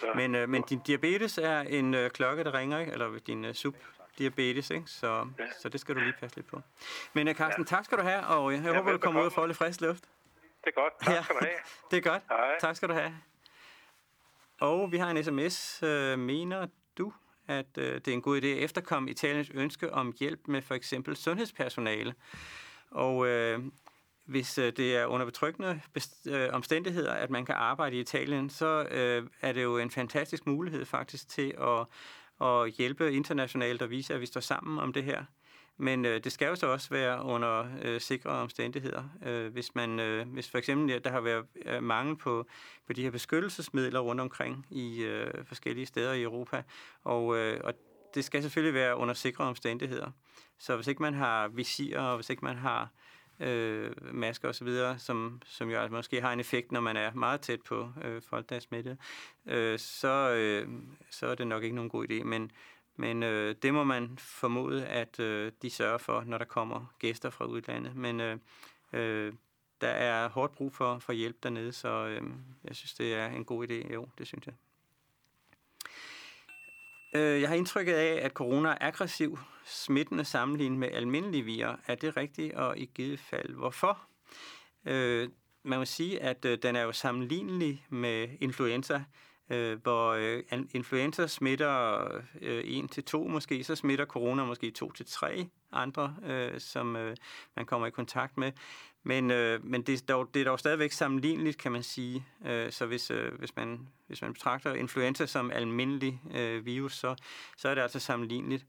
Så. 0.00 0.06
Men, 0.14 0.34
øh, 0.34 0.48
men 0.48 0.62
din 0.62 0.80
diabetes 0.86 1.38
er 1.38 1.60
en 1.60 1.94
øh, 1.94 2.10
klokke, 2.10 2.44
der 2.44 2.54
ringer, 2.54 2.78
ikke? 2.78 2.92
eller 2.92 3.18
din 3.18 3.44
øh, 3.44 3.54
subdiabetes, 3.54 4.70
ikke? 4.70 4.86
Så, 4.86 5.26
ja. 5.38 5.44
så 5.62 5.68
det 5.68 5.80
skal 5.80 5.94
du 5.94 6.00
lige 6.00 6.14
passe 6.20 6.36
lidt 6.36 6.46
på. 6.46 6.60
Men 7.12 7.28
øh, 7.28 7.34
Carsten, 7.34 7.64
ja. 7.64 7.76
tak 7.76 7.84
skal 7.84 7.98
du 7.98 8.02
have, 8.02 8.26
og 8.26 8.52
jeg, 8.52 8.64
jeg 8.64 8.72
ja, 8.72 8.78
håber, 8.78 8.92
du 8.92 8.98
kommer 8.98 9.20
ud 9.20 9.26
og 9.26 9.32
får 9.32 9.46
lidt 9.46 9.58
frisk 9.58 9.80
luft. 9.80 10.04
Det 10.64 10.72
er 10.76 10.80
godt. 10.80 10.92
Tak 11.02 11.14
ja. 11.14 11.22
skal 11.22 11.36
du 11.36 11.40
have. 11.40 11.58
det 11.90 11.96
er 11.96 12.10
godt. 12.10 12.22
Hej. 12.28 12.58
Tak 12.60 12.76
skal 12.76 12.88
du 12.88 12.94
have. 12.94 13.14
Og 14.60 14.92
vi 14.92 14.96
har 14.98 15.10
en 15.10 15.24
sms. 15.24 15.82
Øh, 15.82 16.18
mener 16.18 16.66
du, 16.98 17.12
at 17.48 17.78
øh, 17.78 17.94
det 17.94 18.08
er 18.08 18.12
en 18.12 18.22
god 18.22 18.40
idé 18.40 18.46
at 18.46 18.58
efterkomme 18.58 19.10
Italiens 19.10 19.50
ønske 19.54 19.92
om 19.92 20.14
hjælp 20.20 20.40
med 20.48 20.62
for 20.62 20.74
eksempel 20.74 21.16
sundhedspersonale? 21.16 22.14
Og 22.90 23.26
øh, 23.26 23.60
hvis 24.30 24.58
øh, 24.58 24.72
det 24.76 24.96
er 24.96 25.06
under 25.06 25.26
betryggende 25.26 25.80
øh, 26.28 26.48
omstændigheder, 26.52 27.12
at 27.12 27.30
man 27.30 27.44
kan 27.44 27.54
arbejde 27.54 27.96
i 27.96 28.00
Italien, 28.00 28.50
så 28.50 28.86
øh, 28.90 29.26
er 29.40 29.52
det 29.52 29.62
jo 29.62 29.78
en 29.78 29.90
fantastisk 29.90 30.46
mulighed 30.46 30.84
faktisk 30.84 31.28
til 31.28 31.54
at, 31.60 31.86
at 32.48 32.70
hjælpe 32.70 33.12
internationalt 33.12 33.82
og 33.82 33.90
vise, 33.90 34.14
at 34.14 34.20
vi 34.20 34.26
står 34.26 34.40
sammen 34.40 34.78
om 34.78 34.92
det 34.92 35.04
her. 35.04 35.24
Men 35.76 36.04
øh, 36.04 36.24
det 36.24 36.32
skal 36.32 36.48
jo 36.48 36.54
så 36.54 36.66
også 36.66 36.90
være 36.90 37.22
under 37.22 37.66
øh, 37.82 38.00
sikre 38.00 38.30
omstændigheder. 38.30 39.02
Øh, 39.26 39.52
hvis 39.52 39.74
man, 39.74 40.00
øh, 40.00 40.28
hvis 40.28 40.50
for 40.50 40.58
eksempel 40.58 40.90
ja, 40.90 40.98
der 40.98 41.10
har 41.10 41.20
været 41.20 41.46
øh, 41.66 41.82
mangel 41.82 42.16
på, 42.16 42.46
på 42.86 42.92
de 42.92 43.02
her 43.02 43.10
beskyttelsesmidler 43.10 44.00
rundt 44.00 44.20
omkring 44.20 44.66
i 44.70 45.02
øh, 45.02 45.44
forskellige 45.44 45.86
steder 45.86 46.12
i 46.12 46.22
Europa, 46.22 46.62
og, 47.04 47.36
øh, 47.36 47.60
og 47.64 47.74
det 48.14 48.24
skal 48.24 48.42
selvfølgelig 48.42 48.74
være 48.74 48.96
under 48.96 49.14
sikre 49.14 49.44
omstændigheder. 49.44 50.10
Så 50.58 50.76
hvis 50.76 50.86
ikke 50.86 51.02
man 51.02 51.14
har 51.14 51.48
visirer, 51.48 52.00
og 52.00 52.16
hvis 52.16 52.30
ikke 52.30 52.44
man 52.44 52.56
har 52.56 52.90
øh, 53.40 54.14
masker 54.14 54.48
osv., 54.48 54.68
som, 54.98 55.42
som 55.46 55.70
jo 55.70 55.78
altså 55.78 55.94
måske 55.94 56.20
har 56.20 56.32
en 56.32 56.40
effekt, 56.40 56.72
når 56.72 56.80
man 56.80 56.96
er 56.96 57.14
meget 57.14 57.40
tæt 57.40 57.62
på 57.62 57.92
øh, 58.04 58.22
folk, 58.22 58.48
der 58.48 58.56
er 58.56 58.60
smittet, 58.60 58.98
øh, 59.46 59.78
så, 59.78 60.34
øh, 60.34 60.68
så 61.10 61.26
er 61.26 61.34
det 61.34 61.46
nok 61.46 61.62
ikke 61.62 61.76
nogen 61.76 61.90
god 61.90 62.10
idé. 62.10 62.24
Men, 62.24 62.50
men 62.96 63.22
øh, 63.22 63.54
det 63.62 63.74
må 63.74 63.84
man 63.84 64.18
formode, 64.18 64.86
at 64.86 65.20
øh, 65.20 65.52
de 65.62 65.70
sørger 65.70 65.98
for, 65.98 66.24
når 66.26 66.38
der 66.38 66.44
kommer 66.44 66.94
gæster 66.98 67.30
fra 67.30 67.44
udlandet. 67.44 67.96
Men 67.96 68.20
øh, 68.20 68.38
øh, 68.92 69.32
der 69.80 69.88
er 69.88 70.28
hårdt 70.28 70.54
brug 70.54 70.74
for, 70.74 70.98
for 70.98 71.12
hjælp 71.12 71.42
dernede, 71.42 71.72
så 71.72 71.88
øh, 71.88 72.22
jeg 72.64 72.76
synes, 72.76 72.94
det 72.94 73.14
er 73.14 73.26
en 73.26 73.44
god 73.44 73.68
idé. 73.68 73.92
Jo, 73.92 74.08
det 74.18 74.26
synes 74.26 74.46
jeg. 74.46 74.54
Øh, 77.14 77.40
jeg 77.40 77.48
har 77.48 77.56
indtrykket 77.56 77.94
af, 77.94 78.24
at 78.24 78.32
corona 78.32 78.68
er 78.68 78.76
aggressiv, 78.80 79.38
smittende 79.64 80.24
sammenlignet 80.24 80.78
med 80.78 80.88
almindelige 80.92 81.42
virer. 81.42 81.76
Er 81.86 81.94
det 81.94 82.16
rigtigt, 82.16 82.54
og 82.54 82.78
i 82.78 82.90
givet 82.94 83.20
fald 83.20 83.54
hvorfor? 83.54 83.98
Øh, 84.86 85.28
man 85.62 85.78
må 85.78 85.84
sige, 85.84 86.22
at 86.22 86.44
øh, 86.44 86.58
den 86.62 86.76
er 86.76 86.82
jo 86.82 86.92
sammenlignelig 86.92 87.86
med 87.88 88.28
influenza, 88.40 89.04
øh, 89.50 89.82
hvor 89.82 90.10
øh, 90.10 90.42
influenza 90.74 91.26
smitter 91.26 92.04
øh, 92.40 92.62
en 92.66 92.88
til 92.88 93.04
to 93.04 93.28
måske, 93.28 93.64
så 93.64 93.74
smitter 93.74 94.04
corona 94.04 94.44
måske 94.44 94.70
to 94.70 94.92
til 94.92 95.06
tre 95.06 95.46
andre, 95.72 96.16
som 96.58 96.86
man 97.56 97.66
kommer 97.66 97.86
i 97.86 97.90
kontakt 97.90 98.36
med. 98.36 98.52
Men, 99.02 99.30
øh, 99.30 99.64
men 99.64 99.82
det, 99.82 100.02
er 100.02 100.06
dog, 100.06 100.34
det 100.34 100.40
er 100.40 100.44
dog 100.44 100.58
stadigvæk 100.58 100.92
sammenligneligt, 100.92 101.58
kan 101.58 101.72
man 101.72 101.82
sige. 101.82 102.26
Øh, 102.46 102.72
så 102.72 102.86
hvis, 102.86 103.10
øh, 103.10 103.38
hvis, 103.38 103.56
man, 103.56 103.88
hvis 104.06 104.22
man 104.22 104.32
betragter 104.32 104.74
influenza 104.74 105.26
som 105.26 105.50
almindelig 105.50 106.20
øh, 106.34 106.66
virus, 106.66 106.96
så, 106.96 107.14
så 107.56 107.68
er 107.68 107.74
det 107.74 107.82
altså 107.82 108.00
sammenligneligt. 108.00 108.66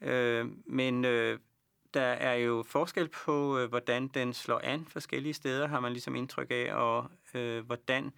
Øh, 0.00 0.46
men 0.66 1.04
øh, 1.04 1.38
der 1.94 2.00
er 2.00 2.34
jo 2.34 2.64
forskel 2.68 3.08
på, 3.08 3.58
øh, 3.58 3.68
hvordan 3.68 4.08
den 4.08 4.34
slår 4.34 4.60
an 4.64 4.86
forskellige 4.88 5.34
steder, 5.34 5.68
har 5.68 5.80
man 5.80 5.92
ligesom 5.92 6.14
indtryk 6.14 6.50
af, 6.50 6.74
og 6.74 7.10
øh, 7.34 7.66
hvordan, 7.66 8.12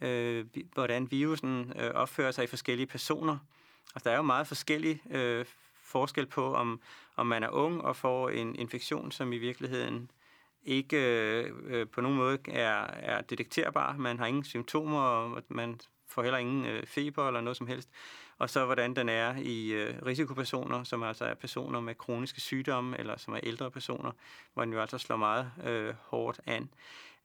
øh, 0.00 0.46
hvordan 0.74 1.10
virusen 1.10 1.72
øh, 1.76 1.90
opfører 1.90 2.30
sig 2.30 2.44
i 2.44 2.46
forskellige 2.46 2.86
personer. 2.86 3.38
Altså, 3.94 4.08
der 4.08 4.10
er 4.10 4.16
jo 4.16 4.22
meget 4.22 4.46
forskellige 4.46 5.02
øh, 5.10 5.44
forskel 5.82 6.26
på, 6.26 6.54
om, 6.54 6.80
om 7.16 7.26
man 7.26 7.42
er 7.42 7.48
ung 7.48 7.82
og 7.82 7.96
får 7.96 8.30
en 8.30 8.56
infektion, 8.56 9.12
som 9.12 9.32
i 9.32 9.38
virkeligheden 9.38 10.10
ikke 10.64 10.96
øh, 11.66 11.86
på 11.88 12.00
nogen 12.00 12.16
måde 12.16 12.38
er, 12.48 12.86
er 12.86 13.20
detekterbar. 13.20 13.96
Man 13.96 14.18
har 14.18 14.26
ingen 14.26 14.44
symptomer, 14.44 15.00
og 15.00 15.42
man 15.48 15.80
får 16.08 16.22
heller 16.22 16.38
ingen 16.38 16.64
øh, 16.64 16.86
feber 16.86 17.26
eller 17.28 17.40
noget 17.40 17.56
som 17.56 17.66
helst. 17.66 17.88
Og 18.38 18.50
så 18.50 18.64
hvordan 18.64 18.96
den 18.96 19.08
er 19.08 19.36
i 19.36 19.72
øh, 19.72 19.94
risikopersoner, 20.06 20.84
som 20.84 21.02
altså 21.02 21.24
er 21.24 21.34
personer 21.34 21.80
med 21.80 21.94
kroniske 21.94 22.40
sygdomme, 22.40 22.98
eller 22.98 23.18
som 23.18 23.34
er 23.34 23.40
ældre 23.42 23.70
personer, 23.70 24.12
hvor 24.54 24.64
den 24.64 24.72
jo 24.72 24.80
altså 24.80 24.98
slår 24.98 25.16
meget 25.16 25.52
øh, 25.64 25.94
hårdt 26.04 26.40
an. 26.46 26.68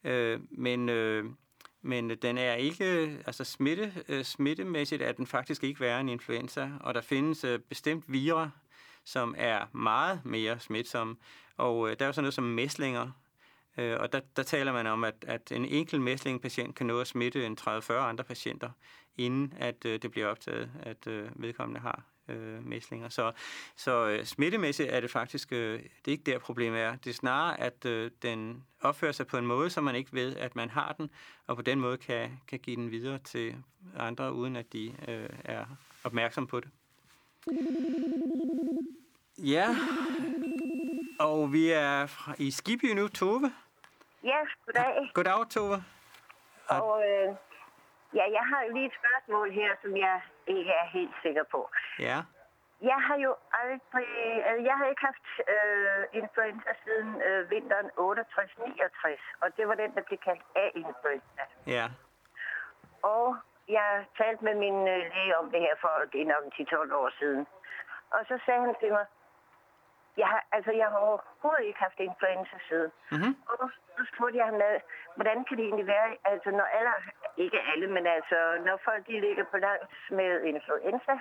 Øh, 0.04 0.40
men, 0.52 0.90
øh, 0.90 1.26
men 1.82 2.10
den 2.10 2.38
er 2.38 2.54
ikke, 2.54 2.86
altså 3.26 3.44
smitte, 3.44 3.94
øh, 4.08 4.24
smittemæssigt 4.24 5.02
er 5.02 5.12
den 5.12 5.28
faktisk 5.28 5.64
ikke 5.64 5.80
værre 5.80 6.02
end 6.02 6.10
influenza, 6.10 6.70
og 6.80 6.94
der 6.94 7.02
findes 7.02 7.44
øh, 7.44 7.60
bestemt 7.60 8.04
virer, 8.08 8.50
som 9.04 9.36
er 9.38 9.66
meget 9.72 10.26
mere 10.26 10.60
smitsomme. 10.60 11.16
Og 11.58 11.90
øh, 11.90 12.00
der 12.00 12.06
er 12.06 12.08
jo 12.08 12.14
sådan 12.14 12.24
noget 12.24 12.34
som 12.34 12.44
mæslinger, 12.44 13.12
øh, 13.78 14.00
og 14.00 14.14
der, 14.14 14.20
der 14.36 14.44
taler 14.44 14.72
man 14.72 14.88
om, 14.88 15.04
at, 15.04 15.16
at 15.28 15.52
en 15.52 15.66
enkelt 15.66 16.02
mæslingpatient 16.02 16.76
kan 16.76 16.86
nå 16.86 17.00
at 17.00 17.08
smitte 17.08 17.46
en 17.46 17.58
30-40 17.62 17.94
andre 17.94 18.24
patienter, 18.24 18.70
inden 19.18 19.54
at 19.58 19.86
øh, 19.86 20.02
det 20.02 20.12
bliver 20.12 20.28
optaget, 20.28 20.72
at 20.84 21.08
øh, 21.08 21.30
vedkommende 21.36 21.82
har 21.82 22.04
øh, 22.30 22.66
mæslinger. 22.68 23.10
Så, 23.10 23.32
så 23.76 24.08
øh, 24.08 24.26
smittemæssigt 24.26 24.90
er 24.90 25.00
det 25.00 25.12
faktisk, 25.12 25.54
øh, 25.54 25.80
det 25.80 26.08
er 26.08 26.12
ikke 26.12 26.32
der 26.32 26.40
problemet 26.40 26.82
er. 26.82 26.96
Det 26.96 27.10
er 27.10 27.14
snarere, 27.14 27.60
at 27.60 27.86
øh, 27.86 28.12
den 28.22 28.64
opfører 28.82 29.12
sig 29.12 29.28
på 29.28 29.38
en 29.38 29.46
måde, 29.46 29.70
så 29.70 29.82
man 29.82 29.96
ikke 29.96 30.14
ved, 30.14 30.36
at 30.36 30.56
man 30.56 30.70
har 30.70 30.96
den, 30.98 31.10
og 31.48 31.56
på 31.56 31.62
den 31.62 31.80
måde 31.80 31.98
kan, 31.98 32.40
kan 32.48 32.60
give 32.60 32.76
den 32.76 32.92
videre 32.92 33.18
til 33.18 33.56
andre, 33.98 34.34
uden 34.34 34.56
at 34.56 34.74
de 34.74 34.94
øh, 35.08 35.30
er 35.44 35.66
opmærksom 36.04 36.48
på 36.48 36.60
det. 36.60 36.70
Ja, 39.44 39.76
og 41.20 41.54
vi 41.54 41.70
er 41.70 42.08
i 42.38 42.52
Skibby 42.52 42.86
nu, 42.86 43.08
Tove. 43.08 43.52
Ja, 44.24 44.39
goddag. 44.65 45.11
Goddag, 45.13 45.49
Tove. 45.49 45.78
Og 46.70 47.09
øh, 47.09 47.36
ja, 48.13 48.26
jeg 48.38 48.45
har 48.51 48.63
jo 48.63 48.74
lige 48.74 48.86
et 48.86 48.97
spørgsmål 49.01 49.51
her, 49.51 49.72
som 49.82 49.97
jeg 49.97 50.22
ikke 50.47 50.72
er 50.72 50.86
helt 50.86 51.15
sikker 51.22 51.43
på. 51.51 51.70
Ja. 51.99 52.18
Jeg 52.82 52.99
har 53.07 53.18
jo 53.18 53.36
aldrig, 53.63 54.07
altså 54.47 54.63
jeg 54.70 54.78
har 54.78 54.86
ikke 54.86 55.05
haft 55.09 55.28
øh, 55.53 56.03
influenza 56.22 56.72
siden 56.84 57.22
øh, 57.22 57.49
vinteren 57.49 57.89
68-69, 57.97 59.41
og 59.41 59.57
det 59.57 59.68
var 59.68 59.76
den, 59.76 59.95
der 59.95 60.01
blev 60.01 60.18
kaldt 60.18 60.43
A-influenza. 60.55 61.43
Ja. 61.68 61.86
Og 63.01 63.38
jeg 63.68 64.05
talte 64.18 64.43
med 64.43 64.55
min 64.55 64.88
øh, 64.88 65.01
læge 65.13 65.38
om 65.38 65.51
det 65.51 65.59
her 65.59 65.76
for, 65.82 65.93
det 66.11 66.22
er 66.22 66.26
nok 66.26 66.43
10-12 66.53 66.95
år 66.95 67.09
siden. 67.20 67.47
Og 68.15 68.22
så 68.28 68.39
sagde 68.45 68.61
han 68.61 68.76
til 68.80 68.91
mig, 68.91 69.05
jeg 70.18 70.28
har, 70.28 70.41
altså, 70.51 70.72
jeg 70.72 70.88
har 70.89 70.97
overhovedet 70.97 71.65
ikke 71.65 71.80
haft 71.80 71.99
influenza 71.99 72.57
siden. 72.68 72.91
Mm-hmm. 73.11 73.34
Og 73.47 73.55
så 73.95 74.01
spurgte 74.13 74.38
jeg 74.38 74.45
ham, 74.45 74.61
hvordan 75.15 75.43
kan 75.45 75.57
det 75.57 75.65
egentlig 75.65 75.88
være, 75.88 76.18
altså 76.24 76.49
når 76.51 76.68
alle, 76.78 76.93
ikke 77.38 77.59
alle, 77.72 77.88
men 77.95 78.07
altså 78.07 78.38
når 78.65 78.78
folk 78.88 79.07
de 79.07 79.20
ligger 79.20 79.45
på 79.51 79.57
langt 79.57 79.93
med 80.09 80.43
influenza, 80.43 81.15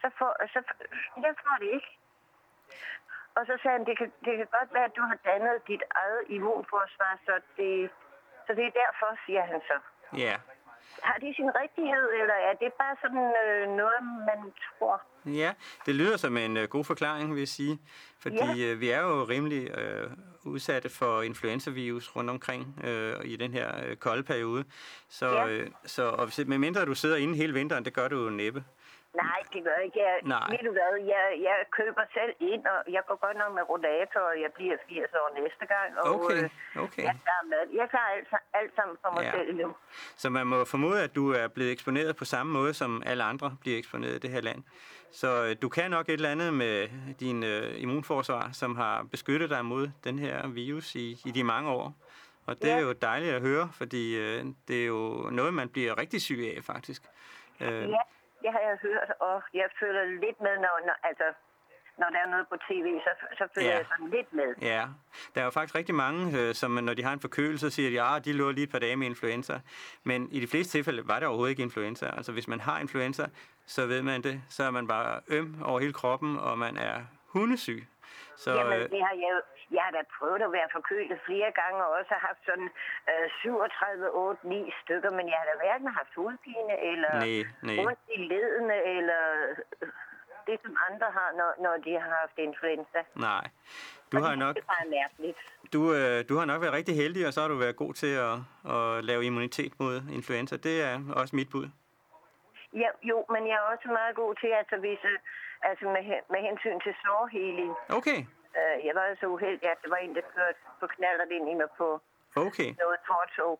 så 0.00 0.10
får, 0.18 0.30
så, 0.52 0.60
jeg 1.16 1.34
får 1.44 1.56
det 1.60 1.70
ikke. 1.76 1.98
Og 3.34 3.46
så 3.46 3.58
sagde 3.62 3.76
han, 3.78 3.86
det 3.86 3.98
kan, 3.98 4.12
det 4.24 4.36
kan 4.36 4.48
godt 4.58 4.74
være, 4.74 4.84
at 4.84 4.96
du 4.96 5.02
har 5.02 5.18
dannet 5.24 5.68
dit 5.68 5.82
eget 5.90 6.22
immunforsvar, 6.28 7.18
så 7.26 7.40
det, 7.56 7.90
så 8.46 8.54
det 8.54 8.64
er 8.66 8.80
derfor, 8.82 9.18
siger 9.26 9.42
han 9.42 9.60
så. 9.70 9.78
Ja. 10.16 10.18
Yeah. 10.18 10.38
Har 11.02 11.18
det 11.18 11.36
sin 11.36 11.50
rigtighed, 11.62 12.06
eller 12.20 12.34
er 12.34 12.54
det 12.62 12.72
bare 12.72 12.96
sådan 13.02 13.26
øh, 13.44 13.76
noget, 13.76 14.00
man 14.28 14.52
tror? 14.78 15.02
Ja, 15.26 15.52
det 15.86 15.94
lyder 15.94 16.16
som 16.16 16.36
en 16.36 16.56
øh, 16.56 16.68
god 16.68 16.84
forklaring, 16.84 17.32
vil 17.32 17.38
jeg 17.38 17.48
sige. 17.48 17.78
Fordi 18.22 18.62
ja. 18.62 18.72
øh, 18.72 18.80
vi 18.80 18.90
er 18.90 19.00
jo 19.00 19.24
rimelig 19.24 19.78
øh, 19.78 20.10
udsatte 20.44 20.88
for 20.88 21.22
influenzavirus 21.22 22.16
rundt 22.16 22.30
omkring 22.30 22.80
øh, 22.84 23.14
i 23.24 23.36
den 23.36 23.52
her 23.52 23.86
øh, 23.86 23.96
kolde 23.96 24.22
periode. 24.22 24.64
Så, 25.08 25.28
ja. 25.28 25.46
øh, 25.48 25.70
så 25.84 26.02
og 26.02 26.24
hvis, 26.24 26.46
medmindre 26.46 26.84
du 26.84 26.94
sidder 26.94 27.16
inde 27.16 27.36
hele 27.36 27.52
vinteren, 27.52 27.84
det 27.84 27.94
gør 27.94 28.08
du 28.08 28.24
jo 28.24 28.30
næppe. 28.30 28.64
Nej, 29.14 29.38
det 29.52 29.60
gør 29.64 29.74
jeg 29.78 29.84
ikke. 29.84 29.98
Jeg, 30.06 30.14
Nej. 30.22 30.46
Ved 30.50 30.58
du 30.68 30.72
hvad, 30.78 30.92
jeg, 31.14 31.24
jeg 31.48 31.56
køber 31.78 32.04
selv 32.16 32.32
ind, 32.52 32.62
og 32.72 32.78
jeg 32.96 33.02
går 33.08 33.16
godt 33.26 33.36
nok 33.42 33.52
med 33.58 33.62
rodator, 33.70 34.20
og 34.20 34.36
jeg 34.44 34.50
bliver 34.56 34.76
80 34.88 35.10
år 35.20 35.28
næste 35.42 35.64
gang. 35.74 35.88
Og, 36.00 36.04
okay, 36.14 36.42
øh, 36.44 36.82
okay. 36.84 37.02
Jeg 37.08 37.16
klarer, 37.24 37.44
med. 37.52 37.62
jeg 37.80 37.86
klarer 37.90 38.10
alt, 38.16 38.28
alt 38.54 38.72
sammen 38.76 38.96
for 39.02 39.10
mig 39.14 39.22
Ja. 39.24 39.32
selv 39.36 39.56
nu. 39.62 39.74
Så 40.16 40.30
man 40.30 40.46
må 40.46 40.64
formode, 40.64 41.02
at 41.02 41.14
du 41.14 41.32
er 41.32 41.48
blevet 41.48 41.72
eksponeret 41.72 42.16
på 42.16 42.24
samme 42.24 42.52
måde, 42.52 42.74
som 42.74 43.02
alle 43.06 43.24
andre 43.24 43.56
bliver 43.60 43.78
eksponeret 43.78 44.14
i 44.14 44.18
det 44.18 44.30
her 44.30 44.40
land. 44.40 44.62
Så 45.12 45.44
øh, 45.46 45.56
du 45.62 45.68
kan 45.68 45.90
nok 45.90 46.08
et 46.08 46.12
eller 46.12 46.30
andet 46.30 46.54
med 46.54 46.88
din 47.20 47.42
øh, 47.44 47.82
immunforsvar, 47.82 48.50
som 48.52 48.76
har 48.76 49.02
beskyttet 49.10 49.50
dig 49.50 49.64
mod 49.64 49.90
den 50.04 50.18
her 50.18 50.46
virus 50.48 50.94
i, 50.94 51.20
i 51.26 51.30
de 51.30 51.44
mange 51.44 51.70
år. 51.70 51.94
Og 52.46 52.62
det 52.62 52.68
Ja. 52.68 52.76
er 52.76 52.80
jo 52.80 52.92
dejligt 52.92 53.34
at 53.34 53.40
høre, 53.42 53.70
fordi 53.74 54.16
øh, 54.18 54.44
det 54.68 54.82
er 54.82 54.86
jo 54.86 55.28
noget, 55.32 55.54
man 55.54 55.68
bliver 55.68 55.98
rigtig 55.98 56.22
syg 56.22 56.52
af, 56.56 56.64
faktisk. 56.64 57.02
Øh, 57.60 57.90
Ja, 57.90 57.96
det 58.42 58.50
har 58.52 58.60
jeg 58.68 58.76
hørt, 58.82 59.10
og 59.20 59.42
jeg 59.54 59.68
føler 59.80 60.04
lidt 60.04 60.40
med, 60.40 60.54
når, 60.64 60.74
når, 60.86 60.96
altså, 61.02 61.24
når 61.98 62.08
der 62.10 62.18
er 62.18 62.28
noget 62.30 62.46
på 62.48 62.56
tv, 62.68 62.86
så, 63.06 63.10
så 63.38 63.44
føler 63.54 63.68
Ja. 63.68 63.76
jeg 63.76 63.86
sådan 63.92 64.10
lidt 64.10 64.32
med. 64.32 64.54
Ja, 64.62 64.84
der 65.34 65.40
er 65.40 65.44
jo 65.44 65.50
faktisk 65.50 65.74
rigtig 65.74 65.94
mange, 65.94 66.38
øh, 66.40 66.54
som 66.54 66.70
når 66.70 66.94
de 66.94 67.02
har 67.04 67.12
en 67.12 67.20
forkølelse, 67.20 67.70
så 67.70 67.74
siger 67.76 67.90
de, 67.90 68.16
at 68.16 68.24
de 68.24 68.32
lå 68.32 68.50
lige 68.50 68.64
et 68.64 68.70
par 68.70 68.78
dage 68.78 68.96
med 68.96 69.06
influenza. 69.06 69.60
Men 70.04 70.28
i 70.32 70.40
de 70.40 70.46
fleste 70.46 70.72
tilfælde 70.78 71.08
var 71.08 71.18
det 71.18 71.28
overhovedet 71.28 71.50
ikke 71.50 71.62
influenza. 71.62 72.06
Altså 72.16 72.32
hvis 72.32 72.48
man 72.48 72.60
har 72.60 72.78
influenza, 72.80 73.26
så 73.66 73.86
ved 73.86 74.02
man 74.02 74.22
det. 74.22 74.42
Så 74.48 74.64
er 74.64 74.70
man 74.70 74.86
bare 74.88 75.20
øm 75.28 75.62
over 75.64 75.80
hele 75.80 75.92
kroppen, 75.92 76.38
og 76.38 76.58
man 76.58 76.76
er 76.76 77.00
hundesyg. 77.26 77.86
Så, 78.36 78.54
Jamen, 78.54 78.80
det 78.80 79.02
har 79.02 79.14
jeg, 79.14 79.40
jeg 79.76 79.82
har 79.86 79.92
da 79.98 80.02
prøvet 80.18 80.42
at 80.48 80.52
være 80.58 80.68
forkølet 80.76 81.18
flere 81.28 81.50
gange, 81.60 81.78
og 81.84 81.90
også 81.98 82.14
haft 82.28 82.42
sådan 82.48 82.68
øh, 83.10 83.26
37, 83.30 84.10
8, 84.10 84.48
9 84.48 84.72
stykker, 84.82 85.10
men 85.18 85.24
jeg 85.30 85.36
har 85.40 85.46
da 85.50 85.54
hverken 85.64 85.88
haft 86.00 86.12
hovedpine, 86.18 86.74
eller 86.90 87.10
Nej, 87.24 87.38
nej. 87.68 87.84
ondt 87.86 88.02
i 88.16 88.18
ledene, 88.32 88.76
eller 88.96 89.20
øh, 89.82 89.88
det, 90.48 90.56
som 90.64 90.74
andre 90.90 91.06
har, 91.18 91.28
når, 91.40 91.50
når 91.64 91.74
de 91.86 91.92
har 92.02 92.10
haft 92.20 92.36
influenza. 92.48 93.00
nej. 93.28 93.44
Du 94.12 94.16
Og 94.18 94.24
har 94.28 94.34
nok, 94.34 94.54
Det 94.56 94.64
er 94.68 94.90
mærkeligt. 95.02 95.38
du, 95.74 95.80
øh, 95.94 96.24
du 96.28 96.34
har 96.38 96.44
nok 96.44 96.60
været 96.62 96.72
rigtig 96.80 96.96
heldig, 96.96 97.26
og 97.26 97.32
så 97.32 97.40
har 97.40 97.48
du 97.48 97.56
været 97.56 97.76
god 97.76 97.94
til 97.94 98.12
at, 98.28 98.34
at 98.76 99.04
lave 99.04 99.24
immunitet 99.24 99.72
mod 99.80 99.94
influenza. 100.18 100.56
Det 100.56 100.82
er 100.88 100.94
også 101.20 101.36
mit 101.36 101.50
bud. 101.52 101.66
Ja, 102.82 102.88
jo, 103.02 103.24
men 103.34 103.42
jeg 103.48 103.54
er 103.54 103.66
også 103.74 103.88
meget 103.88 104.14
god 104.16 104.34
til, 104.34 104.50
altså, 104.60 104.76
hvis, 104.76 104.98
øh, 105.12 105.18
altså 105.62 105.84
med, 105.84 106.02
med 106.32 106.40
hensyn 106.48 106.80
til 106.80 106.94
sårheling. 107.04 107.72
Okay, 107.98 108.18
Øh, 108.58 108.76
jeg 108.86 108.94
var 108.94 109.06
så 109.20 109.26
uheldig, 109.26 109.68
at 109.70 109.78
der 109.82 109.88
var 109.94 110.00
en, 110.06 110.14
der 110.14 110.24
kørte 110.34 110.58
på 110.80 110.86
knaller 110.86 111.24
ind 111.36 111.48
i 111.52 111.54
mig 111.54 111.70
på 111.80 111.88
okay, 112.36 112.70
noget 112.82 112.98
fortog. 113.10 113.54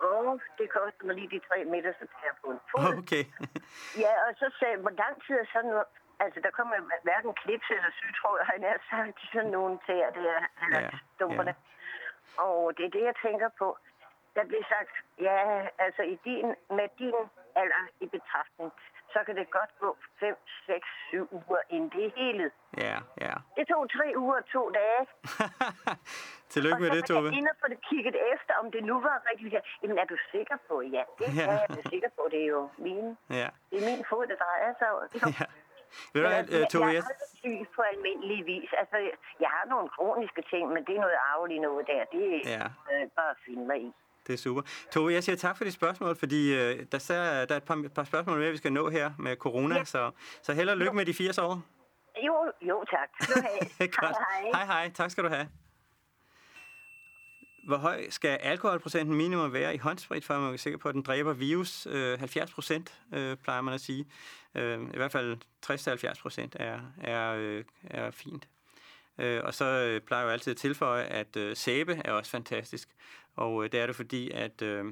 Og 0.00 0.40
det 0.58 0.66
kostede 0.76 1.06
mig 1.06 1.14
lige 1.16 1.30
de 1.34 1.40
tre 1.48 1.58
meter, 1.64 1.92
så 2.00 2.04
tager 2.12 2.28
jeg 2.30 2.36
på 2.42 2.48
en 2.54 2.60
fod. 2.70 2.98
okay. 3.02 3.24
Ja, 4.04 4.12
og 4.26 4.30
så 4.40 4.46
sagde 4.58 4.76
hvor 4.84 4.94
lang 5.02 5.14
tid 5.24 5.34
er 5.42 5.46
sådan 5.52 5.70
noget? 5.70 5.84
Altså, 6.24 6.40
der 6.46 6.50
kommer 6.50 6.76
hverken 7.02 7.32
klips 7.42 7.68
eller 7.76 7.90
sygtråd, 8.00 8.38
har 8.48 8.56
jeg 8.60 8.78
sagt, 8.90 9.18
sådan 9.32 9.50
nogle 9.50 9.78
tæer 9.86 10.10
der, 10.10 10.38
eller 10.62 10.80
Ja, 10.80 10.90
stumperne. 11.14 11.54
Ja. 11.58 12.42
Og 12.42 12.76
det 12.76 12.84
er 12.84 12.90
det, 12.96 13.04
jeg 13.10 13.16
tænker 13.26 13.48
på. 13.58 13.68
Der 14.36 14.44
bliver 14.44 14.64
sagt, 14.74 14.92
ja, 15.20 15.38
altså 15.78 16.02
i 16.02 16.16
din, 16.24 16.46
med 16.78 16.88
din 16.98 17.18
alder 17.60 17.84
i 18.00 18.06
betragtning, 18.06 18.72
så 19.14 19.18
kan 19.26 19.34
det 19.40 19.46
godt 19.58 19.72
gå 19.80 19.96
5, 20.20 20.36
6, 20.66 20.86
7 21.10 21.28
uger, 21.38 21.62
inden 21.74 21.90
det 21.94 22.02
er 22.06 22.12
helet. 22.20 22.52
Ja, 22.86 22.96
ja. 23.26 23.34
Det 23.56 23.64
tog 23.72 23.82
tre 23.96 24.06
uger 24.22 24.36
og 24.42 24.46
to 24.54 24.62
dage. 24.80 25.02
Tillykke 26.52 26.80
med 26.82 26.90
og 26.90 26.96
det, 26.96 27.06
så 27.08 27.12
var 27.14 27.20
Tove. 27.20 27.32
jeg 27.34 27.50
og 27.54 27.60
få 27.64 27.68
det 27.74 27.80
kigget 27.90 28.16
efter, 28.34 28.52
om 28.62 28.66
det 28.74 28.82
nu 28.90 28.96
var 29.08 29.16
rigtigt. 29.30 29.54
Jamen, 29.82 29.98
er 30.02 30.04
du 30.12 30.16
sikker 30.34 30.56
på? 30.68 30.74
Ja, 30.96 31.02
det 31.18 31.26
Ja. 31.36 31.46
er 31.52 31.66
jeg 31.76 31.84
sikker 31.94 32.08
på. 32.18 32.22
Det 32.32 32.40
er 32.46 32.46
jo 32.56 32.62
min, 32.86 33.06
Ja, 33.40 33.48
det 33.70 33.76
er 33.82 33.84
min 33.90 34.04
fod, 34.10 34.24
der 34.32 34.36
drejer 34.44 34.72
sig. 34.80 34.88
Jo. 34.94 35.00
ja. 35.40 35.46
Ved 36.12 36.18
du 36.22 36.28
hvad, 36.28 36.38
altså, 36.38 36.58
øh, 36.60 36.66
Tove, 36.72 36.86
jeg 36.86 36.94
jeg, 36.94 37.02
er 37.24 37.30
syg 37.40 37.60
på 37.76 37.80
almindelig 37.92 38.38
vis. 38.52 38.70
Altså, 38.82 38.96
jeg, 38.96 39.12
jeg 39.44 39.48
har 39.56 39.64
nogle 39.72 39.88
kroniske 39.96 40.42
ting, 40.52 40.64
men 40.74 40.80
det 40.86 40.92
er 40.96 41.00
noget 41.06 41.18
arveligt 41.32 41.62
noget 41.68 41.86
der. 41.92 42.02
Det 42.16 42.24
er 42.36 42.40
Ja. 42.56 42.64
øh, 42.92 43.04
bare 43.18 43.30
at 43.30 43.40
finde 43.46 43.64
mig 43.70 43.78
i. 43.88 43.90
Det 44.26 44.32
er 44.32 44.36
super. 44.36 44.62
Tove, 44.92 45.12
jeg 45.12 45.24
siger 45.24 45.36
tak 45.36 45.56
for 45.56 45.64
dit 45.64 45.72
spørgsmål, 45.74 46.16
fordi 46.16 46.54
øh, 46.54 46.86
der, 46.92 46.98
så, 46.98 47.14
der 47.14 47.52
er 47.54 47.56
et 47.56 47.62
par, 47.62 47.84
par 47.94 48.04
spørgsmål 48.04 48.38
mere, 48.38 48.50
vi 48.50 48.56
skal 48.56 48.72
nå 48.72 48.90
her 48.90 49.12
med 49.18 49.36
corona, 49.36 49.76
Ja. 49.76 49.84
så, 49.84 50.10
så 50.42 50.52
held 50.52 50.68
og 50.68 50.76
lykke 50.76 50.92
med 50.92 51.06
de 51.06 51.14
80 51.14 51.38
år. 51.38 51.62
Jo, 52.26 52.52
jo 52.68 52.84
tak. 52.90 53.08
Godt. 53.78 54.16
hej. 54.18 54.50
hej, 54.54 54.64
hej. 54.66 54.90
Tak 54.94 55.10
skal 55.10 55.24
du 55.24 55.28
have. 55.28 55.48
Hvor 57.66 57.76
høj 57.76 58.10
skal 58.10 58.28
alkoholprocenten 58.28 59.14
minimum 59.16 59.52
være 59.52 59.74
i 59.74 59.78
håndsprit, 59.78 60.24
for 60.24 60.34
at 60.34 60.40
man 60.40 60.52
er 60.52 60.56
sikker 60.56 60.78
på, 60.78 60.88
at 60.88 60.94
den 60.94 61.02
dræber 61.02 61.32
virus? 61.32 61.86
Øh, 61.90 62.18
70 62.18 62.52
procent, 62.54 62.98
øh, 63.14 63.36
plejer 63.36 63.60
man 63.60 63.74
at 63.74 63.80
sige. 63.80 64.06
Øh, 64.54 64.80
I 64.94 64.96
hvert 64.96 65.12
fald 65.12 65.36
60-70 65.66 66.22
procent 66.22 66.56
er, 66.60 66.80
er, 67.02 67.34
øh, 67.38 67.64
er 67.84 68.10
fint. 68.10 68.48
Øh, 69.18 69.40
og 69.44 69.54
så 69.54 69.64
øh, 69.64 70.00
plejer 70.00 70.22
jeg 70.22 70.26
jo 70.28 70.32
altid 70.32 70.50
at 70.50 70.56
tilføje, 70.56 71.04
at 71.04 71.36
øh, 71.36 71.56
sæbe 71.56 72.00
er 72.04 72.12
også 72.12 72.30
fantastisk. 72.30 72.88
Og 73.36 73.64
øh, 73.64 73.72
det 73.72 73.80
er 73.80 73.86
det 73.86 73.96
fordi, 73.96 74.30
at, 74.30 74.62
øh, 74.62 74.84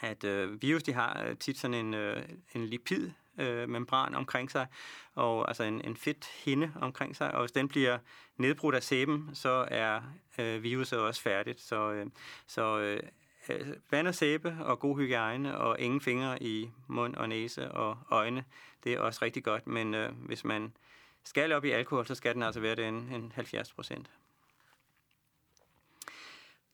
at 0.00 0.24
øh, 0.24 0.62
virus 0.62 0.82
de 0.82 0.92
har 0.92 1.24
øh, 1.26 1.36
tit 1.36 1.58
sådan 1.58 1.74
en, 1.74 1.94
øh, 1.94 2.22
en 2.54 2.66
lipid 2.66 3.10
øh, 3.38 3.68
membran 3.68 4.14
omkring 4.14 4.50
sig, 4.50 4.66
og 5.14 5.48
altså 5.48 5.62
en, 5.62 5.80
en 5.84 5.96
fedt 5.96 6.26
hinde 6.44 6.72
omkring 6.80 7.16
sig, 7.16 7.34
og 7.34 7.40
hvis 7.40 7.52
den 7.52 7.68
bliver 7.68 7.98
nedbrudt 8.36 8.74
af 8.74 8.82
sæben, 8.82 9.30
så 9.34 9.66
er 9.70 10.00
øh, 10.38 10.62
viruset 10.62 10.98
også 10.98 11.22
færdigt. 11.22 11.60
Så, 11.60 11.92
øh, 11.92 12.06
så 12.46 12.78
øh, 12.78 13.00
øh 13.48 13.74
vand 13.90 14.08
og 14.08 14.14
sæbe 14.14 14.56
og 14.60 14.80
god 14.80 14.98
hygiejne 14.98 15.58
og 15.58 15.80
ingen 15.80 16.00
fingre 16.00 16.42
i 16.42 16.70
mund 16.86 17.14
og 17.14 17.28
næse 17.28 17.72
og 17.72 17.98
øjne, 18.10 18.44
det 18.84 18.92
er 18.92 19.00
også 19.00 19.24
rigtig 19.24 19.44
godt, 19.44 19.66
men 19.66 19.94
øh, 19.94 20.12
hvis 20.12 20.44
man 20.44 20.72
skal 21.24 21.52
op 21.52 21.64
i 21.64 21.70
alkohol, 21.70 22.06
så 22.06 22.14
skal 22.14 22.34
den 22.34 22.42
altså 22.42 22.60
være 22.60 22.74
den 22.74 22.94
en, 22.94 23.14
en 23.14 23.32
70 23.34 23.72
procent. 23.72 24.10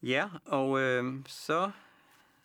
Ja, 0.06 0.28
og 0.44 0.80
øh, 0.80 1.14
så 1.26 1.70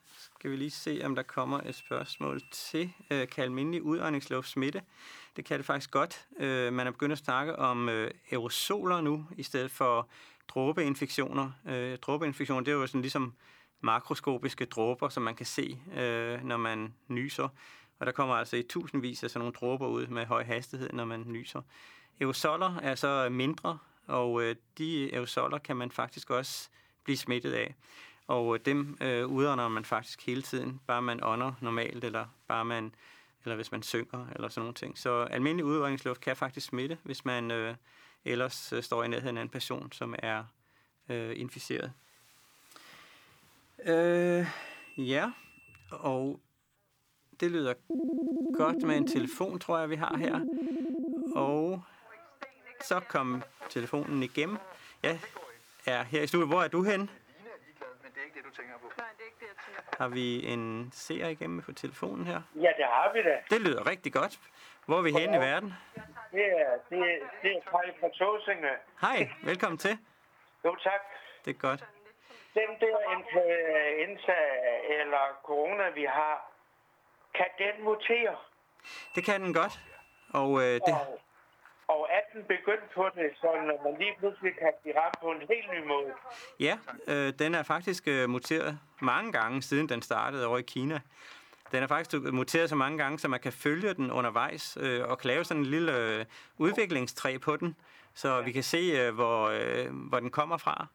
skal 0.05 0.51
vi 0.51 0.55
lige 0.55 0.71
se, 0.71 1.01
om 1.03 1.15
der 1.15 1.23
kommer 1.23 1.59
et 1.59 1.75
spørgsmål 1.75 2.41
til. 2.51 2.93
Øh, 3.11 3.27
kan 3.27 3.43
almindelig 3.43 3.83
udåndingsluft 3.83 4.49
smitte? 4.49 4.81
Det 5.35 5.45
kan 5.45 5.57
det 5.57 5.65
faktisk 5.65 5.91
godt. 5.91 6.27
Øh, 6.39 6.73
man 6.73 6.87
er 6.87 6.91
begyndt 6.91 7.11
at 7.11 7.17
snakke 7.17 7.55
om 7.55 7.89
øh, 7.89 8.11
aerosoler 8.31 9.01
nu, 9.01 9.25
i 9.37 9.43
stedet 9.43 9.71
for 9.71 10.07
dråbeinfektioner. 10.47 11.51
Øh, 11.67 11.97
dråbeinfektioner, 11.97 12.61
det 12.63 12.71
er 12.71 12.75
jo 12.75 12.87
sådan 12.87 13.01
ligesom 13.01 13.33
makroskopiske 13.81 14.65
dråber, 14.65 15.09
som 15.09 15.23
man 15.23 15.35
kan 15.35 15.45
se, 15.45 15.81
øh, 15.97 16.43
når 16.43 16.57
man 16.57 16.93
nyser. 17.07 17.47
Og 17.99 18.05
der 18.05 18.11
kommer 18.11 18.35
altså 18.35 18.55
i 18.57 18.63
tusindvis 18.63 19.23
af 19.23 19.29
sådan 19.29 19.39
nogle 19.39 19.53
dråber 19.53 19.87
ud 19.87 20.07
med 20.07 20.25
høj 20.25 20.43
hastighed, 20.43 20.89
når 20.93 21.05
man 21.05 21.23
nyser. 21.27 21.61
Aerosoler 22.21 22.75
er 22.77 22.95
så 22.95 23.29
mindre, 23.29 23.77
og 24.07 24.43
øh, 24.43 24.55
de 24.77 25.09
aerosoler 25.13 25.57
kan 25.57 25.75
man 25.75 25.91
faktisk 25.91 26.29
også 26.29 26.69
blive 27.03 27.17
smittet 27.17 27.53
af. 27.53 27.75
Og 28.27 28.55
øh, 28.55 28.59
dem 28.65 28.97
øh, 29.01 29.27
udånder 29.27 29.67
man 29.67 29.85
faktisk 29.85 30.25
hele 30.25 30.41
tiden, 30.41 30.81
bare 30.87 31.01
man 31.01 31.23
ånder 31.23 31.53
normalt, 31.61 32.03
eller 32.03 32.25
bare 32.47 32.65
man, 32.65 32.95
eller 33.43 33.55
hvis 33.55 33.71
man 33.71 33.83
synker, 33.83 34.25
eller 34.35 34.49
sådan 34.49 34.61
nogle 34.61 34.73
ting. 34.73 34.97
Så 34.97 35.23
almindelig 35.23 35.65
udåndingsluft 35.65 36.21
kan 36.21 36.35
faktisk 36.35 36.67
smitte, 36.67 36.97
hvis 37.03 37.25
man 37.25 37.51
øh, 37.51 37.75
ellers 38.25 38.73
øh, 38.73 38.83
står 38.83 39.03
i 39.03 39.07
nærheden 39.07 39.37
af 39.37 39.41
en 39.41 39.49
person, 39.49 39.91
som 39.91 40.15
er 40.19 40.43
øh, 41.09 41.39
inficeret. 41.39 41.91
Øh, 43.85 44.47
ja, 44.97 45.31
og 45.91 46.39
det 47.39 47.51
lyder 47.51 47.73
godt 48.53 48.83
med 48.83 48.97
en 48.97 49.07
telefon, 49.07 49.59
tror 49.59 49.79
jeg, 49.79 49.89
vi 49.89 49.95
har 49.95 50.17
her. 50.17 50.39
Og 51.35 51.83
så 52.87 52.99
kom 52.99 53.43
telefonen 53.69 54.23
igennem. 54.23 54.57
Ja, 55.03 55.19
er 55.85 56.03
her 56.03 56.21
i 56.21 56.27
studiet. 56.27 56.47
Hvor 56.49 56.61
er 56.61 56.67
du 56.67 56.83
hen? 56.83 57.09
Har 59.97 60.07
vi 60.07 60.45
en 60.45 60.89
seer 60.93 61.27
igennem 61.27 61.61
på 61.61 61.73
telefonen 61.73 62.27
her? 62.27 62.41
Ja, 62.55 62.71
det 62.77 62.85
har 62.85 63.11
vi 63.13 63.21
da. 63.23 63.37
Det 63.49 63.61
lyder 63.61 63.87
rigtig 63.87 64.13
godt. 64.13 64.39
Hvor 64.85 64.97
er 64.97 65.01
vi 65.01 65.11
henne 65.11 65.37
i 65.37 65.39
verden? 65.39 65.73
Det 66.31 66.45
er, 66.45 66.71
det, 66.89 66.99
er, 66.99 67.19
det 67.41 67.51
er 67.57 67.61
Kaj 67.71 67.93
fra 67.99 68.09
Tåsinge. 68.09 68.71
Hej, 69.01 69.29
velkommen 69.43 69.77
til. 69.77 69.97
Jo, 70.65 70.75
tak. 70.75 71.01
Det 71.45 71.55
er 71.55 71.59
godt. 71.59 71.83
Den 72.53 72.71
der 72.79 72.97
influenza 73.17 74.37
eller 74.99 75.23
corona, 75.43 75.89
vi 75.89 76.03
har, 76.03 76.51
kan 77.35 77.47
den 77.57 77.83
mutere? 77.83 78.35
Det 79.15 79.25
kan 79.25 79.41
den 79.41 79.53
godt. 79.53 79.79
Og, 80.33 80.59
øh, 80.61 80.73
det... 80.73 80.81
og, 80.87 81.21
og 81.91 82.07
er 82.17 82.23
den 82.33 82.43
begyndt 82.53 82.87
på 82.95 83.03
det, 83.15 83.27
så 83.41 83.47
man 83.85 83.95
lige 83.99 84.15
pludselig 84.19 84.51
kan 84.59 84.71
blive 84.81 84.95
ramt 84.99 85.17
på 85.21 85.27
en 85.31 85.41
helt 85.51 85.67
ny 85.75 85.87
måde? 85.87 86.11
Ja, 86.59 86.75
øh, 87.07 87.33
den 87.39 87.55
er 87.55 87.63
faktisk 87.63 88.07
øh, 88.07 88.29
muteret 88.29 88.79
mange 89.01 89.31
gange, 89.31 89.61
siden 89.61 89.89
den 89.89 90.01
startede 90.01 90.47
over 90.47 90.57
i 90.57 90.61
Kina. 90.61 90.99
Den 91.71 91.83
er 91.83 91.87
faktisk 91.87 92.15
øh, 92.15 92.33
muteret 92.33 92.69
så 92.69 92.75
mange 92.75 92.97
gange, 92.97 93.19
så 93.19 93.27
man 93.27 93.39
kan 93.39 93.53
følge 93.53 93.93
den 93.93 94.11
undervejs 94.11 94.77
øh, 94.81 95.03
og 95.07 95.17
lave 95.23 95.43
sådan 95.43 95.63
en 95.63 95.69
lille 95.69 95.97
øh, 95.97 96.25
udviklingstræ 96.57 97.37
på 97.37 97.57
den, 97.57 97.75
så 98.13 98.29
ja. 98.35 98.41
vi 98.41 98.51
kan 98.51 98.63
se, 98.63 98.77
øh, 98.77 99.13
hvor, 99.13 99.47
øh, 99.47 99.93
hvor 100.09 100.19
den 100.19 100.29
kommer 100.29 100.57
fra. 100.57 100.87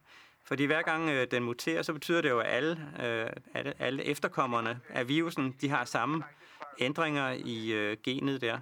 Fordi 0.43 0.65
hver 0.65 0.81
gang 0.81 1.09
øh, 1.09 1.27
den 1.31 1.43
muterer, 1.43 1.81
så 1.81 1.93
betyder 1.93 2.21
det 2.21 2.29
jo, 2.29 2.39
at 2.39 2.47
alle, 2.47 2.77
øh, 3.03 3.29
alle, 3.53 3.73
alle 3.79 4.03
efterkommerne 4.03 4.79
af 4.89 5.07
virusen, 5.07 5.55
de 5.61 5.69
har 5.69 5.85
samme 5.85 6.23
ændringer 6.79 7.31
i 7.31 7.71
øh, 7.73 7.97
genet 8.03 8.41
der. 8.41 8.59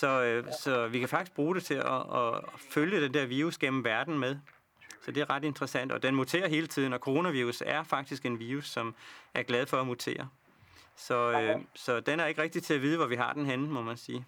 Så, 0.00 0.22
øh, 0.22 0.52
så 0.52 0.88
vi 0.88 0.98
kan 0.98 1.08
faktisk 1.08 1.34
bruge 1.34 1.54
det 1.54 1.64
til 1.64 1.74
at, 1.74 2.02
at 2.20 2.42
følge 2.74 3.00
den 3.00 3.14
der 3.14 3.26
virus 3.26 3.58
gennem 3.58 3.84
verden 3.84 4.18
med. 4.18 4.36
Så 5.00 5.10
det 5.10 5.20
er 5.20 5.30
ret 5.30 5.44
interessant, 5.44 5.92
og 5.92 6.02
den 6.02 6.14
muterer 6.14 6.48
hele 6.48 6.66
tiden, 6.66 6.92
og 6.92 6.98
coronavirus 6.98 7.62
er 7.66 7.82
faktisk 7.82 8.24
en 8.26 8.38
virus, 8.38 8.66
som 8.66 8.94
er 9.34 9.42
glad 9.42 9.66
for 9.66 9.76
at 9.76 9.86
mutere. 9.86 10.28
Så, 10.96 11.30
øh, 11.30 11.60
så 11.74 12.00
den 12.00 12.20
er 12.20 12.26
ikke 12.26 12.42
rigtig 12.42 12.62
til 12.62 12.74
at 12.74 12.82
vide, 12.82 12.96
hvor 12.96 13.06
vi 13.06 13.16
har 13.16 13.32
den 13.32 13.46
henne, 13.46 13.68
må 13.68 13.82
man 13.82 13.96
sige. 13.96 14.24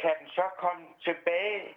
Kan 0.00 0.10
den 0.20 0.28
så 0.28 0.42
komme 0.60 0.84
tilbage 1.04 1.76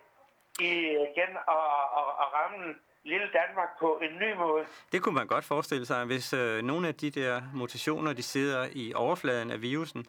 igen 0.59 1.31
og, 1.47 1.67
og, 1.91 2.07
og 2.21 2.33
ramme 2.33 2.75
lille 3.03 3.27
Danmark 3.33 3.69
på 3.79 4.01
en 4.03 4.19
ny 4.19 4.33
måde? 4.37 4.65
Det 4.91 5.01
kunne 5.01 5.15
man 5.15 5.27
godt 5.27 5.45
forestille 5.45 5.85
sig, 5.85 6.05
hvis 6.05 6.33
øh, 6.33 6.63
nogle 6.63 6.87
af 6.87 6.95
de 6.95 7.09
der 7.11 7.41
mutationer, 7.53 8.13
de 8.13 8.23
sidder 8.23 8.67
i 8.71 8.93
overfladen 8.93 9.51
af 9.51 9.61
virusen, 9.61 10.05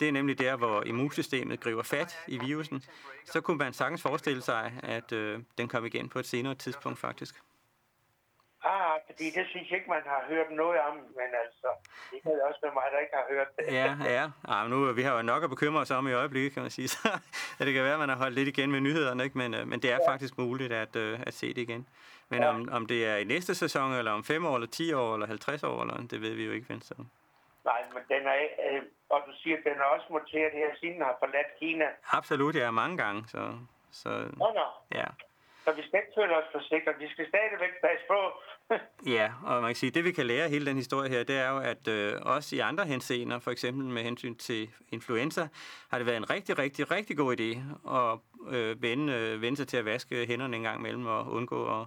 det 0.00 0.08
er 0.08 0.12
nemlig 0.12 0.38
der, 0.38 0.56
hvor 0.56 0.82
immunsystemet 0.82 1.60
griber 1.60 1.82
fat 1.82 2.24
i 2.26 2.38
virusen, 2.38 2.82
så 3.24 3.40
kunne 3.40 3.58
man 3.58 3.72
sagtens 3.72 4.02
forestille 4.02 4.42
sig, 4.42 4.72
at 4.82 5.12
øh, 5.12 5.38
den 5.58 5.68
kom 5.68 5.84
igen 5.84 6.08
på 6.08 6.18
et 6.18 6.26
senere 6.26 6.54
tidspunkt 6.54 6.98
faktisk. 6.98 7.34
Ah, 8.64 9.00
fordi 9.06 9.24
det 9.24 9.46
synes 9.46 9.70
jeg 9.70 9.78
ikke, 9.78 9.90
man 9.90 10.02
har 10.06 10.24
hørt 10.28 10.50
noget 10.50 10.80
om, 10.80 10.96
men 10.96 11.30
altså, 11.44 11.68
det 12.10 12.22
kan 12.22 12.32
også 12.48 12.60
være 12.62 12.74
mig, 12.74 12.84
der 12.92 12.98
ikke 12.98 13.14
har 13.14 13.26
hørt 13.30 13.48
det. 13.56 13.74
ja, 13.74 13.96
ja. 14.04 14.30
Ah, 14.48 14.70
nu, 14.70 14.92
vi 14.92 15.02
har 15.02 15.16
jo 15.16 15.22
nok 15.22 15.44
at 15.44 15.50
bekymre 15.50 15.80
os 15.80 15.90
om 15.90 16.08
i 16.08 16.12
øjeblikket, 16.12 16.52
kan 16.52 16.62
man 16.62 16.70
sige. 16.70 16.88
Så 16.94 17.08
ja, 17.60 17.64
det 17.64 17.74
kan 17.74 17.84
være, 17.84 17.92
at 17.92 17.98
man 17.98 18.08
har 18.08 18.16
holdt 18.16 18.34
lidt 18.34 18.48
igen 18.48 18.70
med 18.70 18.80
nyhederne, 18.80 19.24
ikke? 19.24 19.38
Men, 19.38 19.54
øh, 19.54 19.68
men 19.68 19.82
det 19.82 19.92
er 19.92 19.98
ja. 20.02 20.10
faktisk 20.10 20.38
muligt 20.38 20.72
at, 20.72 20.96
øh, 20.96 21.20
at 21.26 21.34
se 21.34 21.48
det 21.48 21.58
igen. 21.58 21.86
Men 22.28 22.42
ja. 22.42 22.48
om, 22.48 22.68
om 22.72 22.86
det 22.86 23.06
er 23.06 23.16
i 23.16 23.24
næste 23.24 23.54
sæson, 23.54 23.92
eller 23.92 24.12
om 24.12 24.24
5 24.24 24.46
år, 24.46 24.54
eller 24.54 24.68
10 24.68 24.92
år, 24.92 25.14
eller 25.14 25.26
50 25.26 25.62
år, 25.62 25.82
eller, 25.82 26.06
det 26.10 26.20
ved 26.20 26.34
vi 26.34 26.44
jo 26.44 26.52
ikke, 26.52 26.68
Venstre. 26.68 26.96
Nej, 27.64 27.82
men 27.94 28.02
den 28.08 28.26
er, 28.26 28.34
øh, 28.70 28.82
og 29.10 29.20
du 29.26 29.32
siger, 29.42 29.56
at 29.56 29.64
den 29.64 29.76
er 29.84 29.88
også 29.94 30.06
muteret 30.10 30.52
her, 30.52 30.68
siden 30.80 30.94
den 30.94 31.02
har 31.02 31.16
forladt 31.18 31.50
Kina. 31.58 31.88
Absolut, 32.18 32.54
ja, 32.56 32.70
mange 32.70 32.96
gange. 32.96 33.20
Så, 33.28 33.42
så, 33.90 34.08
nå, 34.42 34.48
nå. 34.60 34.66
Ja. 34.98 35.06
Så 35.64 35.72
vi 35.72 35.82
skal 35.86 35.98
ikke 36.02 36.12
føle 36.18 36.36
os 36.36 36.48
forsikret. 36.52 36.94
Vi 36.98 37.08
skal 37.08 37.26
stadigvæk 37.28 37.74
passe 37.82 38.04
på. 38.08 38.20
ja, 39.16 39.32
og 39.44 39.62
man 39.62 39.68
kan 39.68 39.76
sige, 39.76 39.90
det 39.90 40.04
vi 40.04 40.12
kan 40.12 40.26
lære 40.26 40.44
af 40.44 40.50
hele 40.50 40.66
den 40.66 40.76
historie 40.76 41.10
her, 41.10 41.24
det 41.24 41.36
er 41.38 41.50
jo, 41.50 41.58
at 41.58 41.88
øh, 41.88 42.12
også 42.22 42.56
i 42.56 42.58
andre 42.58 42.84
henseender, 42.84 43.38
for 43.38 43.50
eksempel 43.50 43.84
med 43.84 44.02
hensyn 44.02 44.34
til 44.34 44.70
influenza, 44.92 45.48
har 45.90 45.98
det 45.98 46.06
været 46.06 46.16
en 46.16 46.30
rigtig, 46.30 46.58
rigtig, 46.58 46.90
rigtig 46.90 47.16
god 47.16 47.36
idé 47.40 47.50
at 47.98 48.18
øh, 48.56 48.82
vende, 48.82 49.12
øh, 49.12 49.42
vende 49.42 49.56
sig 49.56 49.68
til 49.68 49.76
at 49.76 49.84
vaske 49.84 50.26
hænderne 50.26 50.56
en 50.56 50.62
gang 50.62 50.78
imellem 50.78 51.06
og 51.06 51.32
undgå 51.32 51.80
at, 51.80 51.86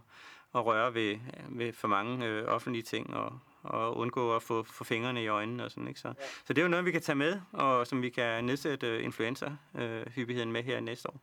at 0.56 0.66
røre 0.66 0.94
ved, 0.94 1.18
ved 1.50 1.74
for 1.74 1.88
mange 1.88 2.26
øh, 2.26 2.48
offentlige 2.48 2.84
ting 2.84 3.16
og, 3.16 3.40
og 3.64 3.98
undgå 3.98 4.36
at 4.36 4.42
få, 4.42 4.64
få 4.64 4.84
fingrene 4.84 5.24
i 5.24 5.28
øjnene 5.28 5.66
og 5.66 5.72
sådan, 5.72 5.88
ikke? 5.88 6.00
Så, 6.00 6.08
ja. 6.08 6.26
så 6.46 6.54
det 6.54 6.58
er 6.58 6.62
jo 6.62 6.68
noget, 6.68 6.86
vi 6.86 6.92
kan 6.92 7.02
tage 7.02 7.16
med, 7.16 7.42
og 7.54 7.88
som 7.88 8.02
vi 8.02 8.10
kan 8.10 8.44
nedsætte 8.44 9.02
influenza-hyppigheden 9.02 10.52
med 10.52 10.64
her 10.64 10.80
næste 10.80 11.10
år. 11.10 11.20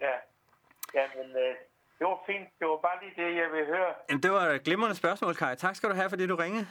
Ja, 0.00 0.14
ja 0.94 1.06
men 1.16 1.30
øh, 1.36 1.54
det 1.98 2.06
var 2.06 2.18
fint. 2.26 2.48
Det 2.58 2.66
var 2.66 2.76
bare 2.76 2.98
lige 3.02 3.22
det, 3.22 3.36
jeg 3.36 3.52
vil 3.52 3.66
høre. 3.66 3.94
Jamen, 4.08 4.22
det 4.22 4.30
var 4.30 4.40
et 4.40 4.62
glimrende 4.64 4.96
spørgsmål, 4.96 5.34
Kai. 5.34 5.56
Tak 5.56 5.76
skal 5.76 5.88
du 5.88 5.94
have, 5.94 6.10
fordi 6.10 6.26
du 6.26 6.36
ringede. 6.36 6.66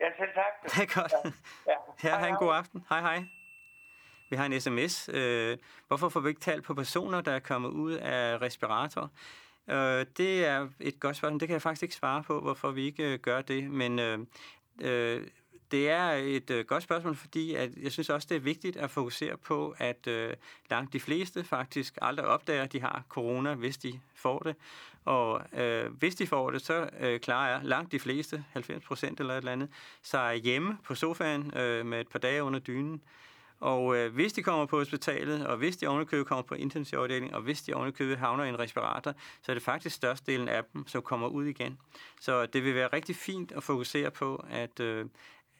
Ja, 0.00 0.06
selv 0.18 0.34
tak. 0.34 0.52
Det 0.76 0.82
er 0.82 1.00
godt. 1.00 1.12
Ja. 1.24 1.72
Ja. 1.72 1.76
Her, 1.98 2.18
hej, 2.18 2.28
en 2.28 2.36
god 2.36 2.54
aften. 2.54 2.86
Hej, 2.88 3.00
hej. 3.00 3.22
Vi 4.30 4.36
har 4.36 4.46
en 4.46 4.60
sms. 4.60 5.08
Øh, 5.12 5.58
hvorfor 5.88 6.08
får 6.08 6.20
vi 6.20 6.28
ikke 6.28 6.40
talt 6.40 6.64
på 6.64 6.74
personer, 6.74 7.20
der 7.20 7.32
er 7.32 7.38
kommet 7.38 7.68
ud 7.68 7.92
af 7.92 8.40
respirator? 8.40 9.10
Øh, 9.70 10.06
det 10.16 10.44
er 10.44 10.68
et 10.80 11.00
godt 11.00 11.16
spørgsmål. 11.16 11.40
Det 11.40 11.48
kan 11.48 11.52
jeg 11.52 11.62
faktisk 11.62 11.82
ikke 11.82 11.94
svare 11.94 12.22
på, 12.22 12.40
hvorfor 12.40 12.70
vi 12.70 12.84
ikke 12.84 13.12
øh, 13.12 13.18
gør 13.18 13.40
det. 13.40 13.70
Men 13.70 13.98
øh, 13.98 14.18
øh, 14.80 15.26
det 15.70 15.90
er 15.90 16.10
et 16.10 16.50
øh, 16.50 16.64
godt 16.64 16.82
spørgsmål, 16.82 17.16
fordi 17.16 17.54
at 17.54 17.70
jeg 17.82 17.92
synes 17.92 18.10
også, 18.10 18.26
det 18.30 18.36
er 18.36 18.40
vigtigt 18.40 18.76
at 18.76 18.90
fokusere 18.90 19.36
på, 19.36 19.74
at 19.78 20.06
øh, 20.06 20.34
langt 20.70 20.92
de 20.92 21.00
fleste 21.00 21.44
faktisk 21.44 21.98
aldrig 22.02 22.26
opdager, 22.26 22.62
at 22.62 22.72
de 22.72 22.80
har 22.80 23.04
corona, 23.08 23.54
hvis 23.54 23.76
de 23.76 24.00
får 24.14 24.38
det. 24.38 24.56
Og 25.04 25.42
øh, 25.60 25.92
hvis 25.92 26.14
de 26.14 26.26
får 26.26 26.50
det, 26.50 26.62
så 26.62 26.90
øh, 27.00 27.20
klarer 27.20 27.50
jeg 27.50 27.60
langt 27.64 27.92
de 27.92 27.98
fleste, 27.98 28.44
90 28.52 28.84
procent 28.84 29.20
eller 29.20 29.34
et 29.34 29.38
eller 29.38 29.52
andet, 29.52 29.68
sig 30.02 30.36
hjemme 30.36 30.78
på 30.84 30.94
sofaen 30.94 31.56
øh, 31.56 31.86
med 31.86 32.00
et 32.00 32.08
par 32.08 32.18
dage 32.18 32.42
under 32.42 32.60
dynen. 32.60 33.02
Og 33.62 33.96
øh, 33.96 34.14
hvis 34.14 34.32
de 34.32 34.42
kommer 34.42 34.66
på 34.66 34.78
hospitalet, 34.78 35.46
og 35.46 35.56
hvis 35.56 35.76
de 35.76 35.86
ovenikøbet 35.86 36.26
kommer 36.26 36.42
på 36.42 36.54
intensivafdeling, 36.54 37.34
og 37.34 37.42
hvis 37.42 37.62
de 37.62 37.74
ovenikøbet 37.74 38.18
havner 38.18 38.44
i 38.44 38.48
en 38.48 38.58
respirator, 38.58 39.14
så 39.42 39.52
er 39.52 39.54
det 39.54 39.62
faktisk 39.62 39.96
størstedelen 39.96 40.48
af 40.48 40.64
dem, 40.72 40.86
som 40.86 41.02
kommer 41.02 41.28
ud 41.28 41.44
igen. 41.44 41.78
Så 42.20 42.46
det 42.46 42.64
vil 42.64 42.74
være 42.74 42.88
rigtig 42.92 43.16
fint 43.16 43.52
at 43.52 43.62
fokusere 43.62 44.10
på, 44.10 44.44
at 44.50 44.80
øh, 44.80 45.06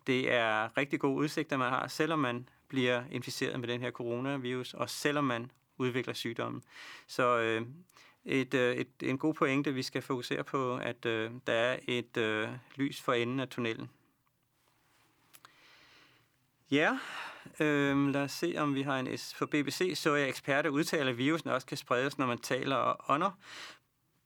det 0.06 0.32
er 0.32 0.76
rigtig 0.76 1.00
gode 1.00 1.16
udsigter, 1.16 1.56
man 1.56 1.68
har, 1.68 1.88
selvom 1.88 2.18
man 2.18 2.48
bliver 2.68 3.02
inficeret 3.10 3.60
med 3.60 3.68
den 3.68 3.80
her 3.80 3.90
coronavirus, 3.90 4.74
og 4.74 4.90
selvom 4.90 5.24
man 5.24 5.50
udvikler 5.78 6.14
sygdommen. 6.14 6.62
Så 7.06 7.38
øh, 7.38 7.62
et, 8.24 8.54
øh, 8.54 8.76
et, 8.76 8.88
en 9.02 9.18
god 9.18 9.34
pointe, 9.34 9.74
vi 9.74 9.82
skal 9.82 10.02
fokusere 10.02 10.44
på, 10.44 10.76
at 10.76 11.06
øh, 11.06 11.30
der 11.46 11.52
er 11.52 11.78
et 11.88 12.16
øh, 12.16 12.48
lys 12.76 13.00
for 13.00 13.12
enden 13.12 13.40
af 13.40 13.48
tunnelen. 13.48 13.90
Ja, 16.73 16.99
øhm, 17.61 18.09
lad 18.09 18.23
os 18.23 18.32
se, 18.32 18.55
om 18.59 18.74
vi 18.74 18.82
har 18.82 18.99
en 18.99 19.19
S. 19.19 19.35
For 19.35 19.47
BBC 19.47 19.93
så 19.94 20.15
jeg 20.15 20.28
eksperter 20.28 20.70
udtale, 20.70 21.11
at 21.11 21.19
virusen 21.19 21.51
også 21.51 21.66
kan 21.66 21.77
spredes, 21.77 22.19
når 22.19 22.27
man 22.27 22.39
taler 22.39 22.77
og 22.77 23.05
ånder. 23.09 23.31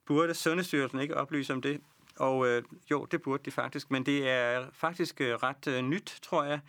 Burde 0.06 0.35
Sundhedsstyrelsen 0.35 1.01
ikke 1.01 1.16
oplyse 1.16 1.52
om 1.52 1.62
det? 1.62 1.81
Og 2.16 2.47
øh, 2.47 2.62
jo, 2.90 3.05
det 3.05 3.23
burde 3.23 3.43
de 3.44 3.51
faktisk, 3.51 3.90
men 3.90 4.06
det 4.06 4.28
er 4.31 4.66
faktisk 4.73 5.20
øh, 5.20 5.35
ret 5.35 5.66
øh, 5.66 5.82
nyt, 5.82 6.18
tror 6.23 6.44
jeg. 6.44 6.60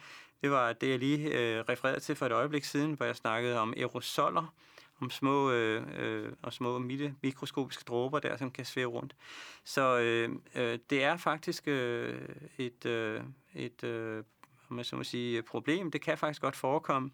Det 0.42 0.52
var 0.52 0.74
det, 0.74 0.90
jeg 0.90 1.00
lige 1.00 1.28
øh, 1.28 1.64
refererede 1.70 2.00
til 2.00 2.16
for 2.16 2.26
et 2.26 2.32
øjeblik 2.32 2.64
siden, 2.64 2.94
hvor 2.94 3.06
jeg 3.06 3.16
snakkede 3.16 3.60
om 3.60 3.74
aerosoler, 3.78 4.54
om 5.02 5.10
små 5.10 5.52
øh, 5.52 5.84
øh, 5.98 6.32
og 6.42 6.54
små 6.54 6.80
mikroskopiske 7.22 7.84
dråber 7.88 8.20
der, 8.20 8.38
som 8.38 8.52
kan 8.52 8.66
svæve 8.66 8.90
rundt. 8.92 9.16
Så 9.64 10.00
øh, 10.00 10.30
øh, 10.56 10.80
det 10.90 11.04
er 11.04 11.18
faktisk 11.18 11.68
øh, 11.68 12.20
et, 12.58 12.86
øh, 12.86 13.22
et 13.56 13.84
øh, 13.84 14.24
om 14.70 14.76
man 14.76 14.86
så 14.86 14.96
må 14.96 15.04
sige, 15.04 15.38
øh, 15.38 15.44
problem. 15.44 15.92
Det 15.92 16.02
kan 16.02 16.18
faktisk 16.18 16.42
godt 16.42 16.56
forekomme. 16.56 17.12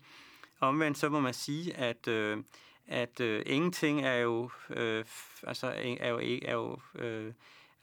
omvendt 0.59 0.97
så 0.97 1.09
må 1.09 1.19
man 1.19 1.33
sige, 1.33 1.77
at, 1.77 2.07
øh, 2.07 2.37
at 2.87 3.19
øh, 3.19 3.43
ingenting 3.45 4.01
er 4.01 4.15
jo, 4.15 4.49
øh, 4.69 5.05
altså, 5.43 5.67
er 5.99 6.09
jo, 6.09 6.19
er 6.45 6.53
jo 6.53 6.79
øh, 6.95 7.33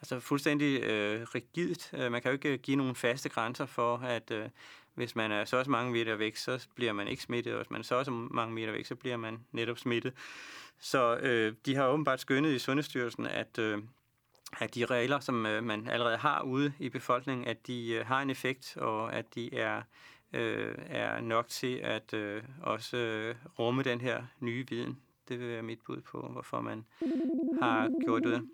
altså 0.01 0.21
fuldstændig 0.21 0.83
øh, 0.83 1.23
rigidt. 1.35 1.91
Øh, 1.93 2.13
man 2.13 2.23
kan 2.23 2.31
jo 2.31 2.33
ikke 2.33 2.53
øh, 2.53 2.59
give 2.59 2.77
nogle 2.77 2.95
faste 2.95 3.29
grænser 3.29 3.67
for, 3.67 3.97
at 3.97 4.31
øh, 4.31 4.49
hvis 4.95 5.17
man 5.17 5.33
er 5.33 5.45
så 5.45 5.57
også 5.57 5.71
mange 5.71 5.93
meter 5.93 6.15
væk, 6.15 6.37
så 6.37 6.69
bliver 6.75 6.93
man 6.93 7.09
ikke 7.09 7.23
smittet, 7.23 7.53
og 7.53 7.59
hvis 7.59 7.71
man 7.71 7.81
er 7.81 7.85
så 7.85 7.95
også 7.95 8.11
mange 8.11 8.55
meter 8.55 8.73
væk, 8.73 8.87
så 8.87 8.95
bliver 8.95 9.17
man 9.17 9.39
netop 9.53 9.79
smittet. 9.79 10.13
Så 10.81 11.17
øh, 11.17 11.55
de 11.67 11.75
har 11.75 11.89
åbenbart 11.89 12.21
skønnet 12.21 12.55
i 12.55 12.59
Sundhedsstyrelsen, 12.59 13.27
at, 13.27 13.59
øh, 13.59 13.79
at 14.59 14.75
de 14.75 14.85
regler, 14.85 15.21
som 15.21 15.47
øh, 15.47 15.65
man 15.65 15.89
allerede 15.89 16.17
har 16.17 16.43
ude 16.43 16.73
i 16.79 16.89
befolkningen, 16.89 17.47
at 17.47 17.67
de 17.67 17.93
øh, 17.93 18.07
har 18.07 18.23
en 18.23 18.31
effekt, 18.31 18.77
og 18.77 19.15
at 19.15 19.35
de 19.35 19.55
er, 19.55 19.83
øh, 20.33 20.75
er 20.87 21.21
nok 21.21 21.49
til 21.49 21.77
at 21.77 22.15
øh, 22.15 22.43
også 22.63 22.97
øh, 22.97 23.35
rumme 23.59 23.83
den 23.83 24.01
her 24.01 24.23
nye 24.41 24.67
viden. 24.69 24.99
Det 25.29 25.41
vil 25.41 25.49
være 25.49 25.63
mit 25.63 25.79
bud 25.87 26.01
på, 26.01 26.29
hvorfor 26.33 26.61
man 26.61 26.85
har 27.63 27.91
gjort 28.05 28.23
det. 28.23 28.49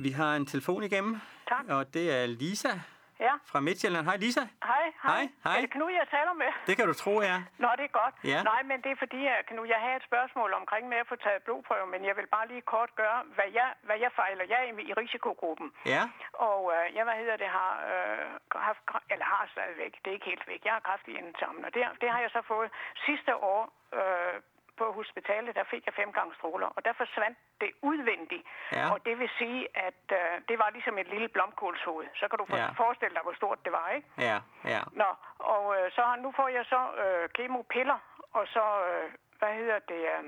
Vi 0.00 0.10
har 0.10 0.36
en 0.36 0.46
telefon 0.46 0.82
igennem, 0.82 1.16
tak. 1.48 1.64
og 1.68 1.94
det 1.94 2.10
er 2.10 2.26
Lisa 2.26 2.80
Ja. 3.20 3.34
Fra 3.52 3.60
Midtjylland. 3.60 4.04
Hej 4.10 4.16
Lisa. 4.16 4.40
Hej, 4.70 4.84
hej. 5.02 5.22
Hej, 5.44 5.56
Er 5.56 5.60
det 5.60 5.70
Knud, 5.70 5.90
jeg 6.00 6.06
taler 6.16 6.32
med? 6.42 6.50
Det 6.68 6.74
kan 6.76 6.86
du 6.90 6.94
tro, 7.02 7.14
ja. 7.30 7.36
Nå, 7.58 7.68
det 7.78 7.84
er 7.90 7.94
godt. 8.02 8.14
Ja. 8.32 8.40
Nej, 8.42 8.62
men 8.70 8.76
det 8.84 8.90
er 8.94 8.96
fordi, 9.04 9.26
at 9.26 9.46
Knud, 9.50 9.66
jeg 9.74 9.80
har 9.84 9.92
et 10.00 10.04
spørgsmål 10.10 10.50
omkring 10.60 10.84
med 10.92 10.98
at 11.02 11.06
få 11.12 11.16
taget 11.16 11.42
blodprøve, 11.42 11.86
men 11.86 12.00
jeg 12.08 12.14
vil 12.16 12.26
bare 12.36 12.46
lige 12.48 12.60
kort 12.74 12.90
gøre, 13.02 13.18
hvad 13.36 13.48
jeg, 13.58 13.68
hvad 13.82 13.98
jeg 14.04 14.12
fejler. 14.20 14.44
Jeg 14.52 14.58
er 14.62 14.68
i 14.90 14.92
risikogruppen. 15.02 15.68
Ja. 15.94 16.02
Og 16.32 16.60
øh, 16.74 16.94
jeg, 16.96 17.04
hvad 17.04 17.14
hedder 17.22 17.36
det, 17.36 17.48
har 17.48 17.72
øh, 17.92 18.26
haft, 18.68 18.80
eller 19.12 19.24
har 19.34 19.48
stadigvæk, 19.54 19.92
det 20.02 20.08
er 20.10 20.14
ikke 20.18 20.30
helt 20.32 20.46
væk, 20.48 20.60
jeg 20.64 20.72
har 20.72 20.80
kræft 20.88 21.08
i 21.08 21.14
endetarmen, 21.20 21.64
og 21.64 21.74
det, 21.74 21.82
det 22.00 22.08
har 22.10 22.20
jeg 22.20 22.30
så 22.30 22.42
fået 22.52 22.70
sidste 23.06 23.32
år 23.36 23.62
øh, 23.98 24.34
på 24.78 24.92
hospitalet, 24.92 25.56
der 25.58 25.64
fik 25.64 25.86
jeg 25.86 25.94
fem 25.94 26.12
gange 26.12 26.34
stråler, 26.38 26.66
og 26.76 26.84
der 26.84 26.92
forsvandt 26.92 27.38
det 27.60 27.70
udvendigt. 27.82 28.44
Ja. 28.72 28.92
Og 28.92 29.06
det 29.06 29.18
vil 29.18 29.30
sige, 29.38 29.60
at 29.88 30.04
øh, 30.12 30.34
det 30.48 30.58
var 30.58 30.70
ligesom 30.70 30.98
et 30.98 31.08
lille 31.08 31.28
blomkålshoved. 31.28 32.06
Så 32.14 32.28
kan 32.28 32.38
du 32.38 32.46
ja. 32.50 32.68
forestille 32.82 33.14
dig, 33.14 33.22
hvor 33.22 33.34
stort 33.40 33.58
det 33.64 33.72
var, 33.72 33.88
ikke? 33.96 34.08
Ja, 34.18 34.38
ja. 34.64 34.80
Nå, 34.92 35.10
og 35.38 35.64
øh, 35.76 35.92
så 35.92 36.02
nu 36.18 36.32
får 36.36 36.48
jeg 36.48 36.64
så 36.64 36.80
øh, 37.04 37.28
kemopiller, 37.28 37.98
og 38.32 38.46
så, 38.46 38.64
øh, 38.90 39.12
hvad 39.38 39.54
hedder 39.54 39.78
det, 39.78 40.02
øh, 40.14 40.24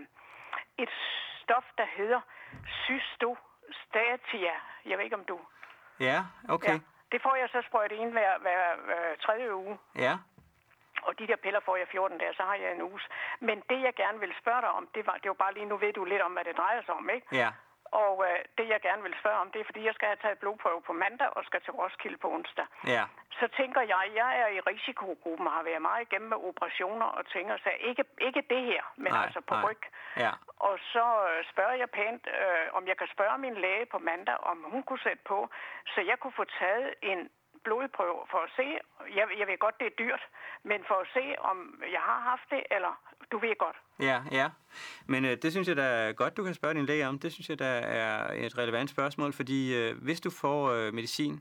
et 0.79 0.91
stof, 1.43 1.65
der 1.79 1.87
hedder 1.97 2.21
cystostatia. 2.85 4.55
Jeg 4.87 4.99
ved 4.99 5.05
ikke, 5.05 5.17
om 5.17 5.25
du... 5.25 5.39
Ja, 6.01 6.25
okay. 6.49 6.73
Ja, 6.73 6.79
det 7.13 7.23
får 7.23 7.35
jeg 7.37 7.49
så 7.49 7.63
sprøjt 7.69 7.93
ind 7.93 8.11
hver, 8.13 8.39
hver, 8.39 8.77
hver 8.87 9.17
tredje 9.21 9.55
uge. 9.55 9.79
Ja. 9.97 10.15
De 11.19 11.27
der 11.27 11.37
piller 11.37 11.61
får 11.61 11.77
jeg 11.77 11.89
14 11.89 12.19
dage, 12.19 12.35
så 12.35 12.43
har 12.43 12.55
jeg 12.55 12.73
en 12.73 12.83
uge. 12.83 13.01
Men 13.41 13.63
det, 13.71 13.83
jeg 13.83 13.95
gerne 13.95 14.21
vil 14.21 14.35
spørge 14.41 14.61
dig 14.61 14.71
om, 14.71 14.89
det 14.95 15.07
var, 15.07 15.17
det 15.23 15.29
var 15.29 15.35
bare 15.45 15.55
lige, 15.55 15.67
nu 15.67 15.77
ved 15.77 15.93
du 15.93 16.05
lidt 16.05 16.23
om, 16.23 16.33
hvad 16.33 16.45
det 16.45 16.57
drejer 16.57 16.83
sig 16.83 16.95
om, 16.95 17.11
ikke? 17.11 17.27
Ja. 17.33 17.51
Og 17.91 18.25
øh, 18.29 18.39
det, 18.59 18.69
jeg 18.69 18.81
gerne 18.81 19.03
vil 19.03 19.15
spørge 19.21 19.39
om, 19.43 19.51
det 19.51 19.61
er, 19.61 19.65
fordi 19.65 19.85
jeg 19.85 19.95
skal 19.95 20.09
have 20.09 20.23
taget 20.23 20.39
blodprøve 20.39 20.83
på 20.83 20.93
mandag 20.93 21.29
og 21.37 21.45
skal 21.45 21.61
til 21.61 21.73
Roskilde 21.73 22.19
på 22.19 22.29
onsdag. 22.37 22.67
Ja. 22.87 23.05
Så 23.41 23.49
tænker 23.57 23.81
jeg, 23.81 24.03
jeg 24.15 24.31
er 24.43 24.49
i 24.57 24.61
risikogruppen 24.61 25.47
og 25.47 25.53
har 25.53 25.63
været 25.63 25.83
meget 25.83 26.03
igennem 26.03 26.29
med 26.29 26.41
operationer 26.51 27.07
og 27.07 27.27
tænker 27.27 27.57
så 27.57 27.71
ikke, 27.81 28.05
ikke 28.21 28.43
det 28.51 28.63
her, 28.65 28.83
men 28.97 29.13
nej, 29.13 29.23
altså 29.25 29.41
på 29.41 29.55
nej. 29.55 29.65
ryg. 29.65 29.83
Ja. 30.17 30.33
Og 30.69 30.79
så 30.93 31.07
øh, 31.31 31.45
spørger 31.53 31.77
jeg 31.83 31.91
pænt, 31.91 32.23
øh, 32.27 32.67
om 32.73 32.87
jeg 32.87 32.97
kan 32.97 33.09
spørge 33.15 33.39
min 33.39 33.55
læge 33.55 33.87
på 33.87 33.99
mandag, 33.99 34.37
om 34.51 34.59
hun 34.73 34.83
kunne 34.83 35.05
sætte 35.09 35.23
på, 35.25 35.49
så 35.87 36.01
jeg 36.01 36.19
kunne 36.19 36.37
få 36.41 36.45
taget 36.45 36.95
en 37.03 37.31
blodprøve 37.65 38.21
for 38.31 38.41
at 38.47 38.51
se, 38.57 38.67
jeg, 39.19 39.27
jeg 39.39 39.47
ved 39.47 39.59
godt, 39.59 39.75
det 39.81 39.87
er 39.87 39.97
dyrt, 39.99 40.23
men 40.63 40.81
for 40.89 40.95
at 41.05 41.09
se, 41.17 41.25
om 41.51 41.57
jeg 41.97 42.01
har 42.01 42.21
haft 42.31 42.47
det, 42.51 42.63
eller 42.71 42.93
du 43.33 43.39
ved 43.39 43.59
godt. 43.59 43.77
Ja, 44.01 44.23
ja. 44.33 44.49
Men 45.07 45.25
øh, 45.25 45.37
det 45.43 45.53
synes 45.53 45.69
jeg 45.69 45.77
da 45.77 45.83
er 45.83 46.13
godt, 46.13 46.37
du 46.37 46.45
kan 46.45 46.55
spørge 46.55 46.75
din 46.75 46.87
læge 46.87 47.09
om. 47.09 47.19
Det 47.19 47.33
synes 47.33 47.49
jeg 47.51 47.59
da 47.59 47.81
er 47.85 48.33
et 48.33 48.59
relevant 48.59 48.91
spørgsmål, 48.91 49.33
fordi 49.33 49.77
øh, 49.77 50.03
hvis 50.03 50.21
du 50.21 50.31
får 50.31 50.71
øh, 50.71 50.95
medicin, 50.95 51.41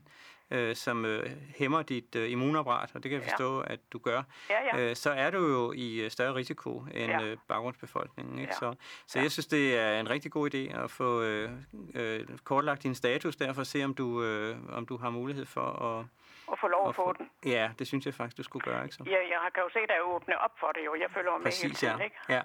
øh, 0.50 0.76
som 0.76 1.04
øh, 1.04 1.30
hæmmer 1.56 1.82
dit 1.82 2.16
øh, 2.16 2.30
immunapparat, 2.30 2.90
og 2.94 3.02
det 3.02 3.10
kan 3.10 3.20
jeg 3.20 3.28
forstå, 3.30 3.58
ja. 3.58 3.72
at 3.72 3.80
du 3.92 3.98
gør, 3.98 4.22
ja, 4.50 4.78
ja. 4.78 4.90
Øh, 4.90 4.96
så 4.96 5.10
er 5.10 5.30
du 5.30 5.46
jo 5.46 5.72
i 5.72 6.00
øh, 6.00 6.10
større 6.10 6.34
risiko 6.34 6.84
end 6.94 7.12
ja. 7.12 7.22
øh, 7.22 7.36
baggrundsbefolkningen. 7.48 8.38
Ikke? 8.38 8.52
Ja. 8.52 8.58
Så, 8.58 8.74
så 9.06 9.18
ja. 9.18 9.22
jeg 9.22 9.32
synes, 9.32 9.46
det 9.46 9.78
er 9.78 10.00
en 10.00 10.10
rigtig 10.10 10.30
god 10.30 10.54
idé 10.54 10.82
at 10.84 10.90
få 10.90 11.22
øh, 11.22 11.50
øh, 11.94 12.26
kortlagt 12.44 12.82
din 12.82 12.94
status 12.94 13.36
der, 13.36 13.52
for 13.52 13.60
at 13.60 13.66
se, 13.66 13.84
om 13.84 13.94
du, 13.94 14.22
øh, 14.22 14.56
om 14.68 14.86
du 14.86 14.96
har 14.96 15.10
mulighed 15.10 15.46
for 15.46 15.60
at 15.60 16.04
at 16.52 16.58
få 16.58 16.68
lov 16.68 16.88
at 16.88 16.94
få 16.94 17.12
den. 17.18 17.30
Ja, 17.44 17.70
det 17.78 17.86
synes 17.86 18.06
jeg 18.06 18.14
faktisk, 18.14 18.36
du 18.36 18.42
skulle 18.42 18.64
gøre. 18.64 18.84
Ikke 18.84 18.94
så? 18.94 19.02
Ja, 19.06 19.20
jeg 19.34 19.38
kan 19.54 19.62
jo 19.62 19.70
se, 19.72 19.78
der 19.88 19.94
er 19.94 20.00
åbnet 20.00 20.36
op 20.36 20.54
for 20.60 20.70
det 20.72 20.82
jo. 20.86 20.94
Jeg 20.94 21.10
følger 21.10 21.32
med 21.32 21.44
Præcis, 21.44 21.62
hele 21.62 21.74
tiden, 21.74 21.98
ja. 21.98 22.04
ikke? 22.04 22.16
ja. 22.28 22.42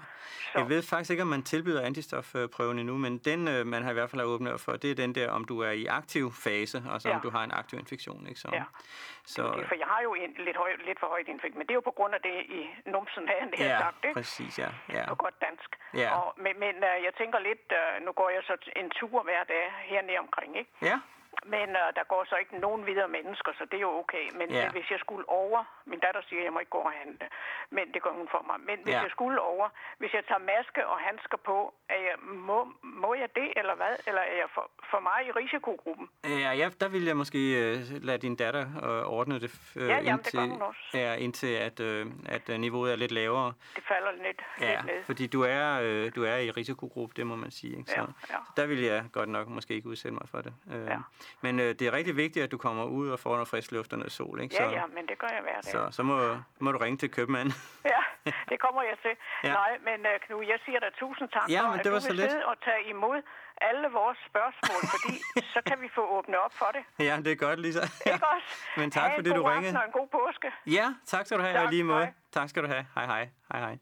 Jeg 0.55 0.69
ved 0.69 0.81
faktisk 0.81 1.11
ikke, 1.11 1.23
om 1.23 1.27
man 1.27 1.43
tilbyder 1.43 1.81
antistofprøven 1.81 2.79
endnu, 2.79 2.97
men 2.97 3.17
den, 3.17 3.47
øh, 3.47 3.65
man 3.65 3.83
har 3.83 3.91
i 3.91 3.93
hvert 3.93 4.09
fald 4.09 4.21
åbnet 4.21 4.53
op 4.53 4.59
for, 4.59 4.71
det 4.71 4.91
er 4.91 4.95
den 4.95 5.15
der, 5.15 5.31
om 5.31 5.45
du 5.45 5.59
er 5.59 5.71
i 5.71 5.85
aktiv 5.85 6.31
fase, 6.31 6.83
altså 6.93 7.09
ja. 7.09 7.15
om 7.15 7.21
du 7.21 7.29
har 7.29 7.43
en 7.43 7.51
aktiv 7.51 7.79
infektion. 7.79 8.27
Ikke 8.27 8.39
så? 8.39 8.49
Ja. 8.53 8.63
Så, 9.25 9.41
for 9.67 9.75
jeg 9.75 9.87
har 9.87 10.01
jo 10.01 10.13
en 10.13 10.31
lidt, 10.37 10.57
høj, 10.57 10.71
lidt 10.87 10.99
for 10.99 11.07
højt 11.07 11.27
infektion, 11.27 11.57
men 11.57 11.67
det 11.67 11.73
er 11.73 11.79
jo 11.81 11.87
på 11.91 11.95
grund 11.99 12.13
af 12.13 12.21
det 12.21 12.37
i 12.59 12.61
numsen 12.85 13.27
her, 13.27 13.39
det 13.51 13.59
ja, 13.59 13.67
har 13.69 13.79
sagt, 13.81 14.05
ikke? 14.05 14.13
præcis, 14.13 14.59
ja. 14.59 14.69
ja. 14.89 15.05
På 15.07 15.15
godt 15.15 15.41
dansk. 15.41 15.69
Ja. 15.93 16.09
Og, 16.17 16.33
men 16.37 16.53
men 16.59 16.75
uh, 16.75 16.95
jeg 17.07 17.13
tænker 17.17 17.39
lidt, 17.39 17.65
uh, 17.79 18.05
nu 18.05 18.11
går 18.11 18.29
jeg 18.29 18.43
så 18.49 18.55
en 18.75 18.89
tur 18.89 19.23
hver 19.23 19.43
dag 19.43 19.63
hernede 19.91 20.19
omkring, 20.25 20.57
ikke? 20.57 20.71
Ja. 20.81 20.99
Men 21.55 21.67
uh, 21.81 21.87
der 21.97 22.03
går 22.13 22.21
så 22.31 22.35
ikke 22.43 22.55
nogen 22.65 22.85
videre 22.85 23.07
mennesker, 23.17 23.51
så 23.57 23.63
det 23.71 23.77
er 23.77 23.85
jo 23.89 23.93
okay. 24.03 24.25
Men, 24.39 24.47
men 24.57 24.71
hvis 24.75 24.87
jeg 24.91 24.99
skulle 24.99 25.29
over, 25.29 25.59
min 25.85 25.99
datter 25.99 26.21
siger, 26.27 26.39
at 26.41 26.45
jeg 26.45 26.53
må 26.53 26.59
ikke 26.59 26.69
gå 26.79 26.83
og 26.89 26.91
handle, 27.01 27.25
men 27.69 27.85
det 27.93 27.99
gør 28.03 28.09
hun 28.19 28.27
for 28.31 28.41
mig. 28.49 28.57
Men 28.69 28.77
hvis 28.83 28.93
Ja. 28.93 29.01
jeg 29.01 29.11
skulle 29.11 29.41
over, 29.41 29.69
hvis 29.97 30.13
jeg 30.13 30.23
tager 30.29 30.39
maske 30.53 30.87
og 30.87 30.97
handsker 30.99 31.37
på, 31.37 31.73
er 31.89 31.99
jeg, 32.07 32.15
må, 32.49 32.59
må 32.83 33.13
jeg 33.13 33.29
det, 33.35 33.47
eller 33.59 33.75
hvad? 33.75 33.93
Eller 34.07 34.21
er 34.21 34.35
jeg 34.43 34.49
for, 34.55 34.65
for 34.91 34.99
meget 34.99 35.27
i 35.27 35.31
risikogruppen? 35.31 36.09
Ja, 36.23 36.51
ja, 36.61 36.69
der 36.81 36.89
vil 36.89 37.03
jeg 37.05 37.17
måske 37.17 37.39
øh, 37.61 37.77
lade 38.07 38.17
din 38.17 38.35
datter 38.35 38.65
øh, 38.83 39.05
ordne 39.17 39.39
det, 39.39 39.51
øh, 39.75 39.87
Ja, 39.89 39.95
jamen, 39.95 40.05
det 40.05 40.33
indtil, 40.33 40.39
hun 40.49 40.61
også. 40.61 40.89
Ja, 40.93 41.13
indtil 41.15 41.53
at, 41.67 41.79
øh, 41.79 42.05
at 42.29 42.49
øh, 42.49 42.57
niveauet 42.59 42.91
er 42.91 42.95
lidt 42.95 43.11
lavere. 43.11 43.53
Det 43.75 43.83
falder 43.87 44.11
lidt, 44.11 44.41
Ja, 44.59 44.71
lidt 44.75 44.85
ned. 44.85 45.03
fordi 45.03 45.27
du 45.27 45.41
er, 45.43 45.79
øh, 45.83 46.11
du 46.15 46.23
er 46.23 46.35
i 46.37 46.51
risikogruppe, 46.51 47.13
det 47.17 47.27
må 47.27 47.35
man 47.35 47.51
sige. 47.51 47.77
Ikke? 47.77 47.91
Så, 47.91 47.99
Ja, 47.99 48.05
ja. 48.29 48.37
der 48.57 48.65
vil 48.65 48.81
jeg 48.81 49.05
godt 49.11 49.29
nok 49.29 49.47
måske 49.47 49.73
ikke 49.73 49.87
udsætte 49.89 50.13
mig 50.17 50.27
for 50.31 50.41
det. 50.41 50.53
Øh, 50.73 50.85
Ja. 50.85 50.97
Men 51.41 51.59
øh, 51.59 51.69
det 51.79 51.81
er 51.81 51.91
rigtig 51.93 52.17
vigtigt, 52.17 52.43
at 52.43 52.51
du 52.51 52.57
kommer 52.57 52.83
ud 52.83 53.09
og 53.09 53.19
får 53.19 53.31
noget 53.33 53.47
frisk 53.47 53.71
luft 53.71 53.93
og 53.93 53.97
noget 53.99 54.11
sol. 54.11 54.41
Ikke? 54.41 54.55
Ja, 54.59 54.69
så, 54.69 54.75
ja, 54.75 54.85
men 54.95 55.07
det 55.07 55.19
gør 55.19 55.27
jeg 55.27 55.41
hver 55.41 55.61
dag. 55.61 55.71
så, 55.71 55.87
så 55.91 56.03
må, 56.03 56.37
må 56.59 56.71
du 56.71 56.77
ringe 56.77 56.97
til 56.97 57.09
købmanden. 57.11 57.53
Ja, 58.25 58.31
det 58.49 58.57
kommer 58.65 58.81
jeg 58.91 58.97
til. 59.05 59.13
Ja. 59.43 59.47
ja. 59.47 59.53
Nej, 59.53 59.71
men 59.87 59.97
uh, 60.11 60.15
Knud, 60.25 60.43
jeg 60.53 60.59
siger 60.65 60.79
dig 60.79 60.91
tusind 60.99 61.29
tak 61.29 61.49
Ja, 61.49 61.61
for, 61.61 61.67
men 61.69 61.79
at 61.79 61.83
det 61.85 61.89
du 61.91 61.93
var 61.95 61.99
så 61.99 62.07
vil 62.07 62.15
lidt. 62.17 62.31
sidde 62.31 62.45
og 62.45 62.55
tage 62.67 62.83
imod 62.89 63.17
alle 63.69 63.87
vores 63.99 64.17
spørgsmål, 64.29 64.79
fordi 64.93 65.13
så 65.53 65.59
kan 65.69 65.77
vi 65.81 65.89
få 65.95 66.03
åbnet 66.17 66.37
op 66.45 66.53
for 66.61 66.69
det. 66.75 66.83
Ja, 67.07 67.13
det 67.25 67.31
er 67.31 67.35
godt, 67.35 67.59
Lisa. 67.59 67.79
Ikke 68.13 68.25
også? 68.35 68.49
Men 68.79 68.91
tak, 68.91 69.09
ha' 69.11 69.17
fordi 69.17 69.29
en 69.29 69.35
du 69.35 69.41
god 69.41 69.51
ringede. 69.51 69.67
aften 69.67 69.77
og 69.81 69.85
en 69.85 69.91
god 69.99 70.07
påske. 70.17 70.47
Ja, 70.77 70.85
tak 71.05 71.25
skal 71.25 71.37
du 71.37 71.43
have, 71.43 71.53
Tak, 71.61 71.69
lige 71.69 71.83
måde. 71.83 71.99
hej. 72.05 72.13
Tak 72.31 72.49
skal 72.49 72.63
du 72.63 72.67
have. 72.67 72.85
Hej, 72.95 73.05
hej. 73.05 73.29
Hej, 73.51 73.59
hej. 73.67 73.77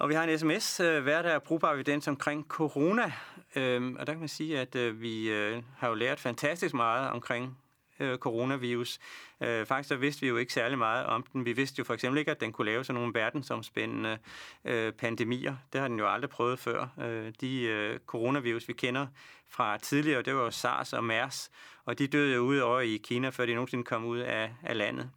Og 0.00 0.08
vi 0.08 0.14
har 0.14 0.24
en 0.24 0.38
sms, 0.38 0.76
hvad 0.76 0.98
øh, 0.98 1.24
der 1.24 1.30
er 1.30 1.38
brugbar 1.38 1.72
evidens 1.72 2.08
omkring 2.08 2.46
corona. 2.48 3.12
Øhm, 3.56 3.96
og 3.98 4.06
der 4.06 4.12
kan 4.12 4.20
man 4.20 4.28
sige, 4.28 4.60
at 4.60 4.74
øh, 4.74 5.00
vi 5.00 5.30
øh, 5.30 5.62
har 5.76 5.88
jo 5.88 5.94
lært 5.94 6.20
fantastisk 6.20 6.74
meget 6.74 7.10
omkring 7.10 7.58
øh, 8.00 8.18
coronavirus. 8.18 8.98
Øh, 9.40 9.66
faktisk 9.66 9.88
så 9.88 9.96
vidste 9.96 10.20
vi 10.20 10.28
jo 10.28 10.36
ikke 10.36 10.52
særlig 10.52 10.78
meget 10.78 11.06
om 11.06 11.26
den. 11.32 11.44
Vi 11.44 11.52
vidste 11.52 11.78
jo 11.78 11.84
for 11.84 11.94
eksempel 11.94 12.18
ikke, 12.18 12.30
at 12.30 12.40
den 12.40 12.52
kunne 12.52 12.64
lave 12.64 12.84
sådan 12.84 13.00
nogle 13.00 13.14
verdensomspændende 13.14 14.18
øh, 14.64 14.92
pandemier. 14.92 15.56
Det 15.72 15.80
har 15.80 15.88
den 15.88 15.98
jo 15.98 16.08
aldrig 16.12 16.30
prøvet 16.30 16.58
før. 16.58 16.88
Øh, 17.00 17.32
de 17.40 17.62
øh, 17.62 17.98
coronavirus, 18.06 18.68
vi 18.68 18.72
kender 18.72 19.06
fra 19.48 19.78
tidligere, 19.78 20.22
det 20.22 20.34
var 20.34 20.42
jo 20.42 20.50
SARS 20.50 20.92
og 20.92 21.04
MERS, 21.04 21.50
og 21.84 21.98
de 21.98 22.06
døde 22.06 22.34
jo 22.34 22.40
ud 22.40 22.58
over 22.58 22.80
i 22.80 22.96
Kina, 22.96 23.28
før 23.28 23.46
de 23.46 23.54
nogensinde 23.54 23.84
kom 23.84 24.04
ud 24.04 24.18
af, 24.18 24.54
af 24.62 24.78
landet. 24.78 25.10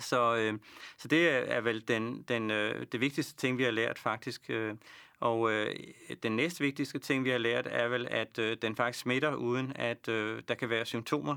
Så, 0.00 0.36
øh, 0.36 0.58
så 0.98 1.08
det 1.08 1.28
er 1.52 1.60
vel 1.60 1.88
den, 1.88 2.22
den, 2.22 2.50
øh, 2.50 2.86
det 2.92 3.00
vigtigste 3.00 3.36
ting, 3.36 3.58
vi 3.58 3.62
har 3.62 3.70
lært 3.70 3.98
faktisk. 3.98 4.50
Øh, 4.50 4.74
og 5.20 5.52
øh, 5.52 5.76
den 6.22 6.36
næste 6.36 6.60
vigtigste 6.60 6.98
ting, 6.98 7.24
vi 7.24 7.30
har 7.30 7.38
lært, 7.38 7.66
er 7.70 7.88
vel, 7.88 8.08
at 8.10 8.38
øh, 8.38 8.56
den 8.62 8.76
faktisk 8.76 9.02
smitter, 9.02 9.34
uden 9.34 9.72
at 9.76 10.08
øh, 10.08 10.42
der 10.48 10.54
kan 10.54 10.70
være 10.70 10.84
symptomer. 10.84 11.36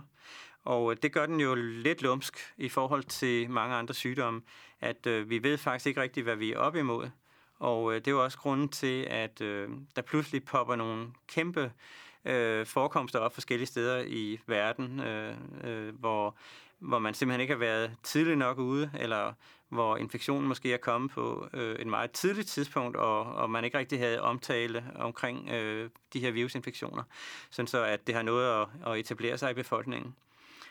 Og 0.63 0.91
øh, 0.91 0.97
det 1.01 1.13
gør 1.13 1.25
den 1.25 1.39
jo 1.39 1.55
lidt 1.55 2.01
lumsk 2.01 2.53
i 2.57 2.69
forhold 2.69 3.03
til 3.03 3.49
mange 3.49 3.75
andre 3.75 3.93
sygdomme, 3.93 4.41
at 4.81 5.07
øh, 5.07 5.29
vi 5.29 5.43
ved 5.43 5.57
faktisk 5.57 5.87
ikke 5.87 6.01
rigtigt, 6.01 6.23
hvad 6.23 6.35
vi 6.35 6.51
er 6.51 6.57
op 6.57 6.75
imod. 6.75 7.09
Og 7.59 7.93
øh, 7.93 7.99
det 7.99 8.07
er 8.07 8.11
jo 8.11 8.23
også 8.23 8.37
grunden 8.37 8.69
til, 8.69 9.03
at 9.03 9.41
øh, 9.41 9.69
der 9.95 10.01
pludselig 10.01 10.43
popper 10.43 10.75
nogle 10.75 11.07
kæmpe 11.27 11.71
øh, 12.25 12.65
forekomster 12.65 13.19
op 13.19 13.33
forskellige 13.33 13.67
steder 13.67 14.03
i 14.07 14.39
verden, 14.47 14.99
øh, 14.99 15.35
øh, 15.63 15.99
hvor, 15.99 16.37
hvor 16.79 16.99
man 16.99 17.13
simpelthen 17.13 17.41
ikke 17.41 17.53
har 17.53 17.59
været 17.59 17.91
tidligt 18.03 18.37
nok 18.37 18.57
ude, 18.57 18.91
eller 18.99 19.33
hvor 19.69 19.97
infektionen 19.97 20.47
måske 20.47 20.73
er 20.73 20.77
kommet 20.77 21.11
på 21.11 21.47
øh, 21.53 21.75
et 21.75 21.87
meget 21.87 22.11
tidligt 22.11 22.47
tidspunkt, 22.47 22.97
og, 22.97 23.19
og 23.19 23.49
man 23.49 23.63
ikke 23.63 23.77
rigtig 23.77 23.99
havde 23.99 24.21
omtale 24.21 24.83
omkring 24.95 25.49
øh, 25.49 25.89
de 26.13 26.19
her 26.19 26.31
virusinfektioner, 26.31 27.03
sådan 27.49 27.67
så 27.67 27.83
at 27.83 28.07
det 28.07 28.15
har 28.15 28.21
noget 28.21 28.61
at, 28.61 28.91
at 28.91 28.99
etablere 28.99 29.37
sig 29.37 29.51
i 29.51 29.53
befolkningen. 29.53 30.15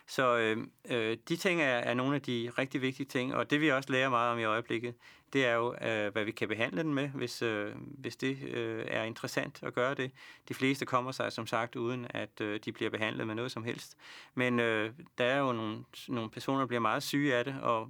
Så 0.06 0.36
øh, 0.36 0.66
øh, 0.90 1.16
de 1.28 1.36
ting 1.36 1.62
er, 1.62 1.66
er 1.66 1.94
nogle 1.94 2.14
af 2.14 2.22
de 2.22 2.50
rigtig 2.58 2.82
vigtige 2.82 3.06
ting, 3.06 3.34
og 3.34 3.50
det 3.50 3.60
vi 3.60 3.70
også 3.70 3.92
lærer 3.92 4.08
meget 4.08 4.32
om 4.32 4.38
i 4.38 4.44
øjeblikket, 4.44 4.94
det 5.32 5.46
er 5.46 5.54
jo, 5.54 5.74
øh, 5.74 6.12
hvad 6.12 6.24
vi 6.24 6.30
kan 6.30 6.48
behandle 6.48 6.82
den 6.82 6.94
med, 6.94 7.08
hvis, 7.08 7.42
øh, 7.42 7.72
hvis 7.76 8.16
det 8.16 8.38
øh, 8.42 8.84
er 8.88 9.02
interessant 9.02 9.62
at 9.62 9.74
gøre 9.74 9.94
det. 9.94 10.10
De 10.48 10.54
fleste 10.54 10.86
kommer 10.86 11.12
sig 11.12 11.32
som 11.32 11.46
sagt 11.46 11.76
uden, 11.76 12.06
at 12.10 12.40
øh, 12.40 12.60
de 12.64 12.72
bliver 12.72 12.90
behandlet 12.90 13.26
med 13.26 13.34
noget 13.34 13.52
som 13.52 13.64
helst. 13.64 13.96
Men 14.34 14.60
øh, 14.60 14.92
der 15.18 15.24
er 15.24 15.38
jo 15.38 15.52
nogle, 15.52 15.84
nogle 16.08 16.30
personer, 16.30 16.58
der 16.58 16.66
bliver 16.66 16.80
meget 16.80 17.02
syge 17.02 17.34
af 17.34 17.44
det, 17.44 17.56
og 17.62 17.88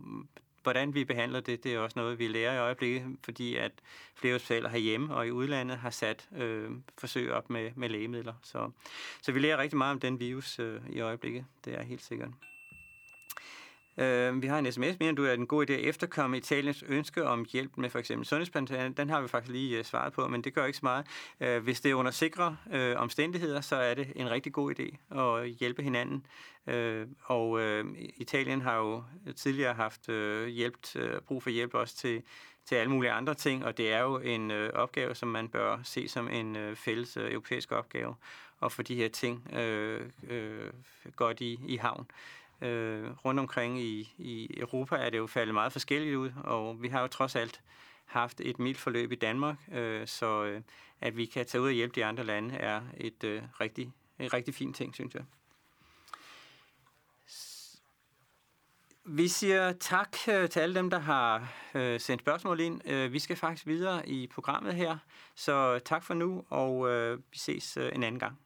hvordan 0.62 0.94
vi 0.94 1.04
behandler 1.04 1.40
det, 1.40 1.64
det 1.64 1.74
er 1.74 1.78
også 1.78 1.98
noget, 1.98 2.18
vi 2.18 2.28
lærer 2.28 2.54
i 2.54 2.58
øjeblikket, 2.58 3.16
fordi 3.24 3.56
at 3.56 3.72
flere 4.14 4.34
hospitaler 4.34 4.68
herhjemme 4.68 5.14
og 5.14 5.26
i 5.26 5.30
udlandet 5.30 5.78
har 5.78 5.90
sat 5.90 6.28
øh, 6.36 6.70
forsøg 6.98 7.32
op 7.32 7.50
med, 7.50 7.70
med 7.74 7.88
lægemidler. 7.88 8.34
Så, 8.42 8.70
så 9.22 9.32
vi 9.32 9.38
lærer 9.38 9.58
rigtig 9.58 9.78
meget 9.78 9.92
om 9.92 10.00
den 10.00 10.20
virus 10.20 10.58
øh, 10.58 10.80
i 10.90 11.00
øjeblikket, 11.00 11.44
det 11.64 11.74
er 11.74 11.82
helt 11.82 12.02
sikkert. 12.02 12.28
Øh, 13.98 14.42
vi 14.42 14.46
har 14.46 14.58
en 14.58 14.72
sms, 14.72 14.98
mener 14.98 15.12
du, 15.12 15.26
at 15.26 15.38
en 15.38 15.46
god 15.46 15.70
idé 15.70 15.72
at 15.72 15.80
efterkomme 15.80 16.36
Italiens 16.36 16.84
ønske 16.88 17.24
om 17.24 17.46
hjælp 17.52 17.76
med 17.76 17.90
for 17.90 17.98
eksempel 17.98 18.26
sundhedsplan? 18.26 18.92
Den 18.92 19.10
har 19.10 19.20
vi 19.20 19.28
faktisk 19.28 19.52
lige 19.52 19.78
uh, 19.78 19.84
svaret 19.84 20.12
på, 20.12 20.28
men 20.28 20.42
det 20.42 20.54
gør 20.54 20.64
ikke 20.64 20.78
så 20.78 20.86
meget. 20.86 21.06
Øh, 21.40 21.62
hvis 21.62 21.80
det 21.80 21.90
er 21.90 21.94
under 21.94 22.10
sikre 22.10 22.56
øh, 22.72 22.96
omstændigheder, 22.96 23.60
så 23.60 23.76
er 23.76 23.94
det 23.94 24.12
en 24.16 24.30
rigtig 24.30 24.52
god 24.52 24.74
idé 24.78 25.18
at 25.18 25.48
hjælpe 25.48 25.82
hinanden. 25.82 26.26
Øh, 26.66 27.06
og 27.24 27.60
øh, 27.60 27.84
Italien 28.16 28.60
har 28.60 28.76
jo 28.76 29.02
tidligere 29.36 29.74
haft 29.74 30.08
øh, 30.08 30.48
hjælp, 30.48 30.76
øh, 30.96 31.20
brug 31.20 31.42
for 31.42 31.50
hjælp 31.50 31.74
også 31.74 31.96
til 31.96 32.22
til 32.66 32.74
alle 32.74 32.90
mulige 32.90 33.12
andre 33.12 33.34
ting, 33.34 33.64
og 33.64 33.76
det 33.76 33.92
er 33.92 34.00
jo 34.00 34.18
en 34.18 34.50
øh, 34.50 34.72
opgave, 34.72 35.14
som 35.14 35.28
man 35.28 35.48
bør 35.48 35.78
se 35.84 36.08
som 36.08 36.28
en 36.28 36.56
øh, 36.56 36.76
fælles 36.76 37.16
øh, 37.16 37.32
europæisk 37.32 37.72
opgave, 37.72 38.14
og 38.60 38.72
få 38.72 38.82
de 38.82 38.94
her 38.94 39.08
ting 39.08 39.54
øh, 39.54 40.00
øh, 40.28 40.70
godt 41.16 41.40
i, 41.40 41.60
i 41.66 41.76
havn. 41.76 42.06
Øh, 42.62 43.10
rundt 43.24 43.40
omkring 43.40 43.80
i, 43.80 44.14
i 44.18 44.60
Europa 44.60 44.96
er 44.96 45.10
det 45.10 45.18
jo 45.18 45.26
faldet 45.26 45.54
meget 45.54 45.72
forskelligt 45.72 46.16
ud, 46.16 46.30
og 46.44 46.82
vi 46.82 46.88
har 46.88 47.00
jo 47.00 47.06
trods 47.06 47.36
alt 47.36 47.60
haft 48.04 48.40
et 48.40 48.58
mildt 48.58 48.78
forløb 48.78 49.12
i 49.12 49.14
Danmark, 49.14 49.56
øh, 49.72 50.06
så 50.06 50.44
øh, 50.44 50.62
at 51.00 51.16
vi 51.16 51.26
kan 51.26 51.46
tage 51.46 51.62
ud 51.62 51.66
og 51.66 51.72
hjælpe 51.72 51.94
de 51.94 52.04
andre 52.04 52.24
lande 52.24 52.54
er 52.54 52.82
et 52.96 53.24
øh, 53.24 53.42
rigtig, 53.60 53.92
en 54.18 54.32
rigtig 54.32 54.54
fin 54.54 54.72
ting, 54.72 54.94
synes 54.94 55.14
jeg. 55.14 55.24
Vi 59.08 59.28
siger 59.28 59.72
tak 59.72 60.16
øh, 60.28 60.48
til 60.48 60.60
alle 60.60 60.74
dem, 60.74 60.90
der 60.90 60.98
har 60.98 61.52
øh, 61.74 62.00
sendt 62.00 62.22
spørgsmål 62.22 62.60
ind. 62.60 62.88
Øh, 62.88 63.12
vi 63.12 63.18
skal 63.18 63.36
faktisk 63.36 63.66
videre 63.66 64.08
i 64.08 64.26
programmet 64.26 64.74
her, 64.74 64.98
så 65.34 65.78
tak 65.78 66.04
for 66.04 66.14
nu, 66.14 66.44
og 66.48 66.90
øh, 66.90 67.18
vi 67.32 67.38
ses 67.38 67.76
øh, 67.76 67.90
en 67.94 68.02
anden 68.02 68.18
gang. 68.18 68.38